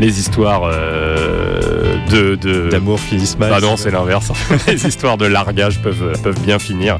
les 0.00 0.18
histoires 0.20 0.62
euh, 0.64 1.94
de 2.10 2.34
de- 2.36 2.68
D'amour 2.70 2.98
finissent 3.00 3.38
mal. 3.38 3.50
bah 3.50 3.60
non, 3.60 3.76
c'est 3.76 3.90
l'inverse. 3.90 4.30
Les 4.66 4.86
histoires 4.86 5.16
de 5.18 5.26
largage 5.26 5.80
peuvent, 5.82 6.18
peuvent 6.22 6.40
bien 6.40 6.58
finir. 6.58 6.98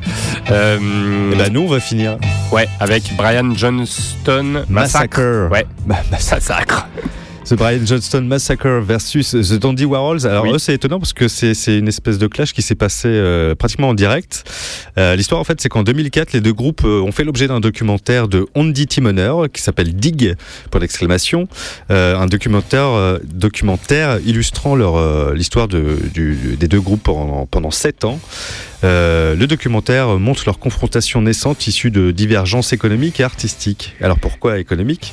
Euh, 0.51 0.78
Et 1.32 1.36
bah 1.36 1.48
nous, 1.51 1.62
on 1.62 1.69
va 1.69 1.81
finir. 1.81 2.19
ouais, 2.52 2.69
avec 2.81 3.14
Brian 3.16 3.52
Johnston 3.55 4.64
Massacre. 4.69 5.20
Massacre. 5.20 5.48
Ouais, 5.51 5.66
Bah, 5.86 5.97
Massacre. 6.10 6.86
The 7.53 7.55
Brian 7.55 7.85
Johnston 7.85 8.23
Massacre 8.23 8.81
versus 8.81 9.33
The 9.33 9.59
Dandy 9.59 9.85
Warhols. 9.85 10.27
Alors 10.27 10.45
Oui. 10.45 10.53
eux, 10.55 10.59
c'est 10.59 10.73
étonnant 10.73 10.99
parce 10.99 11.12
que 11.12 11.29
c'est 11.29 11.53
une 11.79 11.87
espèce 11.87 12.16
de 12.16 12.27
clash 12.27 12.55
qui 12.55 12.62
s'est 12.62 12.74
passé 12.74 13.09
euh, 13.09 13.55
pratiquement 13.55 13.91
en 13.91 13.95
direct. 13.95 14.45
Euh, 14.97 15.16
L'histoire, 15.16 15.39
en 15.39 15.45
fait, 15.45 15.61
c'est 15.61 15.69
qu'en 15.69 15.83
2004, 15.83 16.33
les 16.33 16.41
deux 16.41 16.55
groupes 16.55 16.81
euh, 16.87 17.03
ont 17.03 17.12
fait 17.12 17.24
l'objet 17.24 17.49
d'un 17.49 17.61
documentaire 17.61 18.27
de 18.27 18.47
Andy 18.55 18.87
Timoner 18.87 19.33
qui 19.53 19.61
s'appelle 19.61 19.95
Dig 19.95 20.35
pour 20.70 20.81
l'exclamation, 20.81 21.47
Euh, 21.91 22.16
un 22.16 22.24
documentaire 22.24 23.19
documentaire 23.23 24.19
illustrant 24.24 24.74
leur 24.74 25.35
l'histoire 25.35 25.69
de, 25.69 25.99
des 26.15 26.69
deux 26.69 26.81
groupes 26.81 27.03
pendant 27.03 27.45
pendant 27.45 27.70
sept 27.70 28.05
ans. 28.05 28.19
Le 28.83 29.45
documentaire 29.47 30.19
montre 30.19 30.43
leur 30.47 30.59
confrontation 30.59 31.20
naissante 31.23 31.66
issue 31.66 31.91
de 31.91 32.11
divergences 32.11 32.73
économiques 32.73 33.20
et 33.20 33.24
artistiques. 33.24 33.95
Alors 34.01 34.19
pourquoi 34.19 34.59
économiques? 34.59 35.12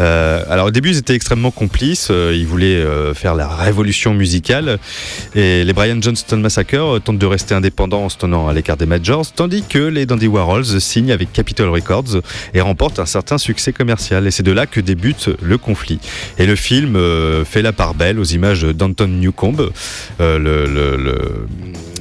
Euh, 0.00 0.44
Alors 0.48 0.66
au 0.66 0.70
début 0.70 0.90
ils 0.90 0.98
étaient 0.98 1.14
extrêmement 1.14 1.50
complices, 1.50 1.77
euh, 2.10 2.34
ils 2.36 2.46
voulaient 2.46 2.76
euh, 2.76 3.14
faire 3.14 3.34
la 3.34 3.48
révolution 3.48 4.12
musicale 4.14 4.78
et 5.34 5.64
les 5.64 5.72
Brian 5.72 5.98
Johnston 6.00 6.38
Massacre 6.38 6.74
euh, 6.74 6.98
tentent 6.98 7.18
de 7.18 7.26
rester 7.26 7.54
indépendants 7.54 8.04
en 8.04 8.08
se 8.08 8.16
tenant 8.18 8.48
à 8.48 8.52
l'écart 8.52 8.76
des 8.76 8.86
majors, 8.86 9.30
tandis 9.32 9.62
que 9.62 9.78
les 9.78 10.06
Dandy 10.06 10.26
Warhols 10.26 10.80
signent 10.80 11.12
avec 11.12 11.32
Capitol 11.32 11.68
Records 11.68 12.20
et 12.54 12.60
remportent 12.60 12.98
un 12.98 13.06
certain 13.06 13.38
succès 13.38 13.72
commercial. 13.72 14.26
Et 14.26 14.30
c'est 14.30 14.42
de 14.42 14.52
là 14.52 14.66
que 14.66 14.80
débute 14.80 15.30
le 15.42 15.58
conflit. 15.58 16.00
Et 16.38 16.46
le 16.46 16.56
film 16.56 16.98
fait 17.44 17.62
la 17.62 17.72
part 17.72 17.94
belle 17.94 18.18
aux 18.18 18.24
images 18.24 18.62
d'Anton 18.62 19.06
Newcombe, 19.08 19.70
euh, 20.20 20.38
le, 20.38 20.66
le- 20.66 20.96
le- 20.96 21.46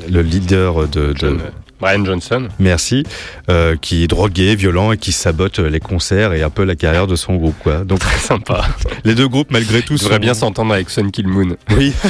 le 0.09 0.21
leader 0.21 0.87
de, 0.87 1.13
de- 1.13 1.37
Brian 1.79 2.03
Johnson. 2.05 2.47
Merci, 2.59 3.03
euh, 3.49 3.75
qui 3.79 4.03
est 4.03 4.07
drogué, 4.07 4.55
violent 4.55 4.91
et 4.91 4.97
qui 4.97 5.11
sabote 5.11 5.59
les 5.59 5.79
concerts 5.79 6.33
et 6.33 6.43
un 6.43 6.49
peu 6.49 6.63
la 6.63 6.75
carrière 6.75 7.07
de 7.07 7.15
son 7.15 7.35
groupe. 7.35 7.55
Quoi. 7.63 7.83
Donc 7.83 7.99
Très 7.99 8.17
sympa. 8.19 8.65
les 9.03 9.15
deux 9.15 9.27
groupes, 9.27 9.51
malgré 9.51 9.81
tout, 9.81 9.93
Ils 9.93 9.99
devraient 9.99 10.15
sont- 10.15 10.19
bien 10.21 10.33
s'entendre 10.33 10.73
avec 10.73 10.89
Sun 10.89 11.11
Kill 11.11 11.27
Moon. 11.27 11.55
Oui, 11.75 11.93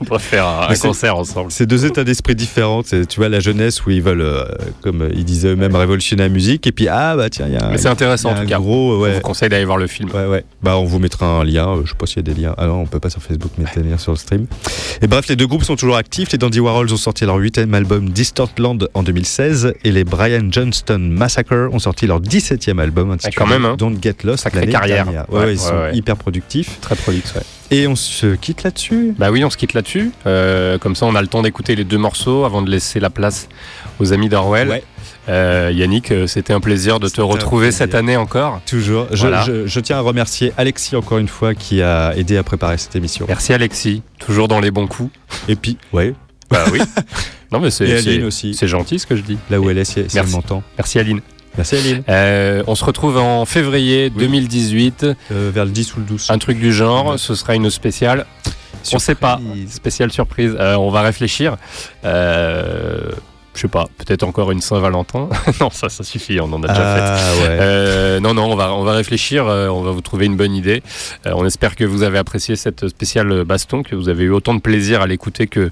On 0.00 0.04
devrait 0.04 0.18
faire 0.20 0.46
un, 0.46 0.74
concert 0.76 1.16
ensemble. 1.16 1.50
c'est 1.50 1.66
deux 1.66 1.84
états 1.84 2.04
d'esprit 2.04 2.36
différents. 2.36 2.82
Tu 2.84 3.04
vois, 3.16 3.28
la 3.28 3.40
jeunesse 3.40 3.84
où 3.84 3.90
ils 3.90 4.00
veulent, 4.00 4.20
euh, 4.22 4.44
comme 4.80 5.08
ils 5.12 5.24
disaient 5.24 5.48
eux-mêmes, 5.48 5.74
révolutionner 5.74 6.22
la 6.22 6.28
musique. 6.28 6.68
Et 6.68 6.72
puis, 6.72 6.86
ah 6.86 7.16
bah 7.16 7.28
tiens, 7.28 7.46
il 7.48 7.54
y 7.54 7.56
a 7.56 7.66
un, 7.66 7.70
Mais 7.72 7.78
c'est 7.78 7.88
intéressant 7.88 8.30
il 8.30 8.32
y 8.32 8.36
a 8.36 8.38
en 8.38 8.42
tout 8.44 8.48
cas. 8.48 8.58
gros, 8.58 8.98
ouais, 9.00 9.14
vous 9.14 9.20
conseille 9.20 9.48
d'aller 9.48 9.64
voir 9.64 9.76
le 9.76 9.88
film. 9.88 10.08
Ouais, 10.14 10.26
ouais. 10.26 10.44
Bah, 10.62 10.76
on 10.78 10.84
vous 10.84 11.00
mettra 11.00 11.26
un 11.26 11.42
lien. 11.44 11.68
euh, 11.70 11.82
Je 11.84 11.90
sais 11.90 11.96
pas 11.98 12.06
s'il 12.06 12.18
y 12.18 12.30
a 12.30 12.32
des 12.32 12.40
liens. 12.40 12.54
Ah 12.58 12.66
non, 12.68 12.82
on 12.82 12.86
peut 12.86 13.00
pas 13.00 13.10
sur 13.10 13.20
Facebook 13.20 13.50
mettre 13.58 13.74
des 13.80 13.88
liens 13.88 13.98
sur 13.98 14.12
le 14.12 14.18
stream. 14.18 14.46
Et 15.02 15.08
bref, 15.08 15.26
les 15.26 15.34
deux 15.34 15.48
groupes 15.48 15.64
sont 15.64 15.74
toujours 15.76 15.96
actifs. 15.96 16.30
Les 16.30 16.38
Dandy 16.38 16.60
Warhols 16.60 16.92
ont 16.92 16.96
sorti 16.96 17.24
leur 17.26 17.34
huitième 17.36 17.74
album 17.74 18.08
Distortland 18.10 18.87
en 18.94 19.02
2016 19.02 19.74
et 19.84 19.90
les 19.92 20.04
Brian 20.04 20.48
Johnston 20.50 20.98
Massacre 20.98 21.68
ont 21.72 21.78
sorti 21.78 22.06
leur 22.06 22.20
17e 22.20 22.78
album 22.78 23.10
intitulé 23.10 23.34
quand 23.36 23.46
même, 23.46 23.64
hein. 23.64 23.76
Don't 23.78 23.96
Get 24.02 24.16
Lost. 24.24 24.44
Sacrée 24.44 24.66
carrière. 24.68 25.04
dernière. 25.04 25.24
Ouais, 25.32 25.38
Ouais, 25.40 25.44
ouais, 25.46 25.52
ils 25.54 25.58
sont 25.58 25.90
hyper 25.92 26.16
productifs. 26.16 26.80
Très 26.80 26.96
prolixe, 26.96 27.34
ouais. 27.34 27.42
Et 27.70 27.86
on 27.86 27.96
se 27.96 28.34
quitte 28.34 28.62
là-dessus? 28.62 29.14
Bah 29.18 29.30
oui, 29.30 29.44
on 29.44 29.50
se 29.50 29.56
quitte 29.58 29.74
là-dessus. 29.74 30.10
Euh, 30.26 30.78
comme 30.78 30.94
ça, 30.96 31.04
on 31.06 31.14
a 31.14 31.20
le 31.20 31.28
temps 31.28 31.42
d'écouter 31.42 31.76
les 31.76 31.84
deux 31.84 31.98
morceaux 31.98 32.44
avant 32.44 32.62
de 32.62 32.70
laisser 32.70 32.98
la 32.98 33.10
place 33.10 33.48
aux 34.00 34.12
amis 34.14 34.28
d'Orwell. 34.30 34.68
Ouais. 34.70 34.82
Euh, 35.28 35.70
Yannick, 35.74 36.10
euh, 36.10 36.26
c'était 36.26 36.54
un 36.54 36.60
plaisir 36.60 36.98
de 37.00 37.08
te 37.10 37.20
retrouver 37.20 37.70
cette 37.70 37.94
année 37.94 38.16
encore. 38.16 38.62
Toujours. 38.66 39.06
Je, 39.10 39.18
Voilà. 39.18 39.42
je- 39.42 39.66
je 39.66 39.80
tiens 39.80 39.98
à 39.98 40.00
remercier 40.00 40.54
Alexis 40.56 40.96
encore 40.96 41.18
une 41.18 41.28
fois 41.28 41.54
qui 41.54 41.82
a 41.82 42.16
aidé 42.16 42.38
à 42.38 42.42
préparer 42.42 42.78
cette 42.78 42.96
émission. 42.96 43.26
Merci 43.28 43.52
Alexis, 43.52 44.02
toujours 44.18 44.48
dans 44.48 44.60
les 44.60 44.70
bons 44.70 44.86
coups. 44.86 45.10
Et 45.48 45.54
puis, 45.56 45.76
ouais, 45.92 46.14
Bah 46.50 46.64
oui. 46.72 46.80
non 47.52 47.60
mais 47.60 47.68
Et 47.68 47.70
c'est 47.70 47.96
Aline 47.96 48.24
aussi. 48.24 48.54
c'est 48.54 48.68
gentil 48.68 48.98
ce 48.98 49.06
que 49.06 49.16
je 49.16 49.22
dis. 49.22 49.38
là 49.50 49.60
où 49.60 49.68
elle 49.70 49.78
est, 49.78 49.84
si, 49.84 50.04
si 50.08 50.18
elle 50.18 50.26
m'entend. 50.28 50.62
Merci 50.76 50.98
Aline. 50.98 51.20
Merci 51.56 51.76
Aline. 51.76 52.02
Euh, 52.08 52.62
on 52.66 52.74
se 52.74 52.84
retrouve 52.84 53.16
en 53.16 53.44
février 53.44 54.10
2018. 54.10 55.06
Euh, 55.32 55.50
vers 55.52 55.64
le 55.64 55.70
10 55.72 55.96
ou 55.96 56.00
le 56.00 56.04
12. 56.06 56.30
Un 56.30 56.38
truc 56.38 56.58
du 56.60 56.72
genre. 56.72 57.18
Ce 57.18 57.34
sera 57.34 57.54
une 57.54 57.68
spéciale. 57.70 58.26
On 58.92 58.98
sait 58.98 59.14
pas. 59.16 59.38
Surprise. 59.42 59.72
Spéciale 59.72 60.12
surprise. 60.12 60.56
Euh, 60.58 60.76
on 60.76 60.90
va 60.90 61.02
réfléchir. 61.02 61.56
Euh, 62.04 63.10
je 63.58 63.62
sais 63.62 63.68
pas. 63.68 63.88
Peut-être 63.98 64.22
encore 64.22 64.52
une 64.52 64.60
Saint-Valentin. 64.60 65.28
non, 65.60 65.70
ça, 65.70 65.88
ça 65.88 66.04
suffit. 66.04 66.38
On 66.40 66.52
en 66.52 66.62
a 66.62 66.68
déjà 66.68 66.74
fait. 66.74 67.00
Ah 67.02 67.34
ouais. 67.34 67.58
Euh, 67.60 68.20
non, 68.20 68.32
non, 68.32 68.52
on 68.52 68.54
va, 68.54 68.72
on 68.72 68.84
va 68.84 68.92
réfléchir, 68.92 69.48
euh, 69.48 69.66
on 69.66 69.82
va 69.82 69.90
vous 69.90 70.00
trouver 70.00 70.26
une 70.26 70.36
bonne 70.36 70.54
idée. 70.54 70.82
Euh, 71.26 71.32
on 71.34 71.44
espère 71.44 71.74
que 71.74 71.84
vous 71.84 72.04
avez 72.04 72.18
apprécié 72.18 72.54
cette 72.54 72.86
spéciale 72.88 73.44
baston, 73.44 73.82
que 73.82 73.96
vous 73.96 74.08
avez 74.08 74.24
eu 74.24 74.30
autant 74.30 74.54
de 74.54 74.60
plaisir 74.60 75.02
à 75.02 75.08
l'écouter 75.08 75.48
que, 75.48 75.70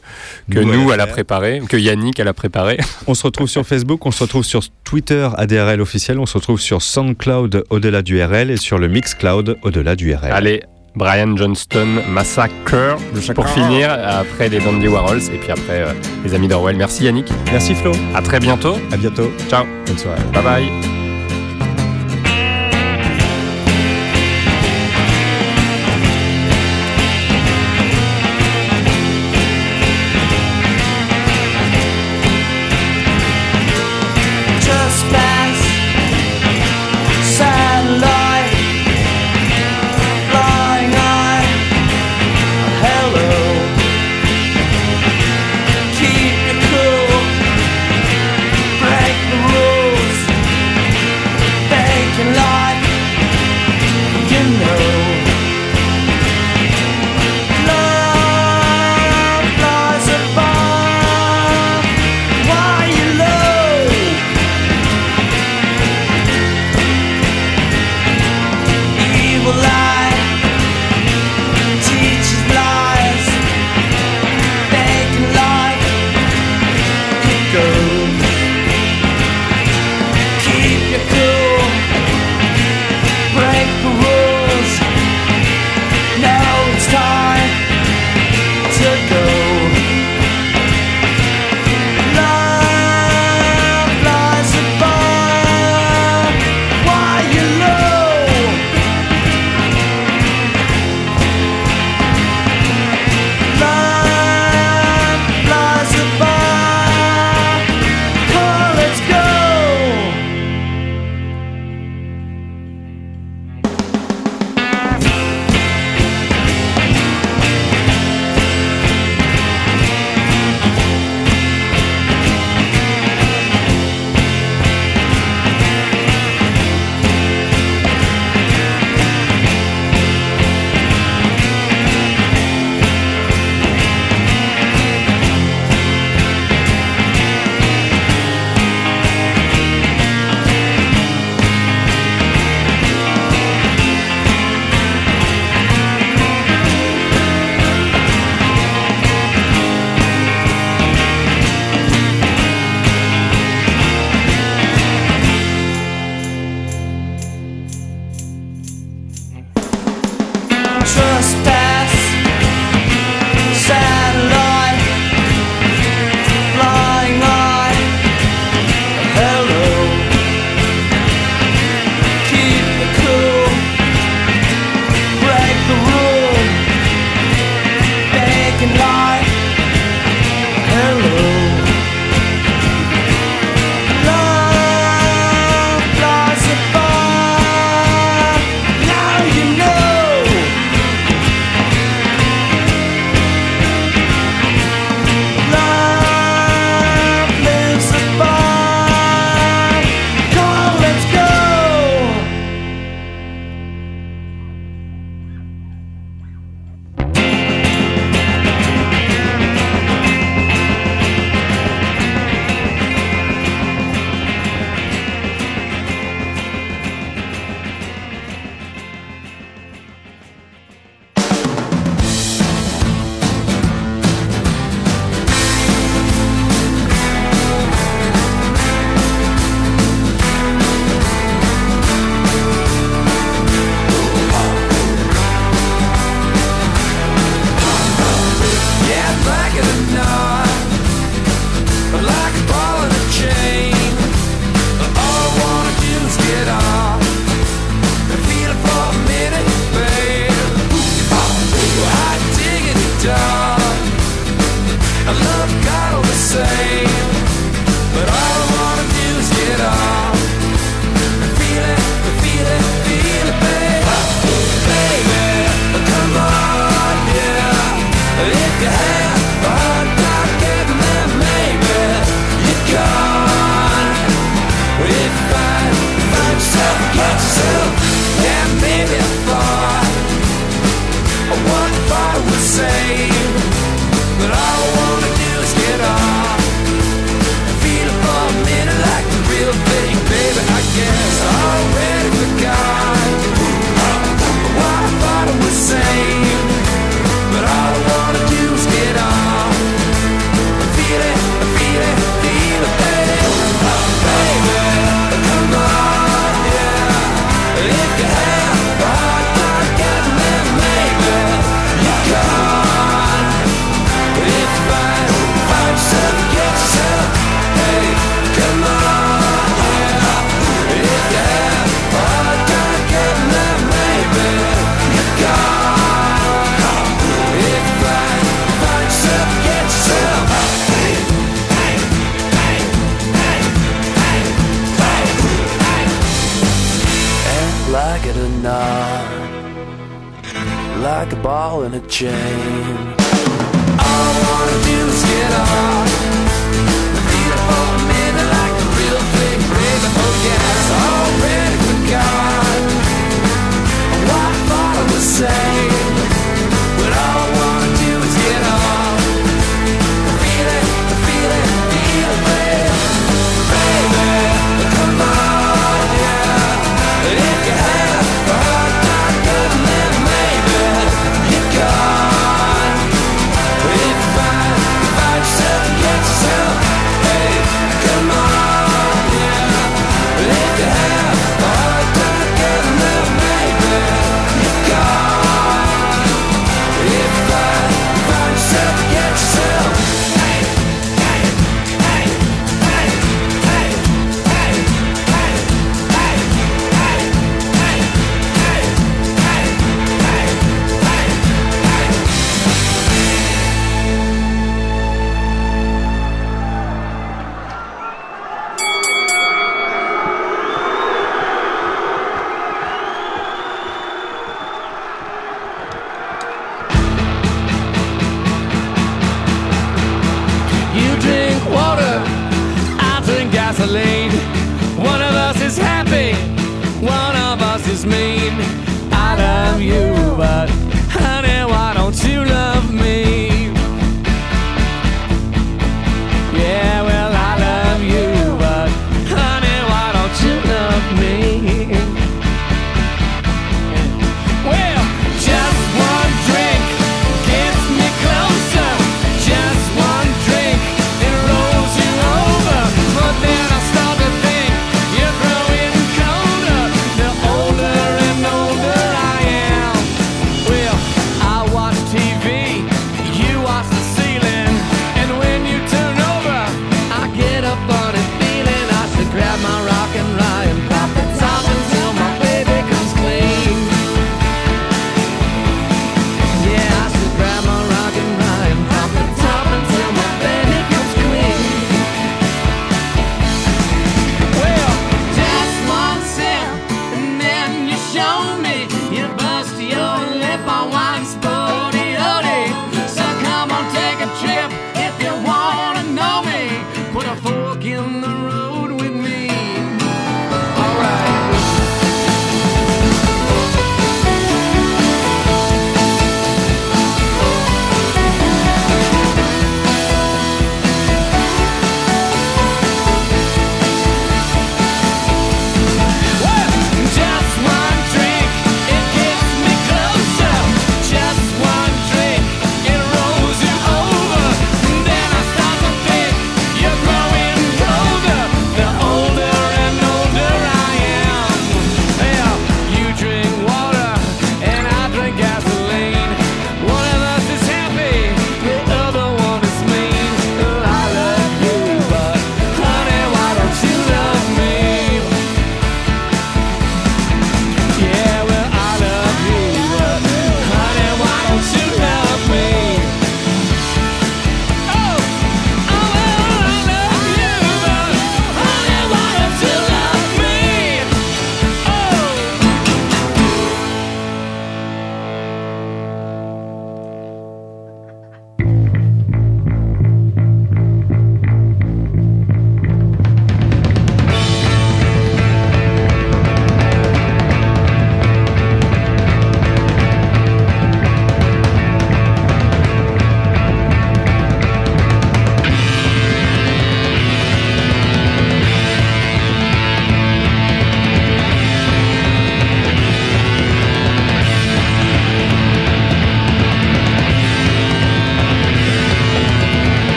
que 0.51 0.59
Nous, 0.59 0.73
à 0.73 0.77
nous, 0.77 0.89
la 0.89 0.95
à 0.95 0.97
la 0.97 1.05
faire. 1.05 1.15
préparer, 1.15 1.63
que 1.69 1.77
Yannick 1.77 2.19
à 2.19 2.25
la 2.25 2.35
préparer. 2.35 2.79
On 3.07 3.15
se 3.15 3.23
retrouve 3.23 3.49
sur 3.49 3.65
Facebook, 3.65 4.05
on 4.05 4.11
se 4.11 4.25
retrouve 4.25 4.45
sur 4.45 4.63
Twitter 4.83 5.29
ADRL 5.37 5.81
officiel, 5.81 6.19
on 6.19 6.27
se 6.27 6.35
retrouve 6.35 6.61
sur 6.61 6.83
SoundCloud 6.83 7.65
au-delà 7.71 8.03
du 8.03 8.21
RL 8.23 8.51
et 8.51 8.57
sur 8.57 8.79
le 8.79 8.89
Mixcloud 8.89 9.59
au-delà 9.63 9.95
du 9.95 10.13
RL. 10.13 10.33
Allez, 10.33 10.63
Brian 10.97 11.37
Johnston 11.37 12.03
Massacre 12.09 12.97
pour 13.35 13.49
finir, 13.49 13.91
après 13.93 14.49
les 14.49 14.59
Dandy 14.61 14.89
Warhols 14.89 15.23
et 15.33 15.39
puis 15.39 15.51
après 15.53 15.83
euh, 15.83 15.93
les 16.25 16.35
amis 16.35 16.49
d'Orwell. 16.49 16.77
Merci 16.77 17.05
Yannick, 17.05 17.31
Merci 17.53 17.75
Flo, 17.75 17.93
à 18.15 18.23
très 18.23 18.41
bientôt. 18.41 18.77
à 18.93 18.97
bientôt, 18.97 19.31
Ciao, 19.49 19.65
bonne 19.87 19.99
soirée. 19.99 20.21
bye 20.33 20.43
bye. 20.43 20.96